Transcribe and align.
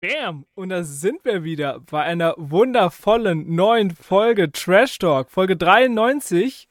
Bam! 0.00 0.46
Und 0.54 0.68
da 0.68 0.84
sind 0.84 1.24
wir 1.24 1.42
wieder 1.42 1.80
bei 1.80 2.04
einer 2.04 2.34
wundervollen 2.36 3.56
neuen 3.56 3.90
Folge 3.90 4.52
Trash 4.52 4.98
Talk, 4.98 5.28
Folge 5.28 5.56
93. 5.56 6.68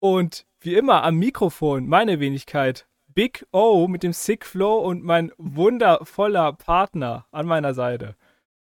Und 0.00 0.46
wie 0.60 0.74
immer 0.74 1.02
am 1.02 1.16
Mikrofon 1.16 1.86
meine 1.86 2.20
Wenigkeit 2.20 2.88
Big 3.08 3.46
O 3.52 3.86
mit 3.86 4.02
dem 4.02 4.14
Sick 4.14 4.46
Flow 4.46 4.78
und 4.78 5.04
mein 5.04 5.30
wundervoller 5.36 6.54
Partner 6.54 7.26
an 7.32 7.44
meiner 7.44 7.74
Seite. 7.74 8.16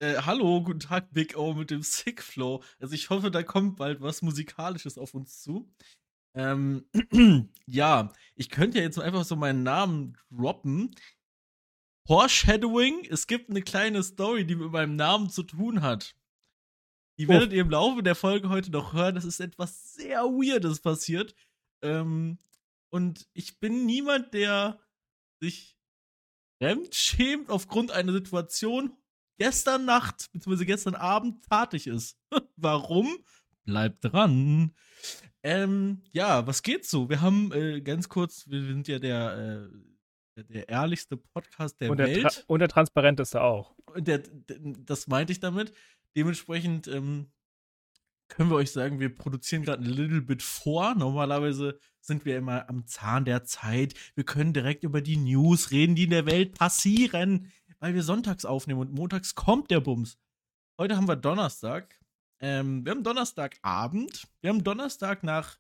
Äh, 0.01 0.17
hallo, 0.23 0.61
guten 0.65 0.81
Tag, 0.81 1.13
Big 1.13 1.39
O 1.39 1.55
mit 1.55 1.71
dem 1.71 1.83
Sick 1.83 2.21
Flow. 2.21 2.65
Also 2.81 2.95
ich 2.95 3.11
hoffe, 3.11 3.31
da 3.31 3.45
kommt 3.45 3.77
bald 3.77 4.01
was 4.01 4.23
Musikalisches 4.23 4.99
auf 4.99 5.15
uns 5.15 5.41
zu. 5.41 5.71
Ähm, 6.35 6.85
ja, 7.67 8.13
ich 8.35 8.51
könnte 8.51 8.79
ja 8.79 8.83
jetzt 8.83 8.99
einfach 8.99 9.23
so 9.23 9.37
meinen 9.37 9.63
Namen 9.63 10.19
droppen. 10.33 10.97
Foreshadowing, 12.07 13.07
es 13.11 13.27
gibt 13.27 13.49
eine 13.49 13.63
kleine 13.63 14.03
Story, 14.03 14.45
die 14.47 14.57
mit 14.57 14.71
meinem 14.71 14.97
Namen 14.97 15.31
zu 15.31 15.43
tun 15.43 15.81
hat. 15.81 16.15
Die 17.19 17.27
oh. 17.27 17.31
werdet 17.31 17.53
ihr 17.53 17.63
im 17.63 17.71
Laufe 17.71 18.03
der 18.03 18.15
Folge 18.15 18.49
heute 18.49 18.71
noch 18.71 18.93
hören. 18.93 19.15
Das 19.15 19.25
ist 19.25 19.41
etwas 19.41 19.95
sehr 19.95 20.23
Weirdes 20.23 20.81
passiert. 20.81 21.35
Ähm, 21.83 22.39
und 22.91 23.27
ich 23.33 23.59
bin 23.59 23.87
niemand, 23.87 24.35
der 24.35 24.81
sich 25.41 25.77
fremdschämt 26.59 27.51
aufgrund 27.51 27.91
einer 27.91 28.13
Situation 28.13 28.97
gestern 29.39 29.85
Nacht 29.85 30.31
bzw. 30.33 30.65
gestern 30.65 30.95
Abend 30.95 31.45
tatig 31.47 31.87
ist. 31.87 32.19
Warum? 32.57 33.19
Bleibt 33.65 34.05
dran. 34.05 34.75
Ähm, 35.43 36.03
ja, 36.13 36.47
was 36.47 36.63
geht 36.63 36.87
so? 36.87 37.09
Wir 37.09 37.21
haben 37.21 37.53
äh, 37.53 37.81
ganz 37.81 38.09
kurz, 38.09 38.49
wir 38.49 38.63
sind 38.63 38.89
ja 38.89 38.99
der 38.99 39.69
äh, 39.71 39.94
der 40.37 40.69
ehrlichste 40.69 41.17
Podcast 41.17 41.81
der, 41.81 41.91
und 41.91 41.99
der 41.99 42.09
Welt. 42.09 42.45
und 42.47 42.59
der 42.61 42.69
transparenteste 42.69 43.41
auch. 43.43 43.75
Der, 43.97 44.19
der, 44.19 44.59
das 44.61 45.07
meinte 45.07 45.33
ich 45.33 45.41
damit. 45.41 45.73
Dementsprechend 46.17 46.89
ähm, 46.89 47.31
können 48.29 48.51
wir 48.51 48.57
euch 48.57 48.73
sagen, 48.73 49.01
wir 49.01 49.15
produzieren 49.15 49.63
gerade 49.63 49.83
ein 49.83 49.91
little 49.91 50.23
bit 50.23 50.43
vor. 50.43 50.95
Normalerweise 50.95 51.79
sind 52.01 52.25
wir 52.25 52.37
immer 52.37 52.69
am 52.69 52.87
Zahn 52.87 53.25
der 53.25 53.45
Zeit. 53.45 53.95
Wir 54.15 54.25
können 54.25 54.53
direkt 54.53 54.85
über 54.85 55.01
die 55.01 55.17
News 55.17 55.71
reden, 55.71 55.95
die 55.95 56.05
in 56.05 56.11
der 56.11 56.27
Welt 56.27 56.55
passieren, 56.55 57.53
weil 57.79 57.95
wir 57.95 58.03
sonntags 58.03 58.45
aufnehmen 58.45 58.81
und 58.81 58.93
montags 58.93 59.35
kommt 59.35 59.71
der 59.71 59.81
Bums. 59.81 60.19
Heute 60.79 60.97
haben 60.97 61.09
wir 61.09 61.17
Donnerstag. 61.17 62.01
Ähm, 62.41 62.85
wir 62.85 62.93
haben 62.93 63.05
Donnerstagabend. 63.05 64.27
Wir 64.41 64.51
haben 64.51 64.65
Donnerstag 64.65 65.23
nach, 65.23 65.59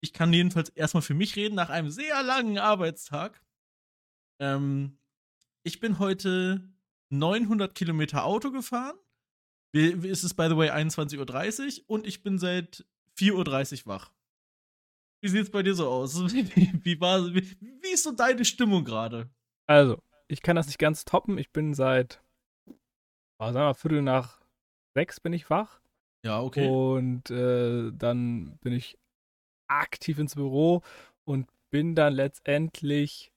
ich 0.00 0.12
kann 0.12 0.32
jedenfalls 0.32 0.68
erstmal 0.70 1.02
für 1.02 1.14
mich 1.14 1.36
reden, 1.36 1.54
nach 1.54 1.70
einem 1.70 1.90
sehr 1.90 2.22
langen 2.22 2.58
Arbeitstag. 2.58 3.42
Ähm, 4.44 4.98
ich 5.62 5.80
bin 5.80 5.98
heute 5.98 6.68
900 7.10 7.74
Kilometer 7.74 8.24
Auto 8.24 8.50
gefahren. 8.50 8.96
Es 9.72 10.22
ist, 10.22 10.34
by 10.34 10.48
the 10.48 10.56
way, 10.56 10.70
21.30 10.70 11.80
Uhr 11.80 11.84
und 11.88 12.06
ich 12.06 12.22
bin 12.22 12.38
seit 12.38 12.84
4.30 13.18 13.86
Uhr 13.86 13.86
wach. 13.86 14.12
Wie 15.20 15.28
sieht 15.28 15.44
es 15.44 15.50
bei 15.50 15.62
dir 15.62 15.74
so 15.74 15.88
aus? 15.88 16.14
Wie, 16.34 16.84
wie, 16.84 17.00
war, 17.00 17.34
wie, 17.34 17.56
wie 17.60 17.92
ist 17.92 18.04
so 18.04 18.12
deine 18.12 18.44
Stimmung 18.44 18.84
gerade? 18.84 19.30
Also, 19.66 20.02
ich 20.28 20.42
kann 20.42 20.56
das 20.56 20.66
nicht 20.66 20.78
ganz 20.78 21.04
toppen. 21.04 21.38
Ich 21.38 21.50
bin 21.50 21.72
seit, 21.72 22.22
oh, 23.38 23.50
sagen 23.50 23.54
wir, 23.54 23.74
Viertel 23.74 24.02
nach 24.02 24.42
sechs 24.94 25.20
bin 25.20 25.32
ich 25.32 25.48
wach. 25.48 25.80
Ja, 26.24 26.40
okay. 26.40 26.68
Und 26.68 27.30
äh, 27.30 27.90
dann 27.92 28.58
bin 28.58 28.74
ich 28.74 28.98
aktiv 29.66 30.18
ins 30.18 30.34
Büro 30.34 30.82
und 31.24 31.48
bin 31.70 31.94
dann 31.94 32.12
letztendlich 32.12 33.33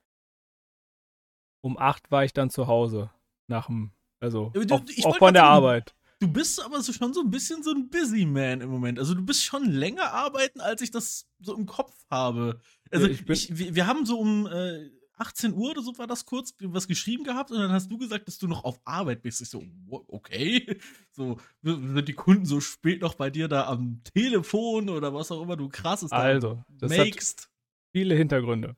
um 1.61 1.77
acht 1.77 2.11
war 2.11 2.23
ich 2.23 2.33
dann 2.33 2.49
zu 2.49 2.67
Hause. 2.67 3.09
Nach 3.47 3.67
dem, 3.67 3.91
also 4.19 4.51
du, 4.53 4.75
auch, 4.75 4.81
auch 5.03 5.17
von 5.17 5.33
der 5.33 5.43
sagen, 5.43 5.53
Arbeit. 5.53 5.95
Du 6.19 6.27
bist 6.27 6.63
aber 6.63 6.81
so 6.81 6.91
schon 6.93 7.13
so 7.13 7.21
ein 7.21 7.29
bisschen 7.29 7.61
so 7.61 7.71
ein 7.71 7.89
Busy 7.89 8.25
Man 8.25 8.61
im 8.61 8.69
Moment. 8.69 8.97
Also 8.97 9.13
du 9.13 9.23
bist 9.23 9.43
schon 9.43 9.65
länger 9.65 10.11
arbeiten, 10.13 10.61
als 10.61 10.81
ich 10.81 10.89
das 10.89 11.27
so 11.39 11.55
im 11.55 11.67
Kopf 11.67 11.93
habe. 12.09 12.59
Also 12.91 13.07
ich 13.07 13.27
ich, 13.29 13.75
wir, 13.75 13.85
haben 13.85 14.05
so 14.05 14.19
um 14.19 14.47
äh, 14.47 14.89
18 15.17 15.53
Uhr 15.53 15.71
oder 15.71 15.81
so 15.81 15.97
war 15.97 16.07
das 16.07 16.25
kurz 16.25 16.55
was 16.59 16.87
geschrieben 16.87 17.23
gehabt 17.23 17.51
und 17.51 17.59
dann 17.59 17.71
hast 17.71 17.91
du 17.91 17.97
gesagt, 17.97 18.27
dass 18.27 18.37
du 18.37 18.47
noch 18.47 18.63
auf 18.63 18.79
Arbeit 18.83 19.21
bist. 19.21 19.41
Ich 19.41 19.49
so, 19.49 19.63
okay. 20.07 20.79
So, 21.11 21.39
sind 21.63 22.07
die 22.07 22.13
Kunden 22.13 22.45
so 22.45 22.61
spät 22.61 23.01
noch 23.01 23.15
bei 23.15 23.31
dir 23.31 23.47
da 23.47 23.65
am 23.65 24.01
Telefon 24.03 24.87
oder 24.87 25.15
was 25.15 25.31
auch 25.31 25.41
immer 25.41 25.57
du 25.57 25.67
krasses 25.67 26.11
also, 26.11 26.63
das 26.69 26.95
makest. 26.95 27.41
Hat 27.41 27.49
viele 27.91 28.13
Hintergründe. 28.13 28.75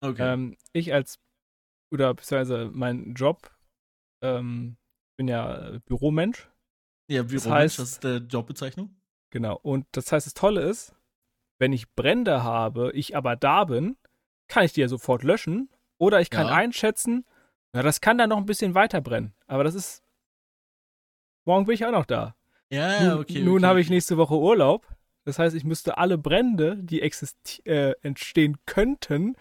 Okay. 0.00 0.32
Ähm, 0.32 0.56
ich 0.72 0.94
als 0.94 1.18
oder 1.92 2.14
beziehungsweise 2.14 2.70
mein 2.72 3.14
Job, 3.14 3.50
ähm, 4.22 4.76
bin 5.16 5.28
ja 5.28 5.78
Büromensch. 5.84 6.48
Ja, 7.08 7.22
Büromensch, 7.22 7.44
das, 7.44 7.52
heißt, 7.52 7.78
das 7.78 7.90
ist 7.90 8.04
der 8.04 8.16
Jobbezeichnung. 8.18 8.96
Genau. 9.30 9.58
Und 9.62 9.86
das 9.92 10.10
heißt, 10.10 10.26
das 10.26 10.34
Tolle 10.34 10.62
ist, 10.62 10.94
wenn 11.58 11.72
ich 11.72 11.92
Brände 11.94 12.42
habe, 12.42 12.92
ich 12.94 13.16
aber 13.16 13.36
da 13.36 13.64
bin, 13.64 13.96
kann 14.48 14.64
ich 14.64 14.72
die 14.72 14.80
ja 14.80 14.88
sofort 14.88 15.22
löschen. 15.22 15.70
Oder 15.98 16.20
ich 16.20 16.30
kann 16.30 16.48
ja. 16.48 16.54
einschätzen, 16.54 17.24
na, 17.72 17.82
das 17.82 18.00
kann 18.00 18.18
dann 18.18 18.30
noch 18.30 18.38
ein 18.38 18.46
bisschen 18.46 18.74
weiter 18.74 19.00
brennen. 19.00 19.34
Aber 19.46 19.64
das 19.64 19.74
ist. 19.74 20.02
Morgen 21.44 21.66
bin 21.66 21.74
ich 21.74 21.84
auch 21.86 21.92
noch 21.92 22.06
da. 22.06 22.36
Ja, 22.70 23.16
okay. 23.18 23.38
Nun, 23.38 23.44
nun 23.44 23.56
okay. 23.58 23.66
habe 23.66 23.80
ich 23.80 23.90
nächste 23.90 24.16
Woche 24.16 24.34
Urlaub. 24.34 24.86
Das 25.24 25.38
heißt, 25.38 25.54
ich 25.54 25.64
müsste 25.64 25.98
alle 25.98 26.18
Brände, 26.18 26.76
die 26.82 27.00
äh, 27.00 27.92
entstehen 28.02 28.58
könnten, 28.66 29.36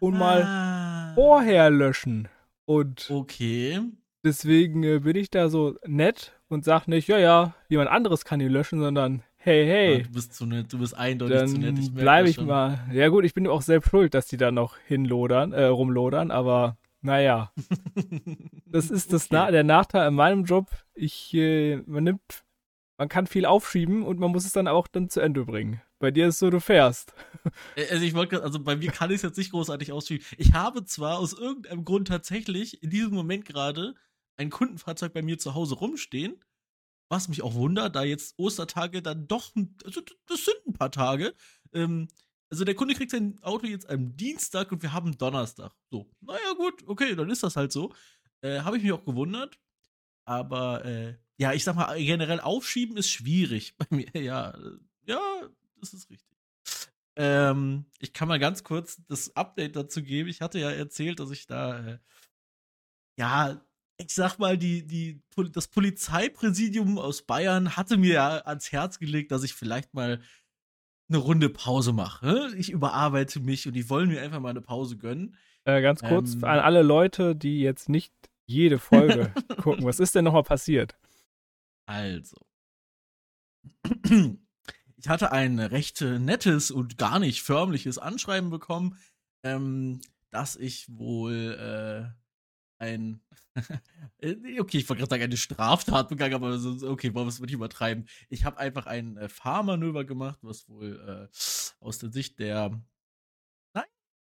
und 0.00 0.18
mal 0.18 0.42
ah. 0.42 1.12
vorher 1.14 1.70
löschen. 1.70 2.28
Und 2.66 3.10
okay. 3.10 3.80
deswegen 4.24 4.82
äh, 4.82 5.00
bin 5.00 5.16
ich 5.16 5.30
da 5.30 5.48
so 5.48 5.76
nett 5.86 6.32
und 6.48 6.64
sag 6.64 6.86
nicht, 6.86 7.08
ja, 7.08 7.18
ja, 7.18 7.54
jemand 7.68 7.90
anderes 7.90 8.24
kann 8.24 8.38
die 8.38 8.48
löschen, 8.48 8.80
sondern 8.80 9.22
hey, 9.36 9.66
hey. 9.66 9.98
Ja, 9.98 10.04
du 10.04 10.12
bist 10.12 10.34
zu 10.34 10.46
nett, 10.46 10.72
du 10.72 10.78
bist 10.78 10.96
eindeutig 10.96 11.36
dann 11.36 11.48
zu 11.48 11.58
nett. 11.58 11.78
Ich 11.78 11.92
bleibe 11.92 12.28
ich 12.28 12.40
mal. 12.40 12.86
Ja 12.92 13.08
gut, 13.08 13.24
ich 13.24 13.34
bin 13.34 13.46
auch 13.46 13.62
selbst 13.62 13.90
schuld, 13.90 14.14
dass 14.14 14.26
die 14.26 14.36
da 14.36 14.50
noch 14.50 14.76
hinlodern, 14.86 15.52
äh, 15.52 15.64
rumlodern, 15.64 16.30
aber 16.30 16.76
naja. 17.02 17.52
das 18.66 18.90
ist 18.90 19.12
das 19.12 19.26
okay. 19.26 19.34
Na 19.34 19.50
der 19.50 19.64
Nachteil 19.64 20.08
in 20.08 20.14
meinem 20.14 20.44
Job. 20.44 20.70
Ich, 20.94 21.34
äh, 21.34 21.76
man 21.86 22.04
nimmt, 22.04 22.44
man 22.96 23.08
kann 23.08 23.26
viel 23.26 23.44
aufschieben 23.44 24.02
und 24.02 24.18
man 24.18 24.30
muss 24.30 24.46
es 24.46 24.52
dann 24.52 24.68
auch 24.68 24.88
dann 24.88 25.10
zu 25.10 25.20
Ende 25.20 25.44
bringen. 25.44 25.82
Bei 26.04 26.10
dir 26.10 26.28
ist 26.28 26.38
so, 26.38 26.50
du 26.50 26.60
fährst. 26.60 27.14
Äh, 27.76 27.88
also 27.90 28.04
ich 28.04 28.12
wollte, 28.12 28.42
also 28.42 28.58
bei 28.58 28.76
mir 28.76 28.90
kann 28.90 29.10
ich 29.10 29.16
es 29.16 29.22
jetzt 29.22 29.38
nicht 29.38 29.52
großartig 29.52 29.90
ausschieben. 29.90 30.22
Ich 30.36 30.52
habe 30.52 30.84
zwar 30.84 31.18
aus 31.18 31.32
irgendeinem 31.32 31.86
Grund 31.86 32.08
tatsächlich 32.08 32.82
in 32.82 32.90
diesem 32.90 33.14
Moment 33.14 33.46
gerade 33.46 33.94
ein 34.36 34.50
Kundenfahrzeug 34.50 35.14
bei 35.14 35.22
mir 35.22 35.38
zu 35.38 35.54
Hause 35.54 35.76
rumstehen, 35.76 36.44
was 37.08 37.28
mich 37.28 37.40
auch 37.40 37.54
wundert, 37.54 37.96
da 37.96 38.02
jetzt 38.02 38.38
Ostertage 38.38 39.00
dann 39.00 39.28
doch, 39.28 39.54
also 39.82 40.02
das 40.26 40.44
sind 40.44 40.56
ein 40.66 40.74
paar 40.74 40.90
Tage. 40.90 41.32
Ähm, 41.72 42.08
also 42.50 42.64
der 42.64 42.74
Kunde 42.74 42.94
kriegt 42.94 43.10
sein 43.10 43.38
Auto 43.40 43.66
jetzt 43.66 43.88
am 43.88 44.14
Dienstag 44.14 44.70
und 44.70 44.82
wir 44.82 44.92
haben 44.92 45.16
Donnerstag. 45.16 45.72
So, 45.90 46.10
naja 46.20 46.52
gut, 46.58 46.86
okay, 46.86 47.14
dann 47.14 47.30
ist 47.30 47.42
das 47.42 47.56
halt 47.56 47.72
so. 47.72 47.94
Äh, 48.42 48.60
habe 48.60 48.76
ich 48.76 48.82
mich 48.82 48.92
auch 48.92 49.06
gewundert. 49.06 49.58
Aber 50.26 50.84
äh, 50.84 51.14
ja, 51.38 51.54
ich 51.54 51.64
sag 51.64 51.76
mal, 51.76 51.96
generell 51.96 52.40
aufschieben 52.40 52.98
ist 52.98 53.08
schwierig 53.08 53.74
bei 53.78 53.86
mir. 53.88 54.10
Ja, 54.14 54.50
äh, 54.50 54.78
ja, 55.06 55.48
das 55.92 56.00
ist 56.00 56.10
richtig. 56.10 56.28
Ähm, 57.16 57.86
ich 58.00 58.12
kann 58.12 58.28
mal 58.28 58.38
ganz 58.38 58.64
kurz 58.64 59.00
das 59.06 59.34
Update 59.36 59.76
dazu 59.76 60.02
geben. 60.02 60.28
Ich 60.28 60.40
hatte 60.40 60.58
ja 60.58 60.70
erzählt, 60.70 61.20
dass 61.20 61.30
ich 61.30 61.46
da, 61.46 61.86
äh, 61.86 61.98
ja, 63.18 63.60
ich 63.98 64.12
sag 64.12 64.38
mal, 64.38 64.58
die, 64.58 64.84
die, 64.86 65.22
das 65.52 65.68
Polizeipräsidium 65.68 66.98
aus 66.98 67.22
Bayern 67.22 67.76
hatte 67.76 67.96
mir 67.96 68.14
ja 68.14 68.38
ans 68.38 68.72
Herz 68.72 68.98
gelegt, 68.98 69.30
dass 69.30 69.44
ich 69.44 69.54
vielleicht 69.54 69.94
mal 69.94 70.20
eine 71.08 71.18
Runde 71.18 71.48
Pause 71.48 71.92
mache. 71.92 72.52
Ich 72.56 72.70
überarbeite 72.70 73.38
mich 73.38 73.68
und 73.68 73.74
die 73.74 73.88
wollen 73.88 74.08
mir 74.08 74.20
einfach 74.22 74.40
mal 74.40 74.50
eine 74.50 74.62
Pause 74.62 74.96
gönnen. 74.96 75.36
Äh, 75.64 75.82
ganz 75.82 76.02
kurz 76.02 76.34
ähm, 76.34 76.44
an 76.44 76.58
alle 76.58 76.82
Leute, 76.82 77.36
die 77.36 77.60
jetzt 77.60 77.88
nicht 77.88 78.12
jede 78.46 78.78
Folge 78.78 79.32
gucken. 79.62 79.84
Was 79.84 80.00
ist 80.00 80.16
denn 80.16 80.24
nochmal 80.24 80.42
passiert? 80.42 80.96
Also 81.86 82.36
ich 85.04 85.10
hatte 85.10 85.32
ein 85.32 85.58
recht 85.58 86.00
nettes 86.00 86.70
und 86.70 86.96
gar 86.96 87.18
nicht 87.18 87.42
förmliches 87.42 87.98
Anschreiben 87.98 88.48
bekommen, 88.48 88.96
ähm, 89.42 90.00
dass 90.30 90.56
ich 90.56 90.86
wohl 90.88 92.14
äh, 92.80 92.82
ein 92.82 93.20
äh, 94.22 94.58
okay, 94.58 94.78
ich 94.78 94.88
wollte 94.88 95.00
gerade 95.00 95.10
sagen, 95.10 95.22
eine 95.24 95.36
Straftat 95.36 96.08
begangen, 96.08 96.32
aber 96.32 96.54
okay, 96.90 97.14
warum 97.14 97.30
würde 97.38 97.50
ich 97.50 97.54
übertreiben? 97.54 98.08
Ich 98.30 98.46
habe 98.46 98.56
einfach 98.56 98.86
ein 98.86 99.18
äh, 99.18 99.28
Fahrmanöver 99.28 100.06
gemacht, 100.06 100.38
was 100.40 100.70
wohl 100.70 100.98
äh, 101.30 101.84
aus 101.84 101.98
der 101.98 102.10
Sicht 102.10 102.38
der 102.38 102.70
Nein, 103.74 103.84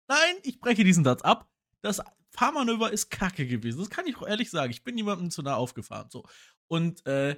nein, 0.08 0.36
ich 0.44 0.60
breche 0.60 0.82
diesen 0.82 1.04
Satz 1.04 1.20
ab. 1.20 1.46
Das 1.82 2.00
Fahrmanöver 2.30 2.90
ist 2.90 3.10
kacke 3.10 3.46
gewesen. 3.46 3.80
Das 3.80 3.90
kann 3.90 4.06
ich 4.06 4.16
auch 4.16 4.26
ehrlich 4.26 4.48
sagen. 4.48 4.70
Ich 4.70 4.82
bin 4.82 4.96
jemandem 4.96 5.30
zu 5.30 5.42
nah 5.42 5.56
aufgefahren. 5.56 6.08
So. 6.08 6.24
Und 6.68 7.04
äh, 7.04 7.36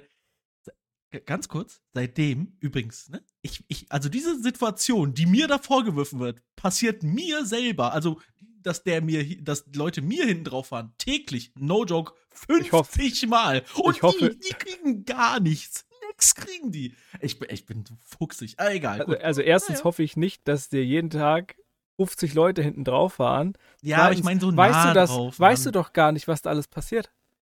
ganz 1.25 1.47
kurz, 1.47 1.81
seitdem 1.93 2.57
übrigens, 2.59 3.09
ne, 3.09 3.23
ich, 3.41 3.63
ich, 3.67 3.91
also 3.91 4.09
diese 4.09 4.41
Situation, 4.41 5.13
die 5.13 5.25
mir 5.25 5.47
da 5.47 5.57
vorgeworfen 5.57 6.19
wird, 6.19 6.41
passiert 6.55 7.03
mir 7.03 7.45
selber. 7.45 7.93
Also 7.93 8.19
dass 8.67 8.83
der 8.83 9.01
mir, 9.01 9.41
dass 9.41 9.65
Leute 9.73 10.01
mir 10.01 10.25
hinten 10.25 10.43
drauf 10.43 10.67
fahren. 10.67 10.93
Täglich, 10.97 11.51
no 11.55 11.85
joke, 11.85 12.13
50 12.31 12.71
hoffe, 12.73 13.27
Mal. 13.27 13.63
Und 13.75 13.95
ich 13.95 14.03
hoffe, 14.03 14.29
die, 14.29 14.39
die 14.39 14.53
kriegen 14.53 15.05
gar 15.05 15.39
nichts. 15.39 15.85
Nix 16.09 16.35
kriegen 16.35 16.71
die. 16.71 16.93
Ich 17.21 17.39
bin, 17.39 17.49
ich 17.51 17.65
bin 17.65 17.85
fuchsig. 18.03 18.55
Ah, 18.57 18.69
egal. 18.69 19.01
Also, 19.01 19.17
also 19.17 19.41
erstens 19.41 19.79
ja. 19.79 19.83
hoffe 19.85 20.03
ich 20.03 20.17
nicht, 20.17 20.47
dass 20.47 20.69
dir 20.69 20.83
jeden 20.83 21.09
Tag 21.09 21.55
50 21.95 22.33
Leute 22.33 22.61
hinten 22.61 22.83
drauf 22.83 23.15
fahren. 23.15 23.53
Ja, 23.81 23.99
aber 24.03 24.13
ich 24.13 24.23
meine 24.23 24.39
so 24.39 24.51
nah 24.51 24.57
weißt 24.57 24.89
du 24.89 24.93
das, 24.93 25.09
drauf, 25.09 25.39
Weißt 25.39 25.65
du 25.65 25.71
doch 25.71 25.93
gar 25.93 26.11
nicht, 26.11 26.27
was 26.27 26.41
da 26.41 26.49
alles 26.49 26.67
passiert. 26.67 27.11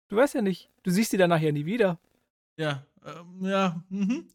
Du 0.07 0.16
weißt 0.16 0.36
ja 0.36 0.42
nicht. 0.42 0.69
Du 0.84 0.92
siehst 0.92 1.12
die 1.12 1.18
danach 1.18 1.42
ja 1.42 1.51
nie 1.51 1.66
wieder. 1.66 2.00
Ja, 2.57 2.86
ähm, 3.06 3.46
ja, 3.46 3.84
mhm. 3.90 4.28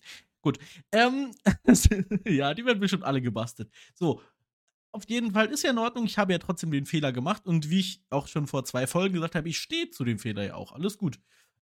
Gut. 0.45 0.59
Ähm, 0.93 1.31
ja, 2.27 2.53
die 2.53 2.67
werden 2.67 2.81
bestimmt 2.81 3.05
alle 3.05 3.23
gebastelt. 3.23 3.71
So, 3.95 4.21
auf 4.93 5.09
jeden 5.09 5.33
Fall 5.33 5.47
ist 5.47 5.65
ja 5.65 5.71
in 5.71 5.79
Ordnung. 5.79 6.05
Ich 6.05 6.19
habe 6.19 6.33
ja 6.33 6.39
trotzdem 6.39 6.71
den 6.71 6.87
Fehler 6.87 7.13
gemacht 7.13 7.47
und 7.47 7.71
wie 7.71 7.81
ich 7.81 8.03
auch 8.11 8.29
schon 8.29 8.47
vor 8.47 8.65
zwei 8.65 8.87
Folgen 8.87 9.15
gesagt 9.15 9.35
habe, 9.35 9.49
ich 9.49 9.59
stehe 9.59 9.91
zu 9.91 10.05
dem 10.05 10.19
Fehler 10.19 10.45
ja 10.45 10.55
auch. 10.55 10.73
Alles 10.73 10.99
gut. 10.99 11.19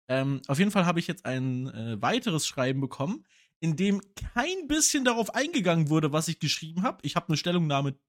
Ähm, 0.08 0.42
auf 0.48 0.60
jeden 0.60 0.72
Fall 0.72 0.86
habe 0.86 1.00
ich 1.00 1.08
jetzt 1.08 1.26
ein 1.26 1.68
äh, 1.68 2.02
weiteres 2.02 2.48
Schreiben 2.48 2.82
bekommen, 2.82 3.26
in 3.60 3.76
dem 3.76 4.02
kein 4.16 4.68
bisschen 4.68 5.06
darauf 5.06 5.36
eingegangen 5.36 5.90
wurde, 5.90 6.12
was 6.12 6.28
ich 6.28 6.40
geschrieben 6.40 6.82
habe. 6.82 7.00
Ich 7.04 7.16
habe 7.16 7.28
eine 7.28 7.38
Stellungnahme 7.38 8.00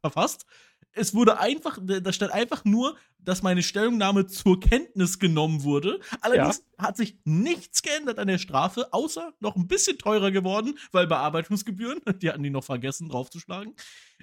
verfasst. 0.00 0.46
Es 0.92 1.14
wurde 1.14 1.38
einfach, 1.38 1.78
da 1.82 2.12
stand 2.12 2.32
einfach 2.32 2.64
nur, 2.64 2.96
dass 3.18 3.42
meine 3.42 3.62
Stellungnahme 3.62 4.26
zur 4.26 4.60
Kenntnis 4.60 5.18
genommen 5.18 5.64
wurde. 5.64 6.00
Allerdings 6.20 6.62
ja. 6.78 6.84
hat 6.84 6.96
sich 6.96 7.18
nichts 7.24 7.82
geändert 7.82 8.18
an 8.18 8.28
der 8.28 8.38
Strafe, 8.38 8.92
außer 8.92 9.34
noch 9.40 9.56
ein 9.56 9.66
bisschen 9.66 9.98
teurer 9.98 10.30
geworden, 10.30 10.78
weil 10.92 11.06
Bearbeitungsgebühren, 11.06 12.00
die 12.22 12.30
hatten 12.30 12.42
die 12.42 12.50
noch 12.50 12.64
vergessen 12.64 13.08
draufzuschlagen. 13.08 13.74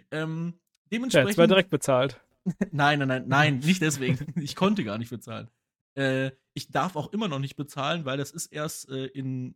Ähm, 0.09 0.53
dementsprechend. 0.91 1.25
Ja, 1.25 1.29
jetzt 1.29 1.37
war 1.37 1.47
direkt 1.47 1.69
bezahlt. 1.69 2.21
nein, 2.71 2.99
nein, 2.99 3.07
nein, 3.07 3.25
nein, 3.27 3.59
nicht 3.59 3.81
deswegen. 3.81 4.33
ich 4.41 4.55
konnte 4.55 4.83
gar 4.83 4.97
nicht 4.97 5.09
bezahlen. 5.09 5.49
Äh, 5.95 6.31
ich 6.53 6.71
darf 6.71 6.95
auch 6.95 7.11
immer 7.13 7.27
noch 7.27 7.39
nicht 7.39 7.55
bezahlen, 7.55 8.05
weil 8.05 8.17
das 8.17 8.31
ist 8.31 8.47
erst 8.47 8.89
äh, 8.89 9.05
in, 9.07 9.55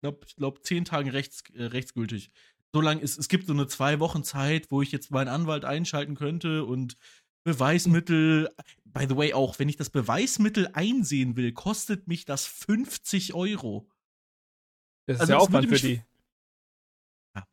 glaub, 0.00 0.24
ich 0.26 0.36
glaube, 0.36 0.60
zehn 0.62 0.84
Tagen 0.84 1.10
rechts, 1.10 1.42
äh, 1.54 1.64
rechtsgültig 1.64 2.30
so 2.72 2.80
lange 2.80 3.00
ist, 3.00 3.18
es 3.18 3.28
gibt 3.28 3.46
so 3.46 3.52
eine 3.52 3.66
zwei 3.66 4.00
Wochen 4.00 4.24
Zeit, 4.24 4.70
wo 4.70 4.82
ich 4.82 4.92
jetzt 4.92 5.10
meinen 5.10 5.28
Anwalt 5.28 5.64
einschalten 5.64 6.14
könnte 6.14 6.64
und 6.64 6.96
Beweismittel, 7.44 8.50
by 8.84 9.06
the 9.08 9.16
way, 9.16 9.32
auch 9.32 9.58
wenn 9.58 9.68
ich 9.68 9.76
das 9.76 9.90
Beweismittel 9.90 10.68
einsehen 10.74 11.36
will, 11.36 11.52
kostet 11.52 12.06
mich 12.06 12.24
das 12.24 12.46
50 12.46 13.32
Euro. 13.34 13.88
Das 15.06 15.16
ist 15.16 15.20
also 15.22 15.32
ja 15.32 15.38
Aufwand 15.38 15.68
für 15.68 15.76
die. 15.76 16.02
Ja. 17.34 17.46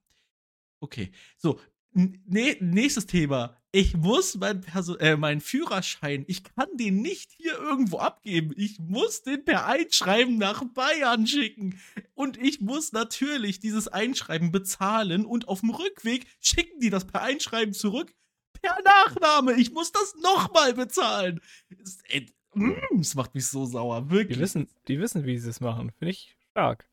Okay. 0.81 1.11
So, 1.37 1.59
Nee, 1.95 2.57
nächstes 2.59 3.05
Thema. 3.05 3.55
Ich 3.77 3.97
muss 3.97 4.35
mein 4.35 4.61
Perso 4.61 4.95
äh, 4.95 5.17
meinen 5.17 5.41
Führerschein, 5.41 6.23
ich 6.29 6.45
kann 6.45 6.69
den 6.77 7.01
nicht 7.01 7.33
hier 7.33 7.59
irgendwo 7.59 7.97
abgeben. 7.97 8.53
Ich 8.55 8.79
muss 8.79 9.23
den 9.23 9.43
per 9.43 9.65
Einschreiben 9.65 10.37
nach 10.37 10.63
Bayern 10.73 11.27
schicken. 11.27 11.77
Und 12.13 12.37
ich 12.37 12.61
muss 12.61 12.93
natürlich 12.93 13.59
dieses 13.59 13.89
Einschreiben 13.89 14.53
bezahlen 14.53 15.25
und 15.25 15.49
auf 15.49 15.59
dem 15.59 15.71
Rückweg 15.71 16.25
schicken 16.39 16.79
die 16.79 16.89
das 16.89 17.03
per 17.03 17.21
Einschreiben 17.21 17.73
zurück. 17.73 18.13
Per 18.61 18.77
Nachname. 18.81 19.55
Ich 19.55 19.73
muss 19.73 19.91
das 19.91 20.15
nochmal 20.23 20.73
bezahlen. 20.73 21.41
Es, 21.77 21.99
äh, 22.07 22.27
mm, 22.53 23.03
macht 23.15 23.35
mich 23.35 23.47
so 23.47 23.65
sauer, 23.65 24.09
wirklich. 24.09 24.37
Die 24.37 24.41
wissen, 24.41 24.69
die 24.87 25.01
wissen 25.01 25.25
wie 25.25 25.37
sie 25.37 25.49
es 25.49 25.59
machen. 25.59 25.91
Finde 25.99 26.11
ich 26.11 26.37
stark 26.51 26.87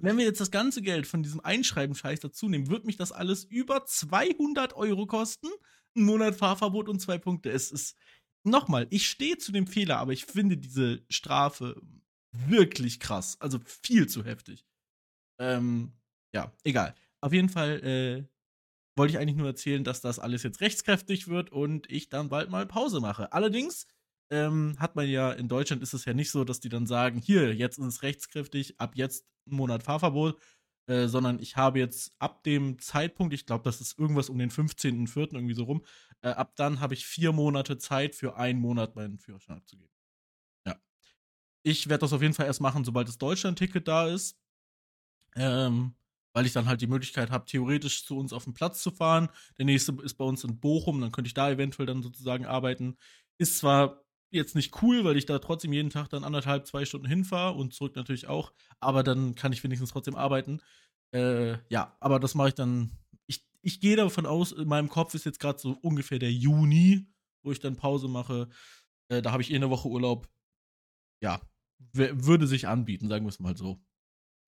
wenn 0.00 0.16
wir 0.16 0.24
jetzt 0.24 0.40
das 0.40 0.50
ganze 0.50 0.80
Geld 0.80 1.06
von 1.06 1.22
diesem 1.22 1.40
Einschreiben-Scheiß 1.40 2.20
dazu 2.20 2.48
nehmen, 2.48 2.70
wird 2.70 2.86
mich 2.86 2.96
das 2.96 3.12
alles 3.12 3.44
über 3.44 3.84
200 3.84 4.74
Euro 4.74 5.06
kosten. 5.06 5.48
Ein 5.96 6.02
Monat 6.02 6.36
Fahrverbot 6.36 6.88
und 6.88 7.00
zwei 7.00 7.18
Punkte. 7.18 7.50
Es 7.50 7.72
ist, 7.72 7.96
nochmal, 8.44 8.86
ich 8.90 9.08
stehe 9.08 9.38
zu 9.38 9.52
dem 9.52 9.66
Fehler, 9.66 9.98
aber 9.98 10.12
ich 10.12 10.24
finde 10.24 10.56
diese 10.56 11.04
Strafe 11.08 11.80
wirklich 12.32 13.00
krass. 13.00 13.36
Also 13.40 13.58
viel 13.64 14.08
zu 14.08 14.24
heftig. 14.24 14.64
Ähm, 15.40 15.92
ja, 16.34 16.52
egal. 16.64 16.94
Auf 17.20 17.32
jeden 17.32 17.48
Fall 17.48 17.80
äh, 17.84 18.28
wollte 18.96 19.12
ich 19.12 19.18
eigentlich 19.18 19.36
nur 19.36 19.48
erzählen, 19.48 19.84
dass 19.84 20.00
das 20.00 20.18
alles 20.18 20.42
jetzt 20.42 20.60
rechtskräftig 20.60 21.28
wird 21.28 21.50
und 21.50 21.90
ich 21.90 22.08
dann 22.08 22.28
bald 22.28 22.50
mal 22.50 22.66
Pause 22.66 23.00
mache. 23.00 23.32
Allerdings 23.32 23.86
ähm, 24.30 24.76
hat 24.78 24.94
man 24.94 25.08
ja 25.08 25.32
in 25.32 25.48
Deutschland 25.48 25.82
ist 25.82 25.94
es 25.94 26.04
ja 26.04 26.12
nicht 26.12 26.30
so, 26.30 26.44
dass 26.44 26.60
die 26.60 26.68
dann 26.68 26.86
sagen, 26.86 27.18
hier, 27.18 27.54
jetzt 27.54 27.78
ist 27.78 27.86
es 27.86 28.02
rechtskräftig, 28.02 28.78
ab 28.78 28.92
jetzt 28.94 29.26
einen 29.48 29.56
Monat 29.56 29.82
Fahrverbot, 29.82 30.40
äh, 30.86 31.06
sondern 31.06 31.38
ich 31.38 31.56
habe 31.56 31.78
jetzt 31.78 32.14
ab 32.18 32.42
dem 32.44 32.78
Zeitpunkt, 32.78 33.34
ich 33.34 33.46
glaube, 33.46 33.64
das 33.64 33.80
ist 33.80 33.98
irgendwas 33.98 34.30
um 34.30 34.38
den 34.38 34.50
15.04. 34.50 35.34
irgendwie 35.34 35.54
so 35.54 35.64
rum, 35.64 35.84
äh, 36.22 36.30
ab 36.30 36.54
dann 36.56 36.80
habe 36.80 36.94
ich 36.94 37.06
vier 37.06 37.32
Monate 37.32 37.78
Zeit 37.78 38.14
für 38.14 38.36
einen 38.36 38.60
Monat 38.60 38.96
meinen 38.96 39.18
Führerschein 39.18 39.58
abzugeben. 39.58 39.92
Ja. 40.66 40.76
Ich 41.62 41.88
werde 41.88 42.00
das 42.00 42.12
auf 42.12 42.22
jeden 42.22 42.34
Fall 42.34 42.46
erst 42.46 42.60
machen, 42.60 42.84
sobald 42.84 43.08
das 43.08 43.18
Deutschland-Ticket 43.18 43.86
da 43.86 44.08
ist. 44.08 44.38
Ähm, 45.36 45.94
weil 46.32 46.46
ich 46.46 46.52
dann 46.52 46.66
halt 46.66 46.80
die 46.80 46.86
Möglichkeit 46.86 47.30
habe, 47.30 47.46
theoretisch 47.46 48.04
zu 48.04 48.16
uns 48.16 48.32
auf 48.32 48.44
den 48.44 48.54
Platz 48.54 48.82
zu 48.82 48.90
fahren. 48.90 49.28
Der 49.58 49.64
nächste 49.64 49.92
ist 50.02 50.14
bei 50.14 50.24
uns 50.24 50.44
in 50.44 50.60
Bochum, 50.60 51.00
dann 51.00 51.12
könnte 51.12 51.26
ich 51.26 51.34
da 51.34 51.50
eventuell 51.50 51.86
dann 51.86 52.02
sozusagen 52.02 52.46
arbeiten. 52.46 52.96
Ist 53.38 53.58
zwar 53.58 54.04
jetzt 54.30 54.54
nicht 54.54 54.82
cool, 54.82 55.04
weil 55.04 55.16
ich 55.16 55.26
da 55.26 55.38
trotzdem 55.38 55.72
jeden 55.72 55.90
Tag 55.90 56.08
dann 56.08 56.24
anderthalb, 56.24 56.66
zwei 56.66 56.84
Stunden 56.84 57.06
hinfahre 57.06 57.54
und 57.54 57.74
zurück 57.74 57.96
natürlich 57.96 58.26
auch. 58.26 58.52
Aber 58.80 59.02
dann 59.02 59.34
kann 59.34 59.52
ich 59.52 59.64
wenigstens 59.64 59.90
trotzdem 59.90 60.16
arbeiten. 60.16 60.60
Äh, 61.12 61.58
ja, 61.68 61.96
aber 62.00 62.20
das 62.20 62.34
mache 62.34 62.48
ich 62.48 62.54
dann. 62.54 62.92
Ich, 63.26 63.46
ich 63.62 63.80
gehe 63.80 63.96
davon 63.96 64.26
aus, 64.26 64.52
in 64.52 64.68
meinem 64.68 64.88
Kopf 64.88 65.14
ist 65.14 65.24
jetzt 65.24 65.40
gerade 65.40 65.58
so 65.58 65.72
ungefähr 65.82 66.18
der 66.18 66.32
Juni, 66.32 67.06
wo 67.42 67.52
ich 67.52 67.60
dann 67.60 67.76
Pause 67.76 68.08
mache. 68.08 68.48
Äh, 69.08 69.22
da 69.22 69.32
habe 69.32 69.42
ich 69.42 69.50
eh 69.50 69.56
eine 69.56 69.70
Woche 69.70 69.88
Urlaub. 69.88 70.28
Ja, 71.22 71.40
würde 71.92 72.46
sich 72.46 72.68
anbieten, 72.68 73.08
sagen 73.08 73.24
wir 73.24 73.30
es 73.30 73.40
mal 73.40 73.56
so. 73.56 73.80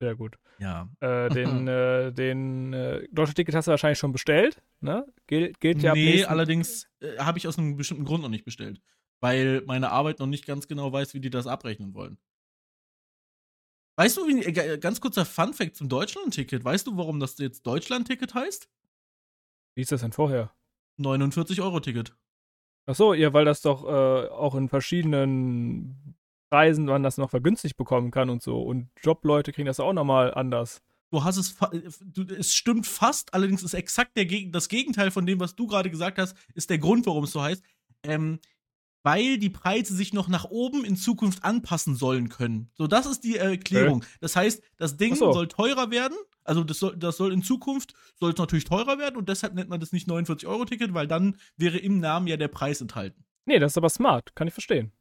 Sehr 0.02 0.14
gut. 0.16 0.38
Ja. 0.58 0.88
Äh, 1.00 1.28
den 1.30 1.68
äh, 1.68 2.12
den 2.12 2.72
äh, 2.72 3.08
deutsche 3.10 3.34
Ticket 3.34 3.54
hast 3.54 3.66
du 3.66 3.70
wahrscheinlich 3.70 3.98
schon 3.98 4.12
bestellt, 4.12 4.62
ne? 4.80 5.06
Gel 5.26 5.52
gilt 5.60 5.82
ja 5.82 5.94
Nee, 5.94 6.24
allerdings 6.24 6.88
äh, 7.00 7.18
habe 7.18 7.38
ich 7.38 7.48
aus 7.48 7.58
einem 7.58 7.76
bestimmten 7.76 8.04
Grund 8.04 8.22
noch 8.22 8.30
nicht 8.30 8.44
bestellt 8.44 8.80
weil 9.20 9.62
meine 9.66 9.90
Arbeit 9.90 10.18
noch 10.18 10.26
nicht 10.26 10.46
ganz 10.46 10.68
genau 10.68 10.92
weiß, 10.92 11.14
wie 11.14 11.20
die 11.20 11.30
das 11.30 11.46
abrechnen 11.46 11.94
wollen. 11.94 12.18
Weißt 13.96 14.16
du, 14.16 14.26
wie, 14.26 14.42
äh, 14.42 14.78
ganz 14.78 15.00
kurzer 15.00 15.26
Fun-Fact 15.26 15.76
zum 15.76 15.88
Deutschland-Ticket. 15.88 16.64
Weißt 16.64 16.86
du, 16.86 16.96
warum 16.96 17.20
das 17.20 17.36
jetzt 17.38 17.66
Deutschland-Ticket 17.66 18.34
heißt? 18.34 18.68
Wie 19.74 19.82
ist 19.82 19.92
das 19.92 20.00
denn 20.00 20.12
vorher? 20.12 20.54
49-Euro-Ticket. 20.98 22.16
Ach 22.86 22.94
so, 22.94 23.14
ja, 23.14 23.32
weil 23.32 23.44
das 23.44 23.60
doch 23.60 23.84
äh, 23.84 24.28
auch 24.28 24.54
in 24.54 24.68
verschiedenen 24.68 26.16
Preisen 26.50 26.86
man 26.86 27.02
das 27.02 27.18
noch 27.18 27.30
vergünstigt 27.30 27.76
bekommen 27.76 28.10
kann 28.10 28.30
und 28.30 28.42
so. 28.42 28.60
Und 28.62 28.90
Jobleute 29.02 29.52
kriegen 29.52 29.66
das 29.66 29.80
auch 29.80 29.92
nochmal 29.92 30.34
anders. 30.34 30.82
Du 31.12 31.22
hast 31.22 31.36
es, 31.36 31.60
äh, 31.60 31.90
du, 32.02 32.22
es 32.34 32.54
stimmt 32.54 32.86
fast, 32.86 33.34
allerdings 33.34 33.62
ist 33.62 33.74
exakt 33.74 34.16
der, 34.16 34.26
das 34.50 34.68
Gegenteil 34.68 35.10
von 35.10 35.26
dem, 35.26 35.40
was 35.40 35.54
du 35.54 35.66
gerade 35.66 35.90
gesagt 35.90 36.18
hast, 36.18 36.36
ist 36.54 36.70
der 36.70 36.78
Grund, 36.78 37.06
warum 37.06 37.24
es 37.24 37.32
so 37.32 37.42
heißt. 37.42 37.62
Ähm, 38.02 38.40
weil 39.02 39.38
die 39.38 39.50
Preise 39.50 39.94
sich 39.94 40.12
noch 40.12 40.28
nach 40.28 40.44
oben 40.44 40.84
in 40.84 40.96
Zukunft 40.96 41.44
anpassen 41.44 41.96
sollen 41.96 42.28
können. 42.28 42.70
So, 42.74 42.86
das 42.86 43.06
ist 43.06 43.24
die 43.24 43.36
Erklärung. 43.36 43.98
Okay. 43.98 44.08
Das 44.20 44.36
heißt, 44.36 44.62
das 44.76 44.96
Ding 44.96 45.14
so. 45.14 45.32
soll 45.32 45.48
teurer 45.48 45.90
werden. 45.90 46.16
Also 46.44 46.64
das 46.64 46.78
soll, 46.78 46.96
das 46.96 47.16
soll 47.16 47.32
in 47.32 47.42
Zukunft 47.42 47.94
soll 48.16 48.32
es 48.32 48.38
natürlich 48.38 48.64
teurer 48.64 48.98
werden 48.98 49.16
und 49.16 49.28
deshalb 49.28 49.54
nennt 49.54 49.70
man 49.70 49.80
das 49.80 49.92
nicht 49.92 50.08
49-Euro-Ticket, 50.08 50.94
weil 50.94 51.06
dann 51.06 51.36
wäre 51.56 51.78
im 51.78 52.00
Namen 52.00 52.26
ja 52.26 52.36
der 52.36 52.48
Preis 52.48 52.80
enthalten. 52.80 53.24
Nee, 53.44 53.58
das 53.58 53.72
ist 53.72 53.78
aber 53.78 53.90
smart, 53.90 54.34
kann 54.34 54.48
ich 54.48 54.54
verstehen. 54.54 54.92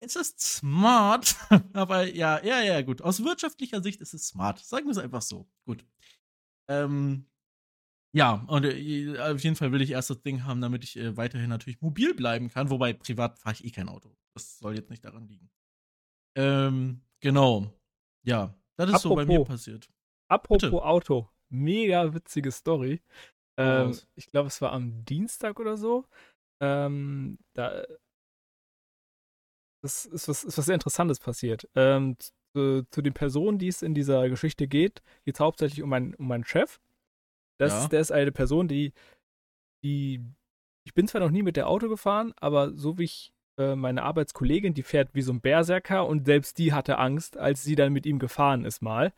Es 0.00 0.16
ist 0.16 0.40
smart, 0.40 1.36
aber 1.74 2.06
ja, 2.06 2.42
ja, 2.42 2.60
ja, 2.62 2.80
gut. 2.82 3.02
Aus 3.02 3.22
wirtschaftlicher 3.22 3.82
Sicht 3.82 4.00
ist 4.00 4.14
es 4.14 4.28
smart. 4.28 4.58
Sagen 4.58 4.86
wir 4.86 4.92
es 4.92 4.98
einfach 4.98 5.22
so. 5.22 5.46
Gut. 5.66 5.84
Ähm, 6.68 7.26
ja, 8.12 8.44
und 8.48 8.64
äh, 8.64 9.18
auf 9.18 9.42
jeden 9.42 9.56
Fall 9.56 9.72
will 9.72 9.82
ich 9.82 9.90
erst 9.90 10.10
das 10.10 10.22
Ding 10.22 10.44
haben, 10.44 10.60
damit 10.60 10.84
ich 10.84 10.96
äh, 10.96 11.16
weiterhin 11.16 11.48
natürlich 11.48 11.80
mobil 11.80 12.14
bleiben 12.14 12.48
kann. 12.48 12.70
Wobei 12.70 12.92
privat 12.92 13.38
fahre 13.38 13.54
ich 13.54 13.64
eh 13.64 13.70
kein 13.70 13.88
Auto. 13.88 14.16
Das 14.34 14.58
soll 14.58 14.74
jetzt 14.74 14.90
nicht 14.90 15.04
daran 15.04 15.28
liegen. 15.28 15.50
Ähm, 16.36 17.02
genau. 17.20 17.72
Ja, 18.22 18.54
das 18.76 18.90
ist 18.90 18.94
apropos, 18.96 19.02
so 19.02 19.14
bei 19.14 19.24
mir 19.26 19.44
passiert. 19.44 19.88
Apropos 20.28 20.70
Bitte. 20.70 20.82
Auto. 20.82 21.28
Mega 21.48 22.14
witzige 22.14 22.52
Story. 22.52 23.02
Ähm, 23.56 23.96
ich 24.14 24.26
glaube, 24.26 24.48
es 24.48 24.60
war 24.60 24.72
am 24.72 25.04
Dienstag 25.04 25.58
oder 25.58 25.76
so. 25.76 26.06
Ähm, 26.60 27.38
da 27.54 27.84
das 29.82 30.04
ist 30.04 30.28
was, 30.28 30.44
ist 30.44 30.58
was 30.58 30.66
sehr 30.66 30.74
Interessantes 30.74 31.18
passiert. 31.18 31.68
Ähm, 31.74 32.16
zu, 32.54 32.86
zu, 32.90 33.02
den 33.02 33.14
Personen, 33.14 33.58
die 33.58 33.68
es 33.68 33.82
in 33.82 33.94
dieser 33.94 34.28
Geschichte 34.28 34.68
geht, 34.68 35.02
geht 35.24 35.36
es 35.36 35.40
hauptsächlich 35.40 35.82
um, 35.82 35.88
mein, 35.88 36.14
um 36.14 36.28
meinen 36.28 36.44
Chef. 36.44 36.80
Das, 37.60 37.82
ja. 37.82 37.88
Der 37.88 38.00
ist 38.00 38.10
eine 38.10 38.32
Person, 38.32 38.68
die, 38.68 38.92
die, 39.84 40.24
ich 40.84 40.94
bin 40.94 41.06
zwar 41.06 41.20
noch 41.20 41.30
nie 41.30 41.42
mit 41.42 41.56
der 41.56 41.68
Auto 41.68 41.88
gefahren, 41.88 42.32
aber 42.40 42.72
so 42.74 42.98
wie 42.98 43.04
ich 43.04 43.34
äh, 43.58 43.76
meine 43.76 44.02
Arbeitskollegin, 44.02 44.72
die 44.72 44.82
fährt 44.82 45.14
wie 45.14 45.20
so 45.20 45.32
ein 45.32 45.42
Berserker 45.42 46.06
und 46.06 46.24
selbst 46.24 46.56
die 46.56 46.72
hatte 46.72 46.98
Angst, 46.98 47.36
als 47.36 47.62
sie 47.62 47.74
dann 47.74 47.92
mit 47.92 48.06
ihm 48.06 48.18
gefahren 48.18 48.64
ist 48.64 48.80
mal. 48.80 49.12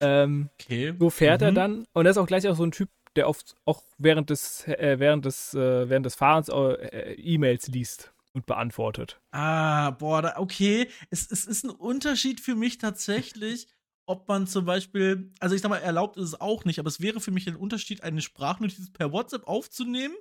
Ähm, 0.00 0.50
okay. 0.60 0.94
So 0.98 1.08
fährt 1.08 1.40
mhm. 1.40 1.46
er 1.46 1.52
dann 1.52 1.86
und 1.92 2.06
er 2.06 2.10
ist 2.10 2.18
auch 2.18 2.26
gleich 2.26 2.48
auch 2.48 2.56
so 2.56 2.64
ein 2.64 2.72
Typ, 2.72 2.88
der 3.14 3.28
oft 3.28 3.54
auch 3.64 3.84
während 3.96 4.30
des, 4.30 4.66
äh, 4.66 4.96
während 4.98 5.24
des, 5.24 5.54
äh, 5.54 5.88
während 5.88 6.04
des 6.04 6.16
Fahrens 6.16 6.48
äh, 6.48 7.14
E-Mails 7.14 7.68
liest 7.68 8.12
und 8.32 8.46
beantwortet. 8.46 9.20
Ah, 9.30 9.90
boah, 9.90 10.22
da, 10.22 10.38
okay. 10.38 10.88
Es, 11.10 11.30
es 11.30 11.46
ist 11.46 11.64
ein 11.64 11.70
Unterschied 11.70 12.40
für 12.40 12.56
mich 12.56 12.78
tatsächlich, 12.78 13.68
ob 14.08 14.26
man 14.26 14.46
zum 14.46 14.64
Beispiel, 14.64 15.32
also 15.38 15.54
ich 15.54 15.60
sag 15.60 15.68
mal, 15.68 15.78
erlaubt 15.78 16.16
ist 16.16 16.24
es 16.24 16.40
auch 16.40 16.64
nicht, 16.64 16.78
aber 16.78 16.88
es 16.88 17.00
wäre 17.00 17.20
für 17.20 17.30
mich 17.30 17.46
ein 17.46 17.56
Unterschied, 17.56 18.02
eine 18.02 18.22
Sprachnotiz 18.22 18.90
per 18.90 19.12
WhatsApp 19.12 19.46
aufzunehmen 19.46 20.16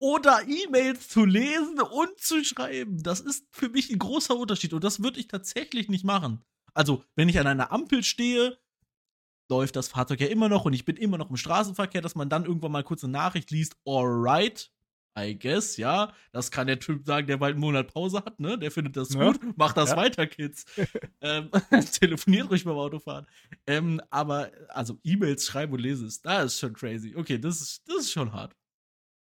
oder 0.00 0.40
E-Mails 0.48 1.08
zu 1.08 1.26
lesen 1.26 1.78
und 1.80 2.18
zu 2.18 2.42
schreiben. 2.42 3.02
Das 3.02 3.20
ist 3.20 3.46
für 3.50 3.68
mich 3.68 3.90
ein 3.90 3.98
großer 3.98 4.34
Unterschied 4.34 4.72
und 4.72 4.82
das 4.82 5.02
würde 5.02 5.20
ich 5.20 5.28
tatsächlich 5.28 5.88
nicht 5.88 6.04
machen. 6.04 6.42
Also, 6.72 7.04
wenn 7.16 7.28
ich 7.28 7.38
an 7.38 7.46
einer 7.46 7.70
Ampel 7.70 8.02
stehe, 8.02 8.58
läuft 9.50 9.76
das 9.76 9.88
Fahrzeug 9.88 10.20
ja 10.20 10.28
immer 10.28 10.48
noch 10.48 10.64
und 10.64 10.72
ich 10.72 10.86
bin 10.86 10.96
immer 10.96 11.18
noch 11.18 11.28
im 11.28 11.36
Straßenverkehr, 11.36 12.00
dass 12.00 12.14
man 12.14 12.30
dann 12.30 12.46
irgendwann 12.46 12.72
mal 12.72 12.82
kurz 12.82 13.04
eine 13.04 13.12
Nachricht 13.12 13.50
liest, 13.50 13.76
alright, 13.86 14.72
I 15.18 15.38
guess, 15.38 15.76
ja. 15.76 16.12
Das 16.32 16.50
kann 16.50 16.66
der 16.66 16.78
Typ 16.78 17.06
sagen, 17.06 17.26
der 17.26 17.38
bald 17.38 17.54
einen 17.54 17.60
Monat 17.60 17.92
Pause 17.92 18.18
hat, 18.18 18.38
ne? 18.38 18.58
Der 18.58 18.70
findet 18.70 18.96
das 18.96 19.14
ja. 19.14 19.32
gut. 19.32 19.56
Macht 19.56 19.76
das 19.76 19.90
ja. 19.90 19.96
weiter, 19.96 20.26
Kids. 20.26 20.66
ähm, 21.20 21.50
telefoniert 22.00 22.50
ruhig 22.50 22.64
beim 22.64 22.76
Autofahren. 22.76 23.26
Ähm, 23.66 24.00
aber, 24.10 24.50
also, 24.68 24.98
E-Mails 25.02 25.46
schreiben 25.46 25.72
und 25.72 25.80
lesen, 25.80 26.12
da 26.22 26.42
ist 26.42 26.58
schon 26.58 26.74
crazy. 26.74 27.14
Okay, 27.16 27.38
das 27.38 27.60
ist, 27.60 27.82
das 27.88 27.96
ist 28.00 28.12
schon 28.12 28.32
hart. 28.32 28.54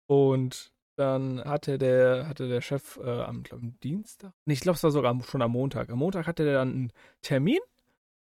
Und 0.08 0.74
dann 0.96 1.44
hatte 1.44 1.78
der, 1.78 2.28
hatte 2.28 2.48
der 2.48 2.62
Chef 2.62 2.98
äh, 2.98 3.22
am, 3.22 3.44
glaub, 3.44 3.62
Dienstag, 3.82 4.34
nee, 4.46 4.54
ich 4.54 4.60
glaube, 4.60 4.78
es 4.78 4.84
war 4.84 4.92
sogar 4.92 5.20
schon 5.24 5.42
am 5.42 5.52
Montag. 5.52 5.90
Am 5.90 6.00
Montag 6.00 6.28
hatte 6.28 6.44
der 6.44 6.54
dann 6.56 6.72
einen 6.72 6.94
Termin 7.22 7.60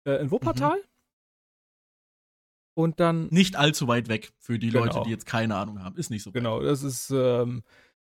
äh, 0.05 0.21
in 0.21 0.31
Wuppertal. 0.31 0.79
Mhm. 0.79 0.88
Und 2.79 3.01
dann. 3.01 3.27
Nicht 3.31 3.57
allzu 3.57 3.89
weit 3.89 4.09
weg 4.09 4.31
für 4.39 4.61
die 4.61 4.71
genau. 4.71 4.85
Leute, 4.85 5.01
die 5.05 5.11
jetzt 5.11 5.27
keine 5.27 5.57
Ahnung 5.57 5.83
haben. 5.83 5.97
Ist 5.97 6.11
nicht 6.11 6.23
so. 6.23 6.31
Genau, 6.31 6.63
das 6.63 6.85
ist 6.85 7.11
ähm, 7.11 7.65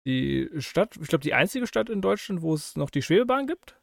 die 0.06 0.50
Stadt, 0.60 0.96
ich 1.02 1.10
glaube, 1.10 1.22
die 1.22 1.34
einzige 1.34 1.68
Stadt 1.68 1.90
in 1.90 2.00
Deutschland, 2.00 2.42
wo 2.42 2.54
es 2.54 2.78
noch 2.78 2.90
die 2.90 3.02
Schwebebahn 3.02 3.46
gibt. 3.46 3.76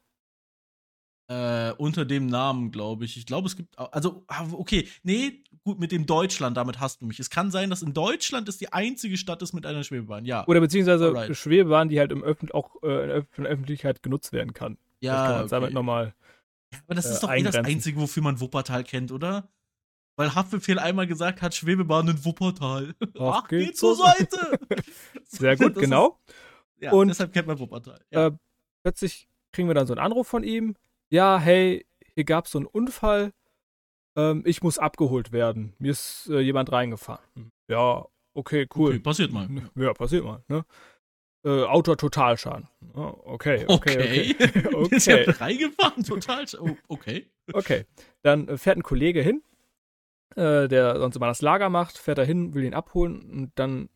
Äh, 1.28 1.72
unter 1.72 2.06
dem 2.06 2.24
Namen, 2.24 2.70
glaube 2.70 3.04
ich. 3.04 3.18
Ich 3.18 3.26
glaube, 3.26 3.46
es 3.46 3.56
gibt. 3.56 3.78
Also, 3.78 4.24
ah, 4.28 4.46
okay, 4.52 4.88
nee, 5.02 5.44
gut, 5.64 5.78
mit 5.78 5.92
dem 5.92 6.06
Deutschland, 6.06 6.56
damit 6.56 6.80
hast 6.80 7.02
du 7.02 7.06
mich. 7.06 7.20
Es 7.20 7.28
kann 7.28 7.50
sein, 7.50 7.68
dass 7.68 7.82
in 7.82 7.92
Deutschland 7.92 8.48
es 8.48 8.56
die 8.56 8.72
einzige 8.72 9.18
Stadt 9.18 9.42
ist 9.42 9.52
mit 9.52 9.66
einer 9.66 9.84
Schwebebahn, 9.84 10.24
ja. 10.24 10.46
Oder 10.46 10.60
beziehungsweise 10.60 11.08
Alright. 11.08 11.36
Schwebebahn, 11.36 11.90
die 11.90 12.00
halt 12.00 12.10
im 12.10 12.24
Öffn 12.24 12.50
auch 12.52 12.82
äh, 12.82 13.02
in 13.02 13.42
der 13.42 13.52
Öffentlichkeit 13.52 14.02
genutzt 14.02 14.32
werden 14.32 14.54
kann. 14.54 14.78
Ja. 15.00 15.12
Das 15.12 15.26
kann 15.26 15.40
okay. 15.40 15.50
damit 15.50 15.74
nochmal. 15.74 16.14
Ja, 16.72 16.78
aber 16.86 16.94
das 16.94 17.04
ist 17.04 17.20
doch 17.20 17.30
eh 17.30 17.42
das 17.42 17.56
Einzige, 17.56 18.00
wofür 18.00 18.22
man 18.22 18.40
Wuppertal 18.40 18.82
kennt, 18.82 19.12
oder? 19.12 19.46
Weil 20.20 20.34
Haftbefehl 20.34 20.78
einmal 20.78 21.06
gesagt 21.06 21.42
hat, 21.42 21.54
Schwebebahn 21.54 22.08
in 22.08 22.24
Wuppertal. 22.24 22.94
Ach, 23.18 23.42
Ach 23.42 23.48
geht 23.48 23.76
zur 23.76 23.96
Seite! 23.96 24.58
Sehr 25.24 25.56
gut, 25.56 25.76
das 25.76 25.82
genau. 25.82 26.18
Ist, 26.76 26.84
ja, 26.84 26.92
und 26.92 27.08
deshalb 27.08 27.32
kennt 27.32 27.46
man 27.46 27.58
Wuppertal. 27.58 28.00
Ja. 28.10 28.26
Äh, 28.28 28.32
plötzlich 28.82 29.28
kriegen 29.52 29.68
wir 29.68 29.74
dann 29.74 29.86
so 29.86 29.94
einen 29.94 30.04
Anruf 30.04 30.28
von 30.28 30.44
ihm 30.44 30.76
ja, 31.10 31.38
hey, 31.38 31.86
hier 32.14 32.24
gab 32.24 32.46
es 32.46 32.52
so 32.52 32.58
einen 32.58 32.66
Unfall, 32.66 33.32
ähm, 34.16 34.42
ich 34.46 34.62
muss 34.62 34.78
abgeholt 34.78 35.32
werden. 35.32 35.74
Mir 35.78 35.90
ist 35.90 36.28
äh, 36.30 36.40
jemand 36.40 36.72
reingefahren. 36.72 37.24
Hm. 37.34 37.52
Ja, 37.68 38.06
okay, 38.32 38.66
cool. 38.76 38.90
Okay, 38.90 39.00
passiert 39.00 39.32
mal. 39.32 39.48
Ja, 39.74 39.92
passiert 39.92 40.24
mal, 40.24 40.42
ne? 40.48 40.64
Äh, 41.42 41.64
Auto 41.64 41.94
Totalschaden. 41.94 42.68
Okay, 42.92 43.64
okay, 43.66 43.66
okay. 43.66 44.36
Okay. 44.38 44.68
okay. 44.74 44.96
ist 44.96 45.06
ja 45.06 45.16
reingefahren, 45.16 46.04
Totalschaden. 46.04 46.70
Oh, 46.70 46.94
okay. 46.94 47.26
Okay. 47.52 47.86
Dann 48.22 48.48
äh, 48.48 48.58
fährt 48.58 48.76
ein 48.76 48.82
Kollege 48.82 49.22
hin, 49.22 49.42
äh, 50.36 50.68
der 50.68 50.98
sonst 50.98 51.16
immer 51.16 51.26
das 51.26 51.42
Lager 51.42 51.68
macht, 51.68 51.98
fährt 51.98 52.18
da 52.18 52.22
hin, 52.22 52.54
will 52.54 52.64
ihn 52.64 52.74
abholen 52.74 53.20
und 53.30 53.52
dann 53.54 53.88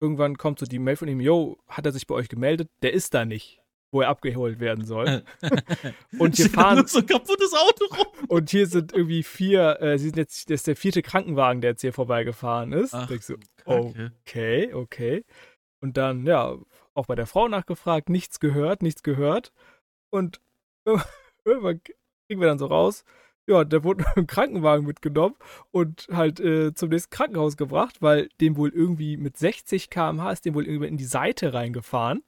irgendwann 0.00 0.36
kommt 0.36 0.58
so 0.58 0.66
die 0.66 0.78
Mail 0.78 0.96
von 0.96 1.08
ihm, 1.08 1.20
yo, 1.20 1.58
hat 1.68 1.86
er 1.86 1.92
sich 1.92 2.06
bei 2.06 2.14
euch 2.14 2.28
gemeldet? 2.28 2.68
Der 2.82 2.92
ist 2.92 3.14
da 3.14 3.24
nicht 3.24 3.62
wo 3.96 4.02
er 4.02 4.08
abgeholt 4.08 4.60
werden 4.60 4.84
soll. 4.84 5.24
und 6.18 6.36
hier 6.36 6.50
fahren 6.50 6.86
so 6.86 6.98
ein 6.98 7.06
kaputtes 7.06 7.54
Auto 7.54 7.84
rum. 7.96 8.26
Und 8.28 8.50
hier 8.50 8.66
sind 8.66 8.92
irgendwie 8.92 9.22
vier, 9.22 9.80
äh, 9.80 9.98
sie 9.98 10.06
sind 10.06 10.16
jetzt, 10.18 10.50
das 10.50 10.56
ist 10.56 10.66
der 10.66 10.76
vierte 10.76 11.02
Krankenwagen, 11.02 11.60
der 11.60 11.70
jetzt 11.70 11.80
hier 11.80 11.92
vorbeigefahren 11.92 12.72
ist. 12.72 12.94
Ach, 12.94 13.10
ich 13.10 13.22
so, 13.22 13.36
okay, 13.64 14.72
okay. 14.74 15.24
Und 15.80 15.96
dann, 15.96 16.26
ja, 16.26 16.56
auch 16.94 17.06
bei 17.06 17.14
der 17.14 17.26
Frau 17.26 17.48
nachgefragt, 17.48 18.08
nichts 18.08 18.40
gehört, 18.40 18.82
nichts 18.82 19.02
gehört. 19.02 19.52
Und 20.10 20.40
irgendwann 21.44 21.80
kriegen 22.26 22.40
wir 22.40 22.48
dann 22.48 22.58
so 22.58 22.66
raus, 22.66 23.04
ja, 23.46 23.64
der 23.64 23.84
wurde 23.84 24.04
im 24.16 24.26
Krankenwagen 24.26 24.86
mitgenommen 24.86 25.36
und 25.70 26.08
halt 26.12 26.40
äh, 26.40 26.74
zum 26.74 26.88
nächsten 26.88 27.10
Krankenhaus 27.10 27.56
gebracht, 27.56 28.02
weil 28.02 28.28
dem 28.40 28.56
wohl 28.56 28.70
irgendwie 28.70 29.16
mit 29.16 29.36
60 29.36 29.90
km/h 29.90 30.32
ist 30.32 30.44
dem 30.44 30.54
wohl 30.54 30.66
irgendwie 30.66 30.88
in 30.88 30.96
die 30.96 31.04
Seite 31.04 31.54
reingefahren. 31.54 32.22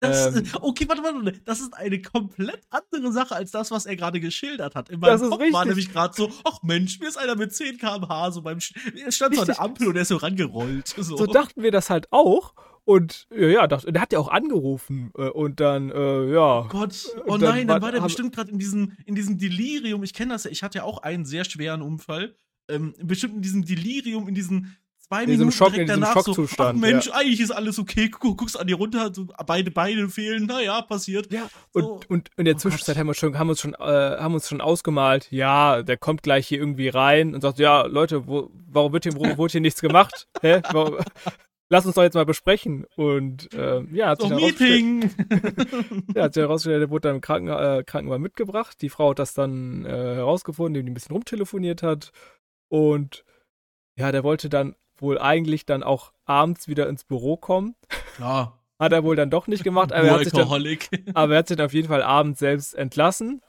Das, 0.00 0.34
ähm, 0.34 0.46
okay, 0.62 0.88
warte, 0.88 1.02
warte, 1.02 1.40
das 1.44 1.60
ist 1.60 1.74
eine 1.74 2.00
komplett 2.00 2.62
andere 2.70 3.12
Sache 3.12 3.36
als 3.36 3.50
das, 3.50 3.70
was 3.70 3.84
er 3.84 3.96
gerade 3.96 4.18
geschildert 4.18 4.74
hat. 4.74 4.88
In 4.88 4.98
meinem 4.98 5.28
Kopf 5.28 5.52
war 5.52 5.64
nämlich 5.66 5.92
gerade 5.92 6.14
so, 6.14 6.30
ach 6.44 6.62
Mensch, 6.62 6.98
mir 7.00 7.08
ist 7.08 7.18
einer 7.18 7.36
mit 7.36 7.54
10 7.54 7.76
km/h 7.76 8.30
so 8.30 8.40
beim, 8.40 8.58
er 8.96 9.12
stand 9.12 9.34
so 9.34 9.42
an 9.42 9.46
der 9.46 9.60
Ampel 9.60 9.88
und 9.88 9.96
er 9.96 10.02
ist 10.02 10.08
so 10.08 10.16
rangerollt. 10.16 10.88
So. 10.88 11.18
so 11.18 11.26
dachten 11.26 11.62
wir 11.62 11.70
das 11.70 11.90
halt 11.90 12.10
auch. 12.12 12.54
Und 12.90 13.28
ja, 13.32 13.46
ja 13.46 13.66
dachte, 13.68 13.92
der 13.92 14.02
hat 14.02 14.12
ja 14.12 14.18
auch 14.18 14.26
angerufen 14.26 15.12
äh, 15.16 15.28
und 15.28 15.60
dann, 15.60 15.90
äh, 15.90 16.32
ja. 16.32 16.62
Oh 16.62 16.68
Gott, 16.68 17.06
oh 17.24 17.36
dann 17.36 17.40
nein, 17.42 17.68
dann 17.68 17.80
war 17.82 17.92
der 17.92 18.00
bestimmt 18.00 18.34
gerade 18.34 18.50
in 18.50 18.58
diesem, 18.58 18.96
in 19.06 19.14
diesem 19.14 19.38
Delirium. 19.38 20.02
Ich 20.02 20.12
kenne 20.12 20.32
das 20.32 20.42
ja, 20.42 20.50
ich 20.50 20.64
hatte 20.64 20.78
ja 20.78 20.84
auch 20.84 20.98
einen 20.98 21.24
sehr 21.24 21.44
schweren 21.44 21.82
Unfall. 21.82 22.34
Ähm, 22.68 22.92
bestimmt 23.00 23.36
in 23.36 23.42
diesem 23.42 23.64
Delirium, 23.64 24.26
in 24.26 24.34
diesem 24.34 24.74
zwei 24.98 25.22
in 25.22 25.30
Minuten 25.30 25.52
Schock, 25.52 25.70
direkt 25.70 25.88
danach 25.88 26.20
so, 26.20 26.48
ach 26.58 26.72
Mensch, 26.72 27.06
ja. 27.06 27.12
eigentlich 27.12 27.38
ist 27.38 27.52
alles 27.52 27.78
okay, 27.78 28.08
Guck, 28.08 28.36
guckst 28.36 28.58
an 28.58 28.66
dir 28.66 28.74
runter, 28.74 29.14
so, 29.14 29.28
beide 29.46 29.70
Beine 29.70 30.08
fehlen, 30.08 30.46
naja, 30.46 30.82
passiert. 30.82 31.32
Ja, 31.32 31.48
so. 31.72 31.92
und, 31.92 32.10
und 32.10 32.30
in 32.38 32.44
der 32.44 32.56
oh 32.56 32.58
Zwischenzeit 32.58 32.96
haben 32.96 33.06
wir, 33.06 33.14
schon, 33.14 33.38
haben, 33.38 33.50
uns 33.50 33.60
schon, 33.60 33.74
äh, 33.74 33.76
haben 33.78 34.34
uns 34.34 34.48
schon 34.48 34.60
ausgemalt, 34.60 35.30
ja, 35.30 35.84
der 35.84 35.96
kommt 35.96 36.24
gleich 36.24 36.48
hier 36.48 36.58
irgendwie 36.58 36.88
rein 36.88 37.36
und 37.36 37.40
sagt, 37.42 37.60
ja, 37.60 37.82
Leute, 37.86 38.26
wo, 38.26 38.50
warum 38.68 38.92
wird 38.92 39.04
hier, 39.04 39.14
wo, 39.14 39.38
wurde 39.38 39.52
hier 39.52 39.60
nichts 39.60 39.80
gemacht? 39.80 40.26
Hä? 40.40 40.60
Warum, 40.72 40.96
lass 41.70 41.86
uns 41.86 41.94
doch 41.94 42.02
jetzt 42.02 42.14
mal 42.14 42.26
besprechen. 42.26 42.84
Und 42.96 43.54
äh, 43.54 43.82
ja, 43.92 44.08
hat 44.08 44.20
sich 44.20 44.28
dann 44.28 44.38
Meeting. 44.38 45.02
ja, 46.14 46.24
hat 46.24 46.34
sich 46.34 46.42
herausgestellt, 46.42 46.82
der 46.82 46.90
wurde 46.90 47.08
dann 47.08 47.16
im 47.16 47.20
Kranken, 47.22 47.48
äh, 47.48 47.82
Krankenwagen 47.84 48.22
mitgebracht. 48.22 48.82
Die 48.82 48.90
Frau 48.90 49.10
hat 49.10 49.18
das 49.18 49.32
dann 49.32 49.86
äh, 49.86 50.16
herausgefunden, 50.16 50.74
indem 50.74 50.86
die 50.86 50.90
ein 50.90 50.94
bisschen 50.94 51.14
rumtelefoniert 51.14 51.82
hat. 51.82 52.12
Und 52.68 53.24
ja, 53.96 54.12
der 54.12 54.24
wollte 54.24 54.48
dann 54.50 54.74
wohl 54.98 55.18
eigentlich 55.18 55.64
dann 55.64 55.82
auch 55.82 56.12
abends 56.26 56.68
wieder 56.68 56.88
ins 56.88 57.04
Büro 57.04 57.36
kommen. 57.36 57.74
Klar. 58.16 58.58
Hat 58.78 58.92
er 58.92 59.04
wohl 59.04 59.16
dann 59.16 59.30
doch 59.30 59.46
nicht 59.46 59.62
gemacht, 59.62 59.92
aber, 59.92 60.06
er 60.06 60.12
hat, 60.14 60.24
sich 60.24 60.32
dann, 60.32 60.48
aber 61.14 61.32
er 61.34 61.38
hat 61.38 61.48
sich 61.48 61.56
dann 61.56 61.66
auf 61.66 61.74
jeden 61.74 61.88
Fall 61.88 62.02
abends 62.02 62.38
selbst 62.38 62.74
entlassen 62.74 63.42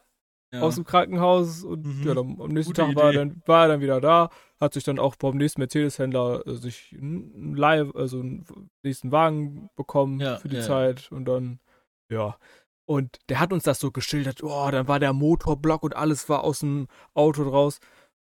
ja. 0.53 0.61
aus 0.61 0.75
dem 0.75 0.83
Krankenhaus 0.83 1.63
und 1.63 1.85
mhm. 1.85 2.03
ja, 2.07 2.13
dann, 2.13 2.37
am 2.39 2.49
nächsten 2.49 2.73
Gute 2.73 2.81
Tag 2.81 2.95
war 2.95 3.05
er, 3.05 3.13
dann, 3.13 3.41
war 3.45 3.63
er 3.63 3.67
dann 3.69 3.81
wieder 3.81 4.01
da, 4.01 4.29
hat 4.59 4.73
sich 4.73 4.83
dann 4.83 4.99
auch 4.99 5.15
beim 5.15 5.37
nächsten 5.37 5.61
Mercedes-Händler 5.61 6.45
äh, 6.45 6.55
sich 6.55 6.95
einen 6.97 7.55
Live, 7.55 7.95
also 7.95 8.19
einen 8.19 8.45
nächsten 8.83 9.11
Wagen 9.11 9.69
bekommen 9.75 10.19
ja, 10.19 10.37
für 10.37 10.49
die 10.49 10.57
ja. 10.57 10.61
Zeit 10.61 11.11
und 11.11 11.25
dann, 11.25 11.59
ja. 12.09 12.37
Und 12.85 13.19
der 13.29 13.39
hat 13.39 13.53
uns 13.53 13.63
das 13.63 13.79
so 13.79 13.91
geschildert, 13.91 14.43
oh, 14.43 14.69
dann 14.71 14.87
war 14.87 14.99
der 14.99 15.13
Motorblock 15.13 15.83
und 15.83 15.95
alles 15.95 16.27
war 16.27 16.43
aus 16.43 16.59
dem 16.59 16.87
Auto 17.13 17.43
draus 17.43 17.79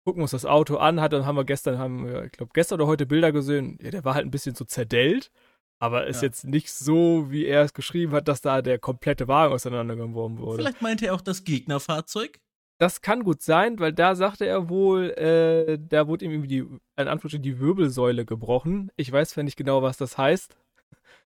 gucken 0.09 0.23
uns 0.23 0.31
das 0.31 0.47
Auto 0.47 0.79
an, 0.79 1.03
hat, 1.03 1.13
dann 1.13 1.27
haben 1.27 1.37
wir 1.37 1.45
gestern, 1.45 1.77
haben 1.77 2.07
wir, 2.07 2.25
ich 2.25 2.33
glaube, 2.33 2.53
gestern 2.55 2.81
oder 2.81 2.89
heute 2.89 3.05
Bilder 3.05 3.31
gesehen. 3.31 3.79
Ja, 3.83 3.91
der 3.91 4.07
war 4.07 4.15
halt 4.15 4.25
ein 4.25 4.31
bisschen 4.31 4.55
so 4.55 4.65
zerdellt, 4.65 5.31
aber 5.79 6.07
ist 6.07 6.23
ja. 6.23 6.29
jetzt 6.29 6.45
nicht 6.45 6.73
so, 6.73 7.27
wie 7.31 7.47
er 7.47 7.63
es 7.63 7.75
geschrieben 7.75 8.13
hat, 8.13 8.29
dass 8.29 8.41
da 8.41 8.63
der 8.63 8.79
komplette 8.79 9.29
Wagen 9.29 9.55
auseinandergeworfen 9.55 10.39
wurde. 10.39 10.63
Vielleicht 10.63 10.83
meinte 10.83 11.07
er 11.07 11.15
auch 11.15 11.21
das 11.21 11.45
Gegnerfahrzeug? 11.45 12.41
Das 12.79 13.01
kann 13.01 13.25
gut 13.25 13.43
sein, 13.43 13.79
weil 13.81 13.93
da 13.93 14.15
sagte 14.15 14.47
er 14.47 14.69
wohl, 14.69 15.11
äh, 15.11 15.79
da 15.81 16.07
wurde 16.07 16.25
ihm 16.25 16.31
irgendwie 16.31 16.49
die, 16.49 16.59
in 16.59 16.81
Anführungsstrichen, 16.97 17.43
die 17.43 17.59
Wirbelsäule 17.59 18.25
gebrochen. 18.25 18.93
Ich 18.97 19.11
weiß 19.11 19.31
zwar 19.31 19.45
nicht 19.45 19.57
genau, 19.57 19.83
was 19.83 19.97
das 19.97 20.17
heißt. 20.17 20.57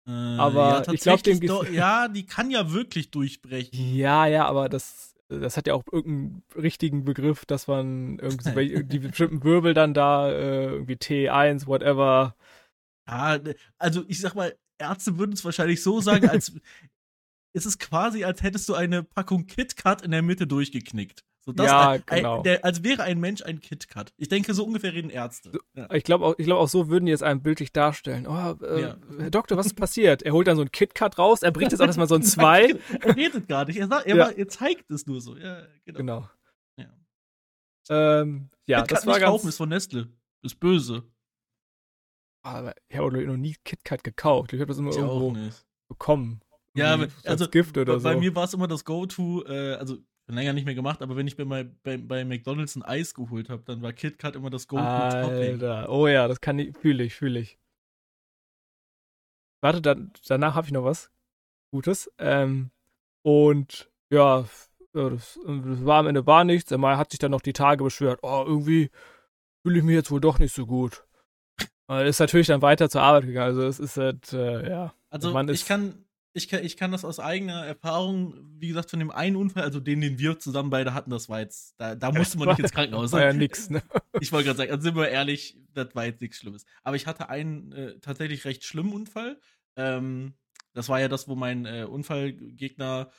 Äh, 0.07 0.11
aber 0.11 0.83
ja, 0.85 0.93
ich 0.93 1.01
glaube, 1.01 1.23
dem. 1.23 1.41
Ja, 1.73 2.07
die 2.07 2.25
kann 2.25 2.51
ja 2.51 2.71
wirklich 2.71 3.09
durchbrechen. 3.09 3.71
Ja, 3.73 4.27
ja, 4.27 4.45
aber 4.45 4.69
das 4.69 5.15
das 5.29 5.57
hat 5.57 5.67
ja 5.67 5.75
auch 5.75 5.83
irgendeinen 5.91 6.43
richtigen 6.55 7.05
Begriff, 7.05 7.45
dass 7.45 7.67
man 7.67 8.17
irgendwie 8.19 8.83
die 8.83 8.99
bestimmten 8.99 9.43
Wirbel 9.43 9.73
dann 9.73 9.93
da, 9.93 10.29
äh, 10.29 10.65
irgendwie 10.65 10.95
T1, 10.95 11.67
whatever. 11.67 12.35
Ja, 13.09 13.37
ne, 13.37 13.55
also 13.77 14.03
ich 14.07 14.19
sag 14.19 14.35
mal, 14.35 14.55
Ärzte 14.77 15.17
würden 15.17 15.33
es 15.33 15.43
wahrscheinlich 15.43 15.81
so 15.81 15.99
sagen, 16.01 16.29
als 16.29 16.53
es 17.53 17.65
ist 17.65 17.79
quasi, 17.79 18.23
als 18.23 18.43
hättest 18.43 18.69
du 18.69 18.75
eine 18.75 19.03
Packung 19.03 19.47
KitKat 19.47 20.01
in 20.01 20.11
der 20.11 20.21
Mitte 20.21 20.47
durchgeknickt. 20.47 21.23
So, 21.45 21.53
ja, 21.63 21.91
ein, 21.91 22.03
genau. 22.05 22.43
der, 22.43 22.63
als 22.63 22.83
wäre 22.83 23.03
ein 23.03 23.19
Mensch 23.19 23.41
ein 23.41 23.59
KitKat. 23.59 24.13
Ich 24.17 24.27
denke, 24.27 24.53
so 24.53 24.65
ungefähr 24.65 24.93
reden 24.93 25.09
Ärzte. 25.09 25.53
Ja. 25.73 25.89
Ich 25.93 26.03
glaube 26.03 26.25
auch, 26.25 26.37
glaub 26.37 26.59
auch, 26.59 26.67
so 26.67 26.89
würden 26.89 27.05
die 27.05 27.11
es 27.11 27.23
einem 27.23 27.41
bildlich 27.41 27.71
darstellen. 27.71 28.27
Oh, 28.27 28.55
äh, 28.63 28.81
ja. 28.81 28.97
Herr 29.17 29.31
Doktor, 29.31 29.57
was 29.57 29.65
ist 29.65 29.75
passiert? 29.75 30.21
Er 30.21 30.33
holt 30.33 30.47
dann 30.47 30.57
so 30.57 30.61
ein 30.61 30.71
KitKat 30.71 31.17
raus, 31.17 31.41
er 31.41 31.51
bringt 31.51 31.71
jetzt 31.71 31.81
auch 31.81 31.87
erstmal 31.87 32.07
so 32.07 32.15
ein 32.15 32.23
zwei. 32.23 32.75
er 33.01 33.15
redet 33.15 33.47
gar 33.47 33.65
nicht, 33.65 33.77
er, 33.77 33.87
sagt, 33.87 34.05
er, 34.05 34.15
ja. 34.15 34.29
er 34.29 34.47
zeigt 34.47 34.91
es 34.91 35.07
nur 35.07 35.21
so. 35.21 35.37
Ja, 35.37 35.63
genau. 35.85 35.97
genau. 35.97 36.29
Ja, 36.77 36.89
ähm, 37.89 38.49
das 38.67 39.07
war 39.07 39.13
nicht 39.13 39.21
ganz... 39.21 39.31
kaufen, 39.31 39.47
ist 39.47 39.57
von 39.57 39.69
Nestle. 39.69 40.09
Ist 40.43 40.59
böse. 40.59 41.03
Aber 42.55 42.73
ich 42.87 42.97
habe 42.97 43.25
noch 43.25 43.37
nie 43.37 43.55
KitKat 43.63 44.03
gekauft. 44.03 44.53
Ich 44.53 44.59
habe 44.59 44.67
das 44.67 44.77
immer 44.77 44.91
Ich 44.91 44.97
irgendwo 44.97 45.35
bekommen. 45.87 46.41
Ja, 46.75 46.93
aber- 46.93 47.07
also 47.25 47.45
als 47.45 47.51
Gift 47.51 47.77
oder 47.77 47.93
bei, 47.93 47.99
so. 47.99 48.03
bei 48.09 48.15
mir 48.15 48.35
war 48.35 48.45
es 48.45 48.53
immer 48.53 48.67
das 48.67 48.85
Go-To, 48.85 49.43
äh, 49.45 49.73
also 49.75 49.97
länger 50.27 50.53
nicht 50.53 50.65
mehr 50.65 50.75
gemacht, 50.75 51.01
aber 51.01 51.15
wenn 51.15 51.27
ich 51.27 51.35
bei, 51.35 51.43
bei, 51.45 51.63
bei, 51.63 51.97
bei 51.97 52.23
McDonalds 52.25 52.75
ein 52.75 52.83
Eis 52.83 53.13
geholt 53.13 53.49
habe, 53.49 53.63
dann 53.63 53.81
war 53.81 53.93
KitKat 53.93 54.35
immer 54.35 54.49
das 54.49 54.67
Go-To-Topping. 54.67 55.61
Alter, 55.61 55.89
oh 55.89 56.07
ja, 56.07 56.27
das 56.27 56.39
kann 56.39 56.59
ich, 56.59 56.77
fühle 56.77 57.03
ich, 57.03 57.15
fühle 57.15 57.39
ich. 57.39 57.59
Warte, 59.61 59.81
dann, 59.81 60.11
danach 60.27 60.55
habe 60.55 60.67
ich 60.67 60.73
noch 60.73 60.83
was 60.85 61.11
Gutes. 61.71 62.11
Ähm, 62.17 62.71
und 63.23 63.91
ja, 64.11 64.45
ja, 64.93 65.09
das, 65.09 65.39
das 65.45 65.85
war 65.85 65.99
am 65.99 66.07
Ende 66.07 66.25
war 66.25 66.43
nichts. 66.43 66.71
Er 66.71 66.97
hat 66.97 67.11
sich 67.11 67.19
dann 67.19 67.31
noch 67.31 67.41
die 67.41 67.53
Tage 67.53 67.83
beschwert, 67.83 68.19
oh, 68.21 68.43
irgendwie 68.45 68.89
fühle 69.61 69.79
ich 69.79 69.83
mich 69.83 69.95
jetzt 69.95 70.11
wohl 70.11 70.21
doch 70.21 70.39
nicht 70.39 70.53
so 70.53 70.65
gut. 70.65 71.05
Er 71.89 72.05
ist 72.05 72.19
natürlich 72.19 72.47
dann 72.47 72.61
weiter 72.61 72.89
zur 72.89 73.01
Arbeit 73.01 73.25
gegangen. 73.25 73.47
Also 73.47 73.63
es 73.63 73.79
ist 73.79 73.97
halt, 73.97 74.31
äh, 74.33 74.69
ja. 74.69 74.93
Also 75.09 75.31
Man 75.33 75.49
ich 75.49 75.65
kann, 75.65 76.05
ich 76.33 76.47
kann, 76.47 76.63
ich 76.63 76.77
kann 76.77 76.91
das 76.91 77.03
aus 77.03 77.19
eigener 77.19 77.65
Erfahrung, 77.65 78.35
wie 78.59 78.67
gesagt, 78.67 78.91
von 78.91 78.99
dem 78.99 79.09
einen 79.09 79.35
Unfall, 79.35 79.63
also 79.63 79.79
den, 79.79 79.99
den 79.99 80.19
wir 80.19 80.37
zusammen 80.37 80.69
beide 80.69 80.93
hatten, 80.93 81.09
das 81.09 81.29
war 81.29 81.39
jetzt, 81.39 81.73
da, 81.79 81.95
da 81.95 82.11
musste 82.11 82.37
man 82.37 82.49
nicht 82.49 82.59
ins 82.59 82.71
Krankenhaus. 82.71 83.11
War 83.11 83.23
ja 83.23 83.33
nix, 83.33 83.69
ne? 83.69 83.81
Ich 84.21 84.31
wollte 84.31 84.45
gerade 84.45 84.57
sagen, 84.57 84.71
also 84.71 84.83
sind 84.83 84.95
wir 84.95 85.09
ehrlich, 85.09 85.57
das 85.73 85.95
war 85.95 86.05
jetzt 86.05 86.21
nichts 86.21 86.37
Schlimmes. 86.37 86.65
Aber 86.83 86.95
ich 86.95 87.07
hatte 87.07 87.29
einen 87.29 87.71
äh, 87.71 87.99
tatsächlich 87.99 88.45
recht 88.45 88.63
schlimmen 88.63 88.93
Unfall. 88.93 89.39
Ähm, 89.75 90.35
das 90.73 90.89
war 90.89 90.99
ja 90.99 91.07
das, 91.07 91.27
wo 91.27 91.35
mein 91.35 91.65
äh, 91.65 91.87
Unfallgegner, 91.89 93.09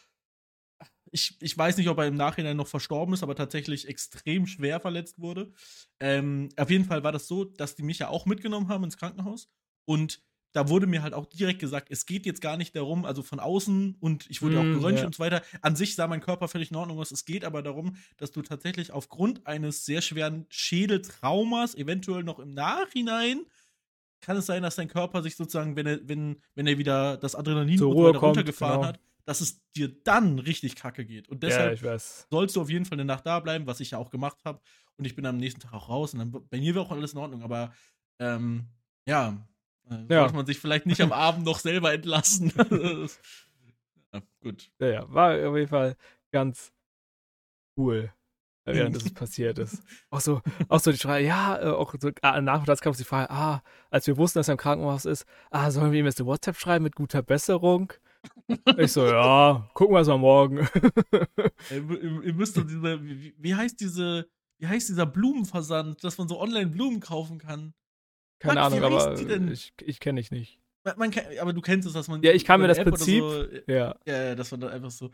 ich, 1.10 1.36
ich 1.40 1.56
weiß 1.56 1.76
nicht, 1.76 1.88
ob 1.88 1.98
er 1.98 2.06
im 2.06 2.16
Nachhinein 2.16 2.56
noch 2.56 2.68
verstorben 2.68 3.14
ist, 3.14 3.22
aber 3.22 3.34
tatsächlich 3.34 3.88
extrem 3.88 4.46
schwer 4.46 4.80
verletzt 4.80 5.18
wurde. 5.18 5.52
Ähm, 5.98 6.48
auf 6.56 6.70
jeden 6.70 6.84
Fall 6.84 7.02
war 7.02 7.12
das 7.12 7.26
so, 7.26 7.44
dass 7.44 7.74
die 7.74 7.82
mich 7.82 7.98
ja 7.98 8.08
auch 8.08 8.26
mitgenommen 8.26 8.68
haben 8.68 8.84
ins 8.84 8.96
Krankenhaus. 8.96 9.48
Und 9.84 10.22
da 10.52 10.68
wurde 10.68 10.86
mir 10.86 11.02
halt 11.02 11.14
auch 11.14 11.26
direkt 11.26 11.60
gesagt, 11.60 11.88
es 11.90 12.06
geht 12.06 12.26
jetzt 12.26 12.40
gar 12.40 12.56
nicht 12.56 12.74
darum, 12.74 13.04
also 13.04 13.22
von 13.22 13.38
außen 13.38 13.96
und 14.00 14.28
ich 14.28 14.42
wurde 14.42 14.56
Mm, 14.56 14.58
auch 14.58 14.80
geröntgt 14.80 15.00
ja. 15.00 15.06
und 15.06 15.14
so 15.14 15.22
weiter. 15.22 15.42
An 15.62 15.76
sich 15.76 15.94
sah 15.94 16.08
mein 16.08 16.20
Körper 16.20 16.48
völlig 16.48 16.70
in 16.70 16.76
Ordnung 16.76 16.98
aus. 16.98 17.12
Es 17.12 17.24
geht 17.24 17.44
aber 17.44 17.62
darum, 17.62 17.96
dass 18.16 18.32
du 18.32 18.42
tatsächlich 18.42 18.90
aufgrund 18.92 19.46
eines 19.46 19.84
sehr 19.84 20.02
schweren 20.02 20.46
Schädeltraumas, 20.48 21.76
eventuell 21.76 22.24
noch 22.24 22.40
im 22.40 22.52
Nachhinein, 22.52 23.42
kann 24.20 24.36
es 24.36 24.46
sein, 24.46 24.62
dass 24.62 24.76
dein 24.76 24.88
Körper 24.88 25.22
sich 25.22 25.36
sozusagen, 25.36 25.76
wenn 25.76 25.86
er, 25.86 26.08
wenn, 26.08 26.42
wenn 26.54 26.66
er 26.66 26.78
wieder 26.78 27.16
das 27.16 27.34
Adrenalin 27.34 27.78
Zur 27.78 27.92
Ruhe 27.92 28.12
kommt, 28.12 28.22
runtergefahren 28.22 28.80
genau. 28.80 28.88
hat, 28.88 29.00
dass 29.30 29.40
es 29.40 29.62
dir 29.76 29.88
dann 30.02 30.40
richtig 30.40 30.74
kacke 30.74 31.04
geht. 31.04 31.28
Und 31.28 31.40
Ja, 31.44 31.48
deshalb 31.50 31.84
weiß. 31.84 32.26
sollst 32.32 32.56
du 32.56 32.62
auf 32.62 32.68
jeden 32.68 32.84
Fall 32.84 32.96
eine 32.96 33.04
Nacht 33.04 33.24
da 33.26 33.38
bleiben, 33.38 33.64
was 33.68 33.78
ich 33.78 33.92
ja 33.92 33.98
auch 33.98 34.10
gemacht 34.10 34.38
habe. 34.44 34.60
Und 34.96 35.04
ich 35.04 35.14
bin 35.14 35.24
am 35.24 35.36
nächsten 35.36 35.60
Tag 35.60 35.72
auch 35.72 35.88
raus. 35.88 36.14
Und 36.14 36.18
dann, 36.18 36.48
bei 36.48 36.58
mir 36.58 36.74
war 36.74 36.82
auch 36.82 36.90
alles 36.90 37.12
in 37.12 37.18
Ordnung. 37.20 37.44
Aber 37.44 37.72
ähm, 38.18 38.66
ja, 39.06 39.46
äh, 39.88 39.94
Ja. 40.10 40.22
sollte 40.22 40.34
man 40.34 40.46
sich 40.46 40.58
vielleicht 40.58 40.86
nicht 40.86 41.00
am 41.00 41.12
Abend 41.12 41.44
noch 41.44 41.60
selber 41.60 41.92
entlassen. 41.92 42.52
ja, 44.12 44.20
gut. 44.40 44.72
Ja, 44.80 44.88
ja, 44.88 45.14
war 45.14 45.30
auf 45.48 45.56
jeden 45.56 45.68
Fall 45.68 45.96
ganz 46.32 46.72
cool, 47.76 48.12
äh, 48.64 48.74
während 48.74 48.96
es 48.96 49.14
passiert 49.14 49.60
ist. 49.60 49.80
Auch 50.10 50.20
so, 50.20 50.40
auch 50.68 50.80
so 50.80 50.90
die 50.90 50.98
Frage, 50.98 51.24
ja, 51.24 51.56
äh, 51.62 51.68
auch 51.68 51.94
so 52.00 52.10
ah, 52.22 52.40
nachmittags 52.40 52.80
kam 52.80 52.90
uns 52.90 52.98
die 52.98 53.04
Frage, 53.04 53.30
ah, 53.30 53.62
als 53.90 54.08
wir 54.08 54.16
wussten, 54.16 54.40
dass 54.40 54.48
er 54.48 54.54
im 54.54 54.58
Krankenhaus 54.58 55.04
ist, 55.04 55.24
ah, 55.52 55.70
sollen 55.70 55.92
wir 55.92 56.00
ihm 56.00 56.06
jetzt 56.06 56.18
eine 56.18 56.26
WhatsApp 56.26 56.56
schreiben 56.56 56.82
mit 56.82 56.96
guter 56.96 57.22
Besserung? 57.22 57.92
Ich 58.78 58.92
so, 58.92 59.06
ja, 59.06 59.68
gucken 59.74 59.94
wir 59.94 60.00
es 60.00 60.08
mal 60.08 60.18
morgen. 60.18 60.58
Ey, 61.70 61.78
ihr, 61.78 62.22
ihr 62.24 62.34
müsst 62.34 62.56
doch 62.56 62.66
diese, 62.66 63.02
wie, 63.04 63.34
wie 63.38 63.54
heißt 63.54 63.80
diese, 63.80 64.28
wie 64.58 64.66
heißt 64.66 64.88
dieser 64.88 65.06
Blumenversand, 65.06 66.02
dass 66.02 66.18
man 66.18 66.28
so 66.28 66.40
online 66.40 66.70
Blumen 66.70 67.00
kaufen 67.00 67.38
kann? 67.38 67.74
Keine 68.40 68.60
Mann, 68.60 68.72
Ahnung, 68.72 68.82
aber 68.84 69.14
die 69.14 69.26
denn? 69.26 69.48
ich, 69.50 69.72
ich 69.82 70.00
kenne 70.00 70.20
dich 70.20 70.30
nicht. 70.30 70.60
Man, 70.96 71.10
kann, 71.10 71.24
aber 71.40 71.52
du 71.52 71.60
kennst 71.60 71.86
es, 71.86 71.92
dass 71.94 72.08
man. 72.08 72.22
Ja, 72.22 72.32
ich 72.32 72.44
kann 72.44 72.60
mir 72.60 72.68
das 72.68 72.78
App 72.78 72.88
Prinzip- 72.88 73.22
So, 73.22 73.44
Ja, 73.66 73.94
ja, 74.06 74.22
ja, 74.24 74.34
dass 74.34 74.50
man 74.50 74.60
dann 74.60 74.70
einfach 74.70 74.90
so. 74.90 75.10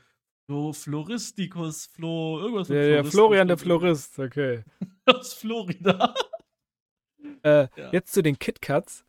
Flo, 0.48 0.72
Floristicus, 0.72 1.86
Flo, 1.86 2.38
irgendwas 2.38 2.68
ja, 2.68 2.74
mit 2.76 2.84
ja 2.84 2.88
Florismus 2.94 3.12
Florian 3.14 3.48
der 3.48 3.58
Florist, 3.58 4.18
okay. 4.20 4.62
Aus 5.06 5.34
Florida. 5.34 6.14
Äh, 7.42 7.66
Ja. 7.76 7.90
Jetzt 7.92 8.12
zu 8.12 8.22
den 8.22 8.38
KitKats. 8.38 9.04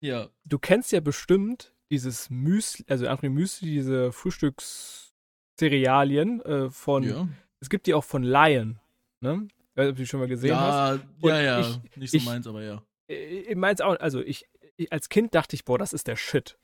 Ja. 0.00 0.28
Du 0.44 0.58
kennst 0.58 0.90
ja 0.90 0.98
bestimmt 1.00 1.72
dieses 1.90 2.30
Müsli, 2.30 2.84
also 2.88 3.06
einfach 3.06 3.28
Müsli, 3.28 3.68
diese 3.70 4.12
Frühstückscerealien 4.12 6.40
äh, 6.42 6.70
von, 6.70 7.02
ja. 7.02 7.28
es 7.60 7.68
gibt 7.70 7.86
die 7.86 7.94
auch 7.94 8.04
von 8.04 8.22
Lion, 8.22 8.78
ne? 9.20 9.48
Ich 9.72 9.76
weiß 9.76 9.84
nicht, 9.86 9.90
ob 9.92 9.96
du 9.96 10.02
die 10.02 10.06
schon 10.06 10.20
mal 10.20 10.28
gesehen 10.28 10.56
hast. 10.58 10.98
Ja, 10.98 11.02
Und 11.20 11.28
ja, 11.30 11.40
ja. 11.40 11.60
ich- 11.60 11.96
nicht 11.96 12.10
so 12.10 12.16
ich- 12.16 12.24
meins, 12.24 12.46
aber 12.46 12.62
ja. 12.62 12.82
Ich 13.08 13.56
meins 13.56 13.80
auch, 13.80 13.98
also 13.98 14.20
ich, 14.20 14.46
ich, 14.76 14.92
als 14.92 15.08
Kind 15.08 15.34
dachte 15.34 15.56
ich, 15.56 15.64
boah, 15.64 15.78
das 15.78 15.92
ist 15.92 16.06
der 16.06 16.14
Shit. 16.16 16.56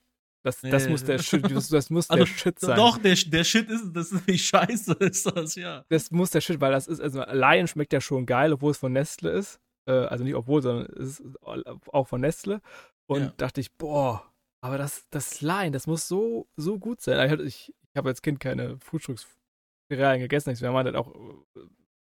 Das, 0.45 0.61
das 0.61 0.85
Nee. 0.85 0.91
muss 0.91 1.03
der 1.03 1.19
Shit, 1.19 1.51
das, 1.51 1.69
das 1.71 1.91
muss 1.91 2.09
Also, 2.09 2.25
der 2.25 2.31
Shit 2.31 2.59
sein. 2.61 2.77
Doch, 2.77 2.99
der, 2.99 3.17
der 3.17 3.43
Shit 3.45 3.69
ist, 3.69 3.93
das 3.93 4.13
ist 4.13 4.29
nicht 4.29 4.47
scheiße, 4.47 4.93
ist 5.01 5.27
das, 5.27 5.57
ja. 5.57 5.85
Das 5.89 6.11
muss 6.13 6.31
der 6.31 6.41
Shit, 6.41 6.61
weil 6.61 6.71
das 6.73 6.87
ist, 6.87 7.01
also 7.01 7.23
Lion 7.25 7.67
schmeckt 7.67 7.93
ja 7.93 8.01
schon 8.01 8.27
geil, 8.27 8.53
obwohl 8.53 8.71
es 8.71 8.79
von 8.79 8.93
Nestle 8.93 9.31
ist. 9.31 9.59
Äh, 9.89 9.93
also 9.93 10.23
nicht 10.25 10.35
obwohl, 10.37 10.63
sondern 10.63 10.87
es 11.01 11.19
ist 11.21 11.43
auch 11.43 12.07
von 12.07 12.21
Nestle. 12.21 12.61
Und 13.07 13.21
Ja. 13.23 13.33
dachte 13.39 13.61
ich, 13.61 13.73
boah, 13.73 14.25
aber 14.61 14.79
das, 14.79 15.07
das 15.11 15.41
Lion, 15.41 15.73
das 15.73 15.87
muss 15.87 16.09
so, 16.09 16.49
so 16.57 16.79
gut 16.79 17.01
sein. 17.01 17.41
Ich, 17.41 17.47
ich, 17.47 17.75
ich 17.91 17.97
habe 17.97 18.09
als 18.09 18.23
Kind 18.23 18.41
keine 18.41 18.79
Frühstückscerealien 18.81 20.21
gegessen. 20.21 20.51
Ich 20.51 20.61
meinte 20.61 20.93
halt 20.93 20.97
auch, 20.97 21.15
äh, 21.15 21.61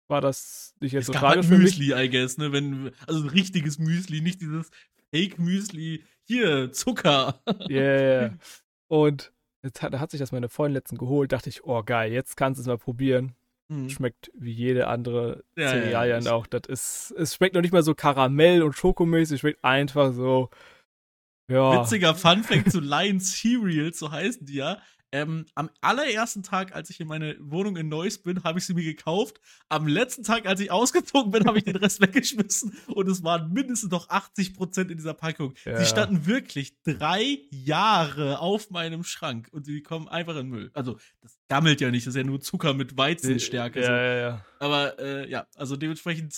war 0.08 0.20
das 0.20 0.74
nicht 0.80 0.92
jetzt 0.92 1.02
Es 1.02 1.06
so 1.06 1.12
gab 1.12 1.22
tragisch 1.22 1.46
halt 1.48 1.54
für 1.54 1.58
mich? 1.58 1.78
Müsli, 1.78 1.94
I 1.94 2.10
guess, 2.10 2.38
ne? 2.38 2.52
Wenn, 2.52 2.92
also 3.06 3.22
ein 3.22 3.28
richtiges 3.28 3.78
Müsli, 3.78 4.20
nicht 4.20 4.40
dieses 4.40 4.70
Fake-Müsli. 5.10 6.04
Hier, 6.24 6.72
Zucker. 6.72 7.40
Ja, 7.68 8.22
ja. 8.22 8.34
Und 8.88 9.32
jetzt 9.62 9.82
hat, 9.82 9.92
da 9.94 10.00
hat 10.00 10.10
sich 10.10 10.20
das 10.20 10.32
meine 10.32 10.48
Freundin 10.48 10.74
letztens 10.74 10.98
geholt. 10.98 11.32
Dachte 11.32 11.48
ich, 11.48 11.64
oh 11.64 11.82
geil, 11.82 12.12
jetzt 12.12 12.36
kannst 12.36 12.58
du 12.58 12.62
es 12.62 12.66
mal 12.66 12.78
probieren. 12.78 13.34
Hm. 13.68 13.88
Schmeckt 13.88 14.30
wie 14.34 14.52
jede 14.52 14.86
andere 14.88 15.44
Ja, 15.56 15.64
ja, 15.64 15.70
Cerealien 15.70 16.24
ja. 16.24 16.32
auch. 16.32 16.46
Das 16.46 16.62
ist, 16.68 17.14
es 17.18 17.34
schmeckt 17.34 17.54
noch 17.54 17.62
nicht 17.62 17.72
mal 17.72 17.82
so 17.82 17.94
Karamell 17.94 18.62
und 18.62 18.74
Schokomäßig, 18.74 19.36
es 19.36 19.40
schmeckt 19.40 19.64
einfach 19.64 20.12
so. 20.12 20.50
Ja. 21.48 21.80
Witziger 21.80 22.14
Funfact 22.14 22.70
zu 22.70 22.80
Lion 22.80 23.20
Cereals, 23.20 23.98
so 23.98 24.10
heißen 24.10 24.46
die 24.46 24.54
ja. 24.54 24.78
Ähm, 25.14 25.44
am 25.54 25.68
allerersten 25.82 26.42
Tag, 26.42 26.74
als 26.74 26.88
ich 26.88 26.98
in 26.98 27.06
meine 27.06 27.36
Wohnung 27.38 27.76
in 27.76 27.90
Neuss 27.90 28.16
bin, 28.16 28.44
habe 28.44 28.58
ich 28.58 28.64
sie 28.64 28.72
mir 28.72 28.82
gekauft. 28.82 29.40
Am 29.68 29.86
letzten 29.86 30.22
Tag, 30.22 30.46
als 30.46 30.58
ich 30.60 30.70
ausgezogen 30.70 31.30
bin, 31.30 31.44
habe 31.44 31.58
ich 31.58 31.64
den 31.64 31.76
Rest 31.76 32.00
weggeschmissen. 32.00 32.78
Und 32.86 33.10
es 33.10 33.22
waren 33.22 33.52
mindestens 33.52 33.90
noch 33.90 34.08
80% 34.08 34.88
in 34.88 34.96
dieser 34.96 35.12
Packung. 35.12 35.52
Ja. 35.66 35.76
Sie 35.76 35.84
standen 35.84 36.24
wirklich 36.24 36.80
drei 36.82 37.40
Jahre 37.50 38.38
auf 38.38 38.70
meinem 38.70 39.04
Schrank. 39.04 39.50
Und 39.52 39.66
sie 39.66 39.82
kommen 39.82 40.08
einfach 40.08 40.36
in 40.36 40.48
Müll. 40.48 40.70
Also, 40.72 40.98
das 41.20 41.38
gammelt 41.48 41.82
ja 41.82 41.90
nicht. 41.90 42.06
Das 42.06 42.14
ist 42.14 42.18
ja 42.18 42.24
nur 42.24 42.40
Zucker 42.40 42.72
mit 42.72 42.96
Weizenstärke. 42.96 43.80
Ja, 43.80 43.86
so. 43.86 43.92
ja, 43.92 44.14
ja. 44.14 44.46
Aber 44.60 44.98
äh, 44.98 45.28
ja, 45.28 45.46
also 45.56 45.76
dementsprechend, 45.76 46.34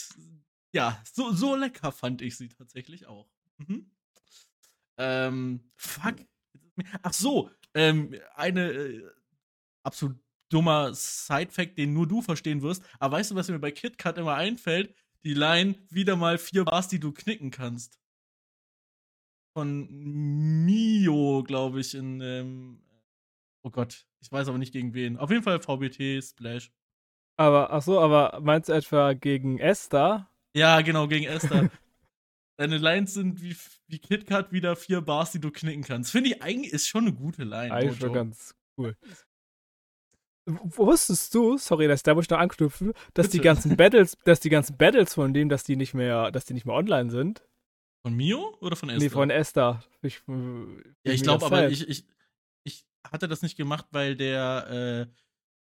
ja, 0.73 1.01
so, 1.12 1.33
so 1.33 1.55
lecker 1.55 1.93
fand 1.93 2.23
ich 2.23 2.37
sie 2.37 2.49
tatsächlich 2.49 3.07
auch. 3.07 3.29
Mhm. 3.59 3.93
Ähm, 4.98 5.61
fuck. 5.76 6.16
Ach 7.02 7.12
so, 7.12 7.50
ähm, 7.74 8.14
eine 8.35 8.72
äh, 8.72 9.11
absolut 9.83 10.16
dummer 10.48 10.94
Side-Fact, 10.94 11.78
den 11.78 11.92
nur 11.92 12.07
du 12.07 12.22
verstehen 12.22 12.62
wirst. 12.62 12.83
Aber 12.98 13.16
weißt 13.16 13.33
du, 13.33 13.35
was 13.35 13.48
mir 13.48 13.59
bei 13.59 13.70
KitKat 13.70 14.18
immer 14.18 14.35
einfällt? 14.35 14.94
Die 15.24 15.35
Line, 15.35 15.74
wieder 15.90 16.16
mal 16.16 16.38
vier 16.38 16.64
Bars, 16.64 16.88
die 16.88 17.00
du 17.00 17.12
knicken 17.12 17.50
kannst. 17.50 17.98
Von 19.57 19.88
Mio, 20.64 21.42
glaube 21.44 21.80
ich, 21.80 21.94
in, 21.94 22.20
ähm, 22.20 22.83
oh 23.62 23.70
Gott, 23.70 24.07
ich 24.20 24.30
weiß 24.30 24.48
aber 24.48 24.59
nicht 24.59 24.72
gegen 24.72 24.94
wen. 24.94 25.16
Auf 25.16 25.30
jeden 25.30 25.42
Fall 25.42 25.61
VBT, 25.61 26.22
Splash. 26.22 26.72
Aber, 27.37 27.72
ach 27.72 27.83
so, 27.83 28.00
aber 28.00 28.40
meinst 28.42 28.68
du 28.68 28.72
etwa 28.72 29.12
gegen 29.12 29.59
Esther? 29.59 30.28
Ja, 30.54 30.80
genau, 30.83 31.09
gegen 31.09 31.26
Esther. 31.26 31.70
Deine 32.57 32.79
Lines 32.79 33.14
sind 33.14 33.43
wie, 33.43 33.57
wie 33.88 33.99
KitKat 33.99 34.53
wieder 34.53 34.77
vier 34.77 35.01
Bars, 35.01 35.33
die 35.33 35.40
du 35.40 35.51
knicken 35.51 35.83
kannst. 35.83 36.12
Finde 36.12 36.31
ich 36.31 36.43
eigentlich 36.43 36.73
ist 36.73 36.87
schon 36.87 37.07
eine 37.07 37.14
gute 37.14 37.43
Line. 37.45 37.73
Eigentlich 37.73 37.99
schon 37.99 38.12
ganz 38.12 38.55
cool. 38.79 38.97
Wusstest 40.47 41.35
du, 41.35 41.57
sorry, 41.57 41.88
dass 41.88 42.03
da 42.03 42.14
muss 42.14 42.27
ich 42.27 42.31
noch 42.31 42.38
anknüpfen, 42.38 42.93
dass 43.14 43.31
die 43.31 43.38
Bitte. 43.38 43.45
ganzen 43.45 43.77
Battles, 43.77 44.19
dass 44.25 44.40
die 44.40 44.51
ganzen 44.51 44.77
Battles 44.77 45.14
von 45.14 45.33
dem, 45.33 45.49
dass 45.49 45.64
die 45.64 45.77
nicht 45.77 45.95
mehr, 45.95 46.31
dass 46.31 46.45
die 46.45 46.53
nicht 46.53 46.67
mehr 46.67 46.75
online 46.75 47.11
sind? 47.11 47.43
Von 48.07 48.14
Mio 48.14 48.55
oder 48.61 48.77
von 48.77 48.90
Esther? 48.90 49.03
Nee, 49.03 49.11
von 49.11 49.31
Esther. 49.31 49.83
Ich, 50.03 50.23
ja, 50.29 51.12
ich 51.12 51.23
glaube 51.23 51.47
aber, 51.47 51.71
ich, 51.71 51.88
ich, 51.88 52.07
ich 52.62 52.85
hatte 53.11 53.27
das 53.27 53.40
nicht 53.40 53.57
gemacht, 53.57 53.87
weil 53.93 54.17
der, 54.17 55.09
äh, 55.09 55.14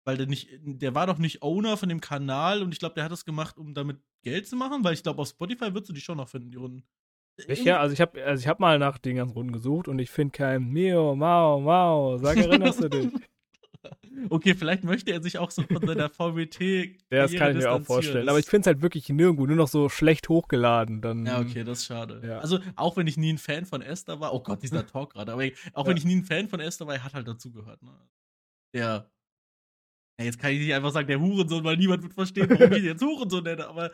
weil 0.04 0.18
der 0.18 0.28
nicht, 0.28 0.50
der 0.64 0.96
war 0.96 1.08
doch 1.08 1.18
nicht 1.18 1.42
Owner 1.42 1.78
von 1.78 1.90
dem 1.90 2.02
Kanal 2.02 2.62
und 2.64 2.74
ich 2.74 2.80
glaube, 2.80 2.96
der 2.96 3.04
hat 3.06 3.12
das 3.12 3.26
gemacht, 3.26 3.58
um 3.58 3.74
damit 3.74 3.98
Geld 4.24 4.48
zu 4.48 4.56
machen, 4.56 4.84
weil 4.84 4.94
ich 4.94 5.04
glaube, 5.04 5.22
auf 5.22 5.28
Spotify 5.30 5.74
würdest 5.74 5.90
du 5.90 5.94
die 5.94 6.02
schon 6.02 6.18
noch 6.18 6.30
finden, 6.30 6.52
die 6.52 6.58
Runden. 6.58 6.84
Ja, 7.48 7.80
also 7.80 7.94
ich 7.94 8.02
habe 8.02 8.24
also 8.24 8.40
ich 8.42 8.48
hab 8.48 8.60
mal 8.60 8.78
nach 8.78 8.98
den 8.98 9.16
ganzen 9.16 9.34
Runden 9.34 9.54
gesucht 9.54 9.88
und 9.88 9.98
ich 10.00 10.12
finde 10.12 10.32
kein 10.32 10.64
Mio, 10.70 11.16
Mao, 11.16 11.60
Mao. 11.60 12.18
Sag, 12.18 12.38
erinnerst 12.38 12.84
du 12.84 12.90
dich? 12.90 13.10
Okay, 14.30 14.54
vielleicht 14.54 14.84
möchte 14.84 15.12
er 15.12 15.24
sich 15.24 15.40
auch 15.40 15.50
so 15.50 15.64
von 15.64 15.86
seiner 15.86 16.10
VWT. 16.10 16.60
Ja, 17.10 17.24
das 17.24 17.34
kann 17.34 17.52
ich 17.58 17.64
mir 17.64 17.72
auch 17.72 17.82
vorstellen. 17.82 18.30
Aber 18.30 18.38
ich 18.38 18.46
finde 18.46 18.62
es 18.62 18.68
halt 18.68 18.82
wirklich 18.84 19.10
nirgendwo, 19.10 19.48
nur 19.48 19.56
noch 19.56 19.68
so 19.68 19.90
schlecht 19.90 20.30
hochgeladen. 20.30 21.02
Dann, 21.02 21.26
Ja, 21.26 21.40
okay, 21.40 21.64
das 21.64 21.80
ist 21.80 21.86
schade. 21.86 22.22
Ja. 22.24 22.38
Also, 22.40 22.60
auch 22.76 22.98
wenn 22.98 23.08
ich 23.08 23.18
nie 23.18 23.34
ein 23.34 23.40
Fan 23.40 23.66
von 23.66 23.82
Esther 23.82 24.20
war, 24.20 24.34
oh 24.34 24.42
Gott, 24.42 24.62
dieser 24.62 24.86
Talk 24.86 25.14
gerade, 25.14 25.32
aber 25.34 25.44
auch 25.74 25.86
wenn 25.88 25.94
Ja. 25.96 25.98
ich 25.98 26.06
nie 26.06 26.18
ein 26.18 26.24
Fan 26.26 26.48
von 26.50 26.60
Esther 26.60 26.86
war, 26.86 26.96
er 26.96 27.04
hat 27.04 27.14
halt 27.16 27.28
dazugehört. 27.28 27.82
Ne? 27.82 27.92
Der. 28.76 29.10
Ja, 30.22 30.26
jetzt 30.26 30.40
kann 30.40 30.52
ich 30.52 30.60
nicht 30.60 30.74
einfach 30.74 30.92
sagen, 30.92 31.08
der 31.08 31.20
Hurensohn, 31.20 31.64
weil 31.64 31.78
niemand 31.78 32.04
wird 32.04 32.14
verstehen, 32.14 32.50
warum 32.50 32.72
ich 32.74 32.84
jetzt 32.84 33.02
Hurensohn 33.04 33.44
nenne, 33.44 33.68
aber 33.68 33.92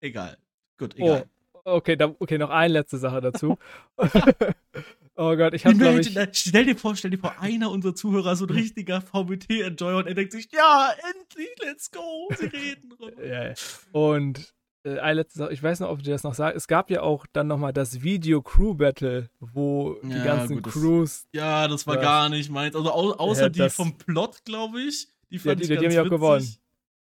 egal. 0.00 0.36
Gut, 0.78 0.94
Oh, 0.98 1.04
egal. 1.04 1.26
okay, 1.64 1.96
da, 1.96 2.14
okay, 2.18 2.38
noch 2.38 2.50
eine 2.50 2.72
letzte 2.74 2.98
Sache 2.98 3.20
dazu. 3.20 3.58
oh 5.16 5.36
Gott, 5.36 5.54
ich 5.54 5.64
habe, 5.64 5.76
glaube 5.76 6.00
ich. 6.00 6.10
Imagine, 6.14 6.32
stell 6.34 6.64
dir 6.66 6.76
vor, 6.76 6.96
stell 6.96 7.10
dir 7.10 7.18
vor, 7.18 7.34
einer 7.40 7.70
unserer 7.70 7.94
Zuhörer 7.94 8.36
so 8.36 8.44
ein 8.46 8.50
richtiger 8.50 9.00
VBT-Enjoyer 9.00 9.98
und 9.98 10.06
er 10.06 10.14
denkt 10.14 10.32
sich, 10.32 10.48
ja, 10.52 10.90
endlich, 11.14 11.48
let's 11.62 11.90
go, 11.90 12.28
sie 12.38 12.46
reden. 12.46 12.92
Ja, 13.24 13.48
ja. 13.48 13.54
Und 13.92 14.52
äh, 14.84 14.98
eine 14.98 15.14
letzte 15.22 15.38
Sache, 15.38 15.52
ich 15.52 15.62
weiß 15.62 15.80
noch, 15.80 15.88
ob 15.88 16.02
du 16.02 16.10
das 16.10 16.22
noch 16.22 16.34
sagst. 16.34 16.56
Es 16.56 16.68
gab 16.68 16.90
ja 16.90 17.00
auch 17.02 17.26
dann 17.32 17.46
nochmal 17.46 17.72
das 17.72 18.02
Video 18.02 18.42
Crew 18.42 18.74
Battle, 18.74 19.30
wo 19.40 19.96
die 20.02 20.10
Ja, 20.10 20.24
ganzen 20.24 20.56
gut, 20.56 20.66
das- 20.66 20.72
Crews, 20.74 21.26
Ja, 21.32 21.66
das 21.68 21.86
war 21.86 21.96
Ja. 21.96 22.02
gar 22.02 22.28
nicht 22.28 22.50
meins. 22.50 22.76
Also 22.76 22.92
au 22.92 23.12
außer 23.12 23.44
Ja, 23.44 23.48
die 23.48 23.70
vom 23.70 23.96
Plot, 23.96 24.44
glaube 24.44 24.82
ich. 24.82 25.08
Die 25.30 25.36
Ja, 25.36 25.42
fand 25.42 25.60
die- 25.60 25.64
ich 25.64 25.68
die 25.68 25.74
ganz 25.74 25.84
haben 25.86 25.92
ja 25.92 26.02
auch 26.02 26.08
gewonnen. 26.08 26.56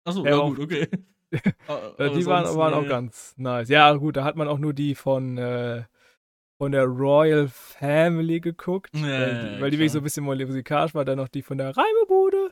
Achso, 0.03 0.25
Ja, 0.25 0.31
ja, 0.31 0.39
gut, 0.47 0.59
okay. 0.59 0.87
äh, 1.31 2.09
die 2.11 2.25
waren, 2.25 2.45
waren 2.57 2.73
auch 2.73 2.87
ganz 2.87 3.33
nice. 3.37 3.69
Ja, 3.69 3.93
gut, 3.93 4.17
da 4.17 4.23
hat 4.23 4.35
man 4.35 4.47
auch 4.47 4.57
nur 4.59 4.73
die 4.73 4.95
von, 4.95 5.37
äh, 5.37 5.83
von 6.57 6.71
der 6.71 6.85
Royal 6.85 7.47
Family 7.47 8.39
geguckt, 8.39 8.93
Ja, 8.95 9.01
weil, 9.01 9.09
ja, 9.33 9.39
die, 9.41 9.55
ja, 9.55 9.61
weil 9.61 9.71
die 9.71 9.77
wirklich 9.79 9.91
so 9.91 9.99
ein 9.99 10.03
bisschen 10.03 10.23
musikalisch 10.25 10.93
war. 10.93 11.05
Dann 11.05 11.17
noch 11.17 11.27
die 11.29 11.41
von 11.41 11.57
der 11.57 11.75
Reimebude. 11.75 12.51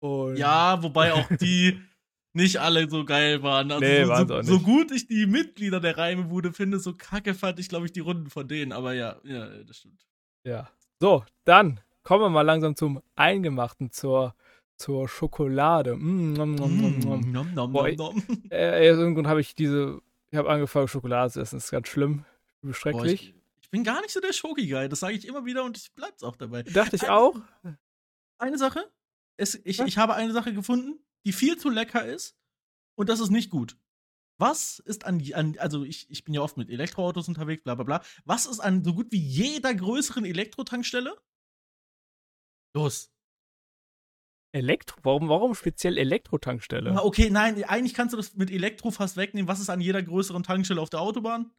Und 0.00 0.36
Ja, 0.36 0.82
wobei 0.82 1.12
auch 1.12 1.28
die 1.40 1.80
nicht 2.32 2.58
alle 2.58 2.88
so 2.88 3.04
geil 3.04 3.42
waren. 3.42 3.70
Also 3.70 3.84
Nee, 3.84 4.02
so, 4.04 4.08
waren's 4.10 4.28
so, 4.30 4.36
auch 4.36 4.42
so 4.42 4.52
nicht. 4.54 4.64
gut 4.64 4.90
ich 4.92 5.06
die 5.08 5.26
Mitglieder 5.26 5.80
der 5.80 5.96
Reimebude 5.96 6.52
finde, 6.52 6.78
so 6.78 6.92
kacke 6.94 7.34
fand 7.34 7.58
ich, 7.60 7.68
glaube 7.68 7.86
ich, 7.86 7.92
die 7.92 8.00
Runden 8.00 8.28
von 8.30 8.46
denen. 8.48 8.72
Aber 8.72 8.92
ja, 8.94 9.16
ja, 9.24 9.46
das 9.64 9.78
stimmt. 9.78 10.06
Ja. 10.44 10.68
So, 11.00 11.24
dann 11.44 11.80
kommen 12.02 12.24
wir 12.24 12.30
mal 12.30 12.42
langsam 12.42 12.76
zum 12.76 13.00
Eingemachten, 13.14 13.90
zur, 13.90 14.34
zur 14.78 15.08
Schokolade. 15.08 15.96
Mm, 15.96 16.32
nom, 16.34 16.54
nom, 16.54 16.76
nom, 16.80 16.98
nom. 16.98 17.20
Mm, 17.20 17.32
nom, 17.32 17.54
nom, 17.54 17.72
Boah, 17.72 17.88
nom, 17.88 17.96
nom. 17.96 18.22
Äh, 18.50 18.68
aus 18.68 18.98
irgendeinem 18.98 19.14
Grund 19.14 19.26
habe 19.28 19.40
ich 19.40 19.54
diese, 19.54 20.00
ich 20.30 20.36
habe 20.38 20.50
angefangen, 20.50 20.88
Schokolade 20.88 21.32
zu 21.32 21.40
essen. 21.40 21.56
Das 21.56 21.64
ist 21.64 21.70
ganz 21.70 21.88
schlimm, 21.88 22.24
Boah, 22.62 22.74
schrecklich. 22.74 23.30
ich, 23.30 23.34
ich 23.62 23.70
bin 23.70 23.84
gar 23.84 24.00
nicht 24.00 24.12
so 24.12 24.20
der 24.20 24.32
Schoki-Guy. 24.32 24.88
Das 24.88 25.00
sage 25.00 25.14
ich 25.14 25.26
immer 25.26 25.44
wieder 25.44 25.64
und 25.64 25.76
ich 25.76 25.92
bleib's 25.92 26.22
auch 26.22 26.36
dabei. 26.36 26.62
Dachte 26.62 26.96
ich 26.96 27.04
Eine- 27.04 27.12
auch. 27.14 27.36
Eine 28.38 28.58
Sache. 28.58 28.84
Es, 29.38 29.54
ich, 29.54 29.78
Was? 29.78 29.88
ich 29.88 29.98
habe 29.98 30.14
eine 30.14 30.32
Sache 30.32 30.52
gefunden, 30.54 30.98
die 31.24 31.32
viel 31.32 31.56
zu 31.56 31.68
lecker 31.70 32.04
ist 32.06 32.36
und 32.94 33.08
das 33.08 33.20
ist 33.20 33.30
nicht 33.30 33.50
gut. 33.50 33.76
Was 34.38 34.78
ist 34.80 35.04
an, 35.06 35.22
an 35.32 35.56
also 35.58 35.82
ich, 35.84 36.10
ich 36.10 36.24
bin 36.24 36.34
ja 36.34 36.42
oft 36.42 36.58
mit 36.58 36.68
Elektroautos 36.68 37.26
unterwegs, 37.28 37.64
bla 37.64 37.74
bla 37.74 37.84
bla. 37.84 38.02
Was 38.26 38.44
ist 38.46 38.60
an 38.60 38.84
so 38.84 38.92
gut 38.94 39.10
wie 39.10 39.18
jeder 39.18 39.74
größeren 39.74 40.26
Elektrotankstelle? 40.26 41.16
Los. 42.74 43.10
Elektro, 44.56 44.98
warum, 45.02 45.28
warum 45.28 45.54
speziell 45.54 45.98
Elektrotankstelle? 45.98 46.92
Ah, 46.92 47.04
Okay, 47.04 47.30
nein, 47.30 47.62
eigentlich 47.64 47.94
kannst 47.94 48.12
du 48.12 48.16
das 48.16 48.34
mit 48.36 48.50
Elektro 48.50 48.90
fast 48.90 49.16
wegnehmen. 49.16 49.48
Was 49.48 49.60
ist 49.60 49.70
an 49.70 49.80
jeder 49.80 50.02
größeren 50.02 50.42
Tankstelle 50.42 50.80
auf 50.80 50.90
der 50.90 51.00
Autobahn? 51.00 51.50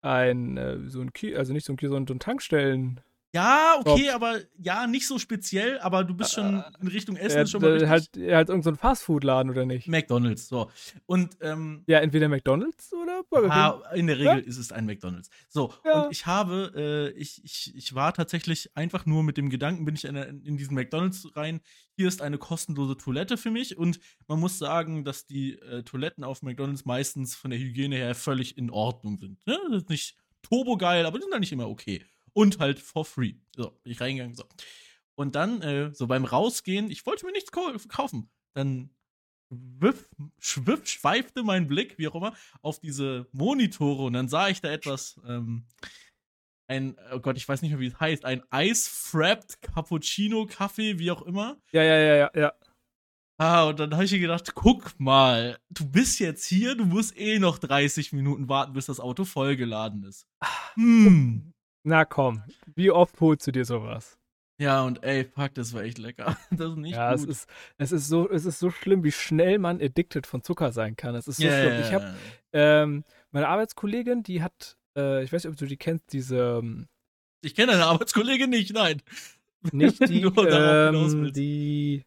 Ein, 0.00 0.56
äh, 0.56 0.88
so 0.88 1.00
ein 1.00 1.12
Ki 1.12 1.36
also 1.36 1.52
nicht 1.52 1.64
so 1.66 1.72
ein 1.72 1.76
Ki, 1.76 1.86
sondern 1.88 2.06
so 2.06 2.14
ein 2.14 2.20
Tankstellen. 2.20 3.00
Ja, 3.36 3.76
okay, 3.84 4.10
aber 4.10 4.40
ja, 4.58 4.86
nicht 4.86 5.06
so 5.06 5.18
speziell, 5.18 5.78
aber 5.80 6.04
du 6.04 6.14
bist 6.14 6.32
schon 6.32 6.64
in 6.80 6.88
Richtung 6.88 7.16
Essen 7.16 7.38
Äh, 7.38 7.46
schon 7.46 7.60
mal 7.62 7.70
richtig. 7.72 7.88
halt, 7.90 8.10
halt 8.16 8.48
irgendein 8.48 8.74
so 8.74 8.80
Fastfood-Laden 8.80 9.50
oder 9.50 9.66
nicht? 9.66 9.88
McDonalds, 9.88 10.48
so. 10.48 10.70
Und 11.06 11.36
ähm, 11.42 11.84
Ja, 11.86 11.98
entweder 11.98 12.28
McDonalds 12.28 12.92
oder 12.94 13.22
Burger 13.28 13.48
King. 13.48 13.56
Ah, 13.58 13.94
in 13.94 14.06
der 14.06 14.18
Regel 14.18 14.40
ist 14.40 14.56
es 14.56 14.72
ein 14.72 14.86
McDonalds. 14.86 15.28
So, 15.48 15.72
Ja. 15.84 16.04
und 16.04 16.12
ich 16.12 16.24
habe, 16.26 16.72
äh, 17.14 17.18
ich, 17.18 17.44
ich, 17.44 17.74
ich 17.76 17.94
war 17.94 18.14
tatsächlich 18.14 18.70
einfach 18.74 19.04
nur 19.06 19.22
mit 19.22 19.36
dem 19.36 19.50
Gedanken, 19.50 19.84
bin 19.84 19.94
ich 19.94 20.04
in, 20.04 20.16
in 20.16 20.56
diesen 20.56 20.74
McDonalds 20.74 21.28
rein, 21.36 21.60
hier 21.94 22.08
ist 22.08 22.22
eine 22.22 22.38
kostenlose 22.38 22.96
Toilette 22.96 23.36
für 23.36 23.50
mich 23.50 23.76
und 23.76 24.00
man 24.28 24.40
muss 24.40 24.58
sagen, 24.58 25.04
dass 25.04 25.26
die 25.26 25.58
äh, 25.58 25.82
Toiletten 25.82 26.24
auf 26.24 26.42
McDonalds 26.42 26.84
meistens 26.84 27.34
von 27.34 27.50
der 27.50 27.60
Hygiene 27.60 27.96
her 27.96 28.14
völlig 28.14 28.56
in 28.56 28.70
Ordnung 28.70 29.18
sind. 29.18 29.46
Ne? 29.46 29.58
Das 29.70 29.82
ist 29.82 29.88
nicht 29.90 30.16
turbogeil, 30.42 31.04
aber 31.06 31.18
die 31.18 31.22
sind 31.22 31.32
dann 31.32 31.40
nicht 31.40 31.52
immer 31.52 31.68
okay. 31.68 32.04
Und 32.36 32.58
halt 32.58 32.78
for 32.78 33.04
free. 33.06 33.34
So, 33.56 33.70
bin 33.82 33.92
ich 33.92 34.00
reingegangen, 34.00 34.34
so. 34.34 34.44
Und 35.14 35.34
dann, 35.34 35.62
äh, 35.62 35.94
so 35.94 36.06
beim 36.06 36.26
Rausgehen, 36.26 36.90
ich 36.90 37.06
wollte 37.06 37.24
mir 37.24 37.32
nichts 37.32 37.50
kau- 37.50 37.72
kaufen. 37.88 38.28
Dann 38.54 38.90
schwiff, 39.50 40.08
schwiff, 40.38 40.86
schweifte 40.86 41.42
mein 41.42 41.66
Blick, 41.66 41.96
wie 41.96 42.08
auch 42.08 42.14
immer, 42.14 42.36
auf 42.60 42.78
diese 42.80 43.26
Monitore 43.32 44.02
und 44.04 44.12
dann 44.12 44.28
sah 44.28 44.48
ich 44.48 44.60
da 44.60 44.70
etwas, 44.70 45.18
ähm, 45.26 45.66
ein, 46.68 46.98
oh 47.12 47.20
Gott, 47.20 47.36
ich 47.38 47.48
weiß 47.48 47.62
nicht 47.62 47.70
mehr, 47.70 47.80
wie 47.80 47.86
es 47.86 47.98
heißt, 47.98 48.24
ein 48.26 48.42
Ice-Frapped 48.52 49.62
Cappuccino-Kaffee, 49.62 50.98
wie 50.98 51.10
auch 51.12 51.22
immer. 51.22 51.56
Ja, 51.72 51.82
ja, 51.82 51.96
ja, 51.98 52.14
ja, 52.16 52.30
ja. 52.34 52.52
Ah, 53.38 53.64
und 53.64 53.78
dann 53.80 53.92
habe 53.94 54.04
ich 54.04 54.12
mir 54.12 54.18
gedacht, 54.18 54.54
guck 54.54 54.98
mal, 54.98 55.58
du 55.70 55.88
bist 55.90 56.18
jetzt 56.18 56.44
hier, 56.44 56.74
du 56.74 56.84
musst 56.84 57.16
eh 57.16 57.38
noch 57.38 57.58
30 57.58 58.12
Minuten 58.12 58.48
warten, 58.48 58.72
bis 58.72 58.86
das 58.86 58.98
Auto 59.00 59.24
vollgeladen 59.24 60.02
ist. 60.04 60.26
Hm. 60.74 61.52
Na 61.86 62.04
komm, 62.04 62.42
wie 62.74 62.90
oft 62.90 63.20
holst 63.20 63.46
du 63.46 63.52
dir 63.52 63.64
sowas? 63.64 64.18
Ja, 64.58 64.82
und 64.82 65.04
ey, 65.04 65.24
fuck, 65.24 65.54
das 65.54 65.72
war 65.72 65.82
echt 65.82 65.98
lecker. 65.98 66.36
Das 66.50 66.72
ist 66.72 66.78
nicht 66.78 66.96
ja, 66.96 67.14
gut. 67.14 67.20
es 67.20 67.28
ist, 67.28 67.48
es 67.78 67.92
ist 67.92 68.08
so, 68.08 68.28
es 68.28 68.44
ist 68.44 68.58
so 68.58 68.70
schlimm, 68.70 69.04
wie 69.04 69.12
schnell 69.12 69.60
man 69.60 69.80
addicted 69.80 70.26
von 70.26 70.42
Zucker 70.42 70.72
sein 70.72 70.96
kann. 70.96 71.14
Es 71.14 71.28
ist 71.28 71.36
so 71.36 71.44
Ja, 71.44 71.52
schlimm. 71.52 71.80
Ich 71.80 71.94
habe 71.94 72.14
ähm, 72.52 73.04
meine 73.30 73.46
Arbeitskollegin, 73.46 74.24
die 74.24 74.42
hat, 74.42 74.76
äh, 74.98 75.22
ich 75.22 75.32
weiß 75.32 75.44
nicht, 75.44 75.52
ob 75.52 75.58
du 75.58 75.66
die 75.66 75.76
kennst, 75.76 76.12
diese 76.12 76.58
ähm, 76.58 76.88
ich 77.42 77.54
kenne 77.54 77.72
deine 77.72 77.86
Arbeitskollegin 77.86 78.50
nicht, 78.50 78.72
nein. 78.72 79.00
nicht 79.70 80.00
die, 80.08 80.22
ähm, 80.22 81.32
die, 81.32 82.04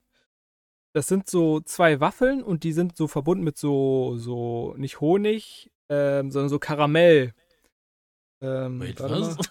das 0.93 1.07
sind 1.07 1.29
so 1.29 1.61
zwei 1.61 2.01
Waffeln 2.01 2.43
und 2.43 2.65
die 2.65 2.73
sind 2.73 2.97
so 2.97 3.07
verbunden 3.07 3.45
mit 3.45 3.57
so, 3.57 4.17
so 4.17 4.73
nicht 4.77 4.99
Honig, 4.99 5.71
ähm, 5.87 6.31
sondern 6.31 6.49
so 6.49 6.59
Karamell. 6.59 7.33
Ähm, 8.41 8.81
Wait, 8.81 8.99
was? 8.99 9.37
mal. 9.37 9.45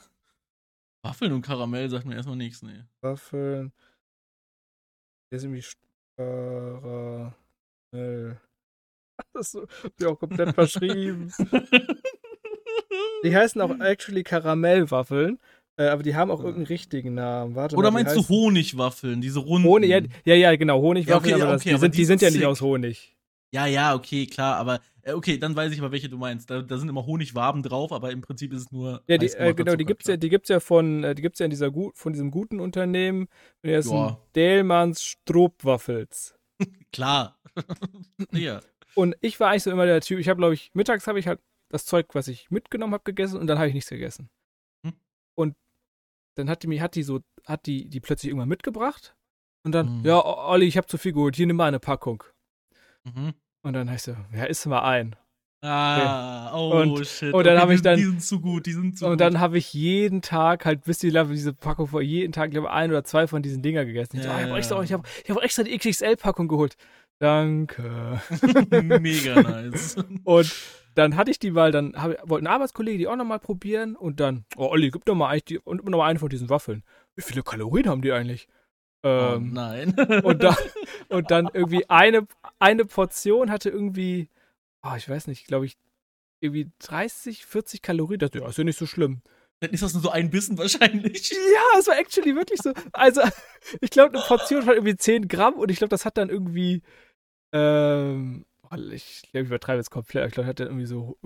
Waffeln 1.02 1.32
und 1.32 1.42
Karamell 1.42 1.88
sagt 1.88 2.06
mir 2.06 2.16
erstmal 2.16 2.36
nichts, 2.36 2.62
nee. 2.62 2.84
Waffeln. 3.00 3.72
Der 5.30 5.36
ist 5.36 5.44
irgendwie 5.44 5.64
Karamell. 6.16 7.32
Das 9.32 9.52
ist 9.52 9.66
ja 10.00 10.08
auch 10.10 10.18
komplett 10.18 10.54
verschrieben. 10.54 11.32
Die 13.24 13.34
heißen 13.34 13.60
auch 13.60 13.80
actually 13.80 14.22
Karamellwaffeln, 14.22 15.40
äh, 15.76 15.88
aber 15.88 16.02
die 16.02 16.14
haben 16.14 16.30
auch 16.30 16.40
irgendeinen 16.40 16.66
richtigen 16.66 17.14
Namen. 17.14 17.54
Warte 17.54 17.76
Oder 17.76 17.90
mal, 17.90 18.02
meinst 18.02 18.16
du 18.16 18.28
Honigwaffeln, 18.28 19.20
diese 19.20 19.40
runden? 19.40 19.68
Honig? 19.68 19.90
Ja, 20.24 20.34
ja, 20.34 20.56
genau, 20.56 20.80
Honigwaffeln, 20.80 21.30
Ja, 21.30 21.36
okay, 21.36 21.42
aber, 21.42 21.52
das, 21.52 21.62
okay, 21.62 21.70
die, 21.70 21.74
aber 21.74 21.80
sind, 21.80 21.96
die 21.96 22.04
sind 22.04 22.22
ja 22.22 22.30
nicht 22.30 22.46
aus 22.46 22.60
Honig. 22.60 23.16
Ja, 23.52 23.66
ja, 23.66 23.94
okay, 23.94 24.26
klar, 24.26 24.56
aber 24.56 24.80
äh, 25.02 25.12
okay, 25.12 25.38
dann 25.38 25.56
weiß 25.56 25.72
ich 25.72 25.78
aber, 25.80 25.90
welche 25.90 26.08
du 26.08 26.18
meinst. 26.18 26.50
Da, 26.50 26.60
da 26.60 26.76
sind 26.76 26.88
immer 26.88 27.06
Honigwaben 27.06 27.62
drauf, 27.62 27.92
aber 27.92 28.10
im 28.10 28.20
Prinzip 28.20 28.52
ist 28.52 28.62
es 28.62 28.72
nur. 28.72 29.02
Ja, 29.06 29.16
die, 29.16 29.26
äh, 29.26 29.54
genau, 29.54 29.74
die 29.74 29.86
gibt's 29.86 30.06
ja, 30.06 30.16
die 30.16 30.28
gibt's 30.28 30.50
ja 30.50 30.60
von, 30.60 31.02
äh, 31.02 31.14
die 31.14 31.22
gibt's 31.22 31.38
ja 31.38 31.44
in 31.44 31.50
dieser 31.50 31.70
gut, 31.70 31.96
von 31.96 32.12
diesem 32.12 32.30
guten 32.30 32.60
Unternehmen. 32.60 33.28
Und 33.62 33.70
das 33.70 33.90
Ja. 33.90 34.20
Dellmanns 34.34 35.02
Stroopwaffels. 35.02 36.36
Klar. 36.92 37.38
ja. 38.32 38.60
Und 38.94 39.16
ich 39.20 39.40
war 39.40 39.50
eigentlich 39.50 39.62
so 39.62 39.70
immer 39.70 39.86
der 39.86 40.00
Typ, 40.00 40.18
ich 40.18 40.28
habe, 40.28 40.38
glaube 40.38 40.54
ich, 40.54 40.70
mittags 40.74 41.06
habe 41.06 41.18
ich 41.18 41.26
halt 41.26 41.40
das 41.70 41.86
Zeug, 41.86 42.06
was 42.14 42.28
ich 42.28 42.50
mitgenommen 42.50 42.94
habe, 42.94 43.04
gegessen 43.04 43.38
und 43.38 43.46
dann 43.46 43.58
habe 43.58 43.68
ich 43.68 43.74
nichts 43.74 43.90
gegessen. 43.90 44.28
Hm. 44.84 44.94
Und 45.36 45.56
dann 46.36 46.50
hat 46.50 46.62
die 46.62 46.66
mir, 46.66 46.82
hat 46.82 46.94
die 46.96 47.02
so, 47.02 47.20
hat 47.44 47.66
die, 47.66 47.88
die 47.88 48.00
plötzlich 48.00 48.30
irgendwann 48.30 48.48
mitgebracht 48.48 49.14
und 49.64 49.72
dann, 49.72 49.98
Hm. 49.98 50.04
ja, 50.04 50.22
Olli, 50.24 50.66
ich 50.66 50.76
habe 50.76 50.86
zu 50.86 50.98
viel 50.98 51.12
geholt, 51.12 51.36
hier 51.36 51.46
nimm 51.46 51.56
mal 51.56 51.66
eine 51.66 51.80
Packung. 51.80 52.24
Mhm. 53.04 53.34
Und 53.62 53.72
dann 53.72 53.90
heißt 53.90 54.06
so, 54.06 54.16
ja, 54.34 54.44
isst 54.44 54.66
mal 54.66 54.82
ein. 54.82 55.16
Ah, 55.60 56.52
oh 56.54 56.70
Und- 56.82 57.04
shit. 57.06 57.34
und 57.34 57.44
dann 57.44 57.54
Okay, 57.56 57.62
hab 57.62 57.68
die 57.68 57.74
ich 57.74 57.82
dann- 57.82 57.96
Die 57.96 58.04
sind 58.04 58.22
zu 58.22 58.40
gut, 58.40 58.66
die 58.66 58.72
sind 58.72 58.96
zu 58.96 59.06
und 59.06 59.20
dann 59.20 59.40
habe 59.40 59.58
ich 59.58 59.72
jeden 59.74 60.22
Tag 60.22 60.64
halt, 60.64 60.84
bis 60.84 60.98
die 60.98 61.10
diese 61.10 61.52
Packung 61.52 61.88
vor, 61.88 62.00
jeden 62.00 62.32
Tag, 62.32 62.52
glaube 62.52 62.68
ich, 62.68 62.72
ein 62.72 62.90
oder 62.90 63.02
zwei 63.02 63.26
von 63.26 63.42
diesen 63.42 63.60
Dinger 63.60 63.84
gegessen. 63.84 64.18
Ich, 64.18 64.22
so, 64.22 64.28
Ja, 64.28 64.34
ah, 64.36 64.38
ich 64.38 64.44
habe 64.44 64.52
ja. 64.52 64.56
extra, 64.58 64.82
ich 64.84 64.92
hab, 64.92 65.06
ich 65.24 65.30
hab 65.30 65.42
extra 65.42 65.62
die 65.64 65.76
XXL-Packung 65.76 66.46
geholt. 66.46 66.76
Danke. 67.18 68.20
Mega 69.00 69.42
nice. 69.42 69.96
Und 70.24 70.54
dann 70.94 71.16
hatte 71.16 71.32
ich 71.32 71.40
die 71.40 71.50
mal, 71.50 71.72
dann 71.72 71.94
hab, 72.00 72.28
wollte 72.28 72.44
ein 72.44 72.52
Arbeitskollege 72.52 72.98
die 72.98 73.08
auch 73.08 73.16
nochmal 73.16 73.40
probieren 73.40 73.94
und 73.96 74.20
dann, 74.20 74.44
oh 74.56 74.66
Olli, 74.66 74.90
gib 74.90 75.04
doch 75.04 75.14
mal, 75.14 75.28
eigentlich 75.28 75.44
die, 75.44 75.58
und 75.58 75.84
noch 75.84 75.98
mal 75.98 76.06
eine 76.06 76.18
von 76.18 76.28
diesen 76.28 76.48
Waffeln. 76.50 76.82
Wie 77.16 77.22
viele 77.22 77.42
Kalorien 77.42 77.88
haben 77.88 78.02
die 78.02 78.12
eigentlich? 78.12 78.48
Oh 79.02 79.34
Ähm, 79.36 79.52
nein. 79.52 79.94
und, 80.22 80.42
dann, 80.42 80.56
und 81.08 81.30
dann 81.30 81.48
irgendwie 81.52 81.88
eine, 81.88 82.26
eine 82.58 82.84
Portion 82.84 83.50
hatte 83.50 83.70
irgendwie, 83.70 84.28
oh, 84.82 84.94
ich 84.96 85.08
weiß 85.08 85.26
nicht, 85.26 85.46
glaube 85.46 85.66
ich, 85.66 85.76
irgendwie 86.40 86.70
30, 86.80 87.46
40 87.46 87.82
Kalorien. 87.82 88.18
Das 88.20 88.30
ja, 88.34 88.46
ist 88.46 88.58
ja 88.58 88.64
nicht 88.64 88.78
so 88.78 88.86
schlimm. 88.86 89.22
Dann 89.60 89.70
ist 89.70 89.82
das 89.82 89.92
nur 89.92 90.02
so 90.02 90.10
ein 90.10 90.30
Bissen 90.30 90.56
wahrscheinlich. 90.58 91.30
Ja, 91.54 91.80
es 91.80 91.88
war 91.88 91.98
actually 91.98 92.34
wirklich 92.36 92.60
so. 92.62 92.72
Also, 92.92 93.22
ich 93.80 93.90
glaube, 93.90 94.14
eine 94.16 94.24
Portion 94.24 94.66
hat 94.66 94.74
irgendwie 94.74 94.96
10 94.96 95.26
Gramm 95.28 95.54
und 95.54 95.70
ich 95.70 95.78
glaube, 95.78 95.90
das 95.90 96.04
hat 96.04 96.16
dann 96.16 96.30
irgendwie, 96.30 96.82
ähm, 97.52 98.46
oh, 98.62 98.76
ich 98.76 99.22
glaube, 99.32 99.42
ich 99.44 99.48
übertreibe 99.48 99.78
jetzt 99.78 99.90
komplett. 99.90 100.28
Ich 100.28 100.34
glaube, 100.34 100.48
hat 100.48 100.60
dann 100.60 100.68
irgendwie 100.68 100.86
so 100.86 101.18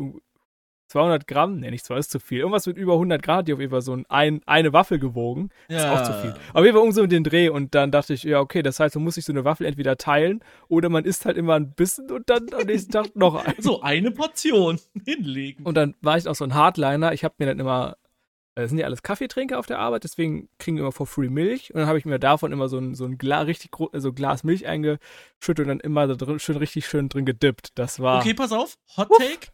200 0.93 1.27
Gramm, 1.27 1.61
ne, 1.61 1.71
nicht 1.71 1.85
200, 1.87 2.01
ist 2.01 2.11
zu 2.11 2.21
viel. 2.21 2.41
Irgendwas 2.41 2.67
mit 2.67 2.77
über 2.77 2.93
100 2.95 3.23
Grad, 3.23 3.49
die 3.49 3.55
auf 3.55 3.61
jeden 3.61 3.71
Fall 3.71 3.81
so 3.81 3.97
ein, 4.09 4.41
eine 4.47 4.73
Waffel 4.75 4.99
gewogen. 4.99 5.49
Ja. 5.69 5.79
Ist 5.79 5.87
auch 5.87 6.03
zu 6.05 6.21
viel. 6.21 6.35
Auf 6.53 6.65
jeden 6.65 6.77
Fall 6.77 6.87
um 6.87 6.93
so 6.93 7.07
den 7.07 7.25
Dreh 7.25 7.49
und 7.49 7.75
dann 7.75 7.91
dachte 7.91 8.13
ich, 8.13 8.25
ja, 8.25 8.41
okay, 8.41 8.63
das 8.63 8.79
heißt, 8.79 8.95
man 8.97 9.05
muss 9.05 9.15
sich 9.15 9.25
so 9.25 9.33
eine 9.33 9.45
Waffel 9.45 9.67
entweder 9.67 9.97
teilen 9.97 10.41
oder 10.69 10.91
man 10.91 11.05
isst 11.05 11.25
halt 11.25 11.39
immer 11.39 11.55
ein 11.55 11.73
bisschen 11.73 12.11
und 12.11 12.29
dann 12.29 12.47
am 12.53 12.67
nächsten 12.67 12.93
Tag 12.93 13.07
noch 13.17 13.35
ein. 13.35 13.55
So 13.59 13.81
eine 13.81 14.11
Portion 14.11 14.79
hinlegen. 15.07 15.65
Und 15.65 15.77
dann 15.77 15.95
war 16.03 16.19
ich 16.19 16.29
auch 16.29 16.35
so 16.35 16.45
ein 16.45 16.55
Hardliner. 16.55 17.15
Ich 17.15 17.25
habe 17.25 17.35
mir 17.39 17.47
dann 17.47 17.59
immer 17.59 17.97
das 18.55 18.69
sind 18.69 18.79
ja 18.79 18.85
alles 18.85 19.03
Kaffeetrinker 19.03 19.59
auf 19.59 19.65
der 19.65 19.79
Arbeit, 19.79 20.05
deswegen 20.05 20.51
kriegen 20.59 20.77
wir 20.77 20.83
immer 20.83 20.93
for 20.93 21.07
free 21.07 21.31
Milch. 21.31 21.73
Und 21.73 21.81
dann 21.81 21.89
habe 21.89 21.97
ich 21.97 22.05
mir 22.05 22.19
davon 22.19 22.53
immer 22.53 22.69
so 22.69 22.77
ein, 22.77 22.95
so 22.95 23.07
ein 23.07 23.17
Glas, 23.17 23.47
richtig 23.47 23.71
also 23.93 24.13
Glas 24.13 24.45
Milch 24.45 24.67
eingeschüttet 24.67 25.61
und 25.61 25.69
dann 25.69 25.81
immer 25.81 26.07
da 26.07 26.17
drin, 26.17 26.39
schön, 26.39 26.59
richtig 26.59 26.87
schön 26.87 27.09
drin 27.09 27.25
gedippt. 27.25 27.71
Das 27.77 27.99
war. 27.99 28.21
Okay, 28.21 28.35
pass 28.35 28.53
auf. 28.53 28.77
Hot 28.99 29.09
Take. 29.17 29.49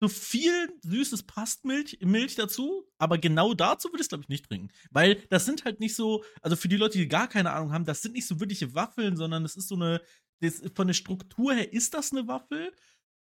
So 0.00 0.08
viel 0.08 0.72
süßes 0.82 1.24
Pastmilch 1.24 1.98
Milch 2.02 2.36
dazu, 2.36 2.86
aber 2.98 3.18
genau 3.18 3.54
dazu 3.54 3.88
würde 3.88 3.96
ich 3.96 4.02
es, 4.02 4.08
glaube 4.08 4.22
ich, 4.22 4.28
nicht 4.28 4.46
trinken. 4.46 4.68
Weil 4.90 5.16
das 5.28 5.44
sind 5.44 5.64
halt 5.64 5.80
nicht 5.80 5.96
so, 5.96 6.24
also 6.40 6.54
für 6.54 6.68
die 6.68 6.76
Leute, 6.76 6.98
die 6.98 7.08
gar 7.08 7.28
keine 7.28 7.52
Ahnung 7.52 7.72
haben, 7.72 7.84
das 7.84 8.02
sind 8.02 8.14
nicht 8.14 8.26
so 8.26 8.38
wirkliche 8.38 8.74
Waffeln, 8.74 9.16
sondern 9.16 9.44
es 9.44 9.56
ist 9.56 9.68
so 9.68 9.74
eine, 9.74 10.00
das, 10.40 10.62
von 10.74 10.86
der 10.86 10.94
Struktur 10.94 11.54
her 11.54 11.72
ist 11.72 11.94
das 11.94 12.12
eine 12.12 12.28
Waffel, 12.28 12.72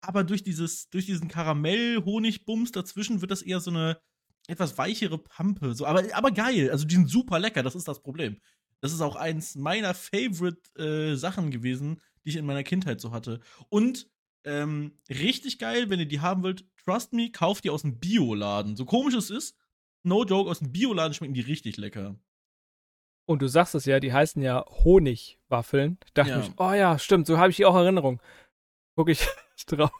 aber 0.01 0.23
durch 0.23 0.43
dieses, 0.43 0.89
durch 0.89 1.05
diesen 1.05 1.27
Karamell-Honigbums 1.27 2.71
dazwischen 2.71 3.21
wird 3.21 3.31
das 3.31 3.41
eher 3.41 3.59
so 3.59 3.71
eine, 3.71 3.99
etwas 4.47 4.77
weichere 4.77 5.17
Pampe. 5.17 5.73
So, 5.75 5.85
aber, 5.85 6.03
aber 6.13 6.31
geil. 6.31 6.71
Also 6.71 6.85
die 6.85 6.95
sind 6.95 7.09
super 7.09 7.39
lecker, 7.39 7.63
das 7.63 7.75
ist 7.75 7.87
das 7.87 8.01
Problem. 8.01 8.39
Das 8.81 8.91
ist 8.91 9.01
auch 9.01 9.15
eins 9.15 9.55
meiner 9.55 9.93
Favorite 9.93 10.61
äh, 10.79 11.15
Sachen 11.15 11.51
gewesen, 11.51 12.01
die 12.23 12.29
ich 12.29 12.35
in 12.35 12.45
meiner 12.45 12.63
Kindheit 12.63 12.99
so 12.99 13.11
hatte. 13.11 13.39
Und 13.69 14.09
ähm, 14.43 14.93
richtig 15.09 15.59
geil, 15.59 15.89
wenn 15.89 15.99
ihr 15.99 16.07
die 16.07 16.19
haben 16.19 16.43
wollt, 16.43 16.65
trust 16.83 17.13
me, 17.13 17.31
kauft 17.31 17.63
die 17.63 17.69
aus 17.69 17.83
dem 17.83 17.99
Bioladen. 17.99 18.75
So 18.75 18.85
komisch 18.85 19.15
es 19.15 19.29
ist, 19.29 19.57
no 20.03 20.23
joke, 20.23 20.49
aus 20.49 20.59
dem 20.59 20.71
Bioladen 20.71 21.13
schmecken 21.13 21.33
die 21.33 21.41
richtig 21.41 21.77
lecker. 21.77 22.15
Und 23.25 23.41
du 23.41 23.47
sagst 23.47 23.75
es 23.75 23.85
ja, 23.85 23.99
die 23.99 24.13
heißen 24.13 24.41
ja 24.41 24.65
Honigwaffeln. 24.83 25.97
Da 26.13 26.23
dachte 26.23 26.39
ja. 26.39 26.41
ich, 26.41 26.51
oh 26.57 26.73
ja, 26.73 26.99
stimmt, 26.99 27.27
so 27.27 27.37
habe 27.37 27.49
ich 27.49 27.57
die 27.57 27.65
auch 27.65 27.75
Erinnerung. 27.75 28.21
Guck 28.95 29.09
ich 29.09 29.25
drauf, 29.67 29.91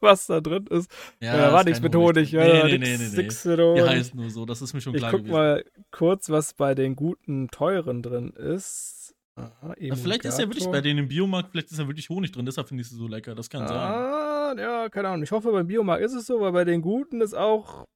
was 0.00 0.26
da 0.26 0.40
drin 0.40 0.66
ist. 0.66 0.90
Ja, 1.20 1.36
da 1.36 1.52
war 1.52 1.64
nichts 1.64 1.80
mit 1.80 1.94
Honig. 1.94 2.32
Nee, 2.32 2.38
ja, 2.38 2.66
nee, 2.66 2.78
nee, 2.78 2.96
nee, 2.96 3.08
nix 3.14 3.44
nee. 3.44 3.56
Die 3.56 3.82
heißt 3.82 4.14
nur 4.14 4.30
so, 4.30 4.46
das 4.46 4.62
ist 4.62 4.72
mir 4.72 4.80
schon 4.80 4.94
klar 4.94 5.10
Ich 5.10 5.12
guck 5.12 5.26
gewesen. 5.26 5.32
mal 5.32 5.64
kurz, 5.90 6.30
was 6.30 6.54
bei 6.54 6.74
den 6.74 6.96
guten, 6.96 7.48
teuren 7.48 8.02
drin 8.02 8.30
ist. 8.30 9.01
Aha, 9.34 9.74
vielleicht 9.78 10.24
ist 10.24 10.38
ja 10.38 10.46
wirklich 10.46 10.66
bei 10.70 10.82
denen 10.82 11.00
im 11.00 11.08
Biomarkt, 11.08 11.50
vielleicht 11.50 11.70
ist 11.70 11.78
ja 11.78 11.86
wirklich 11.86 12.10
Honig 12.10 12.32
drin, 12.32 12.44
deshalb 12.44 12.68
finde 12.68 12.82
ich 12.82 12.88
sie 12.88 12.96
so 12.96 13.08
lecker. 13.08 13.34
Das 13.34 13.48
kann 13.48 13.62
ah, 13.62 14.48
sein. 14.48 14.58
Ja, 14.58 14.88
keine 14.90 15.08
Ahnung. 15.08 15.22
Ich 15.22 15.32
hoffe, 15.32 15.52
beim 15.52 15.66
Biomarkt 15.66 16.04
ist 16.04 16.12
es 16.12 16.26
so, 16.26 16.40
weil 16.40 16.52
bei 16.52 16.64
den 16.64 16.82
guten 16.82 17.20
ist 17.22 17.34
auch 17.34 17.86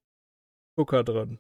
Zucker 0.79 1.05
drin. 1.05 1.39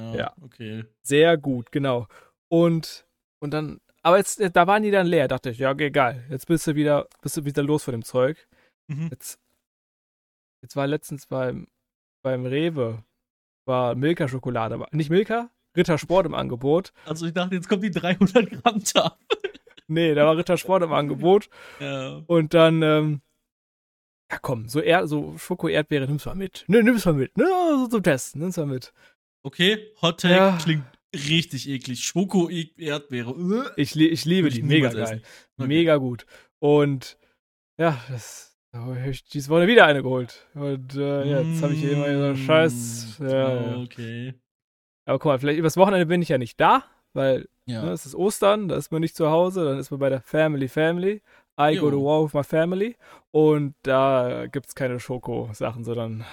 Ja, 0.00 0.14
ja. 0.14 0.34
okay. 0.42 0.84
Sehr 1.02 1.36
gut, 1.36 1.70
genau. 1.70 2.08
Und, 2.48 3.06
und 3.40 3.52
dann 3.52 3.80
aber 4.06 4.18
jetzt, 4.18 4.40
da 4.40 4.66
waren 4.68 4.84
die 4.84 4.92
dann 4.92 5.08
leer, 5.08 5.26
dachte 5.26 5.50
ich, 5.50 5.58
ja, 5.58 5.72
okay, 5.72 5.90
geil. 5.90 6.24
Jetzt 6.30 6.46
bist 6.46 6.64
du 6.68 6.76
wieder, 6.76 7.08
bist 7.22 7.36
du 7.36 7.44
wieder 7.44 7.64
los 7.64 7.82
von 7.82 7.90
dem 7.90 8.04
Zeug. 8.04 8.46
Mhm. 8.86 9.08
Jetzt, 9.10 9.40
jetzt 10.62 10.76
war 10.76 10.86
letztens 10.86 11.26
beim, 11.26 11.66
beim 12.22 12.46
Rewe, 12.46 13.02
war 13.66 13.96
Milka-Schokolade, 13.96 14.86
nicht 14.92 15.10
Milka, 15.10 15.50
Rittersport 15.76 16.26
im 16.26 16.34
Angebot. 16.34 16.92
Also 17.04 17.26
ich 17.26 17.32
dachte, 17.32 17.54
jetzt 17.54 17.68
kommt 17.68 17.82
die 17.82 17.90
300 17.90 18.50
Gramm 18.50 18.82
Tafel. 18.82 19.18
nee, 19.86 20.14
da 20.14 20.26
war 20.26 20.36
Rittersport 20.36 20.82
im 20.82 20.92
Angebot. 20.92 21.48
Ja. 21.80 22.22
Und 22.26 22.54
dann, 22.54 22.82
ähm, 22.82 23.20
ja 24.30 24.38
komm, 24.40 24.68
so, 24.68 24.80
er 24.80 25.06
so 25.06 25.36
Schoko-Erdbeere 25.36 26.06
nimmst 26.06 26.26
du 26.26 26.30
mal 26.30 26.36
mit. 26.36 26.64
Ne, 26.68 26.82
nimmst 26.82 27.04
du 27.04 27.10
mal 27.10 27.18
mit. 27.18 27.36
Ne, 27.36 27.44
so 27.44 27.86
zum 27.88 28.02
Testen, 28.02 28.40
nimmst 28.40 28.56
du 28.56 28.62
mal 28.62 28.74
mit. 28.74 28.92
Okay, 29.42 29.92
Hot 30.00 30.20
Take 30.20 30.34
ja. 30.34 30.58
klingt 30.60 30.84
richtig 31.14 31.68
eklig. 31.68 32.04
Schoko-Erdbeere. 32.04 33.72
Ich, 33.76 33.94
li 33.94 34.08
ich 34.08 34.24
liebe 34.24 34.48
die, 34.50 34.62
mega 34.62 34.88
geil. 34.90 35.22
Okay. 35.56 35.68
Mega 35.68 35.96
gut. 35.96 36.26
Und 36.58 37.18
ja, 37.78 38.00
das, 38.08 38.56
da 38.72 38.80
habe 38.80 39.10
ich 39.10 39.24
dieses 39.24 39.48
Woche 39.48 39.66
wieder 39.66 39.86
eine 39.86 40.02
geholt. 40.02 40.46
Und 40.54 40.96
äh, 40.96 41.24
jetzt 41.24 41.62
habe 41.62 41.74
ich 41.74 41.80
hier 41.80 41.92
immer 41.92 42.34
so 42.34 42.42
Scheiß. 42.42 43.18
Mm, 43.18 43.28
ja, 43.28 43.76
okay. 43.76 44.34
Aber 45.06 45.18
guck 45.18 45.30
mal, 45.30 45.38
vielleicht 45.38 45.58
übers 45.58 45.76
Wochenende 45.76 46.06
bin 46.06 46.20
ich 46.20 46.28
ja 46.28 46.36
nicht 46.36 46.60
da, 46.60 46.84
weil 47.14 47.48
ja. 47.64 47.82
ne, 47.82 47.92
es 47.92 48.04
ist 48.04 48.14
Ostern, 48.14 48.68
da 48.68 48.76
ist 48.76 48.92
man 48.92 49.00
nicht 49.00 49.16
zu 49.16 49.30
Hause, 49.30 49.64
dann 49.64 49.78
ist 49.78 49.90
man 49.90 50.00
bei 50.00 50.10
der 50.10 50.20
Family 50.20 50.68
Family. 50.68 51.22
I 51.58 51.70
jo. 51.70 51.82
go 51.82 51.90
to 51.90 52.04
war 52.04 52.24
with 52.24 52.34
my 52.34 52.44
family. 52.44 52.96
Und 53.30 53.74
da 53.82 54.46
gibt 54.46 54.66
es 54.66 54.74
keine 54.74 55.00
Schoko-Sachen, 55.00 55.84
sondern 55.84 56.26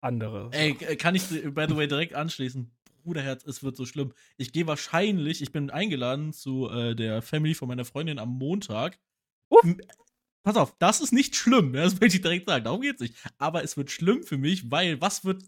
andere. 0.00 0.48
Ey, 0.52 0.74
kann 0.74 1.14
ich, 1.14 1.28
by 1.28 1.66
the 1.68 1.76
way, 1.76 1.86
direkt 1.86 2.14
anschließen. 2.14 2.72
Bruderherz, 3.04 3.44
es 3.44 3.62
wird 3.62 3.76
so 3.76 3.86
schlimm. 3.86 4.12
Ich 4.36 4.52
gehe 4.52 4.66
wahrscheinlich, 4.66 5.40
ich 5.40 5.52
bin 5.52 5.70
eingeladen 5.70 6.32
zu 6.32 6.68
äh, 6.68 6.96
der 6.96 7.22
Family 7.22 7.54
von 7.54 7.68
meiner 7.68 7.84
Freundin 7.84 8.18
am 8.18 8.30
Montag. 8.30 8.98
Uff. 9.48 9.64
Pass 10.46 10.56
auf, 10.56 10.76
das 10.78 11.00
ist 11.00 11.12
nicht 11.12 11.34
schlimm, 11.34 11.72
das 11.72 11.98
möchte 12.00 12.18
ich 12.18 12.22
direkt 12.22 12.48
sagen, 12.48 12.62
darum 12.62 12.80
geht 12.80 12.94
es 12.94 13.00
nicht. 13.00 13.16
Aber 13.36 13.64
es 13.64 13.76
wird 13.76 13.90
schlimm 13.90 14.22
für 14.22 14.38
mich, 14.38 14.70
weil 14.70 15.00
was 15.00 15.24
wird, 15.24 15.42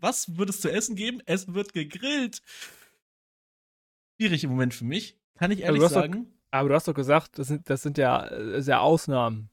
was 0.00 0.36
wird 0.36 0.50
es 0.50 0.60
zu 0.60 0.68
essen 0.68 0.96
geben? 0.96 1.22
Es 1.24 1.54
wird 1.54 1.72
gegrillt. 1.72 2.42
Schwierig 4.16 4.42
im 4.42 4.50
Moment 4.50 4.74
für 4.74 4.84
mich, 4.84 5.16
kann 5.38 5.52
ich 5.52 5.60
ehrlich 5.60 5.80
sagen. 5.84 6.24
Doch, 6.24 6.30
aber 6.50 6.68
du 6.68 6.74
hast 6.74 6.88
doch 6.88 6.94
gesagt, 6.94 7.38
das 7.38 7.46
sind, 7.46 7.70
das 7.70 7.82
sind 7.82 7.96
ja, 7.96 8.28
das 8.28 8.66
äh, 8.66 8.70
ja 8.72 8.80
Ausnahmen 8.80 9.50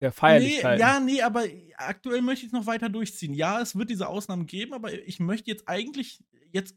der 0.00 0.12
Feierlichkeiten. 0.12 0.76
Nee, 0.76 0.80
ja, 0.80 1.00
nee, 1.00 1.20
aber 1.20 1.42
aktuell 1.76 2.22
möchte 2.22 2.46
ich 2.46 2.52
es 2.52 2.56
noch 2.56 2.66
weiter 2.66 2.88
durchziehen. 2.88 3.34
Ja, 3.34 3.60
es 3.60 3.74
wird 3.74 3.90
diese 3.90 4.06
Ausnahmen 4.06 4.46
geben, 4.46 4.74
aber 4.74 4.92
ich 4.92 5.18
möchte 5.18 5.50
jetzt 5.50 5.66
eigentlich 5.66 6.22
jetzt 6.52 6.76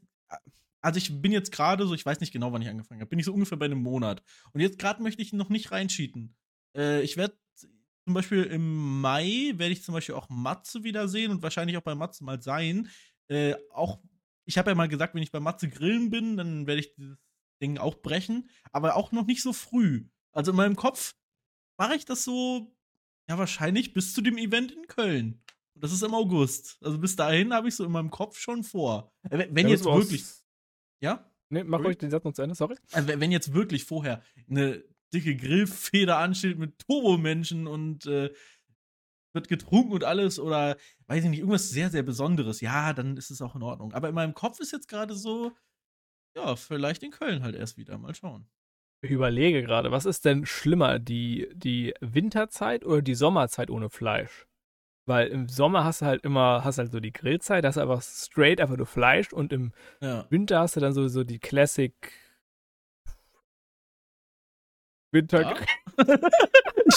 also 0.80 0.98
ich 0.98 1.22
bin 1.22 1.30
jetzt 1.30 1.52
gerade 1.52 1.86
so, 1.86 1.94
ich 1.94 2.04
weiß 2.04 2.18
nicht 2.18 2.32
genau, 2.32 2.52
wann 2.52 2.62
ich 2.62 2.68
angefangen 2.68 3.00
habe, 3.00 3.08
bin 3.08 3.20
ich 3.20 3.26
so 3.26 3.32
ungefähr 3.32 3.58
bei 3.58 3.66
einem 3.66 3.82
Monat. 3.82 4.24
Und 4.52 4.60
jetzt 4.60 4.80
gerade 4.80 5.04
möchte 5.04 5.22
ich 5.22 5.32
noch 5.32 5.50
nicht 5.50 5.70
reincheaten. 5.70 6.34
Äh, 6.78 7.02
ich 7.02 7.16
werde 7.16 7.36
zum 7.56 8.14
Beispiel 8.14 8.44
im 8.44 9.02
Mai 9.02 9.52
werde 9.56 9.72
ich 9.72 9.82
zum 9.82 9.92
Beispiel 9.92 10.14
auch 10.14 10.30
Matze 10.30 10.82
wiedersehen 10.82 11.30
und 11.30 11.42
wahrscheinlich 11.42 11.76
auch 11.76 11.82
bei 11.82 11.94
Matze 11.94 12.24
mal 12.24 12.40
sein. 12.40 12.88
Äh, 13.28 13.54
auch, 13.70 14.00
ich 14.46 14.56
habe 14.56 14.70
ja 14.70 14.74
mal 14.74 14.88
gesagt, 14.88 15.14
wenn 15.14 15.22
ich 15.22 15.32
bei 15.32 15.40
Matze 15.40 15.68
grillen 15.68 16.08
bin, 16.08 16.38
dann 16.38 16.66
werde 16.66 16.80
ich 16.80 16.94
dieses 16.94 17.18
Ding 17.60 17.76
auch 17.76 17.96
brechen, 17.96 18.48
aber 18.72 18.96
auch 18.96 19.12
noch 19.12 19.26
nicht 19.26 19.42
so 19.42 19.52
früh. 19.52 20.06
Also 20.32 20.52
in 20.52 20.56
meinem 20.56 20.76
Kopf 20.76 21.16
mache 21.76 21.96
ich 21.96 22.06
das 22.06 22.24
so 22.24 22.74
ja, 23.28 23.36
wahrscheinlich 23.36 23.92
bis 23.92 24.14
zu 24.14 24.22
dem 24.22 24.38
Event 24.38 24.72
in 24.72 24.86
Köln. 24.86 25.42
Und 25.74 25.84
das 25.84 25.92
ist 25.92 26.02
im 26.02 26.14
August. 26.14 26.78
Also 26.80 26.98
bis 26.98 27.14
dahin 27.14 27.52
habe 27.52 27.68
ich 27.68 27.76
so 27.76 27.84
in 27.84 27.92
meinem 27.92 28.10
Kopf 28.10 28.38
schon 28.38 28.64
vor. 28.64 29.12
Äh, 29.28 29.48
wenn 29.50 29.66
ja, 29.66 29.74
jetzt 29.74 29.84
wirklich. 29.84 30.24
Ja? 31.00 31.30
Nee, 31.50 31.64
mach 31.64 31.80
ruhig 31.80 31.98
den 31.98 32.10
Satz 32.10 32.24
noch 32.24 32.32
zu 32.32 32.42
Ende, 32.42 32.54
sorry. 32.54 32.76
Also 32.92 33.08
wenn 33.08 33.30
jetzt 33.30 33.52
wirklich 33.52 33.84
vorher 33.84 34.22
eine 34.48 34.82
dicke 35.12 35.36
Grillfeder 35.36 36.18
ansteht 36.18 36.58
mit 36.58 36.78
Turbomenschen 36.78 37.66
und 37.66 38.06
äh, 38.06 38.30
wird 39.34 39.48
getrunken 39.48 39.92
und 39.92 40.04
alles 40.04 40.38
oder 40.38 40.76
weiß 41.06 41.24
ich 41.24 41.30
nicht, 41.30 41.40
irgendwas 41.40 41.70
sehr, 41.70 41.90
sehr 41.90 42.02
Besonderes, 42.02 42.60
ja, 42.60 42.92
dann 42.92 43.16
ist 43.16 43.30
es 43.30 43.42
auch 43.42 43.54
in 43.54 43.62
Ordnung. 43.62 43.92
Aber 43.92 44.08
in 44.08 44.14
meinem 44.14 44.34
Kopf 44.34 44.60
ist 44.60 44.72
jetzt 44.72 44.88
gerade 44.88 45.14
so, 45.14 45.52
ja, 46.36 46.56
vielleicht 46.56 47.02
in 47.02 47.10
Köln 47.10 47.42
halt 47.42 47.54
erst 47.54 47.76
wieder. 47.76 47.98
Mal 47.98 48.14
schauen. 48.14 48.46
Ich 49.00 49.10
überlege 49.10 49.62
gerade, 49.62 49.90
was 49.92 50.06
ist 50.06 50.24
denn 50.24 50.44
schlimmer, 50.44 50.98
die, 50.98 51.48
die 51.54 51.94
Winterzeit 52.00 52.84
oder 52.84 53.00
die 53.00 53.14
Sommerzeit 53.14 53.70
ohne 53.70 53.90
Fleisch? 53.90 54.46
Weil 55.06 55.28
im 55.28 55.48
Sommer 55.48 55.84
hast 55.84 56.02
du 56.02 56.06
halt 56.06 56.24
immer, 56.24 56.64
hast 56.64 56.78
halt 56.78 56.92
so 56.92 57.00
die 57.00 57.12
Grillzeit, 57.12 57.64
hast 57.64 57.76
du 57.76 57.80
einfach 57.80 58.02
straight 58.02 58.60
einfach 58.60 58.76
nur 58.76 58.86
Fleisch 58.86 59.32
und 59.32 59.52
im 59.52 59.72
ja. 60.00 60.26
Winter 60.30 60.60
hast 60.60 60.76
du 60.76 60.80
dann 60.80 60.92
so, 60.92 61.08
so 61.08 61.24
die 61.24 61.38
Classic 61.38 61.94
Winter. 65.10 65.42
Ja? 65.42 65.56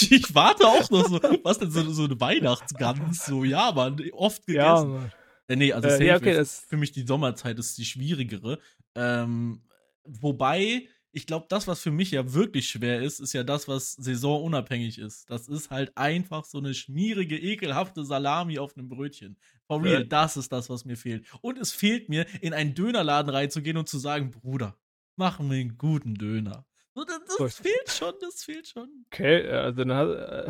ich, 0.02 0.34
warte 0.36 0.68
auch 0.68 0.90
noch 0.90 1.08
so, 1.08 1.20
was 1.44 1.60
denn 1.60 1.72
so, 1.72 1.90
so 1.92 2.06
eine 2.06 2.20
Weihnachtsgans, 2.20 3.26
so, 3.26 3.44
ja, 3.44 3.72
man, 3.72 4.02
oft 4.14 4.46
gegessen. 4.46 4.66
Ja, 4.66 4.84
Mann. 4.84 5.12
Äh, 5.48 5.56
nee, 5.58 5.74
also 5.74 5.90
äh, 5.90 6.06
ja, 6.06 6.16
okay, 6.16 6.44
für 6.46 6.78
mich 6.78 6.92
die 6.92 7.06
Sommerzeit 7.06 7.60
ist 7.60 7.78
die 7.78 7.86
schwierigere. 7.86 8.60
Ähm, 8.96 9.62
wobei, 10.06 10.88
ich 11.12 11.26
glaube, 11.26 11.48
das, 11.50 11.68
was 11.68 11.82
für 11.82 11.92
mich 11.92 12.12
ja 12.12 12.34
wirklich 12.34 12.70
schwer 12.70 13.02
ist, 13.02 13.20
ist 13.20 13.34
ja 13.34 13.44
das, 13.44 13.68
was 13.68 13.94
saisonunabhängig 13.94 14.98
ist. 14.98 15.30
Das 15.30 15.50
ist 15.50 15.70
halt 15.70 15.98
einfach 15.98 16.46
so 16.46 16.60
eine 16.60 16.74
schmierige, 16.74 17.38
ekelhafte 17.38 18.06
Salami 18.06 18.60
auf 18.60 18.78
einem 18.78 18.88
Brötchen. 18.88 19.38
For 19.68 19.84
real, 19.84 20.02
ja. 20.02 20.08
das 20.08 20.38
ist 20.38 20.52
das, 20.52 20.70
was 20.70 20.86
mir 20.86 20.96
fehlt. 20.96 21.26
Und 21.42 21.58
es 21.58 21.74
fehlt 21.74 22.08
mir, 22.08 22.26
in 22.42 22.54
einen 22.54 22.74
Dönerladen 22.74 23.30
reinzugehen 23.30 23.78
und 23.78 23.90
zu 23.90 24.00
sagen, 24.00 24.32
Bruder, 24.32 24.78
machen 25.18 25.50
wir 25.50 25.60
einen 25.60 25.78
guten 25.78 26.16
Döner. 26.16 26.66
Das, 26.94 27.38
das 27.38 27.56
fehlt 27.60 27.90
schon, 27.90 28.14
das 28.20 28.44
fehlt 28.44 28.68
schon. 28.68 29.06
Okay, 29.12 29.48
also 29.48 29.84
dann 29.84 29.96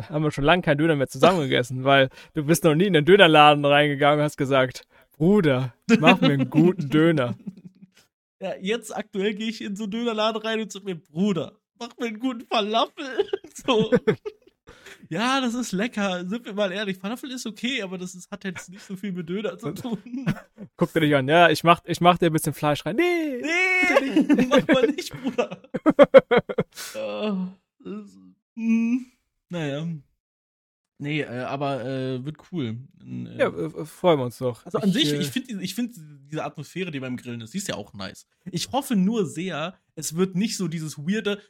haben 0.08 0.24
wir 0.24 0.32
schon 0.32 0.44
lange 0.44 0.62
keinen 0.62 0.78
Döner 0.78 0.96
mehr 0.96 1.08
zusammen 1.08 1.42
gegessen, 1.42 1.84
weil 1.84 2.08
du 2.34 2.44
bist 2.44 2.64
noch 2.64 2.74
nie 2.74 2.86
in 2.86 2.94
den 2.94 3.04
Dönerladen 3.04 3.64
reingegangen 3.64 4.18
und 4.18 4.24
hast 4.24 4.36
gesagt, 4.36 4.84
Bruder, 5.16 5.72
mach 6.00 6.20
mir 6.20 6.32
einen 6.32 6.50
guten 6.50 6.88
Döner. 6.90 7.36
Ja, 8.42 8.56
jetzt 8.60 8.90
aktuell 8.96 9.34
gehe 9.34 9.48
ich 9.48 9.62
in 9.62 9.76
so 9.76 9.84
einen 9.84 9.92
Dönerladen 9.92 10.42
rein 10.42 10.60
und 10.60 10.72
sag 10.72 10.82
mir, 10.82 10.96
Bruder, 10.96 11.60
mach 11.78 11.96
mir 11.96 12.06
einen 12.06 12.18
guten 12.18 12.44
Falafel. 12.44 13.06
So. 13.54 13.92
ja, 15.08 15.40
das 15.40 15.54
ist 15.54 15.72
lecker. 15.72 16.26
Sind 16.26 16.44
wir 16.44 16.54
mal 16.54 16.72
ehrlich, 16.72 16.98
Falafel 16.98 17.30
ist 17.30 17.46
okay, 17.46 17.82
aber 17.82 17.98
das 17.98 18.14
ist, 18.14 18.30
hat 18.30 18.44
jetzt 18.44 18.68
nicht 18.70 18.84
so 18.84 18.96
viel 18.96 19.12
mit 19.12 19.28
Döner 19.28 19.58
zu 19.58 19.72
tun. 19.72 19.98
Guck 20.76 20.92
dir 20.92 21.00
dich 21.00 21.14
an, 21.14 21.28
ja, 21.28 21.50
ich 21.50 21.64
mach, 21.64 21.80
ich 21.84 22.00
mach 22.00 22.18
dir 22.18 22.26
ein 22.26 22.32
bisschen 22.32 22.54
Fleisch 22.54 22.84
rein. 22.86 22.96
Nee! 22.96 23.42
Nee, 23.42 24.46
mach 24.48 24.66
mal 24.68 24.86
nicht, 24.86 25.12
Bruder. 25.22 25.62
Ah, 26.96 27.48
das, 27.80 28.18
hm, 28.54 29.06
naja. 29.48 29.86
Nee, 30.98 31.22
äh, 31.22 31.40
aber 31.40 31.84
äh, 31.84 32.24
wird 32.24 32.36
cool. 32.52 32.76
Äh, 33.04 33.38
Ja, 33.38 33.48
äh, 33.48 33.84
freuen 33.84 34.20
wir 34.20 34.24
uns 34.26 34.38
doch. 34.38 34.64
Also 34.64 34.78
an 34.78 34.92
sich, 34.92 35.12
äh, 35.12 35.16
ich 35.18 35.30
finde 35.30 35.48
diese, 35.48 35.62
ich 35.62 35.74
find 35.74 35.96
diese 36.30 36.44
Atmosphäre, 36.44 36.92
die 36.92 37.00
beim 37.00 37.16
Grillen 37.16 37.40
ist, 37.40 37.52
die 37.54 37.58
ist 37.58 37.66
ja 37.66 37.74
auch 37.74 37.92
nice. 37.92 38.26
Ich 38.52 38.70
hoffe 38.70 38.94
nur 38.94 39.26
sehr, 39.26 39.76
es 39.96 40.14
wird 40.14 40.36
nicht 40.36 40.56
so 40.56 40.68
dieses 40.68 40.98
weirde, 40.98 41.40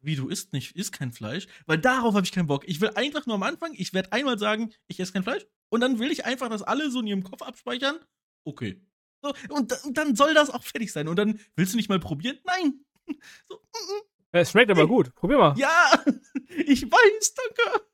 wie 0.00 0.16
du 0.16 0.28
isst 0.28 0.52
nicht, 0.52 0.76
isst 0.76 0.92
kein 0.92 1.12
Fleisch, 1.12 1.46
weil 1.66 1.78
darauf 1.78 2.14
habe 2.14 2.24
ich 2.24 2.32
keinen 2.32 2.46
Bock. 2.46 2.66
Ich 2.66 2.80
will 2.80 2.90
einfach 2.94 3.26
nur 3.26 3.36
am 3.36 3.42
Anfang, 3.42 3.72
ich 3.74 3.92
werde 3.92 4.12
einmal 4.12 4.38
sagen, 4.38 4.72
ich 4.86 5.00
esse 5.00 5.12
kein 5.12 5.22
Fleisch 5.22 5.46
und 5.68 5.80
dann 5.80 5.98
will 5.98 6.10
ich 6.10 6.24
einfach, 6.24 6.48
dass 6.48 6.62
alle 6.62 6.90
so 6.90 7.00
in 7.00 7.06
ihrem 7.06 7.24
Kopf 7.24 7.42
abspeichern, 7.42 7.96
okay. 8.44 8.80
So, 9.22 9.32
und, 9.50 9.72
und 9.84 9.96
dann 9.96 10.16
soll 10.16 10.34
das 10.34 10.50
auch 10.50 10.64
fertig 10.64 10.92
sein. 10.92 11.06
Und 11.06 11.16
dann 11.16 11.38
willst 11.54 11.72
du 11.72 11.76
nicht 11.76 11.88
mal 11.88 12.00
probieren? 12.00 12.38
Nein. 12.44 12.84
So, 13.48 13.56
mm, 13.56 13.58
mm. 13.58 14.02
Es 14.32 14.50
schmeckt 14.52 14.70
aber 14.70 14.86
gut. 14.86 15.14
Probier 15.14 15.38
mal. 15.38 15.54
ja, 15.58 15.92
ich 16.66 16.82
weiß, 16.90 17.34
danke. 17.34 17.84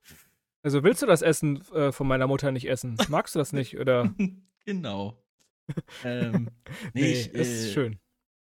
Also 0.63 0.85
willst 0.85 1.03
du 1.03 1.07
das 1.07 1.23
Essen 1.23 1.63
äh, 1.73 1.93
von 1.93 2.07
meiner 2.07 2.27
Mutter 2.27 2.53
nicht 2.53 2.69
essen? 2.69 2.97
Magst 3.09 3.35
du 3.35 3.39
das 3.39 3.53
nicht? 3.53 3.79
Oder? 3.79 4.15
Genau. 4.65 5.17
ähm, 6.05 6.51
nee, 6.93 7.01
Nee, 7.01 7.13
ich, 7.13 7.29
ist 7.33 7.69
äh, 7.69 7.73
schön. 7.73 8.01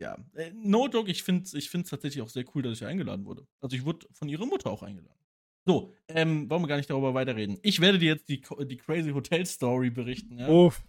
Ja, 0.00 0.16
äh, 0.34 0.52
no 0.54 0.88
joke, 0.88 1.10
ich 1.10 1.22
finde 1.22 1.44
es 1.44 1.54
ich 1.54 1.70
find's 1.70 1.90
tatsächlich 1.90 2.22
auch 2.22 2.28
sehr 2.28 2.44
cool, 2.54 2.62
dass 2.62 2.74
ich 2.74 2.86
eingeladen 2.86 3.24
wurde. 3.24 3.46
Also 3.60 3.74
ich 3.74 3.84
wurde 3.84 4.06
von 4.12 4.28
ihrer 4.28 4.46
Mutter 4.46 4.70
auch 4.70 4.82
eingeladen. 4.82 5.18
So, 5.66 5.94
ähm, 6.08 6.48
wollen 6.48 6.62
wir 6.62 6.68
gar 6.68 6.76
nicht 6.76 6.88
darüber 6.88 7.12
weiterreden. 7.14 7.58
Ich 7.62 7.80
werde 7.80 7.98
dir 7.98 8.14
jetzt 8.14 8.28
die, 8.28 8.40
die 8.40 8.76
crazy 8.76 9.10
Hotel 9.10 9.44
Story 9.44 9.90
berichten. 9.90 10.38
Ja? 10.38 10.48
Uff. 10.48 10.82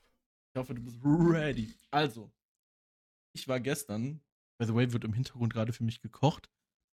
Ich 0.53 0.59
hoffe, 0.59 0.73
du 0.73 0.81
bist 0.81 0.97
ready. 1.03 1.73
Also, 1.91 2.31
ich 3.33 3.47
war 3.47 3.59
gestern, 3.59 4.21
by 4.57 4.65
the 4.65 4.73
way, 4.73 4.91
wird 4.93 5.03
im 5.03 5.13
Hintergrund 5.13 5.53
gerade 5.53 5.73
für 5.73 5.83
mich 5.83 6.01
gekocht. 6.01 6.49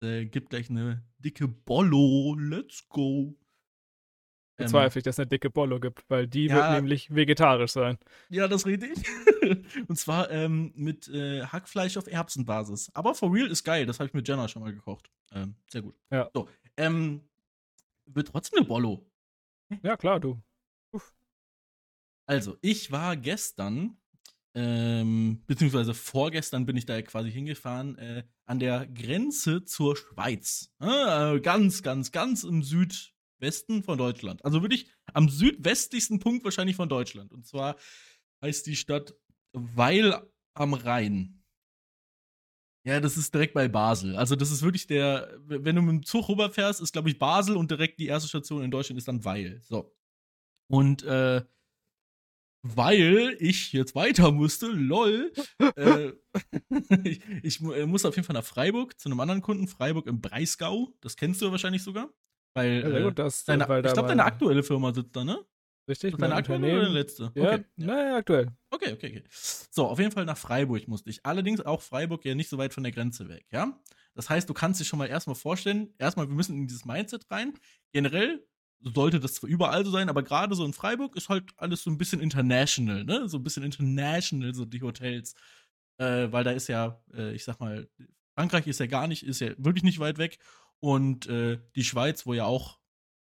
Äh, 0.04 0.26
gibt 0.26 0.50
gleich 0.50 0.70
eine 0.70 1.06
dicke 1.20 1.48
Bollo. 1.48 2.36
Let's 2.38 2.88
go. 2.90 3.38
Ähm, 4.60 4.66
Bezweifle 4.66 5.00
ich, 5.00 5.04
dass 5.04 5.16
es 5.16 5.20
eine 5.20 5.28
dicke 5.28 5.50
Bollo 5.50 5.80
gibt, 5.80 6.04
weil 6.10 6.28
die 6.28 6.46
Ja. 6.48 6.56
wird 6.56 6.72
nämlich 6.82 7.14
vegetarisch 7.14 7.72
sein. 7.72 7.98
Ja, 8.30 8.48
das 8.48 8.66
rede 8.66 8.88
ich. 8.88 9.04
Und 9.88 9.98
zwar 9.98 10.30
ähm, 10.30 10.72
mit 10.76 11.08
äh, 11.08 11.44
Hackfleisch 11.46 11.98
auf 11.98 12.08
Erbsenbasis. 12.08 12.92
Aber 12.94 13.16
for 13.16 13.34
real 13.34 13.48
ist 13.50 13.64
geil. 13.64 13.86
Das 13.86 14.00
habe 14.00 14.08
ich 14.08 14.14
mit 14.14 14.28
Jenna 14.28 14.48
schon 14.48 14.62
mal 14.62 14.74
gekocht. 14.74 15.10
Ähm, 15.32 15.56
sehr 15.70 15.82
gut. 15.82 15.96
Ja. 16.12 16.30
So, 16.34 16.48
ähm, 16.78 17.22
wird 18.06 18.28
trotzdem 18.28 18.60
eine 18.60 18.68
Bollo. 18.68 19.06
Ja, 19.84 19.96
klar, 19.98 20.20
du. 20.20 20.42
Also, 22.26 22.58
ich 22.62 22.92
war 22.92 23.16
gestern, 23.18 23.98
ähm, 24.54 25.42
beziehungsweise 25.48 25.94
vorgestern 25.94 26.66
bin 26.66 26.78
ich 26.78 26.86
da 26.86 27.02
quasi 27.02 27.32
hingefahren, 27.32 27.98
äh, 27.98 28.24
an 28.46 28.60
der 28.60 28.86
Grenze 28.88 29.64
zur 29.66 29.96
Schweiz. 29.96 30.72
Äh, 30.80 31.40
ganz, 31.40 31.82
ganz, 31.82 32.12
ganz 32.12 32.44
im 32.44 32.62
Südwesten 33.40 33.84
von 33.84 33.98
Deutschland. 33.98 34.44
Also 34.44 34.62
wirklich 34.62 34.88
am 35.14 35.30
südwestlichsten 35.30 36.20
Punkt 36.20 36.44
wahrscheinlich 36.44 36.76
von 36.76 36.90
Deutschland. 36.90 37.32
Und 37.32 37.46
zwar 37.48 37.78
heißt 38.44 38.66
die 38.68 38.76
Stadt 38.76 39.16
Weil 39.54 40.22
am 40.54 40.74
Rhein. 40.74 41.42
Ja, 42.86 43.00
das 43.00 43.18
ist 43.18 43.34
direkt 43.34 43.54
bei 43.54 43.68
Basel. 43.68 44.16
Also, 44.16 44.36
das 44.36 44.52
ist 44.52 44.62
wirklich 44.62 44.88
der, 44.88 45.38
wenn 45.46 45.76
du 45.76 45.82
mit 45.82 45.92
dem 45.92 46.04
Zug 46.04 46.30
rüberfährst, 46.30 46.82
ist, 46.82 46.94
glaube 46.94 47.10
ich, 47.10 47.20
Basel 47.20 47.58
und 47.58 47.70
direkt 47.70 48.00
die 48.00 48.08
erste 48.08 48.30
Station 48.30 48.64
in 48.64 48.72
Deutschland 48.72 48.98
ist 48.98 49.08
dann 49.08 49.24
Weil. 49.26 49.62
So. 49.62 49.94
Und, 50.72 51.04
äh, 51.04 51.44
weil 52.62 53.38
ich 53.40 53.74
jetzt 53.74 53.96
weiter 53.96 54.32
musste, 54.32 54.68
lol. 54.68 55.32
äh, 55.76 56.12
ich 57.04 57.22
ich 57.44 57.62
äh, 57.62 57.86
muss 57.86 58.06
auf 58.06 58.16
jeden 58.16 58.26
Fall 58.26 58.34
nach 58.34 58.46
Freiburg 58.46 59.00
zu 59.00 59.10
einem 59.10 59.20
anderen 59.20 59.42
Kunden, 59.42 59.68
Freiburg 59.68 60.08
im 60.08 60.22
Breisgau. 60.22 60.94
Das 61.02 61.16
kennst 61.16 61.42
du 61.42 61.52
wahrscheinlich 61.52 61.84
sogar. 61.84 62.14
Weil, 62.54 62.82
Ja, 62.82 62.98
äh, 62.98 63.04
gut, 63.04 63.20
dass, 63.20 63.46
deine, 63.46 63.68
weil 63.68 63.86
ich 63.86 63.94
glaube, 63.94 64.10
deine 64.10 64.26
aktuelle 64.26 64.64
Firma 64.64 64.94
sitzt 64.94 65.16
da, 65.16 65.24
ne? 65.24 65.46
Richtig, 65.88 66.16
deine 66.18 66.36
aktuelle 66.36 66.68
oder 66.68 66.82
deine 66.84 66.94
letzte? 66.94 67.32
Ja, 67.36 67.54
Okay. 67.54 67.66
naja, 67.78 68.18
aktuell. 68.18 68.48
Okay, 68.72 68.94
okay, 68.94 69.08
okay. 69.08 69.24
So, 69.72 69.88
auf 69.88 69.98
jeden 70.00 70.12
Fall 70.12 70.26
nach 70.26 70.38
Freiburg 70.38 70.88
musste 70.88 71.10
ich. 71.10 71.26
Allerdings 71.26 71.62
auch 71.62 71.82
Freiburg 71.82 72.26
ja 72.26 72.36
nicht 72.36 72.50
so 72.50 72.58
weit 72.58 72.74
von 72.74 72.84
der 72.84 72.92
Grenze 72.92 73.28
weg, 73.30 73.46
ja? 73.52 73.80
Das 74.14 74.30
heißt, 74.30 74.50
du 74.50 74.54
kannst 74.54 74.80
dir 74.80 74.86
schon 74.86 75.00
mal 75.00 75.08
erstmal 75.08 75.36
vorstellen, 75.36 75.94
erstmal, 75.98 76.28
wir 76.28 76.36
müssen 76.36 76.56
in 76.56 76.68
dieses 76.68 76.86
Mindset 76.86 77.26
rein. 77.32 77.54
Generell 77.92 78.46
sollte 78.82 79.20
das 79.20 79.36
zwar 79.36 79.50
überall 79.50 79.84
so 79.86 79.92
sein, 79.92 80.10
aber 80.10 80.24
gerade 80.24 80.56
so 80.56 80.66
in 80.66 80.74
Freiburg 80.74 81.16
ist 81.16 81.30
halt 81.30 81.52
alles 81.58 81.84
so 81.84 81.90
ein 81.90 81.98
bisschen 81.98 82.22
international, 82.22 83.04
ne? 83.06 83.28
So 83.28 83.38
ein 83.38 83.44
bisschen 83.44 83.64
international, 83.64 84.54
so 84.54 84.66
die 84.66 84.82
Hotels. 84.82 85.34
Äh, 85.98 86.32
weil 86.32 86.44
da 86.44 86.52
ist 86.52 86.68
ja, 86.68 87.02
äh, 87.14 87.34
ich 87.34 87.44
sag 87.44 87.60
mal, 87.60 87.90
Frankreich 88.36 88.68
ist 88.68 88.80
ja 88.80 88.86
gar 88.86 89.08
nicht, 89.08 89.24
ist 89.24 89.42
ja 89.42 89.50
wirklich 89.58 89.84
nicht 89.84 90.00
weit 90.00 90.18
weg. 90.18 90.38
Und 90.80 91.28
äh, 91.28 91.60
die 91.76 91.84
Schweiz, 91.84 92.26
wo 92.26 92.34
ja 92.34 92.46
auch 92.46 92.80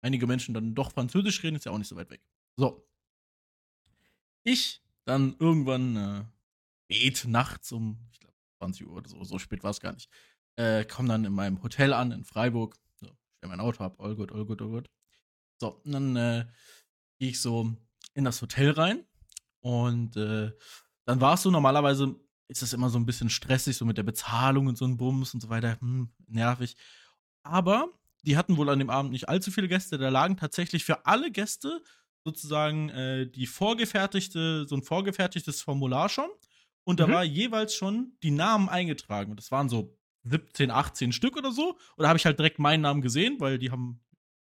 einige 0.02 0.28
Menschen 0.28 0.54
dann 0.54 0.76
doch 0.76 0.92
Französisch 0.92 1.44
reden, 1.44 1.56
ist 1.56 1.66
ja 1.66 1.72
auch 1.72 1.78
nicht 1.78 1.88
so 1.88 1.96
weit 1.96 2.10
weg. 2.10 2.22
So. 2.58 2.88
Ich 4.44 4.82
dann 5.06 5.36
irgendwann 5.40 5.96
äh, 5.96 6.24
spät 6.94 7.26
nachts 7.28 7.72
um, 7.72 7.98
ich 8.12 8.20
glaube, 8.20 8.36
20 8.60 8.88
Uhr 8.88 8.94
oder 8.98 9.10
so, 9.10 9.24
so 9.24 9.40
spät 9.40 9.64
war 9.64 9.72
es 9.72 9.80
gar 9.80 9.94
nicht, 9.94 10.10
äh, 10.56 10.86
komme 10.86 11.10
dann 11.10 11.26
in 11.26 11.34
meinem 11.34 11.62
Hotel 11.64 11.94
an 11.94 12.12
in 12.12 12.24
Freiburg. 12.24 12.78
So, 12.96 13.08
stell 13.38 13.50
mein 13.50 13.60
Auto 13.60 13.84
ab, 13.84 14.00
all 14.00 14.16
gut, 14.16 14.32
all 14.32 14.46
gut, 14.46 14.62
all 14.62 14.70
gut. 14.70 14.90
So, 15.60 15.82
und 15.84 15.92
dann 15.92 16.16
äh, 16.16 16.46
gehe 17.20 17.30
ich 17.30 17.42
so 17.42 17.76
in 18.14 18.26
das 18.26 18.42
Hotel 18.42 18.72
rein 18.72 19.06
und 19.60 20.18
äh, 20.18 20.52
dann 21.06 21.22
war 21.22 21.36
es 21.36 21.44
so, 21.44 21.52
normalerweise 21.52 22.16
ist 22.48 22.62
es 22.62 22.74
immer 22.74 22.90
so 22.90 23.00
ein 23.00 23.06
bisschen 23.06 23.30
stressig, 23.30 23.78
so 23.78 23.86
mit 23.86 23.98
der 23.98 24.04
Bezahlung 24.04 24.68
und 24.68 24.78
so 24.78 24.86
ein 24.86 24.98
Bums 24.98 25.34
und 25.34 25.40
so 25.40 25.50
weiter, 25.50 25.80
hm, 25.80 26.12
nervig. 26.28 26.76
Aber 27.44 27.90
die 28.24 28.38
hatten 28.38 28.58
wohl 28.58 28.70
an 28.70 28.80
dem 28.80 28.90
Abend 28.90 29.12
nicht 29.12 29.30
allzu 29.30 29.52
viele 29.52 29.68
Gäste, 29.68 29.98
da 29.98 30.10
lagen 30.10 30.38
tatsächlich 30.38 30.84
für 30.86 31.06
alle 31.06 31.32
Gäste 31.32 31.82
sozusagen 32.24 32.90
äh, 32.90 33.28
die 33.30 33.48
vorgefertigte, 33.48 34.68
so 34.68 34.76
ein 34.76 34.84
vorgefertigtes 34.84 35.62
Formular 35.62 36.08
schon. 36.10 36.30
Und 36.84 37.00
da 37.00 37.08
Mhm. 37.08 37.12
war 37.12 37.24
jeweils 37.24 37.74
schon 37.76 38.16
die 38.24 38.32
Namen 38.32 38.70
eingetragen. 38.70 39.32
Und 39.32 39.38
das 39.38 39.52
waren 39.52 39.70
so 39.70 39.98
17, 40.24 40.70
18 40.70 41.12
Stück 41.14 41.36
oder 41.38 41.52
so. 41.52 41.72
Und 41.96 42.04
da 42.04 42.10
habe 42.10 42.18
ich 42.18 42.26
halt 42.26 42.38
direkt 42.38 42.60
meinen 42.60 42.82
Namen 42.82 43.02
gesehen, 43.02 43.40
weil 43.40 43.58
die 43.58 43.72
haben 43.72 44.04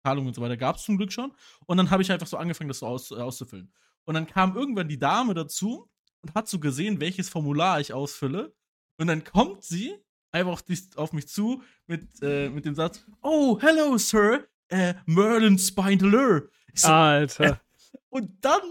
Zahlungen 0.04 0.28
und 0.28 0.34
so 0.34 0.42
weiter 0.42 0.58
gab 0.58 0.76
es 0.76 0.82
zum 0.84 0.98
Glück 0.98 1.12
schon. 1.12 1.32
Und 1.66 1.78
dann 1.78 1.90
habe 1.90 2.02
ich 2.02 2.12
einfach 2.12 2.26
so 2.26 2.36
angefangen, 2.36 2.68
das 2.68 2.80
so 2.80 2.86
aus, 2.86 3.10
äh, 3.10 3.14
auszufüllen. 3.14 3.72
Und 4.04 4.14
dann 4.14 4.26
kam 4.26 4.54
irgendwann 4.56 4.88
die 4.88 4.98
Dame 4.98 5.32
dazu 5.32 5.90
und 6.20 6.34
hat 6.34 6.48
so 6.48 6.58
gesehen, 6.60 7.00
welches 7.00 7.30
Formular 7.30 7.80
ich 7.80 7.94
ausfülle. 7.94 8.54
Und 8.98 9.06
dann 9.06 9.24
kommt 9.24 9.64
sie 9.64 9.94
einfach 10.34 10.62
auf, 10.96 11.12
mich 11.12 11.28
zu 11.28 11.62
mit, 11.86 12.08
äh, 12.22 12.48
mit 12.50 12.64
dem 12.64 12.74
Satz: 12.74 13.04
Oh, 13.22 13.58
hello, 13.60 13.96
Sir, 13.96 14.46
äh, 14.68 14.94
Merlin 15.06 15.58
Spindler. 15.58 16.42
So, 16.74 16.88
Alter. 16.88 17.60
und 18.08 18.44
dann 18.44 18.62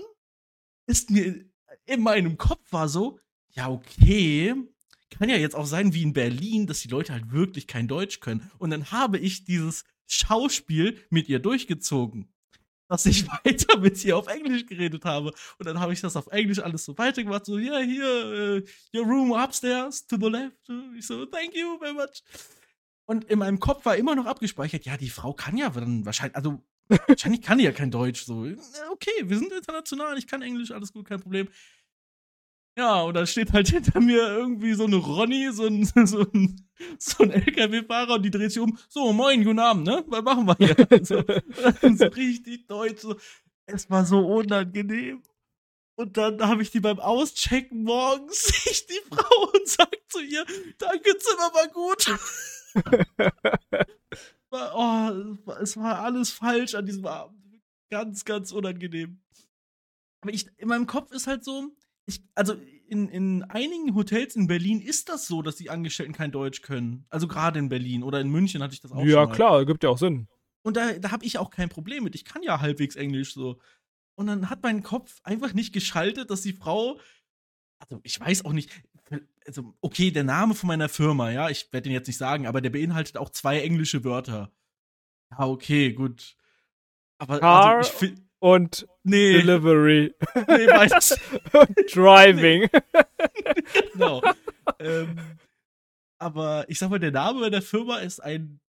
ist 0.86 1.10
mir 1.10 1.46
in 1.86 2.02
meinem 2.02 2.38
Kopf 2.38 2.72
war 2.72 2.90
so, 2.90 3.20
ja, 3.52 3.70
okay, 3.70 4.56
kann 5.10 5.30
ja 5.30 5.38
jetzt 5.38 5.56
auch 5.56 5.66
sein 5.66 5.94
wie 5.94 6.04
in 6.04 6.14
Berlin, 6.14 6.68
dass 6.68 6.82
die 6.82 6.88
Leute 6.88 7.14
halt 7.14 7.32
wirklich 7.32 7.68
kein 7.68 7.88
Deutsch 7.88 8.20
können. 8.20 8.50
Und 8.58 8.72
dann 8.72 8.92
habe 8.92 9.18
ich 9.20 9.46
dieses 9.46 9.84
Schauspiel 10.08 11.00
mit 11.10 11.30
ihr 11.30 11.40
durchgezogen. 11.40 12.33
Dass 12.90 13.06
ich 13.06 13.28
weiter 13.44 13.80
mit 13.80 14.04
ihr 14.04 14.18
auf 14.18 14.28
Englisch 14.28 14.66
geredet 14.66 15.06
habe. 15.06 15.34
Und 15.58 15.66
dann 15.66 15.80
habe 15.80 15.94
ich 15.94 16.02
das 16.02 16.16
auf 16.16 16.28
Englisch 16.28 16.60
alles 16.60 16.86
so 16.86 16.98
weitergemacht. 16.98 17.46
So, 17.46 17.58
ja, 17.58 17.80
hier, 17.80 18.64
äh, 18.94 18.98
your 18.98 19.06
room 19.06 19.32
upstairs 19.32 20.06
to 20.06 20.18
the 20.18 20.28
left. 20.28 20.58
Ich 20.98 21.08
so, 21.08 21.26
thank 21.26 21.56
you 21.56 21.78
very 21.80 21.94
much. 21.94 22.24
Und 23.06 23.26
in 23.26 23.40
meinem 23.40 23.60
Kopf 23.60 23.86
war 23.86 23.98
immer 23.98 24.16
noch 24.16 24.26
abgespeichert, 24.26 24.86
ja, 24.86 24.98
die 24.98 25.10
Frau 25.10 25.34
kann 25.34 25.58
ja 25.58 25.70
dann 25.70 26.06
wahrscheinlich, 26.06 26.36
also 26.36 26.64
wahrscheinlich 26.88 27.42
kann 27.42 27.58
die 27.58 27.66
ja 27.66 27.72
kein 27.72 27.92
Deutsch. 27.92 28.24
So, 28.24 28.46
"Ja, 28.46 28.56
okay, 28.92 29.12
wir 29.24 29.38
sind 29.38 29.52
international, 29.52 30.18
ich 30.18 30.28
kann 30.28 30.42
Englisch, 30.42 30.72
alles 30.72 30.94
gut, 30.94 31.08
kein 31.08 31.20
Problem. 31.20 31.48
Ja, 32.76 33.02
und 33.04 33.14
dann 33.14 33.28
steht 33.28 33.54
halt 33.54 33.68
hinter 33.68 34.00
mir 34.02 34.28
irgendwie 34.28 34.74
so 34.74 34.86
eine 34.86 34.96
Ronny, 34.96 35.52
so 35.52 35.66
ein, 35.66 35.86
so 36.06 36.22
ein, 36.34 36.68
so 36.98 37.24
ein 37.24 37.32
LKW-Fahrer 37.32 38.16
und 38.16 38.24
die 38.24 38.32
dreht 38.32 38.52
sich 38.52 38.62
um. 38.62 38.78
So, 38.90 39.14
moin, 39.14 39.44
guten 39.44 39.60
Abend, 39.60 39.86
ne? 39.86 40.04
Was 40.08 40.24
machen 40.24 40.48
wir 40.48 40.56
hier? 40.58 40.76
so, 41.06 41.24
so 41.96 42.06
richtig 42.06 42.68
deutsch. 42.68 43.02
So. 43.02 43.16
Es 43.66 43.90
war 43.90 44.06
so 44.06 44.26
unangenehm. 44.26 45.22
Und 45.96 46.18
dann 46.18 46.42
habe 46.42 46.64
ich 46.64 46.72
die 46.72 46.80
beim 46.80 47.00
Auschecken 47.00 47.84
morgens, 47.84 48.52
ich 48.66 48.88
die 48.88 49.00
Frau 49.08 49.52
und 49.54 49.68
sag 49.68 49.96
zu 50.10 50.22
ihr, 50.22 50.44
danke, 50.80 51.16
Zimmer 51.20 51.54
war 51.54 51.68
gut. 51.68 52.08
oh, 54.50 55.54
es 55.62 55.78
war 55.78 56.00
alles 56.00 56.32
falsch 56.32 56.74
an 56.74 56.88
diesem 56.88 57.06
Abend. 57.06 57.62
Ganz, 57.92 58.26
ganz 58.26 58.52
unangenehm. 58.52 59.22
Aber 60.22 60.34
ich, 60.34 60.48
in 60.58 60.68
meinem 60.68 60.88
Kopf 60.88 61.12
ist 61.12 61.28
halt 61.28 61.44
so, 61.44 61.70
ich, 62.06 62.22
also 62.36 62.56
in, 62.88 63.10
in 63.10 63.44
einigen 63.44 63.96
Hotels 63.96 64.36
in 64.36 64.48
Berlin 64.48 64.82
ist 64.82 65.10
das 65.10 65.28
so, 65.28 65.42
dass 65.42 65.56
die 65.56 65.70
Angestellten 65.70 66.14
kein 66.14 66.32
Deutsch 66.32 66.62
können. 66.62 67.06
Also 67.10 67.28
gerade 67.28 67.60
in 67.60 67.70
Berlin 67.70 68.04
oder 68.04 68.20
in 68.20 68.30
München 68.30 68.62
hatte 68.62 68.74
ich 68.74 68.82
das 68.82 68.92
auch 68.92 69.04
Ja, 69.04 69.26
klar, 69.26 69.66
gibt 69.66 69.84
ja 69.84 69.90
auch 69.90 69.98
Sinn. 69.98 70.28
Und 70.64 70.78
da, 70.78 70.94
da 70.94 71.12
habe 71.12 71.26
ich 71.26 71.38
auch 71.38 71.50
kein 71.50 71.70
Problem 71.70 72.04
mit. 72.04 72.16
Ich 72.16 72.26
kann 72.26 72.44
ja 72.44 72.62
halbwegs 72.62 72.96
Englisch 72.96 73.34
so. 73.34 73.60
Und 74.16 74.28
dann 74.28 74.50
hat 74.50 74.64
mein 74.64 74.84
Kopf 74.84 75.20
einfach 75.24 75.54
nicht 75.54 75.74
geschaltet, 75.74 76.30
dass 76.30 76.42
die 76.42 76.54
Frau, 76.54 77.00
also 77.80 78.00
ich 78.04 78.20
weiß 78.20 78.46
auch 78.46 78.54
nicht, 78.54 78.70
also 79.46 79.74
okay, 79.82 80.12
der 80.12 80.24
Name 80.24 80.54
von 80.54 80.68
meiner 80.68 80.90
Firma, 80.90 81.32
ja, 81.32 81.50
ich 81.50 81.72
werde 81.74 81.90
den 81.90 81.94
jetzt 81.94 82.08
nicht 82.08 82.18
sagen, 82.18 82.48
aber 82.48 82.62
der 82.62 82.70
beinhaltet 82.70 83.18
auch 83.18 83.30
zwei 83.30 83.60
englische 83.62 84.04
Wörter. 84.04 84.52
Ja, 85.32 85.48
okay, 85.48 85.94
gut. 85.94 86.36
Aber 87.18 87.40
Car 87.40 87.78
also 87.78 87.90
ich 87.90 87.96
find, 87.98 88.22
Und 88.44 88.86
nee, 89.04 89.42
Delivery. 89.42 90.14
nee, 90.36 90.68
weiß 90.68 91.18
Driving. 91.94 92.68
genau. 93.94 94.22
ähm, 94.80 95.38
aber 96.20 96.66
ich 96.68 96.78
sag 96.78 96.90
mal, 96.90 97.00
der 97.00 97.12
Name 97.12 97.40
meiner 97.40 97.62
Firma 97.62 98.00
ist 98.00 98.22
ein 98.22 98.60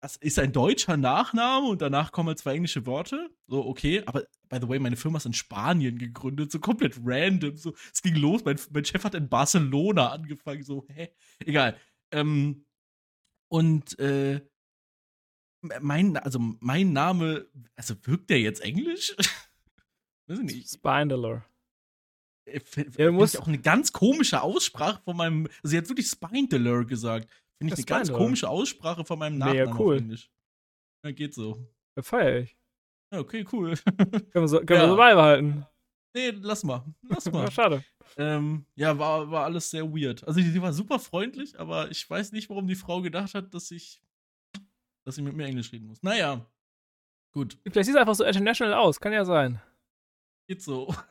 das 0.00 0.14
ist 0.16 0.38
ein 0.38 0.52
deutscher 0.52 0.96
Nachname 0.96 1.66
und 1.66 1.82
danach 1.82 2.12
kommen 2.12 2.28
halt 2.28 2.38
zwei 2.38 2.54
englische 2.54 2.86
Worte. 2.86 3.30
So, 3.48 3.66
okay, 3.66 4.04
aber 4.06 4.26
by 4.48 4.58
the 4.60 4.68
way, 4.68 4.78
meine 4.78 4.96
Firma 4.96 5.18
ist 5.18 5.26
in 5.26 5.32
Spanien 5.32 5.98
gegründet, 5.98 6.52
so 6.52 6.60
komplett 6.60 7.00
random. 7.04 7.56
So, 7.56 7.74
es 7.92 8.00
ging 8.00 8.14
los, 8.14 8.44
mein, 8.44 8.60
mein 8.70 8.84
Chef 8.84 9.02
hat 9.02 9.14
in 9.16 9.28
Barcelona 9.28 10.10
angefangen, 10.10 10.62
so, 10.62 10.86
hä? 10.88 11.08
Egal. 11.44 11.76
Ähm, 12.12 12.64
und 13.48 13.98
äh, 13.98 14.40
mein, 15.80 16.16
also 16.16 16.38
mein 16.60 16.92
Name, 16.92 17.46
also 17.76 17.94
wirkt 18.04 18.30
der 18.30 18.40
jetzt 18.40 18.60
englisch? 18.62 19.14
Weiß 20.28 20.38
ich 20.38 20.44
nicht. 20.44 20.70
Spindler. 20.70 21.44
Äh, 22.44 22.60
Ja, 22.96 23.06
du 23.06 23.12
musst- 23.12 23.38
auch 23.40 23.46
eine 23.46 23.58
ganz 23.58 23.92
komische 23.92 24.42
Aussprache 24.42 25.00
von 25.04 25.16
meinem. 25.16 25.46
Also 25.46 25.68
sie 25.70 25.78
hat 25.78 25.88
wirklich 25.88 26.06
Spindler 26.08 26.84
gesagt. 26.84 27.28
Finde 27.58 27.74
ich 27.74 27.78
eine 27.78 27.86
ganz 27.86 28.12
komische 28.12 28.48
Aussprache 28.48 29.04
von 29.04 29.18
meinem 29.18 29.38
Mega 29.38 29.46
Nachnamen 29.64 29.80
cool. 29.80 29.94
auf 29.96 30.00
Englisch. 30.02 30.30
Ja, 31.04 31.12
geht 31.12 31.34
so. 31.34 31.64
Ja, 31.96 32.02
feier 32.02 32.40
ich. 32.40 32.56
Ja, 33.12 33.20
okay, 33.20 33.44
cool. 33.52 33.74
Können 33.86 34.30
wir 34.34 34.48
so, 34.48 34.58
können 34.60 34.80
Ja. 34.80 34.86
wir 34.86 34.88
so 34.90 34.96
beibehalten. 34.96 35.66
nee, 36.16 36.30
lass 36.30 36.64
mal. 36.64 36.84
Lass 37.08 37.24
mal. 37.32 37.50
schade. 37.52 37.84
ähm, 38.16 38.64
ja, 38.74 38.98
war, 38.98 39.30
war 39.30 39.44
alles 39.44 39.70
sehr 39.70 39.84
weird. 39.92 40.26
Also 40.26 40.40
die, 40.40 40.50
die 40.52 40.62
war 40.62 40.72
super 40.72 40.98
freundlich, 40.98 41.58
aber 41.60 41.90
ich 41.90 42.08
weiß 42.08 42.32
nicht, 42.32 42.48
warum 42.50 42.66
die 42.66 42.74
Frau 42.74 43.00
gedacht 43.02 43.34
hat, 43.34 43.52
dass 43.54 43.70
ich. 43.70 44.02
Dass 45.04 45.16
sie 45.16 45.22
mit 45.22 45.34
mir 45.34 45.46
Englisch 45.46 45.72
reden 45.72 45.86
muss. 45.86 46.02
Naja. 46.02 46.46
Gut, 47.32 47.56
Vielleicht 47.62 47.86
sieht 47.86 47.94
es 47.94 48.00
einfach 48.00 48.14
so 48.14 48.24
international 48.24 48.74
aus. 48.74 49.00
Kann 49.00 49.12
ja 49.12 49.24
sein. 49.24 49.60
geht 50.46 50.62
so. 50.62 50.94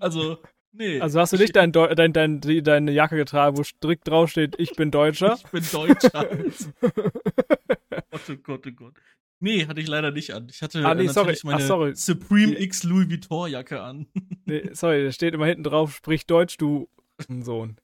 Also, 0.00 0.42
nee. 0.72 1.00
Also 1.00 1.20
hast 1.20 1.32
du 1.32 1.36
nicht 1.36 1.54
dein, 1.54 1.70
dein, 1.70 2.12
dein, 2.12 2.40
deine 2.40 2.90
Jacke 2.90 3.14
getragen, 3.14 3.56
wo 3.56 3.62
strikt 3.62 4.08
draufsteht, 4.08 4.56
ich 4.58 4.72
bin 4.72 4.90
Deutscher. 4.90 5.34
Ich 5.36 5.50
bin 5.52 5.64
Deutscher. 5.70 6.10
Gott, 6.80 8.22
oh 8.28 8.36
Gott, 8.42 8.66
oh 8.66 8.70
Gott. 8.72 8.94
Nee, 9.38 9.66
hatte 9.68 9.80
ich 9.80 9.86
leider 9.86 10.10
nicht 10.10 10.32
an. 10.34 10.48
Ich 10.50 10.62
hatte 10.62 10.84
Ah, 10.84 10.94
nee, 10.96 11.06
sorry. 11.06 11.26
natürlich 11.26 11.44
meine 11.44 11.62
Ach, 11.62 11.66
sorry. 11.68 11.94
Supreme 11.94 12.58
X 12.58 12.82
Louis 12.82 13.08
Vuitton 13.08 13.50
Jacke 13.52 13.80
an. 13.82 14.08
nee, 14.46 14.68
sorry, 14.72 15.04
da 15.04 15.12
steht 15.12 15.32
immer 15.34 15.46
hinten 15.46 15.62
drauf, 15.62 15.94
sprich 15.94 16.26
Deutsch, 16.26 16.56
du 16.56 16.88
Sohn. 17.28 17.76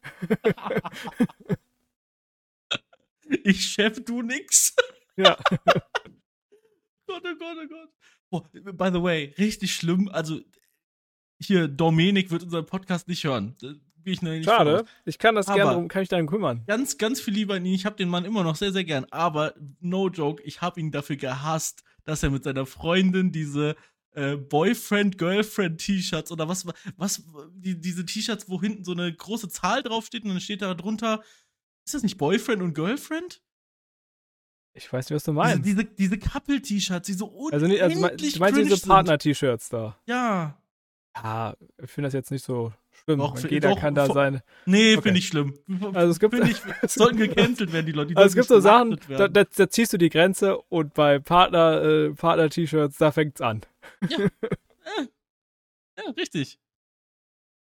Ich 3.45 3.67
Chef, 3.67 4.05
du 4.05 4.23
nix. 4.23 4.75
Ja. 5.17 5.37
Gott, 7.07 7.23
oh 7.25 7.37
Gott, 7.39 7.57
oh 7.63 7.69
Gott. 7.69 7.89
Oh, 8.31 8.43
by 8.73 8.91
the 8.93 9.03
way, 9.03 9.35
richtig 9.39 9.75
schlimm. 9.75 10.09
Also, 10.13 10.41
hier, 11.41 11.67
Dominik 11.69 12.31
wird 12.31 12.45
unseren 12.45 12.67
Podcast 12.67 13.09
nicht 13.09 13.25
hören. 13.25 13.57
Ich 14.05 14.23
nicht 14.23 14.45
Schade. 14.45 14.71
von 14.79 14.81
aus. 14.87 14.91
Ich 15.05 15.19
kann 15.19 15.35
das 15.35 15.47
gerne 15.47 15.63
Aber- 15.65 15.75
drum, 15.75 15.89
kann 15.89 16.03
ich 16.03 16.09
darum 16.09 16.27
kümmern. 16.27 16.63
Ganz, 16.67 16.97
ganz 16.97 17.21
viel 17.21 17.35
lieber 17.35 17.55
an 17.55 17.67
ihn. 17.67 17.75
Ich 17.75 17.85
habe 17.87 17.97
den 17.97 18.09
Mann 18.09 18.25
immer 18.25 18.45
noch 18.45 18.57
sehr, 18.57 18.73
sehr 18.73 18.85
gern. 18.85 19.05
Aber, 19.11 19.55
no 19.81 20.09
joke, 20.09 20.43
ich 20.45 20.61
habe 20.63 20.81
ihn 20.81 20.91
dafür 20.93 21.17
gehasst, 21.17 21.83
dass 22.05 22.23
er 22.23 22.31
mit 22.31 22.45
seiner 22.45 22.67
Freundin 22.67 23.33
diese 23.33 23.75
äh, 24.13 24.37
Boyfriend-Girlfriend-T-Shirts 24.37 26.31
oder 26.33 26.49
was, 26.49 26.67
was, 26.97 27.23
die, 27.53 27.81
diese 27.81 28.07
T-Shirts, 28.07 28.49
wo 28.49 28.61
hinten 28.61 28.85
so 28.85 28.93
eine 28.93 29.13
große 29.13 29.49
Zahl 29.49 29.83
draufsteht 29.83 30.23
und 30.25 30.31
dann 30.31 30.41
steht 30.41 30.63
da 30.63 30.73
drunter, 30.75 31.23
ist 31.85 31.95
das 31.95 32.03
nicht 32.03 32.17
Boyfriend 32.19 32.63
und 32.63 32.75
Girlfriend? 32.75 33.43
Ich 34.73 34.93
weiß 34.93 35.11
nicht, 35.11 35.17
was 35.17 35.25
du 35.25 35.33
Diese, 35.33 35.39
meinst. 35.41 35.65
diese, 35.67 35.85
diese 35.85 36.19
Couple-T-Shirts, 36.19 37.07
die 37.07 37.13
so 37.15 37.27
unendlich 37.27 37.53
also, 37.55 37.67
nicht, 37.67 37.83
also 37.83 38.01
me- 38.01 38.17
du 38.17 38.39
meinst 38.39 38.73
diese. 38.73 38.87
Partner-T-Shirts 38.87 39.69
da? 39.69 39.97
Ja. 40.07 40.57
Ja, 41.17 41.57
ich 41.83 41.91
finde 41.91 42.07
das 42.07 42.15
jetzt 42.15 42.31
nicht 42.31 42.45
so 42.45 42.73
schlimm. 42.93 43.19
Doch, 43.19 43.37
Jeder 43.39 43.71
doch, 43.71 43.81
kann 43.81 43.97
da 43.97 44.07
sein. 44.07 44.43
Nee, 44.67 44.93
Okay. 44.95 45.03
finde 45.03 45.19
ich 45.19 45.27
schlimm. 45.27 45.59
Also 45.93 46.13
es 46.13 46.21
gibt, 46.21 46.35
ich, 46.35 46.57
sollten 46.91 47.17
gecancelt 47.19 47.73
werden, 47.73 47.87
die 47.87 47.93
Leute. 47.93 48.09
Die 48.11 48.17
also 48.17 48.29
es 48.29 48.35
gibt 48.37 48.47
so 48.47 48.61
Sachen, 48.61 48.97
da, 49.09 49.27
da, 49.27 49.43
da 49.45 49.69
ziehst 49.69 49.93
du 49.93 49.99
die 49.99 50.09
Grenze 50.09 50.57
und 50.57 50.95
bei 50.95 51.19
Partner, 51.19 51.83
äh, 51.83 52.11
Partner-T-Shirts, 52.15 52.97
da 52.99 53.11
fängt's 53.11 53.41
an. 53.41 53.63
Ja, 55.99 56.11
richtig. 56.17 56.59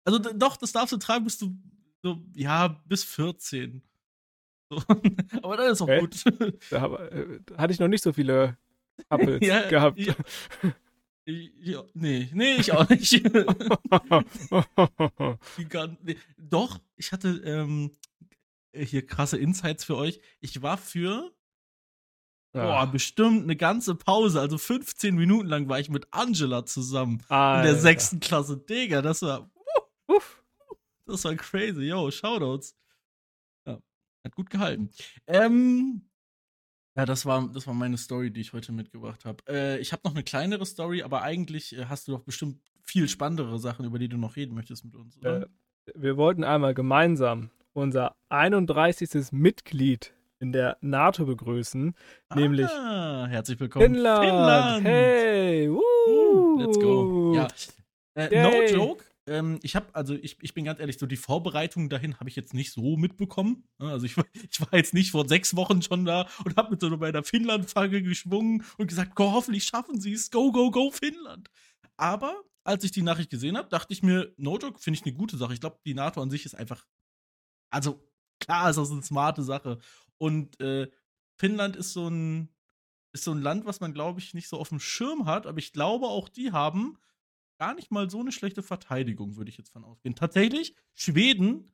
Also 0.04 0.18
doch, 0.18 0.56
das 0.56 0.72
darfst 0.72 0.92
du 0.92 0.96
tragen, 0.98 1.24
bis 1.24 1.38
du 1.38 1.56
so, 2.02 2.22
ja, 2.34 2.68
bis 2.86 3.04
14. 3.04 3.82
Aber 5.42 5.56
dann 5.56 5.72
ist 5.72 5.80
auch 5.82 5.88
Okay. 5.88 6.00
gut. 6.00 6.24
Da, 6.70 6.80
hab- 6.80 7.00
äh, 7.12 7.40
da 7.46 7.56
hatte 7.58 7.72
ich 7.72 7.78
noch 7.80 7.88
nicht 7.88 8.02
so 8.04 8.12
viele 8.12 8.56
Couples 9.10 9.40
Ja, 9.46 9.68
gehabt. 9.68 9.98
ja. 9.98 10.14
Ja, 11.24 11.84
nee, 11.94 12.28
nee, 12.32 12.54
ich 12.56 12.72
auch 12.72 12.88
nicht. 12.88 13.22
Nee. 16.02 16.16
Doch, 16.38 16.80
ich 16.96 17.12
hatte 17.12 17.28
ähm, 17.44 17.92
hier 18.74 19.06
krasse 19.06 19.38
Insights 19.38 19.84
für 19.84 19.96
euch. 19.96 20.20
Ich 20.40 20.62
war 20.62 20.76
für 20.78 21.32
boah, 22.52 22.62
Ja. 22.62 22.84
bestimmt 22.86 23.44
eine 23.44 23.56
ganze 23.56 23.94
Pause, 23.94 24.40
also 24.40 24.58
15 24.58 25.14
Minuten 25.14 25.48
lang 25.48 25.68
war 25.68 25.78
ich 25.80 25.88
mit 25.90 26.06
Angela 26.10 26.66
zusammen 26.66 27.14
in 27.20 27.26
der 27.28 27.36
Alter. 27.38 27.74
sechsten 27.76 28.20
Klasse. 28.20 28.56
Digga, 28.58 29.02
das 29.02 29.22
war 29.22 29.50
Uff. 30.08 30.42
Das 31.06 31.24
war 31.24 31.34
crazy, 31.36 31.82
yo, 31.84 32.10
Shoutouts. 32.10 32.74
Hat 34.24 34.34
gut 34.34 34.50
gehalten. 34.50 34.90
Ähm, 35.26 36.02
ja, 36.96 37.06
das 37.06 37.24
war, 37.24 37.48
das 37.52 37.66
war 37.66 37.74
meine 37.74 37.96
Story, 37.96 38.30
die 38.30 38.40
ich 38.40 38.52
heute 38.52 38.72
mitgebracht 38.72 39.24
habe. 39.24 39.42
Äh, 39.48 39.78
ich 39.78 39.92
habe 39.92 40.02
noch 40.04 40.14
eine 40.14 40.22
kleinere 40.22 40.66
Story, 40.66 41.02
aber 41.02 41.22
eigentlich 41.22 41.76
äh, 41.76 41.86
hast 41.86 42.06
du 42.06 42.12
doch 42.12 42.20
bestimmt 42.20 42.60
viel 42.82 43.08
spannendere 43.08 43.58
Sachen, 43.58 43.84
über 43.86 43.98
die 43.98 44.08
du 44.08 44.18
noch 44.18 44.36
reden 44.36 44.54
möchtest 44.54 44.84
mit 44.84 44.94
uns, 44.94 45.16
oder? 45.18 45.42
Äh, 45.42 45.46
wir 45.94 46.16
wollten 46.16 46.44
einmal 46.44 46.74
gemeinsam 46.74 47.50
unser 47.72 48.14
31. 48.28 49.32
Mitglied 49.32 50.14
in 50.38 50.52
der 50.52 50.76
NATO 50.80 51.24
begrüßen, 51.24 51.94
nämlich 52.34 52.66
ah, 52.66 53.26
herzlich 53.26 53.58
willkommen. 53.58 53.86
Finnland. 53.86 54.24
Finnland. 54.24 54.84
Hey, 54.84 55.70
woo. 55.70 55.80
Uh, 56.06 56.58
let's 56.60 56.78
go. 56.78 57.34
Ja. 57.34 57.48
Äh, 58.14 58.42
no 58.42 58.62
joke. 58.62 59.04
Ähm, 59.28 59.60
ich 59.62 59.76
habe, 59.76 59.94
also 59.94 60.14
ich, 60.14 60.36
ich 60.42 60.52
bin 60.54 60.64
ganz 60.64 60.80
ehrlich, 60.80 60.98
so 60.98 61.06
die 61.06 61.16
Vorbereitung 61.16 61.88
dahin 61.88 62.18
habe 62.18 62.28
ich 62.28 62.34
jetzt 62.36 62.54
nicht 62.54 62.72
so 62.72 62.96
mitbekommen. 62.96 63.68
Ne, 63.78 63.90
Also 63.90 64.06
ich, 64.06 64.16
war- 64.16 64.26
ich 64.50 64.60
war 64.60 64.74
jetzt 64.74 64.94
nicht 64.94 65.12
vor 65.12 65.28
sechs 65.28 65.54
Wochen 65.56 65.80
schon 65.82 66.04
da 66.04 66.28
und 66.44 66.56
habe 66.56 66.70
mit 66.72 66.80
so 66.80 66.90
meiner 66.96 67.22
Finnland-Flagge 67.22 68.02
geschwungen 68.02 68.64
und 68.78 68.88
gesagt, 68.88 69.14
go, 69.14 69.32
hoffentlich 69.32 69.64
schaffen 69.64 70.00
sie 70.00 70.12
es. 70.12 70.30
Go, 70.30 70.50
go, 70.50 70.70
go, 70.70 70.90
Finnland. 70.90 71.48
Aber 71.96 72.42
als 72.64 72.84
ich 72.84 72.90
die 72.92 73.02
Nachricht 73.02 73.30
gesehen 73.30 73.56
habe, 73.56 73.68
dachte 73.68 73.92
ich 73.92 74.02
mir, 74.02 74.32
no 74.36 74.58
joke, 74.58 74.78
finde 74.80 74.98
ich 74.98 75.04
eine 75.06 75.14
gute 75.14 75.36
Sache. 75.36 75.54
Ich 75.54 75.60
glaube, 75.60 75.78
die 75.86 75.94
NATO 75.94 76.20
an 76.22 76.30
sich 76.30 76.44
ist 76.44 76.54
einfach, 76.54 76.84
also 77.70 78.02
klar 78.40 78.70
ist 78.70 78.76
das 78.76 78.90
eine 78.90 79.02
smarte 79.02 79.42
Sache. 79.42 79.78
Und 80.18 80.60
äh, 80.60 80.90
Finnland 81.38 81.76
ist 81.76 81.92
so 81.92 82.08
ein, 82.08 82.48
ist 83.12 83.24
so 83.24 83.32
ein 83.32 83.42
Land, 83.42 83.66
was 83.66 83.80
man, 83.80 83.94
glaube 83.94 84.20
ich, 84.20 84.34
nicht 84.34 84.48
so 84.48 84.58
auf 84.58 84.70
dem 84.70 84.80
Schirm 84.80 85.26
hat, 85.26 85.46
aber 85.46 85.58
ich 85.58 85.72
glaube, 85.72 86.06
auch 86.08 86.28
die 86.28 86.52
haben 86.52 86.98
gar 87.62 87.74
nicht 87.74 87.92
mal 87.92 88.10
so 88.10 88.18
eine 88.18 88.32
schlechte 88.32 88.60
Verteidigung, 88.60 89.36
würde 89.36 89.48
ich 89.48 89.56
jetzt 89.56 89.70
von 89.70 89.84
ausgehen. 89.84 90.16
Tatsächlich, 90.16 90.74
Schweden 90.94 91.70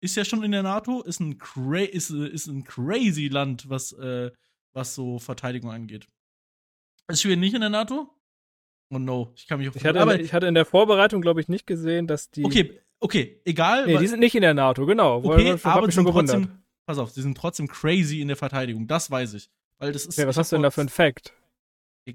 ist 0.00 0.16
ja 0.16 0.24
schon 0.24 0.42
in 0.42 0.52
der 0.52 0.62
NATO, 0.62 1.02
ist 1.02 1.20
ein, 1.20 1.36
cra 1.36 1.80
ist, 1.80 2.08
ist 2.08 2.46
ein 2.46 2.64
crazy 2.64 3.28
Land, 3.28 3.68
was, 3.68 3.92
äh, 3.92 4.30
was 4.72 4.94
so 4.94 5.18
Verteidigung 5.18 5.70
angeht. 5.70 6.08
Ist 7.08 7.20
Schweden 7.20 7.40
nicht 7.40 7.52
in 7.52 7.60
der 7.60 7.68
NATO? 7.68 8.08
Oh 8.88 8.98
no, 8.98 9.30
ich 9.36 9.46
kann 9.46 9.58
mich 9.58 9.68
auf 9.68 9.76
Ich 9.76 9.84
hatte, 9.84 10.00
aber, 10.00 10.18
ich 10.18 10.32
hatte 10.32 10.46
in 10.46 10.54
der 10.54 10.64
Vorbereitung, 10.64 11.20
glaube 11.20 11.42
ich, 11.42 11.48
nicht 11.48 11.66
gesehen, 11.66 12.06
dass 12.06 12.30
die. 12.30 12.46
Okay, 12.46 12.80
okay, 12.98 13.42
egal. 13.44 13.84
Nee, 13.84 13.98
die 13.98 14.06
sind 14.06 14.20
nicht 14.20 14.34
in 14.34 14.40
der 14.40 14.54
NATO, 14.54 14.86
genau. 14.86 15.22
okay, 15.22 15.58
hab 15.58 15.76
aber 15.76 15.92
schon 15.92 16.06
gewundert. 16.06 16.36
trotzdem, 16.36 16.62
pass 16.86 16.96
auf, 16.96 17.10
sie 17.10 17.20
sind 17.20 17.36
trotzdem 17.36 17.68
crazy 17.68 18.22
in 18.22 18.28
der 18.28 18.38
Verteidigung, 18.38 18.86
das 18.86 19.10
weiß 19.10 19.34
ich. 19.34 19.50
Weil 19.76 19.92
das 19.92 20.06
ist 20.06 20.18
Okay, 20.18 20.26
was 20.26 20.38
hast 20.38 20.52
du 20.52 20.56
denn 20.56 20.62
da 20.62 20.70
für 20.70 20.80
einen 20.80 20.88
Fact? 20.88 21.34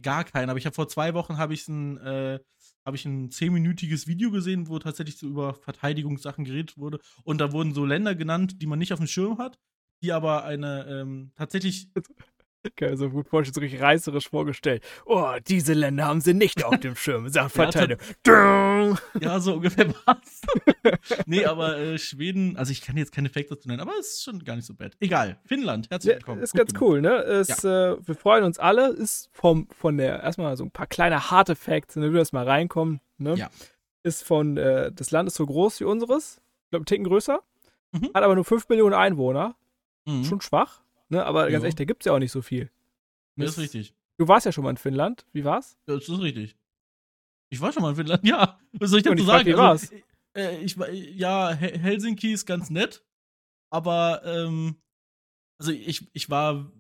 Gar 0.01 0.23
keinen, 0.23 0.49
aber 0.49 0.57
ich 0.57 0.65
habe 0.65 0.73
vor 0.73 0.87
zwei 0.87 1.13
Wochen 1.13 1.37
habe 1.37 1.53
ich 1.53 1.67
ein, 1.67 1.97
äh, 1.97 2.39
habe 2.85 2.97
ich 2.97 3.05
ein 3.05 3.31
zehnminütiges 3.31 4.07
Video 4.07 4.31
gesehen, 4.31 4.67
wo 4.67 4.79
tatsächlich 4.79 5.17
so 5.17 5.27
über 5.27 5.53
Verteidigungssachen 5.53 6.45
geredet 6.45 6.77
wurde. 6.77 6.99
Und 7.23 7.39
da 7.39 7.51
wurden 7.51 7.73
so 7.73 7.85
Länder 7.85 8.15
genannt, 8.15 8.61
die 8.61 8.67
man 8.67 8.79
nicht 8.79 8.93
auf 8.93 8.99
dem 8.99 9.07
Schirm 9.07 9.37
hat, 9.37 9.59
die 10.01 10.11
aber 10.11 10.43
eine 10.43 10.85
ähm, 10.87 11.31
tatsächlich 11.35 11.89
Kann 12.77 12.91
mir 12.91 12.97
so 12.97 13.09
gut 13.09 13.27
vorstellen, 13.27 13.53
so 13.53 13.59
richtig 13.59 13.81
reißerisch 13.81 14.29
vorgestellt. 14.29 14.83
Oh, 15.05 15.33
diese 15.47 15.73
Länder 15.73 16.05
haben 16.05 16.21
sie 16.21 16.33
nicht 16.33 16.63
auf 16.63 16.77
dem 16.79 16.95
Schirm, 16.95 17.27
sagt 17.27 17.51
Verteidigung. 17.51 17.99
ja, 19.19 19.39
so 19.41 19.55
ungefähr 19.55 19.93
was. 20.05 20.41
nee, 21.25 21.43
aber 21.45 21.77
äh, 21.77 21.97
Schweden, 21.97 22.55
also 22.55 22.71
ich 22.71 22.81
kann 22.81 22.95
jetzt 22.95 23.11
keine 23.11 23.27
Facts 23.29 23.49
dazu 23.49 23.67
nennen, 23.67 23.81
aber 23.81 23.91
es 23.99 24.13
ist 24.13 24.23
schon 24.23 24.39
gar 24.39 24.55
nicht 24.55 24.65
so 24.65 24.73
bad. 24.73 24.93
Egal, 25.01 25.37
Finnland, 25.45 25.89
herzlich 25.89 26.15
willkommen. 26.15 26.39
Ja, 26.39 26.43
ist 26.45 26.51
Gut 26.51 26.59
ganz 26.59 26.73
gemacht. 26.73 26.89
cool, 26.89 27.01
ne? 27.01 27.17
Ist, 27.17 27.63
ja. 27.63 27.93
äh, 27.93 27.97
wir 28.07 28.15
freuen 28.15 28.45
uns 28.45 28.59
alle, 28.59 28.87
ist 28.91 29.29
vom, 29.33 29.67
von 29.69 29.97
der, 29.97 30.23
erstmal 30.23 30.55
so 30.55 30.63
ein 30.63 30.71
paar 30.71 30.87
kleine 30.87 31.31
harte 31.31 31.55
Facts, 31.55 31.97
wenn 31.97 32.13
wir 32.13 32.19
erstmal 32.19 32.47
reinkommen, 32.47 33.01
ne? 33.17 33.35
Ja. 33.35 33.49
Ist 34.03 34.23
von, 34.23 34.55
äh, 34.57 34.91
das 34.93 35.11
Land 35.11 35.27
ist 35.27 35.35
so 35.35 35.45
groß 35.45 35.81
wie 35.81 35.85
unseres, 35.85 36.41
ich 36.65 36.69
glaube, 36.69 36.83
ein 36.83 36.85
Ticken 36.85 37.05
größer, 37.05 37.41
mhm. 37.91 38.09
hat 38.13 38.23
aber 38.23 38.35
nur 38.35 38.45
5 38.45 38.69
Millionen 38.69 38.93
Einwohner. 38.93 39.55
Mhm. 40.05 40.23
Schon 40.23 40.41
schwach. 40.41 40.81
Ne? 41.09 41.23
Aber 41.25 41.49
ganz 41.49 41.63
ehrlich, 41.63 41.75
da 41.75 41.85
gibt 41.85 42.03
es 42.03 42.05
ja 42.05 42.13
auch 42.13 42.19
nicht 42.19 42.31
so 42.31 42.41
viel. 42.41 42.71
Das, 43.35 43.51
ist 43.51 43.59
richtig. 43.59 43.95
Du 44.17 44.27
warst 44.27 44.45
ja 44.45 44.51
schon 44.51 44.63
mal 44.63 44.69
in 44.69 44.77
Finnland. 44.77 45.25
Wie 45.33 45.43
war's? 45.43 45.77
Das 45.85 46.07
ist 46.07 46.19
richtig. 46.19 46.55
Ich 47.49 47.61
war 47.61 47.71
schon 47.71 47.83
mal 47.83 47.91
in 47.91 47.95
Finnland, 47.95 48.23
ja. 48.27 48.59
Was 48.73 48.89
soll 48.89 48.99
ich 48.99 49.05
dazu 49.05 49.23
sagen? 49.23 49.45
Wie 49.45 49.57
war's? 49.57 49.91
Also, 49.91 50.03
äh, 50.35 50.63
ich, 50.63 50.75
ja, 51.15 51.51
Helsinki 51.51 52.33
ist 52.33 52.45
ganz 52.45 52.69
nett, 52.69 53.05
aber 53.71 54.23
ähm, 54.25 54.81
also 55.59 55.71
ich, 55.71 56.09
ich 56.13 56.29
war, 56.29 56.71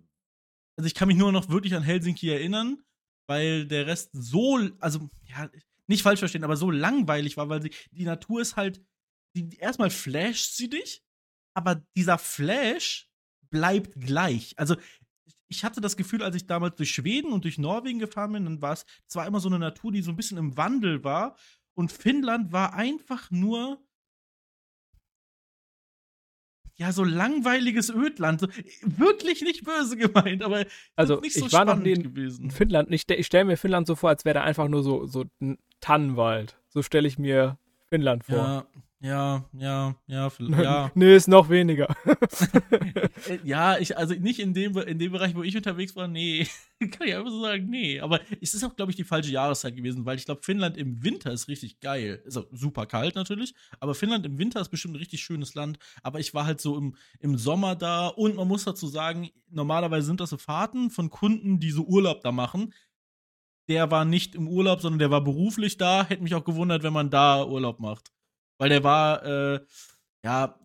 also 0.77 0.87
ich 0.87 0.95
kann 0.95 1.07
mich 1.07 1.17
nur 1.17 1.31
noch 1.31 1.49
wirklich 1.49 1.75
an 1.75 1.83
Helsinki 1.83 2.29
erinnern, 2.29 2.83
weil 3.27 3.67
der 3.67 3.87
Rest 3.87 4.09
so, 4.13 4.59
also 4.79 5.09
ja, 5.25 5.49
nicht 5.87 6.03
falsch 6.03 6.19
verstehen, 6.19 6.43
aber 6.43 6.55
so 6.55 6.71
langweilig 6.71 7.37
war, 7.37 7.49
weil 7.49 7.61
sie, 7.61 7.71
die 7.91 8.05
Natur 8.05 8.41
ist 8.41 8.55
halt, 8.55 8.83
die, 9.35 9.57
erstmal 9.57 9.89
flasht 9.89 10.55
sie 10.55 10.69
dich, 10.69 11.03
aber 11.55 11.83
dieser 11.95 12.17
Flash 12.17 13.11
bleibt 13.53 14.01
gleich. 14.01 14.53
Also 14.57 14.75
ich 15.47 15.63
hatte 15.63 15.79
das 15.79 15.95
Gefühl, 15.95 16.23
als 16.23 16.35
ich 16.35 16.47
damals 16.47 16.75
durch 16.75 16.91
Schweden 16.91 17.31
und 17.31 17.45
durch 17.45 17.57
Norwegen 17.57 17.99
gefahren 17.99 18.33
bin, 18.33 18.45
dann 18.45 18.61
war 18.61 18.73
es 18.73 18.85
zwar 19.07 19.27
immer 19.27 19.39
so 19.39 19.47
eine 19.47 19.59
Natur, 19.59 19.91
die 19.91 20.01
so 20.01 20.11
ein 20.11 20.17
bisschen 20.17 20.37
im 20.37 20.57
Wandel 20.57 21.03
war. 21.03 21.37
Und 21.75 21.91
Finnland 21.91 22.51
war 22.51 22.73
einfach 22.73 23.31
nur 23.31 23.79
ja, 26.75 26.91
so 26.91 27.03
langweiliges 27.03 27.91
Ödland. 27.91 28.41
So, 28.41 28.47
wirklich 28.81 29.43
nicht 29.43 29.63
böse 29.63 29.95
gemeint, 29.95 30.41
aber 30.41 30.65
also, 30.95 31.19
nicht 31.21 31.35
so 31.35 31.45
ich 31.45 31.53
war 31.53 31.65
noch 31.65 31.77
nie 31.77 31.93
gewesen. 31.93 32.49
Finnland. 32.49 32.91
Ich, 32.91 33.07
ich 33.07 33.25
stelle 33.27 33.45
mir 33.45 33.57
Finnland 33.57 33.85
so 33.85 33.95
vor, 33.95 34.09
als 34.09 34.25
wäre 34.25 34.35
da 34.35 34.43
einfach 34.43 34.67
nur 34.67 34.81
so, 34.81 35.05
so 35.05 35.25
ein 35.39 35.59
Tannenwald. 35.79 36.57
So 36.69 36.81
stelle 36.81 37.07
ich 37.07 37.19
mir 37.19 37.59
Finnland 37.89 38.23
vor. 38.23 38.35
Ja, 38.35 38.67
ja, 39.03 39.43
ja, 39.51 39.95
ja, 40.07 40.31
ja. 40.39 40.91
nee, 40.95 41.13
ist 41.13 41.27
noch 41.27 41.49
weniger. 41.49 41.93
Äh, 43.27 43.39
ja, 43.43 43.77
ich, 43.77 43.97
also 43.97 44.13
nicht 44.15 44.39
in 44.39 44.53
dem, 44.53 44.77
in 44.77 44.99
dem 44.99 45.11
Bereich, 45.13 45.33
wo 45.35 45.43
ich 45.43 45.55
unterwegs 45.55 45.95
war, 45.95 46.07
nee. 46.07 46.45
Kann 46.79 47.07
ich 47.07 47.15
einfach 47.15 47.31
so 47.31 47.41
sagen, 47.41 47.69
nee. 47.69 47.99
Aber 48.01 48.19
es 48.41 48.53
ist 48.53 48.63
auch, 48.63 48.75
glaube 48.75 48.91
ich, 48.91 48.97
die 48.97 49.05
falsche 49.05 49.31
Jahreszeit 49.31 49.75
gewesen, 49.75 50.05
weil 50.05 50.17
ich 50.17 50.25
glaube, 50.25 50.41
Finnland 50.43 50.75
im 50.75 51.03
Winter 51.03 51.31
ist 51.31 51.47
richtig 51.47 51.79
geil. 51.79 52.21
Also 52.25 52.45
super 52.51 52.85
kalt 52.85 53.15
natürlich, 53.15 53.53
aber 53.79 53.95
Finnland 53.95 54.25
im 54.25 54.37
Winter 54.37 54.59
ist 54.59 54.69
bestimmt 54.69 54.95
ein 54.95 54.97
richtig 54.97 55.21
schönes 55.21 55.53
Land. 55.53 55.79
Aber 56.01 56.19
ich 56.19 56.33
war 56.33 56.45
halt 56.45 56.59
so 56.59 56.77
im, 56.77 56.95
im 57.19 57.37
Sommer 57.37 57.75
da 57.75 58.07
und 58.07 58.35
man 58.35 58.47
muss 58.47 58.65
dazu 58.65 58.87
sagen, 58.87 59.29
normalerweise 59.49 60.07
sind 60.07 60.19
das 60.19 60.31
so 60.31 60.37
Fahrten 60.37 60.89
von 60.89 61.09
Kunden, 61.09 61.59
die 61.59 61.71
so 61.71 61.83
Urlaub 61.83 62.21
da 62.21 62.31
machen. 62.31 62.73
Der 63.69 63.91
war 63.91 64.03
nicht 64.03 64.35
im 64.35 64.47
Urlaub, 64.47 64.81
sondern 64.81 64.99
der 64.99 65.11
war 65.11 65.23
beruflich 65.23 65.77
da. 65.77 66.05
Hätte 66.05 66.23
mich 66.23 66.35
auch 66.35 66.45
gewundert, 66.45 66.83
wenn 66.83 66.93
man 66.93 67.09
da 67.09 67.45
Urlaub 67.45 67.79
macht 67.79 68.12
weil 68.57 68.69
der 68.69 68.83
war, 68.83 69.25
äh, 69.25 69.65
ja, 70.23 70.59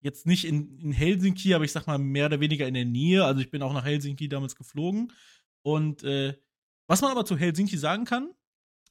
jetzt 0.00 0.26
nicht 0.26 0.44
in, 0.44 0.78
in 0.78 0.92
Helsinki, 0.92 1.54
aber 1.54 1.64
ich 1.64 1.72
sag 1.72 1.86
mal 1.86 1.98
mehr 1.98 2.26
oder 2.26 2.40
weniger 2.40 2.66
in 2.66 2.74
der 2.74 2.84
Nähe. 2.84 3.24
Also 3.24 3.40
ich 3.40 3.50
bin 3.50 3.62
auch 3.62 3.72
nach 3.72 3.84
Helsinki 3.84 4.28
damals 4.28 4.54
geflogen. 4.56 5.12
Und 5.62 6.02
äh, 6.04 6.38
was 6.86 7.00
man 7.00 7.10
aber 7.10 7.24
zu 7.24 7.36
Helsinki 7.36 7.76
sagen 7.76 8.04
kann, 8.04 8.30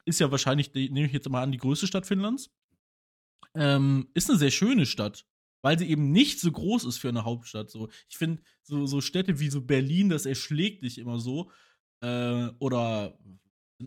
ist 0.06 0.20
ja 0.20 0.32
wahrscheinlich, 0.32 0.74
nehme 0.74 1.06
ich 1.06 1.14
jetzt 1.14 1.30
mal 1.30 1.42
an, 1.42 1.52
die 1.52 1.58
größte 1.58 1.88
Stadt 1.88 2.06
Finnlands. 2.06 2.52
Ähm, 3.56 4.10
ist 4.14 4.30
eine 4.30 4.40
sehr 4.40 4.52
schöne 4.52 4.86
Stadt, 4.86 5.26
weil 5.62 5.80
sie 5.80 5.90
eben 5.90 6.12
nicht 6.12 6.40
so 6.40 6.52
groß 6.52 6.86
ist 6.86 6.98
für 6.98 7.10
eine 7.10 7.26
Hauptstadt. 7.26 7.72
So, 7.72 7.90
ich 8.10 8.18
finde, 8.18 8.42
so, 8.64 8.86
so 8.86 9.02
Städte 9.02 9.40
wie 9.40 9.50
so 9.50 9.62
Berlin, 9.62 10.10
das 10.10 10.26
erschlägt 10.26 10.84
dich 10.84 10.98
immer 10.98 11.20
so. 11.20 11.52
Äh, 12.02 12.50
oder 12.60 13.18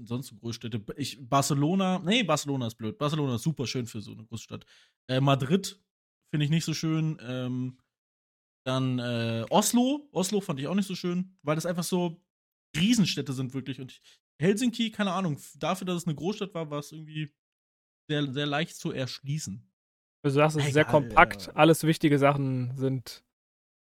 sonst 0.05 0.29
so 0.29 0.37
Großstädte? 0.37 0.85
Ich, 0.97 1.19
Barcelona, 1.29 1.99
nee, 2.01 2.23
Barcelona 2.23 2.67
ist 2.67 2.77
blöd. 2.77 2.99
Barcelona 2.99 3.37
ist 3.37 3.43
super 3.43 3.67
schön 3.67 3.87
für 3.87 4.01
so 4.01 4.13
eine 4.13 4.25
Großstadt. 4.25 4.65
Äh, 5.09 5.21
Madrid 5.21 5.81
finde 6.31 6.45
ich 6.45 6.51
nicht 6.51 6.65
so 6.65 6.75
schön. 6.75 7.19
Ähm, 7.23 7.79
dann 8.65 8.99
äh, 8.99 9.47
Oslo. 9.51 10.09
Oslo 10.13 10.41
fand 10.41 10.61
ich 10.61 10.67
auch 10.67 10.75
nicht 10.75 10.87
so 10.87 10.95
schön, 10.95 11.37
weil 11.43 11.55
das 11.55 11.67
einfach 11.67 11.85
so 11.85 12.23
Riesenstädte 12.77 13.33
sind 13.33 13.55
wirklich. 13.55 13.81
Und 13.81 14.01
Helsinki, 14.41 14.91
keine 14.91 15.13
Ahnung, 15.13 15.39
dafür, 15.57 15.87
dass 15.87 15.97
es 15.97 16.07
eine 16.07 16.15
Großstadt 16.15 16.55
war, 16.55 16.71
war 16.71 16.79
es 16.79 16.93
irgendwie 16.93 17.33
sehr, 18.09 18.33
sehr 18.33 18.47
leicht 18.47 18.77
zu 18.77 18.93
erschließen. 18.93 19.67
Also 20.23 20.39
du 20.39 20.43
sagst, 20.43 20.57
es 20.59 20.67
ist 20.67 20.75
sehr 20.75 20.85
kompakt. 20.85 21.47
Ja. 21.47 21.53
Alles 21.55 21.85
wichtige 21.85 22.19
Sachen 22.19 22.77
sind 22.77 23.25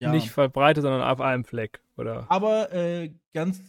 ja. 0.01 0.11
nicht 0.11 0.31
verbreitet, 0.31 0.83
sondern 0.83 1.03
auf 1.03 1.21
einem 1.21 1.45
Fleck, 1.45 1.83
oder? 1.97 2.31
Aber 2.31 2.73
äh, 2.73 3.13
ganz 3.33 3.61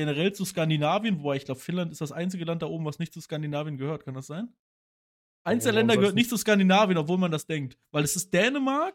generell 0.00 0.32
zu 0.32 0.46
Skandinavien, 0.46 1.18
wobei 1.18 1.36
ich 1.36 1.44
glaube, 1.44 1.60
Finnland 1.60 1.92
ist 1.92 2.00
das 2.00 2.10
einzige 2.10 2.46
Land 2.46 2.62
da 2.62 2.66
oben, 2.66 2.86
was 2.86 2.98
nicht 2.98 3.12
zu 3.12 3.20
Skandinavien 3.20 3.76
gehört. 3.76 4.06
Kann 4.06 4.14
das 4.14 4.26
sein? 4.26 4.48
Eins 5.44 5.64
der 5.64 5.74
Länder 5.74 5.98
gehört 5.98 6.14
nicht 6.14 6.30
zu 6.30 6.38
Skandinavien, 6.38 6.96
obwohl 6.96 7.18
man 7.18 7.30
das 7.30 7.46
denkt. 7.46 7.78
Weil 7.90 8.02
es 8.02 8.16
ist 8.16 8.32
Dänemark, 8.32 8.94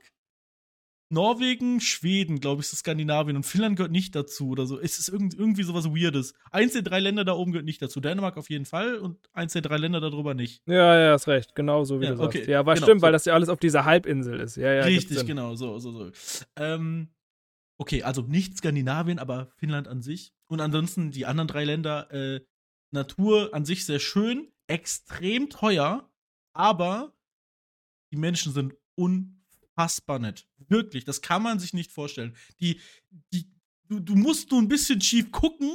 Norwegen, 1.10 1.80
Schweden, 1.80 2.40
glaube 2.40 2.62
ich, 2.62 2.74
ist 2.74 2.80
Skandinavien 2.80 3.38
und 3.38 3.46
Finnland 3.46 3.76
gehört 3.76 3.92
nicht 3.92 4.16
dazu 4.16 4.50
oder 4.50 4.66
so. 4.66 4.80
Es 4.80 4.98
ist 4.98 5.10
irgendwie 5.10 5.62
sowas 5.62 5.86
Weirdes. 5.86 6.34
Eins 6.50 6.74
der 6.74 6.82
drei 6.82 7.00
Länder 7.00 7.24
da 7.24 7.34
oben 7.34 7.52
gehört 7.52 7.68
nicht 7.68 7.84
dazu. 7.84 8.00
Dänemark 8.00 8.36
auf 8.38 8.50
jeden 8.50 8.66
Fall 8.66 8.96
und 8.98 9.20
eins 9.32 9.54
der 9.54 9.62
drei 9.62 9.78
Länder 9.78 10.02
darüber 10.02 10.34
nicht. 10.34 10.64
Ja, 10.66 11.00
ja, 11.00 11.12
hast 11.12 11.28
recht. 11.28 11.54
Genau 11.54 11.84
so 11.84 12.02
wie 12.02 12.06
ja, 12.06 12.16
du 12.16 12.24
okay. 12.24 12.40
sagst. 12.40 12.50
Ja, 12.50 12.62
aber 12.62 12.74
genau, 12.74 12.88
stimmt, 12.88 13.02
so. 13.02 13.06
weil 13.06 13.12
das 13.12 13.26
ja 13.26 13.36
alles 13.36 13.50
auf 13.50 13.60
dieser 13.60 13.86
Halbinsel 13.86 14.40
ist. 14.40 14.56
Ja, 14.56 14.74
ja, 14.74 14.82
Richtig, 14.86 15.24
genau, 15.28 15.54
so, 15.54 15.78
so, 15.78 15.92
so. 15.92 16.12
Ähm, 16.56 17.10
okay, 17.78 18.02
also 18.02 18.24
nicht 18.24 18.58
Skandinavien, 18.58 19.20
aber 19.20 19.50
Finnland 19.58 19.88
an 19.88 20.02
sich. 20.02 20.34
Und 20.48 20.62
ansonsten 20.62 21.12
die 21.12 21.26
anderen 21.26 21.48
drei 21.48 21.64
Länder, 21.64 22.12
äh, 22.12 22.42
Natur 22.92 23.54
an 23.54 23.66
sich 23.66 23.86
sehr 23.86 24.00
schön, 24.00 24.52
extrem 24.68 25.50
teuer, 25.50 26.10
aber 26.54 27.16
die 28.12 28.18
Menschen 28.18 28.54
sind 28.54 28.76
unfassbar 28.96 30.20
nett. 30.20 30.48
Wirklich, 30.70 31.04
das 31.04 31.22
kann 31.22 31.44
man 31.44 31.60
sich 31.60 31.74
nicht 31.74 31.92
vorstellen. 31.92 32.36
Die, 32.60 32.80
die, 33.34 33.52
du, 33.90 34.00
du 34.00 34.16
musst 34.16 34.52
nur 34.52 34.62
ein 34.62 34.68
bisschen 34.68 35.02
schief 35.02 35.32
gucken 35.32 35.70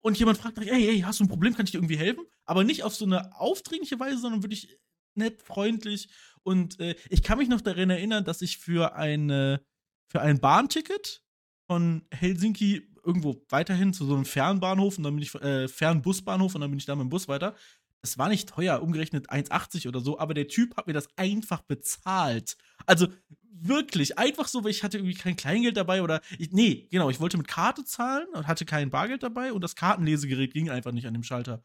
und 0.00 0.18
jemand 0.18 0.38
fragt 0.38 0.58
dich, 0.58 0.70
hey, 0.70 0.82
hey, 0.82 1.00
hast 1.00 1.20
du 1.20 1.24
ein 1.24 1.28
Problem, 1.28 1.54
kann 1.54 1.66
ich 1.66 1.72
dir 1.72 1.78
irgendwie 1.78 1.98
helfen? 1.98 2.24
Aber 2.44 2.64
nicht 2.64 2.82
auf 2.82 2.94
so 2.94 3.04
eine 3.04 3.38
aufdringliche 3.38 4.00
Weise, 4.00 4.18
sondern 4.18 4.42
wirklich 4.42 4.78
nett, 5.14 5.42
freundlich. 5.42 6.08
Und 6.42 6.80
äh, 6.80 6.96
ich 7.10 7.22
kann 7.22 7.38
mich 7.38 7.48
noch 7.48 7.60
daran 7.60 7.90
erinnern, 7.90 8.24
dass 8.24 8.42
ich 8.42 8.58
für 8.58 8.94
eine 8.94 9.64
für 10.12 10.20
ein 10.20 10.40
Bahnticket 10.40 11.24
von 11.66 12.04
Helsinki 12.10 12.91
irgendwo 13.04 13.42
weiterhin 13.48 13.92
zu 13.92 14.04
so 14.06 14.14
einem 14.14 14.24
Fernbahnhof 14.24 14.98
und 14.98 15.04
dann 15.04 15.14
bin 15.14 15.22
ich, 15.22 15.34
äh, 15.36 15.68
Fernbusbahnhof 15.68 16.54
und 16.54 16.60
dann 16.60 16.70
bin 16.70 16.78
ich 16.78 16.86
da 16.86 16.94
mit 16.94 17.04
dem 17.04 17.10
Bus 17.10 17.28
weiter. 17.28 17.54
Es 18.02 18.18
war 18.18 18.28
nicht 18.28 18.48
teuer, 18.48 18.82
umgerechnet 18.82 19.30
1,80 19.30 19.88
oder 19.88 20.00
so, 20.00 20.18
aber 20.18 20.34
der 20.34 20.48
Typ 20.48 20.76
hat 20.76 20.86
mir 20.86 20.92
das 20.92 21.08
einfach 21.16 21.62
bezahlt. 21.62 22.56
Also 22.86 23.06
wirklich, 23.52 24.18
einfach 24.18 24.48
so, 24.48 24.64
weil 24.64 24.70
ich 24.72 24.82
hatte 24.82 24.98
irgendwie 24.98 25.14
kein 25.14 25.36
Kleingeld 25.36 25.76
dabei 25.76 26.02
oder. 26.02 26.20
Ich, 26.38 26.52
nee, 26.52 26.88
genau, 26.90 27.10
ich 27.10 27.20
wollte 27.20 27.36
mit 27.36 27.48
Karte 27.48 27.84
zahlen 27.84 28.26
und 28.34 28.48
hatte 28.48 28.64
kein 28.64 28.90
Bargeld 28.90 29.22
dabei 29.22 29.52
und 29.52 29.62
das 29.62 29.76
Kartenlesegerät 29.76 30.52
ging 30.52 30.70
einfach 30.70 30.92
nicht 30.92 31.06
an 31.06 31.14
dem 31.14 31.22
Schalter. 31.22 31.62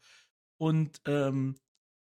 Und 0.58 1.00
ähm, 1.06 1.56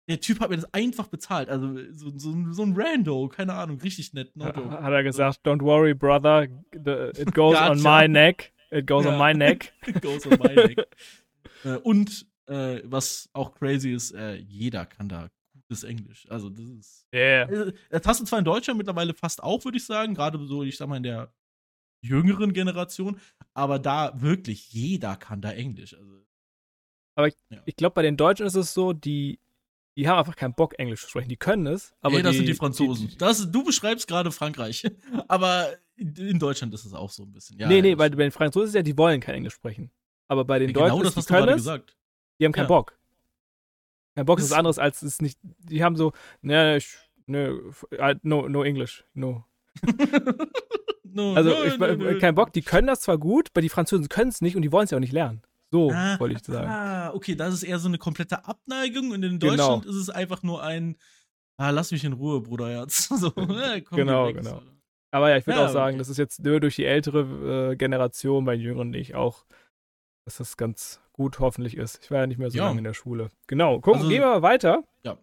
der 0.09 0.21
Typ 0.21 0.41
hat 0.41 0.51
mir 0.51 0.57
das 0.57 0.73
einfach 0.75 1.09
bezahlt. 1.09 1.49
Also 1.49 1.75
so, 1.93 2.13
so, 2.17 2.53
so 2.53 2.63
ein 2.63 2.75
Rando, 2.77 3.29
keine 3.29 3.55
Ahnung, 3.55 3.81
richtig 3.81 4.13
nett. 4.13 4.35
No 4.37 4.47
hat 4.47 4.93
er 4.93 5.03
gesagt, 5.03 5.41
don't 5.47 5.63
worry, 5.63 5.95
brother, 5.95 6.49
it 6.73 7.35
goes 7.35 7.57
on 7.61 7.81
my 7.83 8.09
neck. 8.09 8.53
It 8.73 8.87
goes 8.87 9.05
ja. 9.05 9.13
on 9.13 9.19
my 9.19 9.35
neck. 9.35 9.73
it 9.87 10.01
goes 10.01 10.27
on 10.27 10.39
my 10.39 10.55
neck. 10.55 10.79
äh, 11.65 11.77
und 11.77 12.27
äh, 12.47 12.81
was 12.85 13.29
auch 13.33 13.55
crazy 13.55 13.93
ist, 13.93 14.13
äh, 14.13 14.37
jeder 14.37 14.87
kann 14.87 15.09
da 15.09 15.29
gutes 15.53 15.85
Englisch. 15.85 16.27
Also 16.31 16.49
das 16.49 16.65
ist. 16.65 17.07
Yeah. 17.15 17.73
Das 17.91 18.07
hast 18.07 18.21
du 18.21 18.25
zwar 18.25 18.39
in 18.39 18.45
Deutschland 18.45 18.79
mittlerweile 18.79 19.15
fast 19.15 19.43
auch, 19.43 19.65
würde 19.65 19.79
ich 19.79 19.85
sagen, 19.85 20.15
gerade 20.15 20.45
so, 20.47 20.63
ich 20.63 20.77
sag 20.77 20.89
mal, 20.89 20.97
in 20.97 21.03
der 21.03 21.33
jüngeren 22.03 22.53
Generation, 22.53 23.21
aber 23.55 23.79
da 23.79 24.21
wirklich 24.21 24.73
jeder 24.73 25.17
kann 25.17 25.41
da 25.41 25.53
Englisch. 25.53 25.95
Also, 25.95 26.25
aber 27.15 27.29
ich, 27.29 27.35
ja. 27.51 27.63
ich 27.67 27.77
glaube, 27.77 27.95
bei 27.95 28.03
den 28.03 28.17
Deutschen 28.17 28.47
ist 28.47 28.57
es 28.57 28.75
so, 28.75 28.93
die 28.93 29.39
die 29.97 30.09
haben 30.09 30.19
einfach 30.19 30.37
keinen 30.37 30.55
Bock, 30.55 30.79
Englisch 30.79 31.03
zu 31.03 31.11
sprechen. 31.11 31.29
Die 31.29 31.37
können 31.37 31.67
es, 31.67 31.95
aber. 32.01 32.17
Nee, 32.17 32.23
das 32.23 32.33
die, 32.33 32.39
sind 32.39 32.47
die 32.47 32.55
Franzosen. 32.55 33.09
Die, 33.09 33.19
das, 33.19 33.51
du 33.51 33.63
beschreibst 33.63 34.09
gerade 34.09 34.33
Frankreich. 34.33 34.91
aber 35.29 35.69
in 35.97 36.39
Deutschland 36.39 36.73
ist 36.75 36.85
es 36.85 36.95
auch 36.95 37.11
so 37.11 37.23
ein 37.25 37.33
bisschen. 37.33 37.59
Ja, 37.59 37.69
nee, 37.69 37.83
nee, 37.83 37.99
weil 37.99 38.11
bei 38.11 38.23
den 38.23 38.33
Franzosen 38.33 38.69
ist 38.69 38.75
ja, 38.75 38.83
die 38.83 38.97
wollen 38.97 39.21
kein 39.21 39.37
Englisch 39.37 39.55
sprechen. 39.55 39.91
Aber 40.29 40.45
bei 40.45 40.59
den 40.59 40.69
ja, 40.69 40.75
Deutschen, 40.75 40.91
genau 40.91 41.05
das, 41.05 41.17
was 41.17 41.27
die 41.27 41.33
können 41.33 41.49
es, 41.51 41.57
gesagt. 41.57 41.97
die 42.39 42.45
haben 42.45 42.53
keinen 42.53 42.65
ja. 42.65 42.69
Bock. 42.69 42.99
Kein 44.15 44.27
Bock 44.27 44.39
ist 44.39 44.51
was 44.51 44.59
anderes 44.59 44.79
als 44.79 45.03
es 45.03 45.21
nicht. 45.21 45.39
Die 45.43 45.83
haben 45.83 45.97
so, 45.97 46.13
ne, 46.41 46.79
ne, 47.27 47.61
no, 48.23 48.49
no 48.49 48.63
English, 48.63 49.05
no. 49.15 49.45
no, 51.03 51.35
also, 51.35 51.51
no, 51.51 51.65
ich 51.65 51.79
no, 51.79 52.19
kein 52.19 52.35
Bock, 52.35 52.53
die 52.53 52.63
können 52.63 52.87
das 52.87 53.01
zwar 53.01 53.19
gut, 53.19 53.51
aber 53.53 53.63
die 53.63 53.69
Franzosen 53.69 54.09
können 54.09 54.29
es 54.29 54.41
nicht 54.41 54.57
und 54.57 54.63
die 54.63 54.73
wollen 54.73 54.85
es 54.85 54.91
ja 54.91 54.97
auch 54.97 55.01
nicht 55.01 55.13
lernen. 55.13 55.43
So 55.71 55.91
ah, 55.91 56.21
wollte 56.21 56.35
ich 56.35 56.45
sagen. 56.45 56.69
Ah, 56.69 57.15
okay, 57.15 57.35
das 57.35 57.55
ist 57.55 57.63
eher 57.63 57.79
so 57.79 57.89
eine 57.89 57.97
komplette 57.97 58.45
Abneigung 58.45 59.11
und 59.11 59.23
in 59.23 59.39
genau. 59.39 59.57
Deutschland 59.57 59.83
genau. 59.85 59.95
ist 59.95 60.03
es 60.03 60.11
einfach 60.11 60.43
nur 60.43 60.63
ein, 60.63 60.97
ah, 61.57 61.71
lass 61.71 61.93
mich 61.93 62.05
in 62.05 62.13
Ruhe, 62.13 62.43
Bruderherz. 62.43 63.09
so, 63.09 63.33
ja, 63.37 63.79
genau, 63.79 64.31
genau. 64.33 64.61
Aber 65.13 65.31
ja, 65.31 65.37
ich 65.37 65.47
würde 65.47 65.61
ja, 65.61 65.67
auch 65.67 65.73
sagen, 65.73 65.99
das 65.99 66.09
ist 66.09 66.17
jetzt 66.17 66.43
nur 66.43 66.59
durch 66.59 66.77
die 66.77 66.87
ältere 66.87 67.73
äh, 67.73 67.77
Generation, 67.77 68.45
bei 68.45 68.55
Jüngeren 68.55 68.91
nicht 68.91 69.15
auch, 69.15 69.45
dass 70.25 70.39
das 70.39 70.57
ganz 70.57 71.01
gut 71.13 71.39
hoffentlich 71.39 71.77
ist. 71.77 72.03
Ich 72.03 72.11
war 72.11 72.21
ja 72.21 72.27
nicht 72.27 72.39
mehr 72.39 72.51
so 72.51 72.59
ja. 72.59 72.67
lange 72.67 72.79
in 72.79 72.85
der 72.85 72.95
Schule. 72.95 73.31
Genau, 73.47 73.79
gucken, 73.81 74.01
also, 74.01 74.09
gehen 74.09 74.23
wir 74.23 74.29
mal 74.29 74.43
weiter. 74.43 74.85
Ja. 75.05 75.19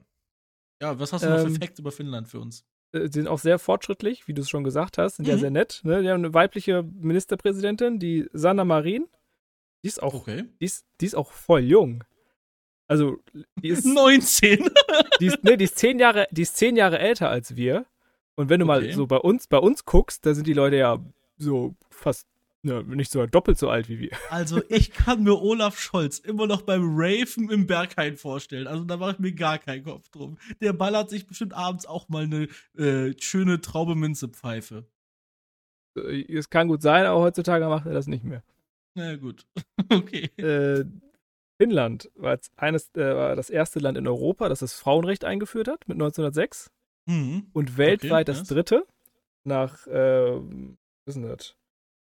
Ja, 0.81 0.97
was 0.99 1.11
hast 1.11 1.25
du 1.25 1.29
noch 1.29 1.39
für 1.39 1.47
ähm, 1.47 1.55
Facts 1.55 1.79
über 1.79 1.91
Finnland 1.91 2.27
für 2.27 2.39
uns? 2.39 2.63
Äh, 2.91 3.09
sind 3.09 3.27
auch 3.27 3.39
sehr 3.39 3.59
fortschrittlich, 3.59 4.27
wie 4.27 4.33
du 4.33 4.43
es 4.43 4.49
schon 4.49 4.63
gesagt 4.63 4.97
hast, 4.97 5.17
sind 5.17 5.25
mhm. 5.25 5.31
ja 5.31 5.37
sehr 5.37 5.51
nett. 5.51 5.81
Ne? 5.83 6.01
Die 6.01 6.09
haben 6.09 6.23
eine 6.23 6.33
weibliche 6.33 6.83
Ministerpräsidentin, 6.83 7.99
die 7.99 8.29
Sanna 8.31 8.65
Marin. 8.65 9.07
Die 9.83 9.87
ist 9.87 10.03
auch, 10.03 10.13
okay. 10.13 10.45
die 10.61 10.65
ist, 10.65 10.85
die 11.01 11.05
ist 11.05 11.15
auch 11.15 11.31
voll 11.31 11.61
jung. 11.61 12.03
Also, 12.87 13.17
die 13.55 13.69
ist 13.69 13.85
19. 13.85 14.69
die 15.19 15.25
ist, 15.25 15.43
nee, 15.43 15.57
die 15.57 15.65
ist 15.65 15.77
zehn 15.77 15.99
Jahre, 15.99 16.27
die 16.31 16.43
ist 16.43 16.57
zehn 16.57 16.75
Jahre 16.75 16.99
älter 16.99 17.29
als 17.29 17.55
wir. 17.55 17.85
Und 18.39 18.47
wenn 18.47 18.61
du 18.61 18.69
okay. 18.69 18.85
mal 18.85 18.93
so 18.93 19.05
bei 19.05 19.17
uns, 19.17 19.47
bei 19.47 19.57
uns 19.57 19.83
guckst, 19.83 20.25
da 20.25 20.33
sind 20.33 20.47
die 20.47 20.53
Leute 20.53 20.77
ja 20.77 21.03
so 21.35 21.75
fast 21.89 22.25
ja, 22.63 22.81
nicht 22.83 23.11
so 23.11 23.25
doppelt 23.25 23.57
so 23.57 23.69
alt 23.69 23.89
wie 23.89 23.99
wir. 23.99 24.11
Also 24.29 24.61
ich 24.69 24.91
kann 24.91 25.23
mir 25.23 25.41
Olaf 25.41 25.77
Scholz 25.77 26.19
immer 26.19 26.47
noch 26.47 26.61
beim 26.61 26.83
Raven 26.85 27.49
im 27.49 27.67
Berghain 27.67 28.15
vorstellen. 28.15 28.65
Also 28.65 28.85
da 28.85 28.95
mache 28.95 29.11
ich 29.11 29.19
mir 29.19 29.33
gar 29.33 29.57
keinen 29.57 29.83
Kopf 29.83 30.07
drum. 30.07 30.37
Der 30.61 30.71
ballert 30.71 31.09
sich 31.09 31.27
bestimmt 31.27 31.53
abends 31.53 31.85
auch 31.85 32.07
mal 32.07 32.23
eine 32.23 32.47
äh, 32.77 33.13
schöne 33.19 33.59
Traube 33.59 33.95
Minzepfeife. 33.95 34.85
Äh, 35.97 36.23
es 36.33 36.49
kann 36.49 36.69
gut 36.69 36.81
sein, 36.81 37.07
aber 37.07 37.19
heutzutage 37.19 37.67
macht 37.67 37.87
er 37.87 37.93
das 37.93 38.07
nicht 38.07 38.23
mehr. 38.23 38.41
Na 38.95 39.17
gut. 39.17 39.47
okay. 39.89 40.29
Äh, 40.37 40.85
Finnland 41.57 42.09
war, 42.15 42.35
jetzt 42.35 42.53
eines, 42.55 42.95
äh, 42.95 43.15
war 43.15 43.35
das 43.35 43.49
erste 43.49 43.79
Land 43.79 43.97
in 43.97 44.07
Europa, 44.07 44.47
das 44.47 44.59
das 44.59 44.75
Frauenrecht 44.75 45.25
eingeführt 45.25 45.67
hat 45.67 45.89
mit 45.89 45.95
1906. 45.95 46.71
Mhm. 47.05 47.47
Und 47.53 47.77
weltweit 47.77 48.29
okay, 48.29 48.39
das 48.39 48.47
dritte 48.47 48.85
nach, 49.43 49.87
äh, 49.87 50.31
was 50.31 51.15
ist 51.15 51.15
denn 51.15 51.23
das? 51.23 51.55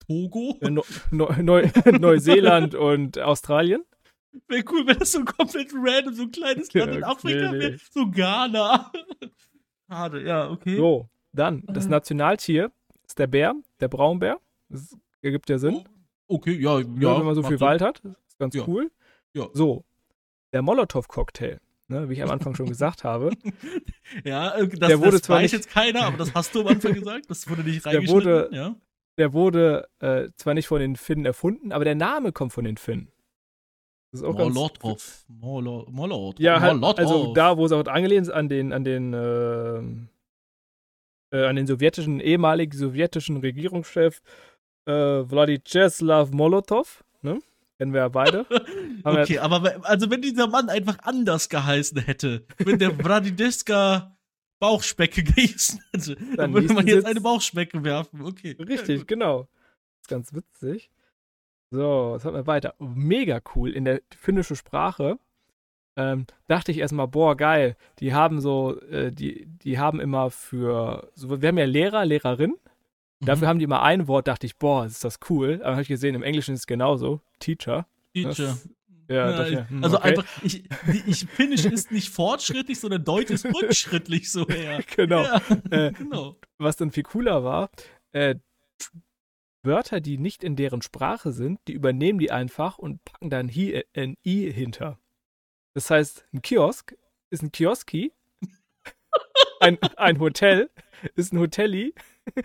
Togo? 0.06 0.58
Äh, 0.60 0.70
Neu 0.70 1.42
Neu 1.42 1.68
Neuseeland 1.98 2.74
und 2.74 3.18
Australien. 3.18 3.84
Wäre 4.48 4.64
cool, 4.70 4.86
wenn 4.86 4.98
das 4.98 5.12
so 5.12 5.24
komplett 5.24 5.72
random, 5.74 6.14
so 6.14 6.22
ein 6.22 6.32
kleines 6.32 6.72
Land 6.74 6.96
in 6.96 7.04
Afrika 7.04 7.52
wäre. 7.52 7.78
So 7.90 8.10
Ghana. 8.10 8.90
Schade, 9.88 10.26
ja, 10.26 10.50
okay. 10.50 10.76
So, 10.76 11.08
dann, 11.32 11.64
das 11.66 11.86
Nationaltier 11.88 12.72
ist 13.06 13.18
der 13.18 13.26
Bär, 13.26 13.54
der 13.80 13.88
Braunbär. 13.88 14.40
Das 14.70 14.96
ergibt 15.20 15.50
ja 15.50 15.58
Sinn. 15.58 15.84
Oh, 16.28 16.36
okay, 16.36 16.54
ja, 16.58 16.78
ja. 16.78 17.18
wenn 17.18 17.26
man 17.26 17.34
so 17.34 17.42
viel 17.42 17.60
Wald 17.60 17.82
hat. 17.82 18.00
Das 18.02 18.12
ist 18.28 18.38
ganz 18.38 18.54
ja. 18.54 18.66
cool. 18.66 18.90
Ja. 19.34 19.48
So, 19.52 19.84
der 20.52 20.62
Molotow-Cocktail. 20.62 21.60
Ne, 21.92 22.08
wie 22.08 22.14
ich 22.14 22.22
am 22.22 22.30
Anfang 22.30 22.54
schon 22.54 22.68
gesagt 22.68 23.04
habe. 23.04 23.32
ja, 24.24 24.56
äh, 24.56 24.66
das, 24.66 24.88
der 24.88 24.98
wurde 24.98 25.12
das 25.12 25.22
zwar 25.22 25.36
weiß 25.36 25.42
nicht, 25.42 25.52
jetzt 25.52 25.70
keiner, 25.70 26.06
aber 26.06 26.16
das 26.16 26.32
hast 26.32 26.54
du 26.54 26.62
am 26.62 26.68
Anfang 26.68 26.94
gesagt. 26.94 27.28
Das 27.28 27.48
wurde 27.50 27.62
nicht 27.62 27.84
reingeschnitten. 27.84 28.24
Der 28.24 28.44
wurde, 28.44 28.56
ja? 28.56 28.74
der 29.18 29.32
wurde 29.34 29.88
äh, 29.98 30.28
zwar 30.36 30.54
nicht 30.54 30.66
von 30.66 30.80
den 30.80 30.96
Finnen 30.96 31.26
erfunden, 31.26 31.70
aber 31.70 31.84
der 31.84 31.94
Name 31.94 32.32
kommt 32.32 32.54
von 32.54 32.64
den 32.64 32.78
Finnen. 32.78 33.12
Das 34.10 34.22
ist 34.22 34.26
auch 34.26 34.32
Molotov. 34.32 35.26
Molotov. 35.28 35.92
Molotov. 35.92 36.40
Ja, 36.40 36.60
halt, 36.60 36.80
Molotov. 36.80 36.98
also 36.98 37.34
da, 37.34 37.58
wo 37.58 37.66
es 37.66 37.72
auch 37.72 37.84
angelehnt 37.84 38.26
ist 38.26 38.32
an 38.32 38.48
den, 38.48 38.72
an 38.72 38.84
den, 38.84 39.12
äh, 39.12 39.76
äh, 41.36 41.46
an 41.46 41.56
den 41.56 41.66
sowjetischen, 41.66 42.20
ehemaligen 42.20 42.76
sowjetischen 42.76 43.36
Regierungschef 43.36 44.22
äh, 44.86 44.92
Wladyslaw 44.92 46.34
Molotov, 46.34 47.04
ne? 47.04 47.11
Kennen 47.78 47.92
wir 47.92 48.00
ja 48.00 48.08
beide. 48.08 48.46
okay, 49.04 49.38
aber 49.38 49.84
also 49.84 50.10
wenn 50.10 50.22
dieser 50.22 50.46
Mann 50.46 50.68
einfach 50.68 50.98
anders 51.02 51.48
geheißen 51.48 51.98
hätte, 52.00 52.46
wenn 52.58 52.78
der 52.78 52.96
Wladyslaw 52.98 54.12
Bauchspecke 54.60 55.24
gießen 55.24 55.80
hätte, 55.92 56.14
dann, 56.14 56.36
dann 56.36 56.54
würde 56.54 56.72
man 56.72 56.86
jetzt 56.86 57.04
eine 57.04 57.20
Bauchspecke 57.20 57.82
werfen. 57.82 58.22
Okay. 58.22 58.56
Richtig, 58.60 58.98
ja, 59.00 59.04
genau. 59.04 59.40
Das 59.40 60.02
ist 60.02 60.08
ganz 60.08 60.34
witzig. 60.34 60.90
So, 61.72 62.12
was 62.12 62.24
hat 62.24 62.32
man 62.32 62.46
weiter? 62.46 62.74
Mega 62.78 63.40
cool. 63.54 63.70
In 63.70 63.84
der 63.84 64.02
finnischen 64.16 64.56
Sprache 64.56 65.18
ähm, 65.96 66.26
dachte 66.46 66.70
ich 66.70 66.78
erstmal, 66.78 67.08
boah, 67.08 67.36
geil. 67.36 67.76
Die 67.98 68.14
haben 68.14 68.40
so, 68.40 68.80
äh, 68.82 69.10
die, 69.10 69.46
die 69.46 69.78
haben 69.78 69.98
immer 70.00 70.30
für, 70.30 71.10
so, 71.14 71.42
wir 71.42 71.48
haben 71.48 71.58
ja 71.58 71.64
Lehrer, 71.64 72.04
Lehrerin. 72.04 72.54
Mhm. 73.22 73.26
Dafür 73.26 73.48
haben 73.48 73.58
die 73.58 73.64
immer 73.64 73.82
ein 73.82 74.08
Wort, 74.08 74.28
dachte 74.28 74.46
ich, 74.46 74.56
boah, 74.56 74.84
ist 74.84 75.04
das 75.04 75.20
cool. 75.30 75.60
Aber 75.62 75.72
habe 75.72 75.82
ich 75.82 75.88
gesehen, 75.88 76.14
im 76.14 76.22
Englischen 76.22 76.54
ist 76.54 76.60
es 76.60 76.66
genauso. 76.66 77.20
Teacher. 77.38 77.86
Teacher. 78.12 78.30
Das, 78.32 78.68
ja, 79.08 79.30
ja, 79.30 79.46
ja. 79.46 79.68
Hm, 79.68 79.84
also 79.84 79.98
okay. 79.98 80.08
einfach, 80.08 80.24
ich, 80.42 80.64
ich 81.06 81.26
Finnisch 81.26 81.64
ist 81.64 81.90
nicht 81.92 82.08
fortschrittlich, 82.08 82.80
sondern 82.80 83.04
Deutsch 83.04 83.30
ist 83.30 83.44
rückschrittlich 83.44 84.30
so 84.30 84.46
her. 84.48 84.80
Genau. 84.96 85.22
Ja, 85.22 85.40
äh, 85.70 85.92
genau. 85.92 86.36
Was 86.58 86.76
dann 86.76 86.90
viel 86.90 87.02
cooler 87.02 87.44
war, 87.44 87.70
äh, 88.12 88.36
Wörter, 89.62 90.00
die 90.00 90.18
nicht 90.18 90.42
in 90.42 90.56
deren 90.56 90.82
Sprache 90.82 91.30
sind, 91.30 91.60
die 91.68 91.72
übernehmen 91.72 92.18
die 92.18 92.32
einfach 92.32 92.78
und 92.78 93.04
packen 93.04 93.30
dann 93.30 93.48
hi, 93.48 93.84
ein 93.94 94.16
i 94.24 94.50
hinter. 94.52 94.98
Das 95.74 95.90
heißt, 95.90 96.26
ein 96.32 96.42
Kiosk 96.42 96.96
ist 97.30 97.42
ein 97.42 97.52
Kioski, 97.52 98.12
ein, 99.60 99.78
ein 99.96 100.18
Hotel 100.18 100.70
ist 101.14 101.32
ein 101.32 101.38
Hotelli 101.38 101.94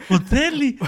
Hotelli. 0.09 0.79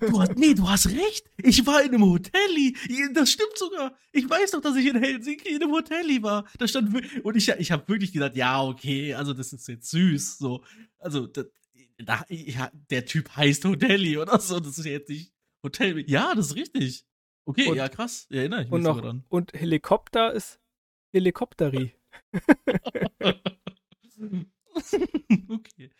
Du 0.00 0.20
hast, 0.20 0.36
nee, 0.36 0.54
du 0.54 0.68
hast 0.68 0.88
recht. 0.88 1.28
Ich 1.38 1.66
war 1.66 1.82
in 1.82 1.94
einem 1.94 2.04
Hotelli. 2.04 2.76
Das 3.14 3.30
stimmt 3.30 3.56
sogar. 3.56 3.96
Ich 4.12 4.28
weiß 4.28 4.52
doch, 4.52 4.60
dass 4.60 4.76
ich 4.76 4.86
in 4.86 4.96
Helsinki 4.96 5.48
in 5.48 5.62
einem 5.62 5.72
Hotelli 5.72 6.22
war. 6.22 6.46
Da 6.58 6.68
stand 6.68 6.94
und 7.24 7.36
ich, 7.36 7.48
ich 7.48 7.72
habe 7.72 7.88
wirklich 7.88 8.12
gedacht, 8.12 8.36
ja, 8.36 8.62
okay, 8.62 9.14
also 9.14 9.32
das 9.32 9.52
ist 9.52 9.66
jetzt 9.68 9.90
süß. 9.90 10.38
So, 10.38 10.62
also 10.98 11.26
da, 11.26 11.44
ja, 12.28 12.70
der 12.90 13.06
Typ 13.06 13.34
heißt 13.34 13.64
Hotelli 13.64 14.18
oder 14.18 14.38
so. 14.40 14.60
Das 14.60 14.78
ist 14.78 14.84
jetzt 14.84 15.08
nicht 15.08 15.32
Hotel. 15.62 16.08
Ja, 16.08 16.34
das 16.34 16.48
ist 16.48 16.56
richtig. 16.56 17.06
Okay, 17.44 17.68
und, 17.68 17.76
ja, 17.76 17.88
krass. 17.88 18.26
Ja, 18.30 18.40
erinnere 18.40 18.62
ich 18.62 18.66
mich 18.66 18.74
und 18.74 18.82
noch, 18.82 19.00
dran. 19.00 19.24
Und 19.28 19.52
Helikopter 19.54 20.32
ist 20.32 20.60
Helikopteri. 21.12 21.94
okay. 25.48 25.90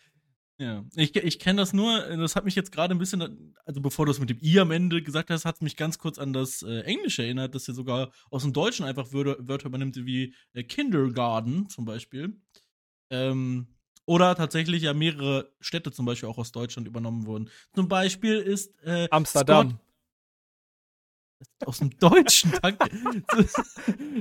Ja, 0.62 0.84
ich, 0.94 1.16
ich 1.16 1.40
kenne 1.40 1.60
das 1.60 1.72
nur, 1.72 1.98
das 2.16 2.36
hat 2.36 2.44
mich 2.44 2.54
jetzt 2.54 2.70
gerade 2.70 2.94
ein 2.94 2.98
bisschen, 2.98 3.52
also 3.64 3.80
bevor 3.80 4.06
du 4.06 4.12
es 4.12 4.20
mit 4.20 4.30
dem 4.30 4.38
I 4.40 4.60
am 4.60 4.70
Ende 4.70 5.02
gesagt 5.02 5.30
hast, 5.30 5.44
hat 5.44 5.56
es 5.56 5.60
mich 5.60 5.76
ganz 5.76 5.98
kurz 5.98 6.20
an 6.20 6.32
das 6.32 6.62
äh, 6.62 6.82
Englische 6.82 7.24
erinnert, 7.24 7.56
dass 7.56 7.66
ja 7.66 7.74
sogar 7.74 8.12
aus 8.30 8.42
dem 8.42 8.52
Deutschen 8.52 8.86
einfach 8.86 9.12
Wörter, 9.12 9.36
Wörter 9.40 9.66
übernimmt, 9.66 9.96
wie 9.96 10.36
äh, 10.52 10.62
Kindergarten 10.62 11.68
zum 11.68 11.84
Beispiel. 11.84 12.40
Ähm, 13.10 13.74
oder 14.06 14.36
tatsächlich 14.36 14.84
ja 14.84 14.94
mehrere 14.94 15.52
Städte 15.58 15.90
zum 15.90 16.06
Beispiel 16.06 16.28
auch 16.28 16.38
aus 16.38 16.52
Deutschland 16.52 16.86
übernommen 16.86 17.26
wurden. 17.26 17.50
Zum 17.74 17.88
Beispiel 17.88 18.38
ist 18.38 18.72
äh, 18.84 19.08
Amsterdam. 19.10 19.70
Scott 19.70 19.80
aus 21.66 21.78
dem 21.78 21.90
Deutschen, 21.98 22.52
danke. 22.62 22.88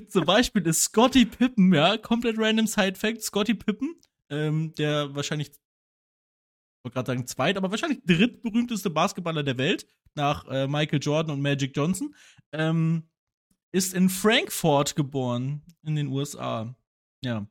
zum 0.08 0.26
Beispiel 0.26 0.66
ist 0.66 0.86
Scotty 0.86 1.26
Pippen, 1.26 1.72
ja, 1.72 1.98
komplett 1.98 2.40
random 2.40 2.66
Side 2.66 2.96
Fact, 2.96 3.22
Scotty 3.22 3.54
Pippen, 3.54 3.94
ähm, 4.32 4.74
der 4.74 5.14
wahrscheinlich 5.14 5.52
wollte 6.84 6.96
gerade 6.96 7.08
sagen 7.08 7.28
zweit, 7.28 7.58
aber 7.58 7.72
wahrscheinlich 7.72 8.04
drittberühmteste 8.06 8.90
Basketballer 8.90 9.44
der 9.44 9.58
Welt 9.58 9.86
nach 10.16 10.46
äh, 10.48 10.68
Michael 10.68 11.00
Jordan 11.02 11.36
und 11.36 11.42
Magic 11.42 11.76
Johnson, 11.76 12.16
ähm, 12.52 13.10
ist 13.72 13.94
in 13.94 14.10
Frankfurt 14.10 14.96
geboren 14.96 15.62
in 15.84 15.96
den 15.96 16.08
USA. 16.08 16.76
Ja. 17.24 17.48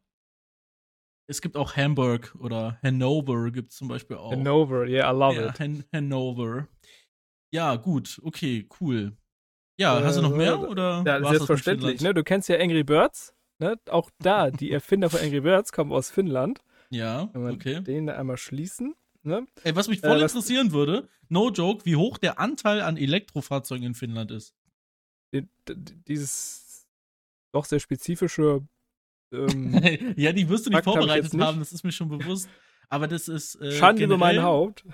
Es 1.27 1.41
gibt 1.41 1.57
auch 1.57 1.77
Hamburg 1.77 2.35
oder 2.41 2.79
Hanover 2.83 3.51
gibt 3.53 3.71
es 3.71 3.79
zum 3.79 3.89
Beispiel 3.89 4.17
auch. 4.17 4.33
Hanover, 4.33 4.87
yeah, 4.87 5.11
I 5.11 5.17
love 5.17 5.37
ja, 5.37 5.49
it. 5.49 5.61
Han 5.61 5.85
Hanover. 5.93 6.69
Ja, 7.53 7.77
gut, 7.77 8.21
okay, 8.25 8.69
cool. 8.81 9.17
Ja, 9.79 9.99
äh, 9.99 10.05
hast 10.05 10.19
du 10.19 10.23
noch 10.23 10.37
mehr? 10.37 10.61
Oder 10.61 11.03
ja, 11.07 11.25
selbstverständlich. 11.25 12.01
Ne? 12.01 12.13
Du 12.13 12.23
kennst 12.23 12.49
ja 12.49 12.59
Angry 12.59 12.85
Birds. 12.85 13.35
Ne? 13.59 13.77
Auch 13.89 14.11
da, 14.19 14.51
die 14.51 14.73
Erfinder 14.73 15.09
von 15.09 15.21
Angry 15.21 15.41
Birds 15.41 15.73
kommen 15.73 15.93
aus 15.93 16.11
Finnland. 16.11 16.61
Ja, 16.91 17.31
Wenn 17.33 17.45
wir 17.45 17.53
okay. 17.53 17.81
Den 17.81 18.07
da 18.07 18.17
einmal 18.17 18.37
schließen. 18.37 18.95
Ne? 19.23 19.47
Ey, 19.65 19.77
was 19.77 19.89
mich 19.89 20.01
voll 20.01 20.19
äh, 20.19 20.23
interessieren 20.23 20.73
würde, 20.73 21.09
no 21.29 21.51
joke, 21.51 21.85
wie 21.85 21.97
hoch 21.97 22.17
der 22.17 22.39
Anteil 22.39 22.81
an 22.81 22.97
Elektrofahrzeugen 22.97 23.87
in 23.87 23.95
Finnland 23.95 24.31
ist. 24.31 24.55
Dieses 26.09 26.89
doch 27.53 27.65
sehr 27.65 27.81
spezifische. 27.81 28.67
Ähm, 29.33 29.73
ja, 30.17 30.33
die 30.33 30.49
wirst 30.49 30.67
du 30.67 30.71
nicht 30.71 30.85
vorbereitet 30.85 31.35
nicht. 31.35 31.43
haben, 31.43 31.59
das 31.59 31.73
ist 31.73 31.85
mir 31.85 31.93
schon 31.93 32.09
bewusst. 32.09 32.49
Aber 32.89 33.09
das 33.09 33.29
ist. 33.29 33.57
Äh, 33.57 33.73
Schande 33.73 34.05
über 34.05 34.17
mein 34.17 34.43
Haupt. 34.43 34.85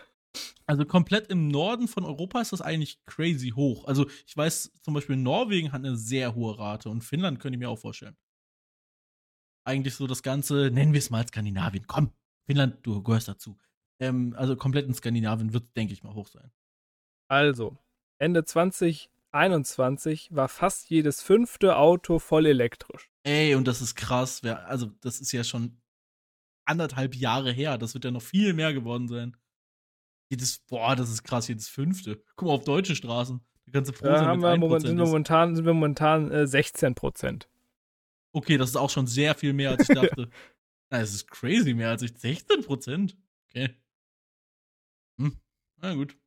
Also 0.67 0.85
komplett 0.85 1.29
im 1.29 1.49
Norden 1.49 1.89
von 1.89 2.05
Europa 2.05 2.41
ist 2.41 2.53
das 2.53 2.61
eigentlich 2.61 2.99
crazy 3.07 3.51
hoch. 3.51 3.87
Also 3.87 4.07
ich 4.27 4.37
weiß 4.37 4.73
zum 4.83 4.93
Beispiel, 4.93 5.17
Norwegen 5.17 5.73
hat 5.73 5.85
eine 5.85 5.97
sehr 5.97 6.35
hohe 6.35 6.59
Rate 6.59 6.91
und 6.91 7.03
Finnland 7.03 7.41
könnte 7.41 7.57
ich 7.57 7.61
mir 7.61 7.71
auch 7.71 7.79
vorstellen. 7.79 8.17
Eigentlich 9.65 9.95
so 9.95 10.07
das 10.07 10.23
Ganze, 10.23 10.71
nennen 10.71 10.93
wir 10.93 10.99
es 10.99 11.09
mal 11.09 11.27
Skandinavien. 11.27 11.87
Komm, 11.87 12.13
Finnland, 12.47 12.79
du 12.83 13.03
gehörst 13.03 13.29
dazu 13.29 13.57
ähm, 14.01 14.35
also 14.37 14.57
komplett 14.57 14.87
in 14.87 14.95
Skandinavien 14.95 15.53
wird, 15.53 15.77
denke 15.77 15.93
ich 15.93 16.03
mal, 16.03 16.15
hoch 16.15 16.29
sein. 16.29 16.51
Also, 17.29 17.77
Ende 18.19 18.45
2021 18.45 20.35
war 20.35 20.49
fast 20.49 20.89
jedes 20.91 21.23
fünfte 21.23 21.77
Auto 21.77 22.19
voll 22.19 22.47
elektrisch. 22.47 23.11
Ey, 23.25 23.55
und 23.55 23.67
das 23.67 23.81
ist 23.81 23.95
krass. 23.97 24.43
Also, 24.45 24.87
das 25.01 25.21
ist 25.21 25.33
ja 25.33 25.45
schon 25.45 25.81
anderthalb 26.65 27.15
Jahre 27.15 27.53
her. 27.53 27.79
Das 27.79 27.95
wird 27.95 28.05
ja 28.05 28.11
noch 28.11 28.23
viel 28.23 28.53
mehr 28.53 28.73
geworden 28.73 29.09
sein. 29.09 29.37
Jedes, 30.29 30.59
boah, 30.59 30.97
das 30.97 31.11
ist 31.11 31.23
krass, 31.23 31.49
jedes 31.49 31.69
fünfte. 31.69 32.23
Guck 32.37 32.49
mal 32.49 32.55
auf 32.55 32.65
deutsche 32.65 32.97
Straßen. 32.97 33.41
Da 33.67 33.73
kannst 33.73 33.91
du 33.91 33.95
froh 33.95 34.07
da 34.07 34.19
sein, 34.19 34.27
haben 34.27 34.43
wir 34.43 34.57
moment, 34.57 34.83
sind, 34.83 34.97
wir 34.97 35.05
momentan, 35.05 35.57
sind 35.57 35.65
wir 35.65 35.75
momentan 35.75 36.31
äh, 36.31 36.47
16 36.47 36.95
Prozent. 36.95 37.49
Okay, 38.33 38.59
das 38.59 38.71
ist 38.71 38.77
auch 38.77 38.91
schon 38.91 39.07
sehr 39.07 39.35
viel 39.35 39.53
mehr, 39.53 39.71
als 39.71 39.89
ich 39.89 39.95
dachte. 39.95 40.31
das 40.89 41.15
ist 41.15 41.31
crazy, 41.31 41.75
mehr 41.75 41.91
als 41.91 42.03
ich. 42.03 42.13
16 42.17 42.65
Prozent? 42.65 43.17
Okay. 43.49 43.75
Na 45.87 45.95
gut. 45.95 46.19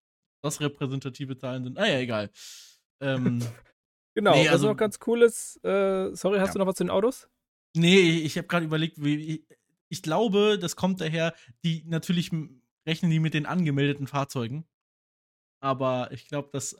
Das 0.41 0.61
repräsentative 0.61 1.37
Zahlen 1.37 1.65
sind. 1.65 1.77
Ah 1.77 1.85
ja, 1.85 1.99
egal. 1.99 2.31
Ähm, 3.01 3.39
genau, 4.15 4.31
nee, 4.31 4.47
also, 4.47 4.67
was 4.67 4.71
noch 4.71 4.77
ganz 4.77 4.99
cool 5.05 5.21
ist, 5.21 5.57
äh, 5.65 6.15
sorry, 6.15 6.39
hast 6.39 6.49
ja. 6.49 6.53
du 6.53 6.59
noch 6.59 6.67
was 6.67 6.75
zu 6.75 6.85
den 6.85 6.91
Autos? 6.91 7.27
Nee, 7.75 8.19
ich 8.19 8.37
habe 8.37 8.47
gerade 8.47 8.65
überlegt, 8.65 9.03
wie, 9.03 9.15
ich, 9.15 9.47
ich 9.89 10.01
glaube, 10.01 10.57
das 10.57 10.77
kommt 10.77 11.01
daher, 11.01 11.35
die 11.65 11.83
natürlich 11.87 12.31
rechnen 12.87 13.11
die 13.11 13.19
mit 13.19 13.33
den 13.33 13.45
angemeldeten 13.45 14.07
Fahrzeugen. 14.07 14.65
Aber 15.61 16.09
ich 16.13 16.29
glaube, 16.29 16.49
dass. 16.53 16.77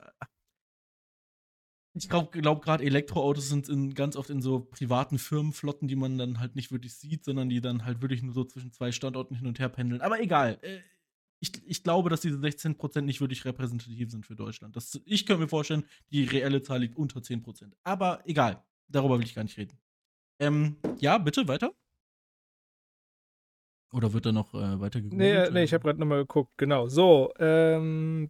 Ich 1.95 2.07
glaube 2.07 2.29
glaub, 2.39 2.63
gerade 2.63 2.85
Elektroautos 2.85 3.49
sind 3.49 3.67
in, 3.67 3.93
ganz 3.93 4.15
oft 4.15 4.29
in 4.29 4.41
so 4.41 4.61
privaten 4.61 5.19
Firmenflotten, 5.19 5.89
die 5.89 5.97
man 5.97 6.17
dann 6.17 6.39
halt 6.39 6.55
nicht 6.55 6.71
wirklich 6.71 6.95
sieht, 6.95 7.25
sondern 7.25 7.49
die 7.49 7.59
dann 7.59 7.83
halt 7.83 8.01
wirklich 8.01 8.23
nur 8.23 8.33
so 8.33 8.45
zwischen 8.45 8.71
zwei 8.71 8.93
Standorten 8.93 9.35
hin 9.35 9.47
und 9.47 9.59
her 9.59 9.67
pendeln. 9.67 9.99
Aber 9.99 10.21
egal. 10.21 10.61
Äh, 11.39 11.41
ich, 11.41 11.51
ich 11.65 11.83
glaube, 11.83 12.09
dass 12.09 12.21
diese 12.21 12.37
16% 12.37 13.01
nicht 13.01 13.21
wirklich 13.21 13.45
repräsentativ 13.45 14.11
sind 14.11 14.25
für 14.25 14.35
Deutschland. 14.35 14.75
Das, 14.75 14.99
ich 15.05 15.25
könnte 15.25 15.43
mir 15.43 15.49
vorstellen, 15.49 15.85
die 16.11 16.25
reelle 16.25 16.61
Zahl 16.61 16.81
liegt 16.81 16.97
unter 16.97 17.19
10%. 17.19 17.71
Aber 17.83 18.21
egal. 18.25 18.63
Darüber 18.87 19.17
will 19.17 19.25
ich 19.25 19.35
gar 19.35 19.43
nicht 19.43 19.57
reden. 19.57 19.77
Ähm, 20.39 20.77
ja, 20.99 21.17
bitte 21.17 21.47
weiter. 21.47 21.73
Oder 23.91 24.13
wird 24.13 24.25
da 24.25 24.31
noch 24.31 24.53
äh, 24.53 24.79
weiter 24.79 25.01
gegoogelt? 25.01 25.19
Nee, 25.19 25.49
nee 25.51 25.63
ich 25.63 25.73
habe 25.73 25.83
gerade 25.83 25.99
nochmal 25.99 26.19
geguckt. 26.19 26.51
Genau. 26.57 26.87
So, 26.87 27.33
ähm, 27.39 28.29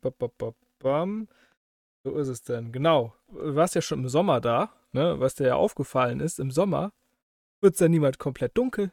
bam, 0.79 1.27
so 2.03 2.17
ist 2.17 2.27
es 2.29 2.43
denn. 2.43 2.71
Genau. 2.71 3.13
Du 3.27 3.55
warst 3.55 3.75
ja 3.75 3.81
schon 3.81 3.99
im 3.99 4.09
Sommer 4.09 4.39
da, 4.39 4.73
ne? 4.93 5.19
Was 5.19 5.35
dir 5.35 5.47
ja 5.47 5.55
aufgefallen 5.55 6.19
ist, 6.19 6.39
im 6.39 6.51
Sommer 6.51 6.93
wird 7.61 7.73
es 7.73 7.79
ja 7.79 7.89
niemand 7.89 8.19
komplett 8.19 8.57
dunkel. 8.57 8.91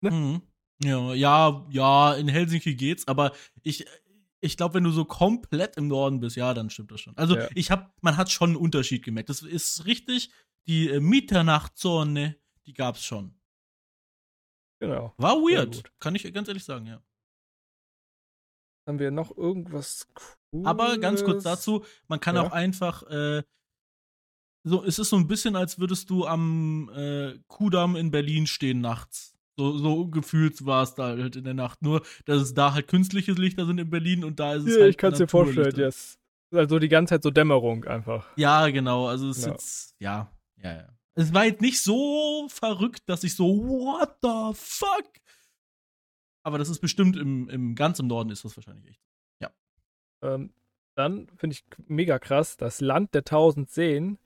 Ne? 0.00 0.10
Mhm. 0.10 0.42
Ja, 0.84 1.14
ja, 1.14 1.66
ja, 1.70 2.14
in 2.14 2.28
Helsinki 2.28 2.74
geht's, 2.74 3.06
aber 3.06 3.32
ich, 3.62 3.86
ich 4.40 4.56
glaube, 4.56 4.74
wenn 4.74 4.84
du 4.84 4.90
so 4.90 5.04
komplett 5.04 5.76
im 5.76 5.88
Norden 5.88 6.20
bist, 6.20 6.36
ja, 6.36 6.52
dann 6.54 6.70
stimmt 6.70 6.90
das 6.90 7.00
schon. 7.00 7.16
Also 7.16 7.36
ja. 7.36 7.48
ich 7.54 7.70
habe, 7.70 7.90
man 8.00 8.16
hat 8.16 8.30
schon 8.30 8.50
einen 8.50 8.56
Unterschied 8.56 9.04
gemerkt. 9.04 9.28
Das 9.28 9.42
ist 9.42 9.86
richtig. 9.86 10.32
Die 10.66 10.88
äh, 10.88 11.00
Mitternachtzone, 11.00 12.36
die 12.66 12.72
gab's 12.72 13.04
schon. 13.04 13.34
Genau. 14.80 15.14
War 15.16 15.36
weird, 15.36 15.84
kann 16.00 16.14
ich 16.16 16.32
ganz 16.32 16.48
ehrlich 16.48 16.64
sagen, 16.64 16.86
ja. 16.86 17.00
Haben 18.86 18.98
wir 18.98 19.12
noch 19.12 19.36
irgendwas 19.36 20.08
Cooles? 20.12 20.66
Aber 20.66 20.98
ganz 20.98 21.22
kurz 21.22 21.44
dazu, 21.44 21.84
man 22.08 22.18
kann 22.18 22.34
ja. 22.34 22.42
auch 22.42 22.50
einfach, 22.50 23.04
äh, 23.04 23.44
so, 24.64 24.84
es 24.84 24.98
ist 24.98 25.10
so 25.10 25.16
ein 25.16 25.28
bisschen, 25.28 25.54
als 25.54 25.78
würdest 25.78 26.10
du 26.10 26.26
am 26.26 26.90
äh, 26.94 27.38
Kudamm 27.46 27.94
in 27.94 28.10
Berlin 28.10 28.48
stehen 28.48 28.80
nachts. 28.80 29.31
So, 29.56 29.76
so 29.76 30.06
gefühlt 30.06 30.64
war 30.64 30.82
es 30.82 30.94
da 30.94 31.08
halt 31.08 31.36
in 31.36 31.44
der 31.44 31.54
Nacht. 31.54 31.82
Nur, 31.82 32.02
dass 32.24 32.40
es 32.40 32.54
da 32.54 32.72
halt 32.72 32.88
künstliche 32.88 33.32
Lichter 33.32 33.66
sind 33.66 33.78
in 33.78 33.90
Berlin 33.90 34.24
und 34.24 34.40
da 34.40 34.54
ist 34.54 34.66
es 34.66 34.76
ja, 34.76 34.82
halt. 34.82 34.90
Ich 34.90 34.96
kann 34.96 35.12
es 35.12 35.18
dir 35.18 35.28
vorstellen, 35.28 35.76
yes. 35.76 36.18
Also 36.50 36.78
die 36.78 36.88
ganze 36.88 37.14
Zeit 37.14 37.22
so 37.22 37.30
Dämmerung 37.30 37.84
einfach. 37.84 38.28
Ja, 38.36 38.68
genau. 38.68 39.06
Also 39.06 39.30
es 39.30 39.38
ist 39.38 39.46
ja. 39.46 39.52
jetzt, 39.52 39.96
ja, 39.98 40.32
ja, 40.62 40.74
ja 40.74 40.88
es 41.14 41.34
war 41.34 41.44
jetzt 41.44 41.60
nicht 41.60 41.80
so 41.80 42.46
verrückt, 42.48 43.02
dass 43.06 43.24
ich 43.24 43.34
so, 43.34 43.46
what 43.46 44.16
the 44.22 44.58
fuck? 44.58 45.06
Aber 46.44 46.58
das 46.58 46.68
ist 46.68 46.80
bestimmt 46.80 47.16
im, 47.16 47.48
im 47.48 47.74
ganz 47.74 47.98
im 47.98 48.06
Norden 48.06 48.30
ist 48.30 48.44
das 48.44 48.56
wahrscheinlich 48.56 48.88
echt. 48.88 49.00
Ja. 49.40 49.50
Ähm, 50.22 50.52
dann 50.96 51.28
finde 51.36 51.54
ich 51.54 51.64
mega 51.86 52.18
krass, 52.18 52.56
das 52.56 52.80
Land 52.80 53.14
der 53.14 53.24
tausend 53.24 53.70
Seen. 53.70 54.18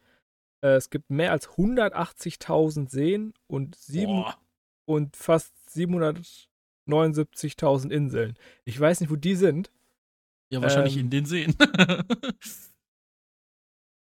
Äh, 0.62 0.76
es 0.76 0.90
gibt 0.90 1.10
mehr 1.10 1.32
als 1.32 1.48
180.000 1.50 2.88
Seen 2.88 3.34
und 3.46 3.74
sieben 3.74 4.22
Boah. 4.22 4.38
Und 4.86 5.16
fast 5.16 5.52
779.000 5.74 7.90
Inseln. 7.90 8.38
Ich 8.64 8.80
weiß 8.80 9.00
nicht, 9.00 9.10
wo 9.10 9.16
die 9.16 9.34
sind. 9.34 9.70
Ja, 10.48 10.62
wahrscheinlich 10.62 10.94
ähm, 10.94 11.02
in 11.02 11.10
den 11.10 11.26
Seen. 11.26 11.54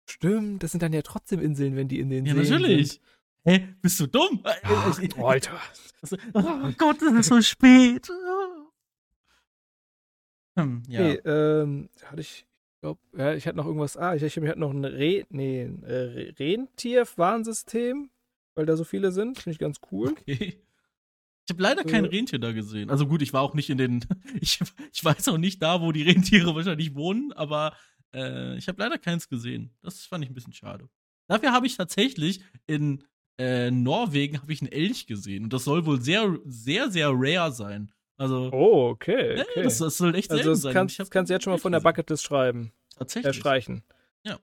Stimmt, 0.09 0.63
das 0.63 0.71
sind 0.71 0.81
dann 0.81 0.93
ja 0.93 1.01
trotzdem 1.01 1.41
Inseln, 1.41 1.75
wenn 1.75 1.87
die 1.87 1.99
in 1.99 2.09
den 2.09 2.25
ja, 2.25 2.33
Seen 2.35 2.61
natürlich. 2.61 2.93
sind. 2.93 3.01
Hä, 3.43 3.67
bist 3.81 3.99
du 3.99 4.07
dumm? 4.07 4.39
Ach, 4.43 4.99
Alter. 5.17 5.59
Oh 6.33 6.71
Gott, 6.77 7.01
das 7.01 7.13
ist 7.13 7.27
so 7.27 7.41
spät. 7.41 8.07
Hm, 10.57 10.83
ja. 10.87 11.01
Nee, 11.01 11.15
ähm, 11.25 11.89
hatte 12.05 12.21
ich, 12.21 12.47
ich 12.75 12.79
glaube, 12.79 13.01
ja, 13.17 13.33
ich 13.33 13.45
hatte 13.45 13.57
noch 13.57 13.65
irgendwas, 13.65 13.97
ah, 13.97 14.15
ich, 14.15 14.23
ich 14.23 14.37
hatte 14.37 14.57
noch 14.57 14.71
ein 14.71 14.85
Re, 14.85 15.25
nee, 15.27 15.63
äh, 15.63 16.33
Rentier-Warnsystem, 16.39 18.09
weil 18.55 18.65
da 18.65 18.77
so 18.77 18.85
viele 18.85 19.11
sind, 19.11 19.37
finde 19.37 19.51
ich 19.51 19.59
ganz 19.59 19.81
cool. 19.91 20.11
Okay. 20.11 20.64
Ich 21.45 21.53
habe 21.53 21.61
leider 21.61 21.83
kein 21.83 22.05
äh. 22.05 22.07
Rentier 22.07 22.39
da 22.39 22.51
gesehen. 22.51 22.89
Also 22.89 23.05
gut, 23.07 23.21
ich 23.21 23.31
war 23.31 23.41
auch 23.41 23.53
nicht 23.53 23.69
in 23.69 23.77
den, 23.77 24.05
ich, 24.41 24.59
ich 24.91 25.03
weiß 25.03 25.27
auch 25.27 25.37
nicht 25.37 25.61
da, 25.61 25.81
wo 25.81 25.91
die 25.91 26.03
Rentiere 26.03 26.55
wahrscheinlich 26.55 26.95
wohnen, 26.95 27.31
aber 27.33 27.75
äh, 28.13 28.57
ich 28.57 28.67
habe 28.67 28.81
leider 28.81 28.97
keins 28.97 29.29
gesehen. 29.29 29.71
Das 29.81 30.05
fand 30.05 30.23
ich 30.23 30.29
ein 30.29 30.33
bisschen 30.33 30.53
schade. 30.53 30.89
Dafür 31.27 31.51
habe 31.51 31.67
ich 31.67 31.77
tatsächlich 31.77 32.41
in 32.65 33.03
äh, 33.37 33.69
Norwegen 33.69 34.39
ich 34.47 34.61
einen 34.61 34.71
Elch 34.71 35.07
gesehen 35.07 35.43
und 35.43 35.53
das 35.53 35.65
soll 35.65 35.85
wohl 35.85 36.01
sehr, 36.01 36.37
sehr, 36.45 36.89
sehr 36.89 37.11
rare 37.13 37.51
sein. 37.51 37.91
Also. 38.17 38.49
Oh, 38.51 38.89
okay. 38.89 39.39
okay. 39.39 39.63
das, 39.63 39.79
das, 39.79 39.97
soll 39.97 40.15
echt 40.15 40.31
also 40.31 40.43
selten 40.43 40.61
sein. 40.61 40.73
Kannst, 40.73 40.99
das 40.99 41.09
kannst 41.09 41.29
du 41.29 41.33
jetzt 41.33 41.43
schon 41.43 41.51
mal 41.51 41.59
von 41.59 41.73
der 41.73 41.81
Bucketlist 41.81 42.23
schreiben. 42.23 42.71
Tatsächlich. 42.95 43.35
Äh, 43.35 43.39
streichen. 43.39 43.83
Ja. 44.23 44.39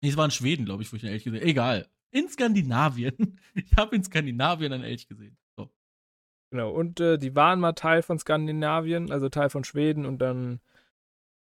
Nee, 0.00 0.10
es 0.10 0.16
war 0.16 0.24
in 0.24 0.30
Schweden, 0.30 0.64
glaube 0.64 0.82
ich, 0.82 0.92
wo 0.92 0.96
ich 0.96 1.02
einen 1.02 1.12
Elch 1.12 1.24
gesehen 1.24 1.40
habe. 1.40 1.50
Egal. 1.50 1.88
In 2.10 2.28
Skandinavien. 2.28 3.40
Ich 3.54 3.76
habe 3.76 3.96
in 3.96 4.04
Skandinavien 4.04 4.72
einen 4.72 4.84
Elch 4.84 5.08
gesehen. 5.08 5.36
Genau. 6.52 6.70
Und 6.70 7.00
äh, 7.00 7.16
die 7.16 7.34
waren 7.34 7.60
mal 7.60 7.72
Teil 7.72 8.02
von 8.02 8.18
Skandinavien, 8.18 9.10
also 9.10 9.30
Teil 9.30 9.48
von 9.48 9.64
Schweden 9.64 10.04
und 10.04 10.18
dann 10.18 10.60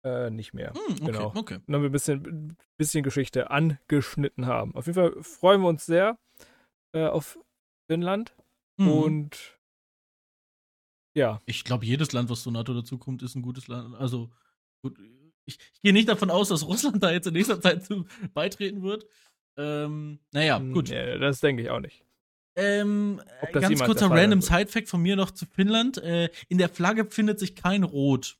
äh, 0.05 0.29
nicht 0.29 0.55
mehr. 0.55 0.73
Hm, 0.75 0.95
okay, 0.95 1.05
genau. 1.07 1.33
Okay. 1.37 1.55
Und 1.55 1.69
dann 1.69 1.83
wir 1.83 1.89
ein 1.89 1.93
bisschen, 1.93 2.57
bisschen 2.77 3.05
Geschichte 3.05 3.53
angeschnitten 3.53 4.47
haben. 4.47 4.75
Auf 4.75 4.87
jeden 4.87 4.97
Fall 4.97 5.23
freuen 5.23 5.61
wir 5.61 5.69
uns 5.69 5.87
sehr 5.87 6.19
äh, 6.93 7.07
auf 7.07 7.39
Finnland. 7.89 8.35
Mhm. 8.77 8.89
Und 8.91 9.61
ja. 11.15 11.41
Ich 11.47 11.63
glaube, 11.63 11.87
jedes 11.87 12.11
Land, 12.13 12.29
was 12.29 12.43
zur 12.43 12.53
NATO 12.53 12.75
dazukommt, 12.75 13.23
ist 13.23 13.37
ein 13.37 13.43
gutes 13.43 13.69
Land. 13.69 13.95
Also, 13.95 14.33
gut, 14.83 14.99
ich, 15.47 15.61
ich 15.75 15.81
gehe 15.81 15.93
nicht 15.93 16.09
davon 16.09 16.31
aus, 16.31 16.49
dass 16.49 16.67
Russland 16.67 17.05
da 17.05 17.13
jetzt 17.13 17.29
in 17.29 17.35
nächster 17.35 17.61
Zeit 17.61 17.85
zu 17.85 18.05
beitreten 18.35 18.83
wird. 18.83 19.07
Ähm, 19.57 20.19
naja, 20.33 20.59
hm, 20.59 20.73
gut. 20.73 20.89
Ja, 20.89 21.19
das 21.19 21.39
denke 21.39 21.63
ich 21.63 21.71
auch 21.71 21.81
nicht. 21.81 22.05
Ähm, 22.59 23.21
ganz 23.53 23.81
kurzer 23.85 24.11
random 24.11 24.43
Side-Fact 24.43 24.89
von 24.89 25.01
mir 25.01 25.15
noch 25.15 25.31
zu 25.31 25.47
Finnland. 25.47 25.99
Äh, 25.99 26.29
in 26.49 26.59
der 26.59 26.69
Flagge 26.69 27.05
findet 27.09 27.39
sich 27.39 27.55
kein 27.55 27.85
Rot. 27.85 28.37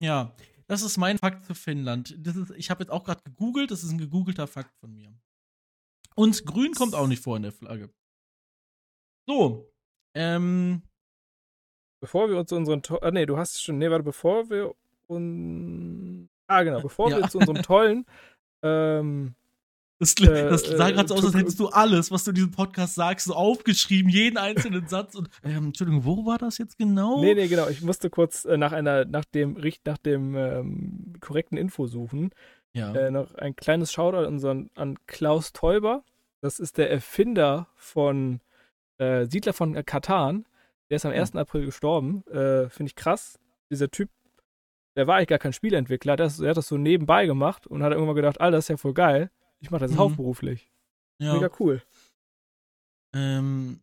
Ja, 0.00 0.34
das 0.68 0.80
ist 0.80 0.96
mein 0.96 1.18
Fakt 1.18 1.44
zu 1.44 1.54
Finnland. 1.54 2.16
Das 2.18 2.34
ist, 2.34 2.50
ich 2.52 2.70
habe 2.70 2.82
jetzt 2.82 2.90
auch 2.90 3.04
gerade 3.04 3.22
gegoogelt, 3.24 3.70
das 3.70 3.84
ist 3.84 3.90
ein 3.90 3.98
gegoogelter 3.98 4.46
Fakt 4.46 4.74
von 4.80 4.94
mir. 4.94 5.12
Und 6.14 6.46
grün 6.46 6.72
kommt 6.72 6.94
auch 6.94 7.06
nicht 7.06 7.22
vor 7.22 7.36
in 7.36 7.42
der 7.42 7.52
Flagge. 7.52 7.90
So. 9.26 9.70
Ähm. 10.14 10.82
Bevor 12.00 12.30
wir 12.30 12.38
uns 12.38 12.48
zu 12.48 12.56
unseren. 12.56 12.82
Ah, 13.02 13.10
nee, 13.10 13.26
du 13.26 13.36
hast 13.36 13.62
schon. 13.62 13.76
Nee, 13.76 13.90
warte, 13.90 14.04
bevor 14.04 14.48
wir. 14.48 14.74
Un 15.08 16.30
ah, 16.46 16.62
genau. 16.62 16.80
Bevor 16.80 17.10
ja. 17.10 17.18
wir 17.18 17.28
zu 17.28 17.38
unserem 17.38 17.62
tollen. 17.62 18.06
Ähm, 18.62 19.34
das, 20.02 20.14
das 20.16 20.62
sah 20.64 20.90
gerade 20.90 21.08
so 21.08 21.14
aus, 21.14 21.24
als 21.26 21.34
hättest 21.34 21.60
du 21.60 21.68
alles, 21.68 22.10
was 22.10 22.24
du 22.24 22.30
in 22.30 22.34
diesem 22.34 22.50
Podcast 22.50 22.96
sagst, 22.96 23.26
so 23.26 23.34
aufgeschrieben, 23.34 24.10
jeden 24.10 24.36
einzelnen 24.36 24.88
Satz. 24.88 25.14
Und, 25.14 25.28
ähm, 25.44 25.66
Entschuldigung, 25.66 26.04
wo 26.04 26.26
war 26.26 26.38
das 26.38 26.58
jetzt 26.58 26.76
genau? 26.76 27.20
Nee, 27.20 27.34
nee, 27.34 27.46
genau. 27.46 27.68
Ich 27.68 27.82
musste 27.82 28.10
kurz 28.10 28.44
äh, 28.44 28.56
nach 28.56 28.72
einer, 28.72 29.04
nach 29.04 29.24
dem, 29.24 29.56
nach 29.84 29.98
dem 29.98 30.34
ähm, 30.34 31.12
korrekten 31.20 31.56
Info 31.56 31.86
suchen. 31.86 32.30
Ja. 32.72 32.92
Äh, 32.94 33.10
noch 33.12 33.34
ein 33.36 33.54
kleines 33.54 33.92
Shoutout 33.92 34.26
unseren, 34.26 34.70
an 34.74 34.98
Klaus 35.06 35.52
Teuber. 35.52 36.02
Das 36.40 36.58
ist 36.58 36.78
der 36.78 36.90
Erfinder 36.90 37.68
von 37.76 38.40
äh, 38.98 39.26
Siedler 39.26 39.52
von 39.52 39.74
Katan. 39.84 40.46
Der 40.90 40.96
ist 40.96 41.06
am 41.06 41.12
1. 41.12 41.36
April 41.36 41.66
gestorben. 41.66 42.24
Äh, 42.26 42.68
Finde 42.70 42.88
ich 42.88 42.96
krass. 42.96 43.38
Dieser 43.70 43.88
Typ, 43.88 44.10
der 44.96 45.06
war 45.06 45.16
eigentlich 45.16 45.28
gar 45.28 45.38
kein 45.38 45.52
Spielentwickler. 45.52 46.16
Der, 46.16 46.28
der 46.28 46.50
hat 46.50 46.56
das 46.56 46.66
so 46.66 46.76
nebenbei 46.76 47.26
gemacht 47.26 47.68
und 47.68 47.84
hat 47.84 47.92
irgendwann 47.92 48.16
gedacht, 48.16 48.40
Alter, 48.40 48.56
das 48.56 48.64
ist 48.64 48.68
ja 48.68 48.76
voll 48.76 48.94
geil 48.94 49.30
ich 49.62 49.70
mache 49.70 49.82
das 49.82 49.92
mhm. 49.92 49.98
hauptberuflich. 49.98 50.70
Ja. 51.18 51.34
Mega 51.34 51.50
cool. 51.60 51.82
Ähm, 53.14 53.80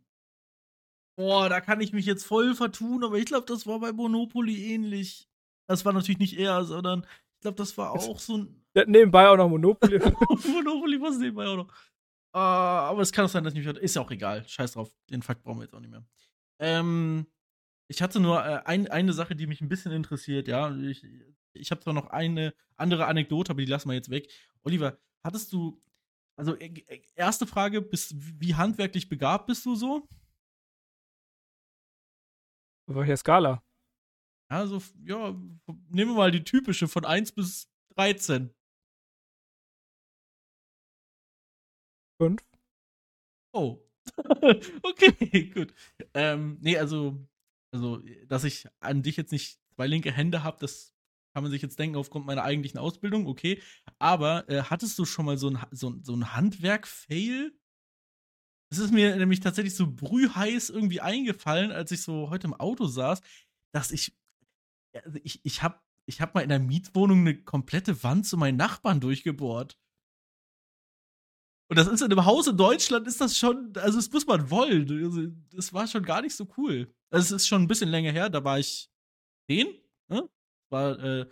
Boah, 1.15 1.49
da 1.49 1.61
kann 1.61 1.81
ich 1.81 1.93
mich 1.93 2.05
jetzt 2.05 2.25
voll 2.25 2.53
vertun, 2.53 3.03
aber 3.03 3.17
ich 3.17 3.25
glaube, 3.25 3.45
das 3.45 3.65
war 3.65 3.79
bei 3.79 3.91
Monopoly 3.91 4.73
ähnlich. 4.73 5.29
Das 5.67 5.85
war 5.85 5.93
natürlich 5.93 6.19
nicht 6.19 6.37
er, 6.37 6.63
sondern 6.63 7.05
ich 7.35 7.41
glaube, 7.41 7.57
das 7.57 7.77
war 7.77 7.91
auch 7.91 8.19
so 8.19 8.37
ein. 8.37 8.63
Der 8.75 8.83
hat 8.83 8.89
nebenbei 8.89 9.27
auch 9.27 9.37
noch 9.37 9.49
Monopoly. 9.49 9.99
Monopoly 10.47 11.01
war 11.01 11.11
nebenbei 11.11 11.47
auch 11.47 11.57
noch. 11.57 11.67
Uh, 12.35 12.37
aber 12.37 13.01
es 13.01 13.11
kann 13.11 13.25
auch 13.25 13.29
sein, 13.29 13.43
dass 13.43 13.53
ich 13.53 13.65
mich. 13.65 13.77
Ist 13.77 13.95
ja 13.95 14.01
auch 14.01 14.11
egal. 14.11 14.47
Scheiß 14.47 14.73
drauf. 14.73 14.91
Den 15.09 15.21
Fakt 15.21 15.43
brauchen 15.43 15.59
wir 15.59 15.63
jetzt 15.63 15.73
auch 15.73 15.79
nicht 15.79 15.91
mehr. 15.91 16.05
Ähm, 16.59 17.25
ich 17.87 18.01
hatte 18.01 18.19
nur 18.19 18.45
äh, 18.45 18.61
ein, 18.65 18.87
eine 18.89 19.13
Sache, 19.13 19.35
die 19.35 19.47
mich 19.47 19.61
ein 19.61 19.69
bisschen 19.69 19.91
interessiert, 19.91 20.47
ja. 20.47 20.75
Ich, 20.75 21.05
ich 21.53 21.71
habe 21.71 21.81
zwar 21.81 21.93
noch 21.93 22.07
eine 22.07 22.53
andere 22.75 23.07
Anekdote, 23.07 23.51
aber 23.51 23.61
die 23.61 23.67
lassen 23.67 23.89
wir 23.89 23.95
jetzt 23.95 24.09
weg. 24.09 24.29
Oliver, 24.63 24.97
hattest 25.23 25.53
du. 25.53 25.81
Also, 26.37 26.55
äh, 26.55 26.67
äh, 26.87 27.01
erste 27.15 27.47
Frage: 27.47 27.81
bist, 27.81 28.13
Wie 28.17 28.55
handwerklich 28.55 29.09
begabt 29.09 29.47
bist 29.47 29.65
du 29.65 29.75
so? 29.75 30.07
Auf 32.87 32.95
welcher 32.95 33.17
Skala? 33.17 33.63
Also, 34.49 34.81
ja, 35.05 35.29
nehmen 35.89 36.11
wir 36.11 36.15
mal 36.15 36.31
die 36.31 36.43
typische 36.43 36.87
von 36.87 37.05
1 37.05 37.33
bis 37.33 37.69
13. 37.95 38.53
5. 42.19 42.41
Oh. 43.53 43.79
okay, 44.83 45.49
gut. 45.53 45.73
Ähm, 46.13 46.57
nee, 46.61 46.77
also, 46.77 47.27
also, 47.71 48.01
dass 48.27 48.43
ich 48.43 48.67
an 48.79 49.03
dich 49.03 49.17
jetzt 49.17 49.31
nicht 49.31 49.59
zwei 49.75 49.87
linke 49.87 50.11
Hände 50.11 50.43
habe, 50.43 50.57
das 50.59 50.95
kann 51.39 51.43
man 51.45 51.53
sich 51.53 51.61
jetzt 51.61 51.79
denken 51.79 51.95
aufgrund 51.95 52.25
meiner 52.25 52.43
eigentlichen 52.43 52.81
Ausbildung, 52.81 53.25
okay. 53.25 53.61
Aber 53.97 54.49
äh, 54.49 54.63
hattest 54.63 54.99
du 54.99 55.05
schon 55.05 55.25
mal 55.25 55.37
so 55.37 55.49
ein, 55.49 55.57
so, 55.71 55.95
so 56.03 56.13
ein 56.13 56.35
Handwerk-Fail? 56.35 57.57
Es 58.69 58.77
ist 58.77 58.91
mir 58.91 59.15
nämlich 59.15 59.39
tatsächlich 59.39 59.73
so 59.73 59.89
brühheiß 59.89 60.69
irgendwie 60.69 60.99
eingefallen, 60.99 61.71
als 61.71 61.93
ich 61.93 62.01
so 62.01 62.29
heute 62.29 62.47
im 62.47 62.53
Auto 62.53 62.87
saß, 62.87 63.21
dass 63.73 63.91
ich, 63.91 64.17
also 64.93 65.17
ich, 65.23 65.39
ich 65.45 65.63
habe 65.63 65.79
ich 66.07 66.19
hab 66.19 66.35
mal 66.35 66.41
in 66.41 66.49
der 66.49 66.59
Mietwohnung 66.59 67.21
eine 67.21 67.41
komplette 67.41 68.03
Wand 68.03 68.25
zu 68.25 68.35
meinen 68.35 68.57
Nachbarn 68.57 68.99
durchgebohrt. 68.99 69.79
Und 71.69 71.77
das 71.77 71.87
ist 71.87 72.01
in 72.01 72.11
einem 72.11 72.25
Haus 72.25 72.47
in 72.47 72.57
Deutschland, 72.57 73.07
ist 73.07 73.21
das 73.21 73.37
schon, 73.37 73.71
also 73.77 73.97
das 73.97 74.11
muss 74.11 74.27
man 74.27 74.49
wollen. 74.49 75.05
Also, 75.05 75.27
das 75.55 75.71
war 75.71 75.87
schon 75.87 76.03
gar 76.03 76.21
nicht 76.21 76.35
so 76.35 76.49
cool. 76.57 76.93
Also 77.11 77.33
es 77.33 77.43
ist 77.43 77.47
schon 77.47 77.61
ein 77.61 77.67
bisschen 77.69 77.89
länger 77.89 78.11
her, 78.11 78.29
da 78.29 78.43
war 78.43 78.59
ich 78.59 78.91
zehn, 79.49 79.67
ne? 80.09 80.29
War, 80.69 80.99
äh, 80.99 81.25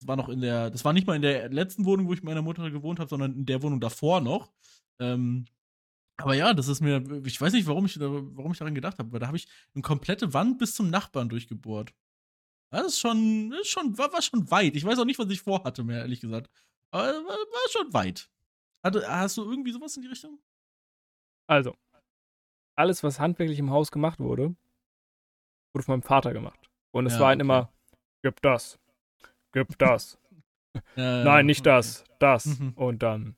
das 0.00 0.08
war 0.08 0.16
noch 0.16 0.28
in 0.28 0.40
der, 0.40 0.70
das 0.70 0.84
war 0.84 0.92
nicht 0.92 1.06
mal 1.06 1.16
in 1.16 1.22
der 1.22 1.48
letzten 1.50 1.84
Wohnung, 1.84 2.06
wo 2.06 2.12
ich 2.12 2.20
mit 2.20 2.26
meiner 2.26 2.42
Mutter 2.42 2.70
gewohnt 2.70 3.00
habe, 3.00 3.08
sondern 3.08 3.34
in 3.34 3.46
der 3.46 3.62
Wohnung 3.62 3.80
davor 3.80 4.20
noch. 4.20 4.52
Ähm, 5.00 5.46
aber 6.16 6.34
ja, 6.34 6.52
das 6.52 6.68
ist 6.68 6.80
mir, 6.80 7.02
ich 7.24 7.40
weiß 7.40 7.52
nicht, 7.52 7.66
warum 7.66 7.86
ich, 7.86 7.98
warum 7.98 8.52
ich 8.52 8.58
daran 8.58 8.74
gedacht 8.74 8.98
habe, 8.98 9.12
weil 9.12 9.20
da 9.20 9.28
habe 9.28 9.36
ich 9.36 9.46
eine 9.74 9.82
komplette 9.82 10.34
Wand 10.34 10.58
bis 10.58 10.74
zum 10.74 10.90
Nachbarn 10.90 11.28
durchgebohrt. 11.28 11.94
Das 12.70 12.86
ist 12.86 13.00
schon, 13.00 13.52
ist 13.52 13.68
schon 13.68 13.96
war, 13.96 14.12
war 14.12 14.20
schon 14.20 14.50
weit. 14.50 14.76
Ich 14.76 14.84
weiß 14.84 14.98
auch 14.98 15.04
nicht, 15.04 15.18
was 15.18 15.30
ich 15.30 15.40
vorhatte, 15.40 15.84
mehr 15.84 16.00
ehrlich 16.00 16.20
gesagt. 16.20 16.50
Aber 16.90 17.06
war, 17.06 17.36
war 17.36 17.70
schon 17.70 17.92
weit. 17.94 18.28
Hatte, 18.82 19.08
hast 19.08 19.36
du 19.36 19.44
irgendwie 19.48 19.72
sowas 19.72 19.96
in 19.96 20.02
die 20.02 20.08
Richtung? 20.08 20.38
Also, 21.46 21.74
alles, 22.76 23.02
was 23.02 23.18
handwerklich 23.18 23.58
im 23.58 23.70
Haus 23.70 23.90
gemacht 23.90 24.20
wurde, 24.20 24.54
wurde 25.72 25.84
von 25.84 25.94
meinem 25.94 26.02
Vater 26.02 26.32
gemacht. 26.32 26.68
Und 26.90 27.06
es 27.06 27.14
ja, 27.14 27.20
war 27.20 27.28
halt 27.28 27.38
okay. 27.38 27.44
immer, 27.44 27.72
gib 28.22 28.40
das, 28.42 28.78
gib 29.52 29.78
das. 29.78 30.18
ja, 30.96 31.24
Nein, 31.24 31.46
nicht 31.46 31.60
okay. 31.60 31.70
das, 31.70 32.04
das. 32.18 32.46
Mhm. 32.46 32.72
Und 32.74 33.02
dann. 33.02 33.36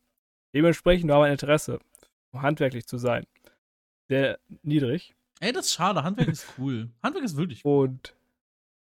Dementsprechend 0.54 1.10
war 1.10 1.20
mein 1.20 1.32
Interesse 1.32 1.78
handwerklich 2.32 2.86
zu 2.86 2.98
sein, 2.98 3.26
sehr 4.08 4.38
niedrig. 4.62 5.14
Ey, 5.40 5.52
das 5.52 5.66
ist 5.66 5.74
schade. 5.74 6.02
Handwerk 6.02 6.28
ist 6.28 6.46
cool. 6.58 6.90
Handwerk 7.02 7.24
ist 7.24 7.36
wirklich 7.36 7.64
cool. 7.64 7.88
Und 7.88 8.14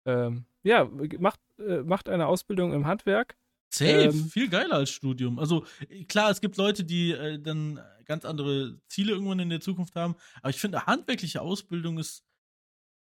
ähm, 0.07 0.45
ja, 0.63 0.89
macht, 1.19 1.41
äh, 1.59 1.83
macht 1.83 2.09
eine 2.09 2.27
Ausbildung 2.27 2.73
im 2.73 2.87
Handwerk. 2.87 3.37
Safe, 3.71 4.05
ähm, 4.05 4.25
viel 4.31 4.49
geiler 4.49 4.77
als 4.77 4.91
Studium. 4.91 5.39
Also 5.39 5.67
klar, 6.09 6.31
es 6.31 6.41
gibt 6.41 6.57
Leute, 6.57 6.85
die 6.85 7.13
äh, 7.13 7.39
dann 7.39 7.81
ganz 8.07 8.25
andere 8.25 8.81
Ziele 8.89 9.13
irgendwann 9.13 9.41
in 9.41 9.51
der 9.51 9.61
Zukunft 9.61 9.95
haben, 9.95 10.17
aber 10.41 10.49
ich 10.49 10.61
finde, 10.61 10.87
handwerkliche 10.87 11.43
Ausbildung 11.43 11.99
ist, 11.99 12.25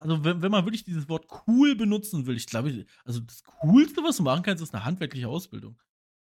also 0.01 0.24
wenn, 0.24 0.42
wenn 0.42 0.51
man 0.51 0.64
wirklich 0.64 0.84
dieses 0.84 1.09
Wort 1.09 1.26
cool 1.46 1.76
benutzen 1.76 2.26
will, 2.26 2.36
ich 2.36 2.46
glaube, 2.46 2.86
also 3.05 3.20
das 3.20 3.44
Coolste, 3.44 4.03
was 4.03 4.16
du 4.16 4.22
machen 4.22 4.42
kannst, 4.42 4.62
ist 4.62 4.74
eine 4.74 4.84
handwerkliche 4.84 5.28
Ausbildung. 5.28 5.78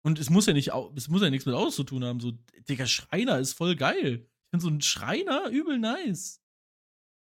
Und 0.04 0.20
es 0.20 0.30
muss 0.30 0.46
ja 0.46 0.54
nicht, 0.54 0.72
es 0.96 1.10
muss 1.10 1.24
ja 1.24 1.32
nichts 1.32 1.48
mit 1.48 1.56
Aus 1.56 1.76
zu 1.76 1.84
tun 1.84 2.04
haben. 2.04 2.20
So, 2.20 2.34
Digga, 2.70 2.86
Schreiner 2.86 3.40
ist 3.40 3.54
voll 3.54 3.76
geil. 3.76 4.28
Ich 4.28 4.50
finde 4.52 4.64
so 4.64 4.70
ein 4.70 4.82
Schreiner 4.82 5.50
übel 5.50 5.80
nice. 5.80 6.42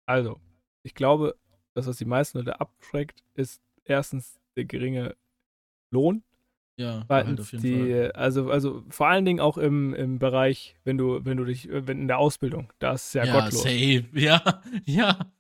Also, 0.05 0.39
ich 0.83 0.93
glaube, 0.93 1.35
das, 1.73 1.88
was 1.88 1.97
die 1.97 2.05
meisten 2.05 2.38
Leute 2.38 2.61
abschreckt, 2.61 3.23
ist 3.33 3.61
erstens 3.83 4.39
der 4.55 4.65
geringe 4.65 5.15
Lohn. 5.89 6.23
Ja, 6.79 7.03
halt 7.09 7.39
auf 7.39 7.51
jeden 7.51 7.63
die, 7.63 7.91
Fall. 7.93 8.11
Also, 8.11 8.51
also 8.51 8.83
vor 8.89 9.07
allen 9.07 9.25
Dingen 9.25 9.39
auch 9.39 9.57
im, 9.57 9.95
im 9.95 10.19
Bereich, 10.19 10.75
wenn 10.83 10.99
du, 10.99 11.25
wenn 11.25 11.38
du 11.38 11.45
dich, 11.45 11.67
wenn 11.71 12.01
in 12.01 12.07
der 12.07 12.19
Ausbildung, 12.19 12.71
da 12.77 12.93
ist 12.93 13.07
es 13.07 13.13
ja, 13.13 13.23
ja 13.23 13.33
gottlos. 13.33 13.63
Safe. 13.63 14.05
Ja, 14.13 14.61
ja. 14.85 15.31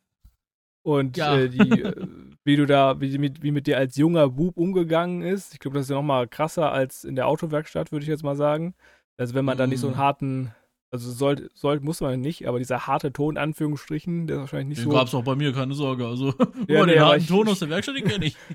Und 0.87 1.17
ja. 1.17 1.37
äh, 1.37 1.49
die, 1.49 1.59
äh, 1.59 2.07
wie 2.45 2.55
du 2.55 2.65
da, 2.65 3.01
wie 3.01 3.17
mit, 3.17 3.43
wie 3.43 3.51
mit 3.51 3.67
dir 3.67 3.77
als 3.77 3.97
junger 3.97 4.29
Bub 4.29 4.55
umgegangen 4.55 5.21
ist, 5.21 5.53
ich 5.53 5.59
glaube, 5.59 5.75
das 5.75 5.87
ist 5.87 5.89
ja 5.89 5.97
nochmal 5.97 6.29
krasser 6.29 6.71
als 6.71 7.03
in 7.03 7.17
der 7.17 7.27
Autowerkstatt, 7.27 7.91
würde 7.91 8.03
ich 8.03 8.09
jetzt 8.09 8.23
mal 8.23 8.37
sagen. 8.37 8.73
Also 9.17 9.33
wenn 9.33 9.43
man 9.43 9.57
mm. 9.57 9.59
da 9.59 9.67
nicht 9.67 9.81
so 9.81 9.87
einen 9.87 9.97
mhm. 9.97 9.99
harten, 9.99 10.55
also 10.89 11.11
soll, 11.11 11.49
soll, 11.53 11.81
muss 11.81 11.99
man 11.99 12.21
nicht, 12.21 12.47
aber 12.47 12.59
dieser 12.59 12.87
harte 12.87 13.11
Ton, 13.11 13.35
in 13.35 13.37
Anführungsstrichen, 13.37 14.27
der 14.27 14.37
ist 14.37 14.39
wahrscheinlich 14.43 14.67
nicht 14.69 14.77
den 14.77 14.91
so. 14.91 14.97
gab's 14.97 15.13
auch 15.13 15.25
bei 15.25 15.35
mir, 15.35 15.51
keine 15.51 15.73
Sorge. 15.73 16.07
Also, 16.07 16.33
ja, 16.69 16.85
nee, 16.85 16.93
den 16.93 17.01
harten 17.01 17.19
ich, 17.19 17.27
Ton 17.27 17.49
aus 17.49 17.59
der 17.59 17.69
Werkstatt, 17.69 17.97
den 17.97 18.05
kenne 18.05 18.25
ich. 18.25 18.37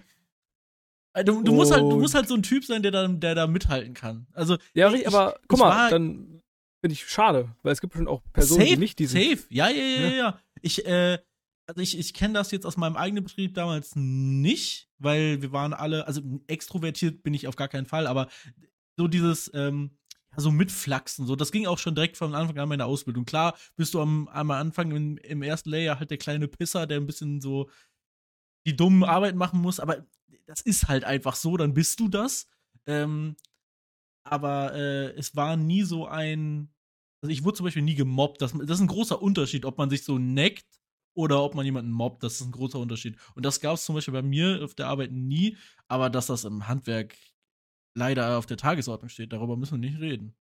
Äh, 1.15 1.25
du, 1.25 1.43
du, 1.43 1.53
musst 1.53 1.71
halt, 1.71 1.83
du 1.83 1.99
musst 1.99 2.15
halt 2.15 2.27
so 2.27 2.35
ein 2.35 2.43
Typ 2.43 2.65
sein, 2.65 2.83
der 2.83 2.91
da, 2.91 3.07
der 3.07 3.35
da 3.35 3.47
mithalten 3.47 3.93
kann. 3.93 4.27
Also, 4.33 4.57
ja, 4.73 4.91
ich, 4.95 5.07
aber 5.07 5.39
guck 5.47 5.59
mal, 5.59 5.91
dann 5.91 6.41
finde 6.81 6.95
ich 6.95 7.05
schade, 7.07 7.55
weil 7.63 7.75
es 7.75 7.83
gibt 7.83 7.93
schon 7.93 8.09
auch 8.09 8.23
Personen, 8.33 8.63
safe, 8.63 8.73
die 8.77 8.79
nicht 8.79 8.99
diese. 8.99 9.19
Safe, 9.19 9.45
ja, 9.51 9.69
ja, 9.69 9.85
ja, 9.85 10.01
ja. 10.01 10.17
ja. 10.17 10.39
Ich, 10.63 10.87
äh, 10.87 11.19
also 11.67 11.81
ich, 11.81 11.99
ich 11.99 12.15
kenne 12.15 12.35
das 12.35 12.51
jetzt 12.51 12.67
aus 12.67 12.77
meinem 12.77 12.97
eigenen 12.97 13.25
Betrieb 13.25 13.55
damals 13.55 13.93
nicht, 13.95 14.89
weil 14.99 15.43
wir 15.43 15.53
waren 15.53 15.73
alle, 15.73 16.07
also 16.07 16.21
extrovertiert 16.47 17.23
bin 17.23 17.35
ich 17.35 17.47
auf 17.47 17.57
gar 17.57 17.69
keinen 17.69 17.87
Fall, 17.87 18.07
aber 18.07 18.29
so 18.97 19.09
dieses, 19.09 19.51
ähm, 19.55 19.97
so 20.37 20.51
mitflachsen, 20.51 21.27
so, 21.27 21.37
das 21.37 21.53
ging 21.53 21.67
auch 21.67 21.79
schon 21.79 21.95
direkt 21.95 22.17
von 22.17 22.35
Anfang 22.35 22.59
an 22.59 22.69
meiner 22.69 22.87
Ausbildung. 22.87 23.25
Klar, 23.25 23.57
bist 23.77 23.95
du 23.95 24.01
am, 24.01 24.29
am 24.29 24.51
Anfang 24.51 24.91
im, 24.91 25.19
im 25.19 25.43
ersten 25.43 25.71
Layer 25.71 25.99
halt 25.99 26.11
der 26.11 26.19
kleine 26.19 26.49
Pisser, 26.49 26.87
der 26.87 26.99
ein 26.99 27.07
bisschen 27.07 27.41
so 27.41 27.71
die 28.67 28.77
dummen 28.77 29.05
Arbeiten 29.05 29.37
machen 29.37 29.61
muss, 29.61 29.81
aber 29.81 30.07
das 30.47 30.61
ist 30.61 30.89
halt 30.89 31.05
einfach 31.05 31.37
so, 31.37 31.57
dann 31.57 31.75
bist 31.75 32.01
du 32.01 32.09
das. 32.09 32.49
Ähm, 32.87 33.37
aber 34.25 34.75
äh, 34.75 35.11
es 35.17 35.37
war 35.37 35.57
nie 35.57 35.83
so 35.83 36.07
ein, 36.07 36.73
also 37.21 37.33
ich 37.33 37.45
wurde 37.45 37.57
zum 37.59 37.65
Beispiel 37.65 37.83
nie 37.83 37.95
gemobbt. 37.95 38.41
Das, 38.41 38.53
das 38.53 38.79
ist 38.79 38.81
ein 38.81 38.87
großer 38.87 39.21
Unterschied, 39.21 39.65
ob 39.65 39.79
man 39.79 39.91
sich 39.91 40.05
so 40.05 40.19
neckt 40.19 40.82
oder 41.15 41.43
ob 41.43 41.55
man 41.55 41.65
jemanden 41.65 41.91
mobbt. 41.91 42.23
Das 42.23 42.35
ist 42.35 42.47
ein 42.47 42.53
großer 42.53 42.79
Unterschied. 42.79 43.17
Und 43.35 43.45
das 43.45 43.61
gab 43.61 43.75
es 43.75 43.85
zum 43.85 43.95
Beispiel 43.95 44.15
bei 44.15 44.23
mir 44.23 44.63
auf 44.63 44.75
der 44.75 44.87
Arbeit 44.87 45.13
nie, 45.13 45.57
aber 45.89 46.11
dass 46.11 46.27
das 46.27 46.45
im 46.45 46.69
Handwerk 46.69 47.17
leider 47.95 48.39
auf 48.39 48.47
der 48.47 48.57
Tagesordnung 48.57 49.09
steht, 49.09 49.33
darüber 49.33 49.57
müssen 49.57 49.81
wir 49.81 49.91
nicht 49.91 50.01
reden. 50.01 50.35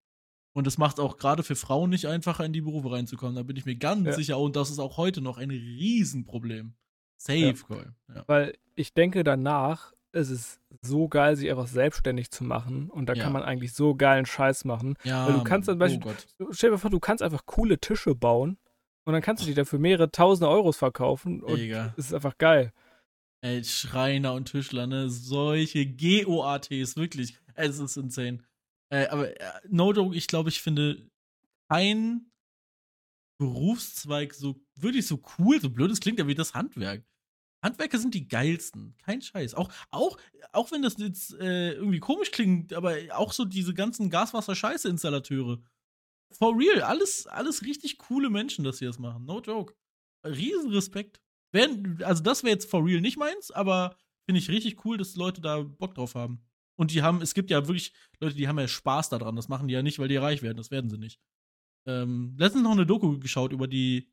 Und 0.53 0.67
es 0.67 0.78
macht 0.78 0.99
auch 0.99 1.17
gerade 1.17 1.43
für 1.43 1.55
Frauen 1.55 1.89
nicht 1.89 2.07
einfacher, 2.07 2.43
in 2.43 2.53
die 2.53 2.61
Berufe 2.61 2.91
reinzukommen. 2.91 3.36
Da 3.36 3.43
bin 3.43 3.55
ich 3.55 3.65
mir 3.65 3.76
ganz 3.76 4.05
ja. 4.05 4.13
sicher. 4.13 4.38
Und 4.38 4.55
das 4.55 4.69
ist 4.69 4.80
auch 4.80 4.97
heute 4.97 5.22
noch 5.22 5.38
ein 5.38 5.49
Riesenproblem. 5.49 6.74
Safe, 7.17 7.39
ja. 7.39 7.53
Call. 7.53 7.95
Ja. 8.13 8.24
Weil 8.28 8.57
ich 8.76 8.93
denke, 8.93 9.24
danach 9.24 9.93
ist 10.11 10.30
es 10.30 10.59
so 10.82 11.07
geil, 11.07 11.38
sich 11.38 11.49
einfach 11.49 11.67
selbstständig 11.67 12.32
zu 12.32 12.43
machen. 12.43 12.89
Und 12.89 13.07
da 13.07 13.13
ja. 13.13 13.24
kann 13.24 13.32
man 13.32 13.43
eigentlich 13.43 13.74
so 13.74 13.95
geilen 13.95 14.26
Scheiß 14.26 14.65
machen. 14.65 14.97
Ja, 15.05 15.28
Weil 15.28 15.34
du 15.36 15.43
kannst 15.43 15.69
dann, 15.69 15.80
Beispiel, 15.80 16.13
oh 16.39 16.47
stell 16.51 16.72
dir 16.72 16.78
vor, 16.78 16.89
du 16.89 16.99
kannst 16.99 17.24
einfach 17.24 17.45
coole 17.45 17.80
Tische 17.80 18.13
bauen 18.13 18.57
und 19.05 19.13
dann 19.13 19.21
kannst 19.21 19.43
du 19.43 19.47
die 19.47 19.53
dafür 19.53 19.79
mehrere 19.79 20.11
tausende 20.11 20.49
Euros 20.49 20.77
verkaufen 20.77 21.41
und 21.41 21.59
es 21.59 22.05
ist 22.05 22.13
einfach 22.13 22.37
geil. 22.37 22.73
Ey, 23.43 23.63
Schreiner 23.63 24.33
und 24.33 24.45
Tischler, 24.45 24.85
ne? 24.85 25.09
Solche 25.09 25.87
GOATs, 25.87 26.95
wirklich. 26.95 27.39
Es 27.55 27.79
ist 27.79 27.97
insane. 27.97 28.43
Äh, 28.91 29.07
aber 29.07 29.39
äh, 29.39 29.51
no 29.67 29.91
joke, 29.93 30.15
ich 30.15 30.27
glaube, 30.27 30.49
ich 30.49 30.61
finde 30.61 31.09
kein 31.69 32.31
Berufszweig 33.39 34.35
so 34.35 34.61
wirklich 34.75 35.07
so 35.07 35.19
cool, 35.39 35.59
so 35.59 35.69
blöd 35.71 35.89
es 35.89 35.99
klingt 35.99 36.19
ja 36.19 36.27
wie 36.27 36.35
das 36.35 36.53
Handwerk. 36.53 37.03
Handwerker 37.63 37.97
sind 37.99 38.13
die 38.13 38.27
geilsten. 38.27 38.95
Kein 39.03 39.21
Scheiß. 39.21 39.53
Auch, 39.53 39.71
auch, 39.91 40.17
auch 40.51 40.71
wenn 40.71 40.81
das 40.81 40.97
jetzt 40.97 41.33
äh, 41.39 41.73
irgendwie 41.73 41.99
komisch 41.99 42.31
klingt, 42.31 42.73
aber 42.73 42.95
auch 43.11 43.33
so 43.33 43.45
diese 43.45 43.73
ganzen 43.73 44.09
Gaswasser-Scheiße-Installateure. 44.09 45.59
For 46.38 46.57
real, 46.57 46.82
alles, 46.82 47.27
alles 47.27 47.63
richtig 47.63 47.97
coole 47.97 48.29
Menschen, 48.29 48.63
dass 48.63 48.77
sie 48.77 48.86
das 48.86 48.99
machen. 48.99 49.25
No 49.25 49.39
joke. 49.39 49.73
Riesen 50.25 50.71
Respekt. 50.71 51.21
also, 51.53 52.23
das 52.23 52.43
wäre 52.43 52.53
jetzt 52.53 52.69
for 52.69 52.86
real 52.86 53.01
nicht 53.01 53.17
meins, 53.17 53.51
aber 53.51 53.95
finde 54.25 54.39
ich 54.39 54.49
richtig 54.49 54.86
cool, 54.86 54.97
dass 54.97 55.15
Leute 55.15 55.41
da 55.41 55.61
Bock 55.61 55.95
drauf 55.95 56.15
haben. 56.15 56.41
Und 56.77 56.91
die 56.91 57.01
haben, 57.01 57.21
es 57.21 57.34
gibt 57.34 57.51
ja 57.51 57.67
wirklich 57.67 57.93
Leute, 58.19 58.36
die 58.36 58.47
haben 58.47 58.59
ja 58.59 58.67
Spaß 58.67 59.09
daran. 59.09 59.36
Das 59.36 59.49
machen 59.49 59.67
die 59.67 59.73
ja 59.73 59.84
nicht, 59.84 59.99
weil 59.99 60.07
die 60.07 60.17
reich 60.17 60.41
werden. 60.41 60.57
Das 60.57 60.71
werden 60.71 60.89
sie 60.89 60.97
nicht. 60.97 61.19
Ähm, 61.86 62.36
letztens 62.38 62.63
noch 62.63 62.71
eine 62.71 62.86
Doku 62.86 63.19
geschaut 63.19 63.53
über 63.53 63.67
die 63.67 64.11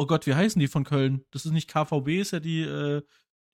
Oh 0.00 0.06
Gott, 0.06 0.26
wie 0.28 0.34
heißen 0.34 0.60
die 0.60 0.68
von 0.68 0.84
Köln? 0.84 1.24
Das 1.32 1.44
ist 1.44 1.50
nicht 1.50 1.68
KVB, 1.68 2.20
ist 2.20 2.30
ja 2.30 2.38
die, 2.38 2.62
äh, 2.62 3.02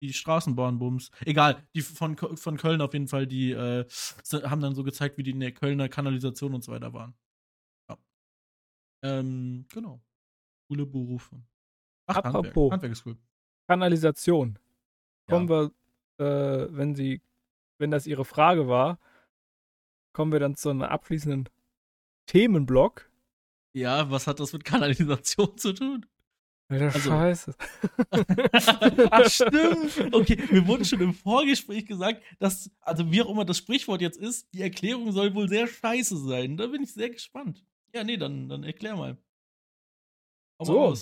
die 0.03 0.13
Straßenbahnbums. 0.13 1.13
Egal, 1.25 1.63
die 1.73 1.83
von, 1.83 2.17
von 2.17 2.57
Köln 2.57 2.81
auf 2.81 2.93
jeden 2.95 3.07
Fall, 3.07 3.29
die 3.29 3.53
äh, 3.53 3.87
haben 4.33 4.61
dann 4.61 4.75
so 4.75 4.83
gezeigt, 4.83 5.19
wie 5.19 5.23
die 5.23 5.31
in 5.31 5.39
der 5.39 5.53
Kölner 5.53 5.89
Kanalisation 5.89 6.53
und 6.53 6.65
so 6.65 6.73
weiter 6.73 6.93
waren. 6.93 7.15
Ähm, 9.03 9.67
genau. 9.73 10.01
Coole 10.69 10.87
Berufe. 10.87 11.43
Ach, 12.07 12.17
Apropos 12.17 12.43
Handwerk. 12.45 12.73
Handwerk 12.73 12.93
ist 12.93 13.07
cool. 13.07 13.17
Kanalisation. 13.69 14.59
Kommen 15.29 15.49
ja. 15.49 15.71
wir, 16.19 16.65
äh, 16.67 16.69
wenn 16.77 16.95
sie, 16.95 17.23
wenn 17.79 17.91
das 17.91 18.07
ihre 18.07 18.25
Frage 18.25 18.69
war, 18.69 18.99
kommen 20.13 20.33
wir 20.33 20.41
dann 20.41 20.57
zu 20.57 20.71
einem 20.71 20.83
abschließenden 20.83 21.49
Themenblock. 22.27 23.11
Ja, 23.73 24.11
was 24.11 24.27
hat 24.27 24.41
das 24.41 24.53
mit 24.53 24.65
Kanalisation 24.65 25.57
zu 25.57 25.73
tun? 25.73 26.07
Alter, 26.69 26.87
also, 26.87 27.11
Scheiße. 27.11 27.55
Ach, 29.11 29.29
stimmt. 29.29 30.15
Okay, 30.15 30.43
mir 30.51 30.67
wurde 30.67 30.85
schon 30.85 31.01
im 31.01 31.13
Vorgespräch 31.13 31.87
gesagt, 31.87 32.23
dass, 32.39 32.71
also 32.81 33.11
wie 33.11 33.21
auch 33.21 33.29
immer 33.29 33.45
das 33.45 33.59
Sprichwort 33.59 34.01
jetzt 34.01 34.19
ist, 34.19 34.49
die 34.55 34.63
Erklärung 34.63 35.13
soll 35.13 35.35
wohl 35.35 35.49
sehr 35.49 35.67
scheiße 35.67 36.17
sein. 36.17 36.57
Da 36.57 36.69
bin 36.69 36.83
ich 36.83 36.93
sehr 36.95 37.11
gespannt. 37.11 37.63
Ja, 37.95 38.05
nee, 38.05 38.17
dann, 38.17 38.49
dann 38.49 38.65
erklär 38.65 38.97
mal. 38.97 39.19
Hau 40.59 40.65
so, 40.65 40.91
mal 40.91 40.97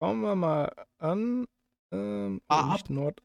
schauen 0.00 0.20
wir 0.20 0.34
mal 0.34 0.86
an. 0.98 1.46
Ähm, 1.92 2.42
ah, 2.48 2.72
nicht, 2.72 2.90
Nord, 2.90 3.22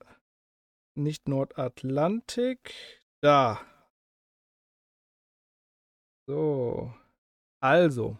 nicht 0.95 1.27
Nordatlantik. 1.27 2.73
Da. 3.21 3.59
So. 6.27 6.93
Also. 7.61 8.17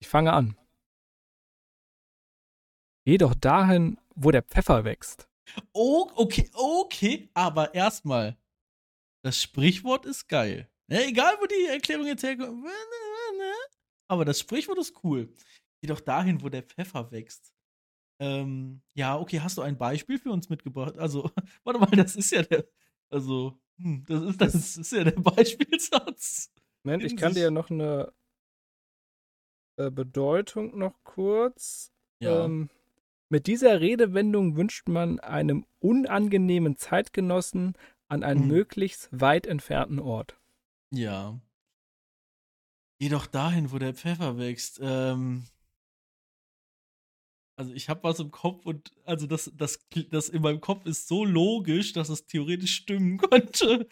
Ich 0.00 0.08
fange 0.08 0.32
an. 0.32 0.56
Geh 3.04 3.18
doch 3.18 3.34
dahin, 3.34 4.00
wo 4.14 4.30
der 4.30 4.42
Pfeffer 4.42 4.84
wächst. 4.84 5.28
Oh, 5.72 6.10
okay, 6.14 6.48
okay, 6.54 7.28
aber 7.34 7.74
erstmal. 7.74 8.38
Das 9.22 9.42
Sprichwort 9.42 10.06
ist 10.06 10.28
geil. 10.28 10.69
Egal, 10.90 11.36
wo 11.40 11.46
die 11.46 11.66
Erklärung 11.66 12.06
jetzt 12.06 12.22
herkommt. 12.22 12.66
Aber 14.08 14.24
das 14.24 14.40
Sprichwort 14.40 14.78
ist 14.78 15.04
cool. 15.04 15.32
Geh 15.80 15.86
doch 15.86 16.00
dahin, 16.00 16.42
wo 16.42 16.48
der 16.48 16.62
Pfeffer 16.62 17.10
wächst. 17.12 17.54
Ähm, 18.18 18.82
ja, 18.94 19.18
okay, 19.18 19.40
hast 19.40 19.56
du 19.56 19.62
ein 19.62 19.78
Beispiel 19.78 20.18
für 20.18 20.30
uns 20.30 20.50
mitgebracht? 20.50 20.98
Also, 20.98 21.30
warte 21.64 21.80
mal, 21.80 21.90
das 21.90 22.16
ist 22.16 22.30
ja 22.32 22.42
der. 22.42 22.66
Also, 23.08 23.58
hm, 23.78 24.04
das, 24.06 24.22
ist, 24.22 24.40
das 24.40 24.76
ist 24.76 24.92
ja 24.92 25.04
der 25.04 25.12
Beispielsatz. 25.20 26.52
Moment, 26.82 27.04
ich 27.04 27.16
kann 27.16 27.34
dir 27.34 27.44
ja 27.44 27.50
noch 27.50 27.70
eine 27.70 28.12
äh, 29.76 29.90
Bedeutung 29.90 30.76
noch 30.76 31.02
kurz. 31.04 31.92
Ja. 32.20 32.44
Ähm, 32.44 32.68
mit 33.28 33.46
dieser 33.46 33.80
Redewendung 33.80 34.56
wünscht 34.56 34.88
man 34.88 35.20
einem 35.20 35.64
unangenehmen 35.78 36.76
Zeitgenossen 36.76 37.74
an 38.08 38.24
einen 38.24 38.42
hm. 38.42 38.48
möglichst 38.48 39.08
weit 39.12 39.46
entfernten 39.46 40.00
Ort. 40.00 40.39
Ja. 40.92 41.40
Geh 42.98 43.08
doch 43.08 43.26
dahin, 43.26 43.72
wo 43.72 43.78
der 43.78 43.94
Pfeffer 43.94 44.36
wächst. 44.38 44.78
Ähm, 44.82 45.46
also 47.56 47.72
ich 47.74 47.88
habe 47.88 48.02
was 48.04 48.18
im 48.20 48.30
Kopf 48.30 48.64
und 48.64 48.92
also 49.04 49.26
das, 49.26 49.52
das, 49.54 49.86
das 50.10 50.28
in 50.30 50.42
meinem 50.42 50.60
Kopf 50.60 50.86
ist 50.86 51.08
so 51.08 51.24
logisch, 51.24 51.92
dass 51.92 52.08
es 52.08 52.26
theoretisch 52.26 52.74
stimmen 52.74 53.18
könnte. 53.30 53.86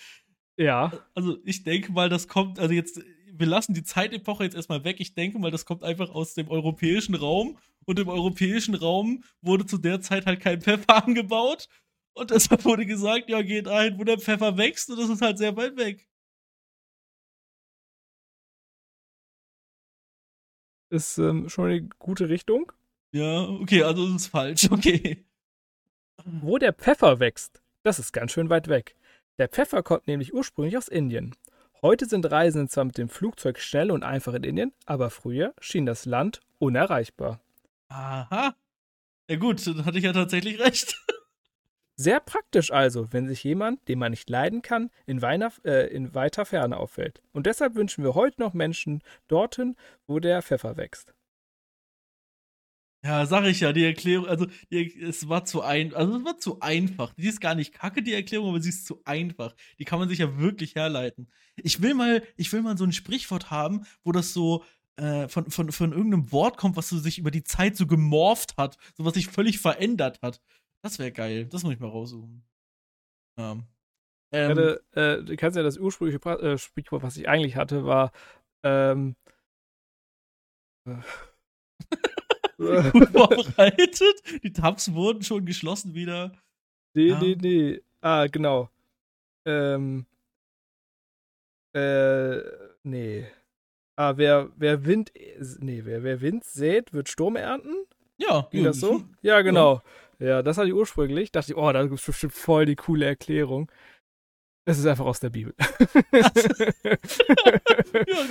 Ja. 0.56 0.92
Also 1.14 1.38
ich 1.44 1.64
denke 1.64 1.92
mal, 1.92 2.08
das 2.08 2.28
kommt, 2.28 2.58
also 2.58 2.74
jetzt, 2.74 3.00
wir 3.30 3.46
lassen 3.46 3.74
die 3.74 3.84
Zeitepoche 3.84 4.44
jetzt 4.44 4.56
erstmal 4.56 4.84
weg. 4.84 4.96
Ich 5.00 5.14
denke 5.14 5.38
mal, 5.38 5.50
das 5.50 5.66
kommt 5.66 5.84
einfach 5.84 6.10
aus 6.10 6.34
dem 6.34 6.48
europäischen 6.48 7.14
Raum 7.14 7.58
und 7.84 7.98
im 7.98 8.08
europäischen 8.08 8.74
Raum 8.74 9.22
wurde 9.42 9.66
zu 9.66 9.78
der 9.78 10.00
Zeit 10.00 10.26
halt 10.26 10.40
kein 10.40 10.60
Pfeffer 10.60 11.04
angebaut. 11.06 11.68
Und 12.14 12.30
deshalb 12.30 12.64
wurde 12.64 12.84
gesagt, 12.84 13.30
ja, 13.30 13.42
geht 13.42 13.68
ein, 13.68 13.98
wo 13.98 14.04
der 14.04 14.18
Pfeffer 14.18 14.56
wächst 14.56 14.90
und 14.90 14.98
das 14.98 15.08
ist 15.08 15.22
halt 15.22 15.38
sehr 15.38 15.56
weit 15.56 15.76
weg. 15.76 16.07
Ist 20.90 21.18
ähm, 21.18 21.48
schon 21.48 21.66
eine 21.66 21.82
gute 21.98 22.28
Richtung. 22.28 22.72
Ja, 23.12 23.42
okay, 23.42 23.82
also 23.82 24.06
ist 24.14 24.28
falsch, 24.28 24.68
okay. 24.70 25.24
Wo 26.24 26.58
der 26.58 26.72
Pfeffer 26.72 27.20
wächst, 27.20 27.62
das 27.82 27.98
ist 27.98 28.12
ganz 28.12 28.32
schön 28.32 28.50
weit 28.50 28.68
weg. 28.68 28.96
Der 29.38 29.48
Pfeffer 29.48 29.82
kommt 29.82 30.06
nämlich 30.06 30.34
ursprünglich 30.34 30.76
aus 30.76 30.88
Indien. 30.88 31.34
Heute 31.80 32.06
sind 32.06 32.30
Reisende 32.30 32.68
zwar 32.68 32.84
mit 32.84 32.98
dem 32.98 33.08
Flugzeug 33.08 33.60
schnell 33.60 33.92
und 33.92 34.02
einfach 34.02 34.34
in 34.34 34.42
Indien, 34.42 34.72
aber 34.84 35.10
früher 35.10 35.54
schien 35.60 35.86
das 35.86 36.06
Land 36.06 36.40
unerreichbar. 36.58 37.40
Aha. 37.88 38.56
Ja 39.30 39.36
gut, 39.36 39.64
dann 39.66 39.84
hatte 39.84 39.98
ich 39.98 40.04
ja 40.04 40.12
tatsächlich 40.12 40.58
recht. 40.58 40.96
Sehr 42.00 42.20
praktisch 42.20 42.70
also, 42.70 43.12
wenn 43.12 43.26
sich 43.26 43.42
jemand, 43.42 43.88
den 43.88 43.98
man 43.98 44.12
nicht 44.12 44.30
leiden 44.30 44.62
kann, 44.62 44.90
in, 45.06 45.20
Weiner, 45.20 45.52
äh, 45.64 45.92
in 45.92 46.14
weiter 46.14 46.44
Ferne 46.44 46.76
auffällt. 46.76 47.20
Und 47.32 47.46
deshalb 47.46 47.74
wünschen 47.74 48.04
wir 48.04 48.14
heute 48.14 48.40
noch 48.40 48.54
Menschen 48.54 49.02
dorthin, 49.26 49.74
wo 50.06 50.20
der 50.20 50.40
Pfeffer 50.40 50.76
wächst. 50.76 51.12
Ja, 53.04 53.26
sag 53.26 53.44
ich 53.46 53.60
ja, 53.60 53.72
die 53.72 53.84
Erklärung, 53.84 54.28
also 54.28 54.46
die, 54.70 55.00
es 55.00 55.28
war 55.28 55.44
zu 55.44 55.62
ein, 55.62 55.92
also 55.92 56.16
es 56.18 56.24
war 56.24 56.38
zu 56.38 56.60
einfach. 56.60 57.12
Die 57.14 57.26
ist 57.26 57.40
gar 57.40 57.56
nicht 57.56 57.72
kacke, 57.72 58.00
die 58.00 58.12
Erklärung, 58.12 58.50
aber 58.50 58.60
sie 58.60 58.68
ist 58.68 58.86
zu 58.86 59.00
einfach. 59.04 59.56
Die 59.80 59.84
kann 59.84 59.98
man 59.98 60.08
sich 60.08 60.18
ja 60.18 60.38
wirklich 60.38 60.76
herleiten. 60.76 61.28
Ich 61.56 61.82
will 61.82 61.94
mal, 61.94 62.22
ich 62.36 62.52
will 62.52 62.62
mal 62.62 62.78
so 62.78 62.84
ein 62.84 62.92
Sprichwort 62.92 63.50
haben, 63.50 63.86
wo 64.04 64.12
das 64.12 64.32
so 64.32 64.64
äh, 64.98 65.28
von, 65.28 65.50
von, 65.50 65.70
von 65.70 65.92
irgendeinem 65.92 66.32
Wort 66.32 66.56
kommt, 66.56 66.76
was 66.76 66.88
so 66.88 66.98
sich 66.98 67.18
über 67.18 67.30
die 67.30 67.44
Zeit 67.44 67.76
so 67.76 67.86
gemorpht 67.86 68.56
hat, 68.56 68.76
so 68.96 69.04
was 69.04 69.14
sich 69.14 69.28
völlig 69.28 69.60
verändert 69.60 70.20
hat. 70.22 70.40
Das 70.82 70.98
wäre 70.98 71.12
geil. 71.12 71.46
Das 71.46 71.62
muss 71.62 71.74
ich 71.74 71.80
mal 71.80 71.88
raussuchen. 71.88 72.42
Ja. 73.38 73.56
Ähm, 74.30 74.50
hatte, 74.50 74.82
äh, 74.92 75.22
du 75.22 75.36
kannst 75.36 75.56
ja 75.56 75.62
das 75.62 75.78
ursprüngliche 75.78 76.18
äh, 76.40 76.58
Sprichwort, 76.58 77.02
was 77.02 77.16
ich 77.16 77.28
eigentlich 77.28 77.56
hatte, 77.56 77.86
war 77.86 78.12
ähm, 78.62 79.16
gut 82.58 83.08
vorbereitet. 83.08 84.42
Die 84.42 84.52
Tabs 84.52 84.92
wurden 84.92 85.22
schon 85.22 85.46
geschlossen 85.46 85.94
wieder. 85.94 86.32
Nee, 86.94 87.08
ja. 87.08 87.20
nee, 87.20 87.36
nee. 87.40 87.80
Ah, 88.00 88.26
genau. 88.26 88.70
Ähm. 89.46 90.06
Äh, 91.74 92.38
nee. 92.82 93.26
Ah, 93.96 94.16
wer, 94.16 94.50
wer 94.56 94.84
Wind, 94.84 95.12
nee, 95.58 95.82
wer, 95.84 96.02
wer 96.02 96.20
Wind 96.20 96.44
sät, 96.44 96.92
wird 96.92 97.08
Sturm 97.08 97.36
ernten? 97.36 97.74
Ja. 98.16 98.48
Ging 98.50 98.64
das 98.64 98.80
so? 98.80 99.02
Ja, 99.22 99.42
genau. 99.42 99.74
Ja, 99.74 99.82
ja 100.18 100.42
das 100.42 100.58
hatte 100.58 100.68
ich 100.68 100.74
ursprünglich. 100.74 101.32
Dachte 101.32 101.52
ich, 101.52 101.58
oh, 101.58 101.72
das 101.72 101.90
ist 101.90 102.06
bestimmt 102.06 102.34
voll 102.34 102.66
die 102.66 102.76
coole 102.76 103.06
Erklärung. 103.06 103.70
Es 104.64 104.78
ist 104.78 104.86
einfach 104.86 105.06
aus 105.06 105.18
der 105.18 105.30
Bibel. 105.30 105.54
ja, 106.12 106.28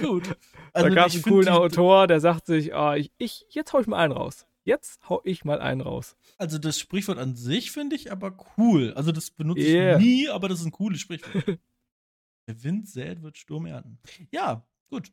gut. 0.03 0.37
Also, 0.71 0.89
da 0.89 0.95
gab 0.95 1.07
es 1.07 1.15
einen 1.15 1.23
coolen 1.23 1.49
Autor, 1.49 2.05
der 2.05 2.19
sagt 2.19 2.45
sich, 2.45 2.75
oh, 2.75 2.93
ich, 2.93 3.11
ich, 3.17 3.47
jetzt 3.49 3.73
hau 3.73 3.79
ich 3.79 3.87
mal 3.87 3.97
einen 3.97 4.13
raus. 4.13 4.45
Jetzt 4.63 5.09
hau 5.09 5.21
ich 5.23 5.45
mal 5.45 5.61
einen 5.61 5.81
raus. 5.81 6.15
Also 6.37 6.57
das 6.59 6.77
Sprichwort 6.77 7.17
an 7.17 7.35
sich 7.35 7.71
finde 7.71 7.95
ich 7.95 8.11
aber 8.11 8.37
cool. 8.57 8.93
Also 8.95 9.11
das 9.11 9.31
benutze 9.31 9.61
yeah. 9.61 9.97
ich 9.97 10.03
nie, 10.03 10.29
aber 10.29 10.49
das 10.49 10.59
ist 10.59 10.65
ein 10.65 10.71
cooles 10.71 10.99
Sprichwort. 10.99 11.57
Der 12.47 12.63
Wind 12.63 12.87
sät, 12.87 13.23
wird 13.23 13.37
Sturm 13.37 13.65
ernten. 13.65 13.97
Ja, 14.29 14.67
gut. 14.89 15.11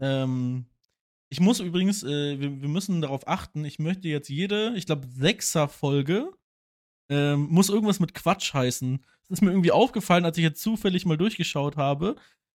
Ähm, 0.00 0.66
ich 1.32 1.40
muss 1.40 1.60
übrigens, 1.60 2.02
äh, 2.02 2.38
wir, 2.38 2.60
wir, 2.60 2.68
müssen 2.68 3.00
darauf 3.00 3.26
achten, 3.26 3.64
ich 3.64 3.78
möchte 3.78 4.06
jetzt 4.06 4.28
jede, 4.28 4.74
ich 4.76 4.84
glaube, 4.84 5.06
Sechser-Folge 5.06 6.30
ähm, 7.08 7.46
muss 7.48 7.70
irgendwas 7.70 8.00
mit 8.00 8.12
Quatsch 8.12 8.52
heißen. 8.52 9.02
Das 9.22 9.30
ist 9.30 9.40
mir 9.40 9.50
irgendwie 9.50 9.72
aufgefallen, 9.72 10.26
als 10.26 10.36
ich 10.36 10.44
jetzt 10.44 10.60
zufällig 10.60 11.06
mal 11.06 11.16
durchgeschaut 11.16 11.78
habe, 11.78 12.16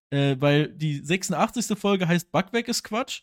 äh, 0.09 0.36
weil 0.39 0.67
die 0.67 0.99
86. 0.99 1.80
Folge 1.80 2.05
heißt 2.05 2.34
Backwerk 2.34 2.67
ist 2.67 2.84
Quatsch 2.84 3.21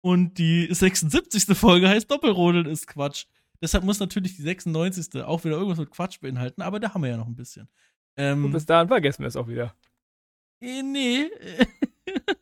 und 0.00 0.38
die 0.38 0.66
76. 0.68 1.56
Folge 1.56 1.88
heißt 1.88 2.10
Doppelrodeln 2.10 2.66
ist 2.66 2.88
Quatsch. 2.88 3.26
Deshalb 3.62 3.84
muss 3.84 4.00
natürlich 4.00 4.34
die 4.34 4.42
96. 4.42 5.22
auch 5.22 5.44
wieder 5.44 5.54
irgendwas 5.54 5.78
mit 5.78 5.92
Quatsch 5.92 6.18
beinhalten, 6.20 6.62
aber 6.62 6.80
da 6.80 6.92
haben 6.92 7.04
wir 7.04 7.10
ja 7.10 7.16
noch 7.16 7.28
ein 7.28 7.36
bisschen. 7.36 7.68
Ähm, 8.16 8.46
und 8.46 8.50
bis 8.50 8.66
dahin 8.66 8.88
vergessen 8.88 9.22
wir 9.22 9.28
es 9.28 9.36
auch 9.36 9.46
wieder. 9.46 9.72
Äh, 10.60 10.82
nee. 10.82 11.30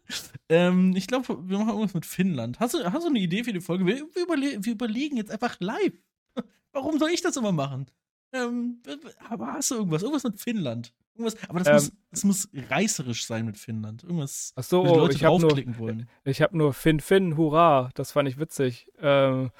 ähm, 0.48 0.94
ich 0.96 1.06
glaube, 1.06 1.48
wir 1.48 1.58
machen 1.58 1.68
irgendwas 1.70 1.94
mit 1.94 2.06
Finnland. 2.06 2.58
Hast 2.60 2.74
du, 2.74 2.92
hast 2.92 3.04
du 3.04 3.08
eine 3.08 3.18
Idee 3.18 3.44
für 3.44 3.52
die 3.52 3.60
Folge? 3.60 3.84
Wir, 3.86 3.96
wir, 3.96 4.22
überle 4.22 4.64
wir 4.64 4.72
überlegen 4.72 5.16
jetzt 5.16 5.30
einfach 5.30 5.56
live. 5.60 5.94
Warum 6.72 6.98
soll 6.98 7.10
ich 7.10 7.20
das 7.20 7.36
immer 7.36 7.52
machen? 7.52 7.90
Ähm, 8.32 8.82
aber 9.28 9.54
hast 9.54 9.70
du 9.70 9.76
irgendwas? 9.76 10.02
Irgendwas 10.02 10.24
mit 10.24 10.40
Finnland? 10.40 10.92
Irgendwas, 11.14 11.36
aber 11.48 11.58
das, 11.60 11.68
ähm, 11.68 11.74
muss, 11.74 11.92
das 12.10 12.24
muss 12.24 12.48
reißerisch 12.70 13.26
sein 13.26 13.46
mit 13.46 13.58
Finnland. 13.58 14.04
Irgendwas, 14.04 14.52
ach 14.54 14.64
so, 14.64 14.84
Leute 14.84 15.14
ich 15.14 15.20
draufklicken 15.20 15.72
nur, 15.72 15.80
wollen. 15.80 16.08
Ich 16.24 16.40
habe 16.42 16.56
nur 16.56 16.72
Finn, 16.72 17.00
Finn, 17.00 17.36
hurra. 17.36 17.90
Das 17.94 18.12
fand 18.12 18.28
ich 18.28 18.38
witzig. 18.38 18.90
Ähm, 19.00 19.50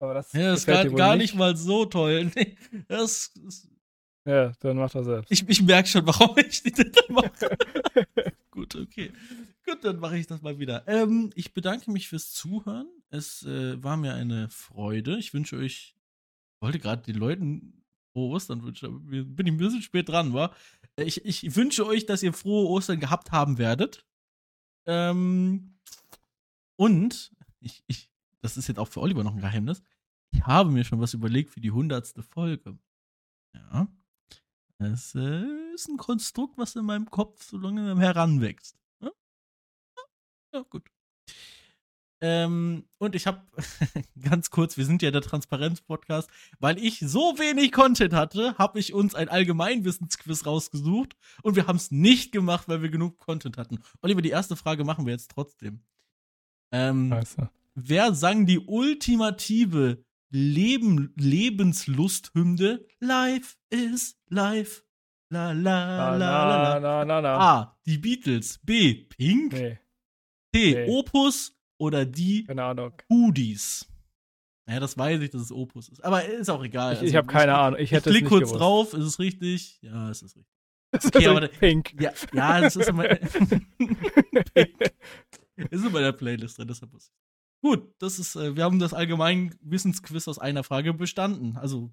aber 0.00 0.14
das, 0.14 0.32
ja, 0.32 0.50
das 0.50 0.60
ist 0.60 0.66
gar, 0.66 0.84
gar 0.86 1.16
nicht. 1.16 1.32
nicht. 1.32 1.38
mal 1.38 1.56
so 1.56 1.86
toll. 1.86 2.30
Nee, 2.36 2.56
das, 2.88 3.32
das 3.42 3.68
ja, 4.26 4.52
dann 4.60 4.78
macht 4.78 4.94
er 4.94 5.04
selbst. 5.04 5.30
Ich, 5.30 5.46
ich 5.48 5.62
merke 5.62 5.88
schon, 5.88 6.06
warum 6.06 6.36
ich 6.38 6.62
die 6.62 6.72
denn 6.72 6.92
mache. 7.10 7.56
Gut, 8.64 8.76
okay. 8.76 9.12
Gut, 9.66 9.84
dann 9.84 9.98
mache 9.98 10.16
ich 10.16 10.26
das 10.26 10.40
mal 10.40 10.58
wieder. 10.58 10.88
Ähm, 10.88 11.30
ich 11.34 11.52
bedanke 11.52 11.90
mich 11.90 12.08
fürs 12.08 12.32
Zuhören. 12.32 12.88
Es 13.10 13.42
äh, 13.42 13.82
war 13.82 13.98
mir 13.98 14.14
eine 14.14 14.48
Freude. 14.48 15.18
Ich 15.18 15.34
wünsche 15.34 15.56
euch, 15.56 15.94
wollte 16.60 16.78
gerade 16.78 17.02
den 17.02 17.16
Leuten 17.16 17.84
frohe 18.12 18.34
Ostern 18.34 18.62
wünschen, 18.62 19.06
bin 19.06 19.46
ich 19.46 19.52
ein 19.52 19.58
bisschen 19.58 19.82
spät 19.82 20.08
dran, 20.08 20.32
war. 20.32 20.54
Ich, 20.96 21.24
ich 21.24 21.56
wünsche 21.56 21.86
euch, 21.86 22.06
dass 22.06 22.22
ihr 22.22 22.32
frohe 22.32 22.68
Ostern 22.68 23.00
gehabt 23.00 23.32
haben 23.32 23.58
werdet. 23.58 24.06
Ähm, 24.86 25.78
und 26.76 27.32
ich, 27.60 27.84
ich, 27.86 28.10
das 28.40 28.56
ist 28.56 28.68
jetzt 28.68 28.78
auch 28.78 28.88
für 28.88 29.00
Oliver 29.00 29.24
noch 29.24 29.34
ein 29.34 29.40
Geheimnis. 29.40 29.82
Ich 30.30 30.46
habe 30.46 30.70
mir 30.70 30.84
schon 30.84 31.00
was 31.00 31.12
überlegt 31.12 31.50
für 31.50 31.60
die 31.60 31.72
hundertste 31.72 32.22
Folge. 32.22 32.78
Ja. 33.52 33.88
Es 34.92 35.14
äh, 35.14 35.44
ist 35.74 35.88
ein 35.88 35.96
Konstrukt, 35.96 36.58
was 36.58 36.76
in 36.76 36.84
meinem 36.84 37.10
Kopf 37.10 37.42
so 37.42 37.58
lange 37.58 37.98
heranwächst. 37.98 38.76
Ja, 39.00 39.10
ja 40.52 40.60
gut. 40.68 40.90
Ähm, 42.20 42.86
und 42.96 43.14
ich 43.14 43.26
habe 43.26 43.42
ganz 44.22 44.48
kurz, 44.50 44.78
wir 44.78 44.86
sind 44.86 45.02
ja 45.02 45.10
der 45.10 45.20
Transparenz-Podcast, 45.20 46.30
weil 46.58 46.78
ich 46.78 47.00
so 47.00 47.38
wenig 47.38 47.70
Content 47.70 48.14
hatte, 48.14 48.56
habe 48.56 48.78
ich 48.78 48.94
uns 48.94 49.14
ein 49.14 49.28
Allgemeinwissensquiz 49.28 50.46
rausgesucht 50.46 51.16
und 51.42 51.54
wir 51.54 51.66
haben 51.66 51.76
es 51.76 51.90
nicht 51.90 52.32
gemacht, 52.32 52.66
weil 52.66 52.80
wir 52.80 52.88
genug 52.88 53.18
Content 53.18 53.58
hatten. 53.58 53.80
Oliver, 54.00 54.22
die 54.22 54.30
erste 54.30 54.56
Frage 54.56 54.84
machen 54.84 55.04
wir 55.04 55.12
jetzt 55.12 55.32
trotzdem. 55.32 55.82
Ähm, 56.72 57.10
Scheiße. 57.10 57.50
wer 57.74 58.14
sang 58.14 58.46
die 58.46 58.58
ultimative 58.58 60.02
Leben, 60.36 61.12
Lebenslusthymne? 61.16 62.84
Life 63.00 63.56
is 63.70 64.16
life. 64.28 64.82
La 65.30 65.52
la 65.52 66.16
la 66.16 66.78
la 66.78 67.02
la. 67.04 67.20
na. 67.20 67.38
A. 67.38 67.78
Die 67.86 67.98
Beatles. 67.98 68.58
B. 68.64 68.94
Pink. 69.08 69.52
Nee, 69.52 69.78
C. 70.54 70.74
Nee. 70.74 70.86
Opus. 70.88 71.56
Oder 71.78 72.04
die. 72.04 72.46
Hoodies. 73.10 73.86
Naja, 74.66 74.80
das 74.80 74.96
weiß 74.98 75.20
ich, 75.20 75.30
dass 75.30 75.42
es 75.42 75.52
Opus 75.52 75.88
ist. 75.88 76.02
Aber 76.04 76.24
ist 76.24 76.48
auch 76.50 76.64
egal. 76.64 76.94
Ich, 76.94 76.98
Also, 77.00 77.10
ich 77.10 77.16
habe 77.16 77.26
keine 77.28 77.54
Ahnung. 77.56 77.78
Ich 77.78 77.84
Ich 77.84 77.92
hätte 77.92 78.10
es 78.10 78.16
klick 78.16 78.28
kurz 78.28 78.46
gewusst. 78.48 78.60
drauf. 78.60 78.92
Ist 78.94 79.04
es 79.04 79.18
richtig? 79.20 79.78
Ja, 79.82 80.10
es 80.10 80.22
ist 80.22 80.36
richtig. 80.36 80.52
Das 80.90 81.04
Okay, 81.06 81.22
ist 81.22 81.28
aber- 81.28 81.46
pink. 81.48 81.94
Ja, 82.00 82.12
ja 82.32 82.60
das 82.60 82.74
ist 82.76 82.88
immer. 82.88 83.08
ist 83.20 83.36
in 85.84 85.92
meiner 85.92 86.12
Playlist 86.12 86.58
drin, 86.58 86.66
deshalb 86.68 86.92
muss 86.92 87.06
ich. 87.08 87.14
Gut, 87.64 87.94
das 87.98 88.18
ist, 88.18 88.36
äh, 88.36 88.56
wir 88.56 88.64
haben 88.64 88.78
das 88.78 88.92
allgemein 88.92 89.54
Wissensquiz 89.62 90.28
aus 90.28 90.38
einer 90.38 90.64
Frage 90.64 90.92
bestanden. 90.92 91.56
Also 91.56 91.90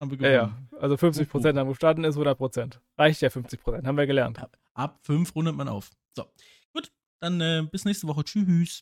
haben 0.00 0.10
wir 0.10 0.30
Ja, 0.30 0.44
gewonnen. 0.46 0.68
ja. 0.72 0.78
Also 0.78 0.94
50% 0.96 1.58
haben 1.58 1.68
bestanden 1.68 2.04
ist 2.04 2.16
100%. 2.16 2.80
Reicht 2.96 3.20
ja 3.20 3.28
50%. 3.28 3.86
Haben 3.86 3.98
wir 3.98 4.06
gelernt. 4.06 4.38
Ab, 4.38 4.56
ab 4.72 4.98
fünf 5.02 5.34
rundet 5.34 5.54
man 5.54 5.68
auf. 5.68 5.90
So, 6.16 6.24
gut, 6.72 6.90
dann 7.20 7.38
äh, 7.42 7.68
bis 7.70 7.84
nächste 7.84 8.06
Woche. 8.06 8.24
Tschüss. 8.24 8.80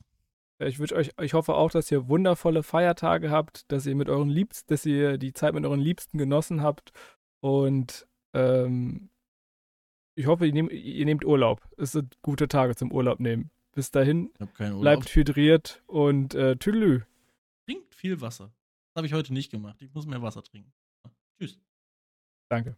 Ich 0.60 0.78
wünsche 0.78 0.94
euch, 0.94 1.10
ich 1.20 1.34
hoffe 1.34 1.54
auch, 1.54 1.72
dass 1.72 1.90
ihr 1.90 2.08
wundervolle 2.08 2.62
Feiertage 2.62 3.30
habt, 3.30 3.70
dass 3.72 3.84
ihr 3.86 3.96
mit 3.96 4.08
euren 4.08 4.28
Liebsten, 4.28 4.72
dass 4.72 4.86
ihr 4.86 5.18
die 5.18 5.32
Zeit 5.32 5.54
mit 5.54 5.64
euren 5.64 5.80
Liebsten 5.80 6.18
genossen 6.18 6.62
habt 6.62 6.92
und 7.40 8.06
ähm, 8.32 9.10
ich 10.16 10.26
hoffe, 10.26 10.46
ihr, 10.46 10.52
nehm, 10.52 10.68
ihr 10.70 11.04
nehmt 11.04 11.24
Urlaub. 11.24 11.62
Es 11.76 11.92
sind 11.92 12.20
gute 12.22 12.46
Tage 12.48 12.74
zum 12.76 12.90
Urlaub 12.92 13.20
nehmen. 13.20 13.50
Bis 13.78 13.92
dahin, 13.92 14.32
bleibt 14.80 15.14
hydriert 15.14 15.84
und 15.86 16.34
äh, 16.34 16.56
tüdelü. 16.56 17.02
Trinkt 17.64 17.94
viel 17.94 18.20
Wasser. 18.20 18.46
Das 18.88 18.96
habe 18.96 19.06
ich 19.06 19.12
heute 19.12 19.32
nicht 19.32 19.52
gemacht. 19.52 19.80
Ich 19.80 19.94
muss 19.94 20.04
mehr 20.04 20.20
Wasser 20.20 20.42
trinken. 20.42 20.72
Tschüss. 21.38 21.60
Danke. 22.48 22.76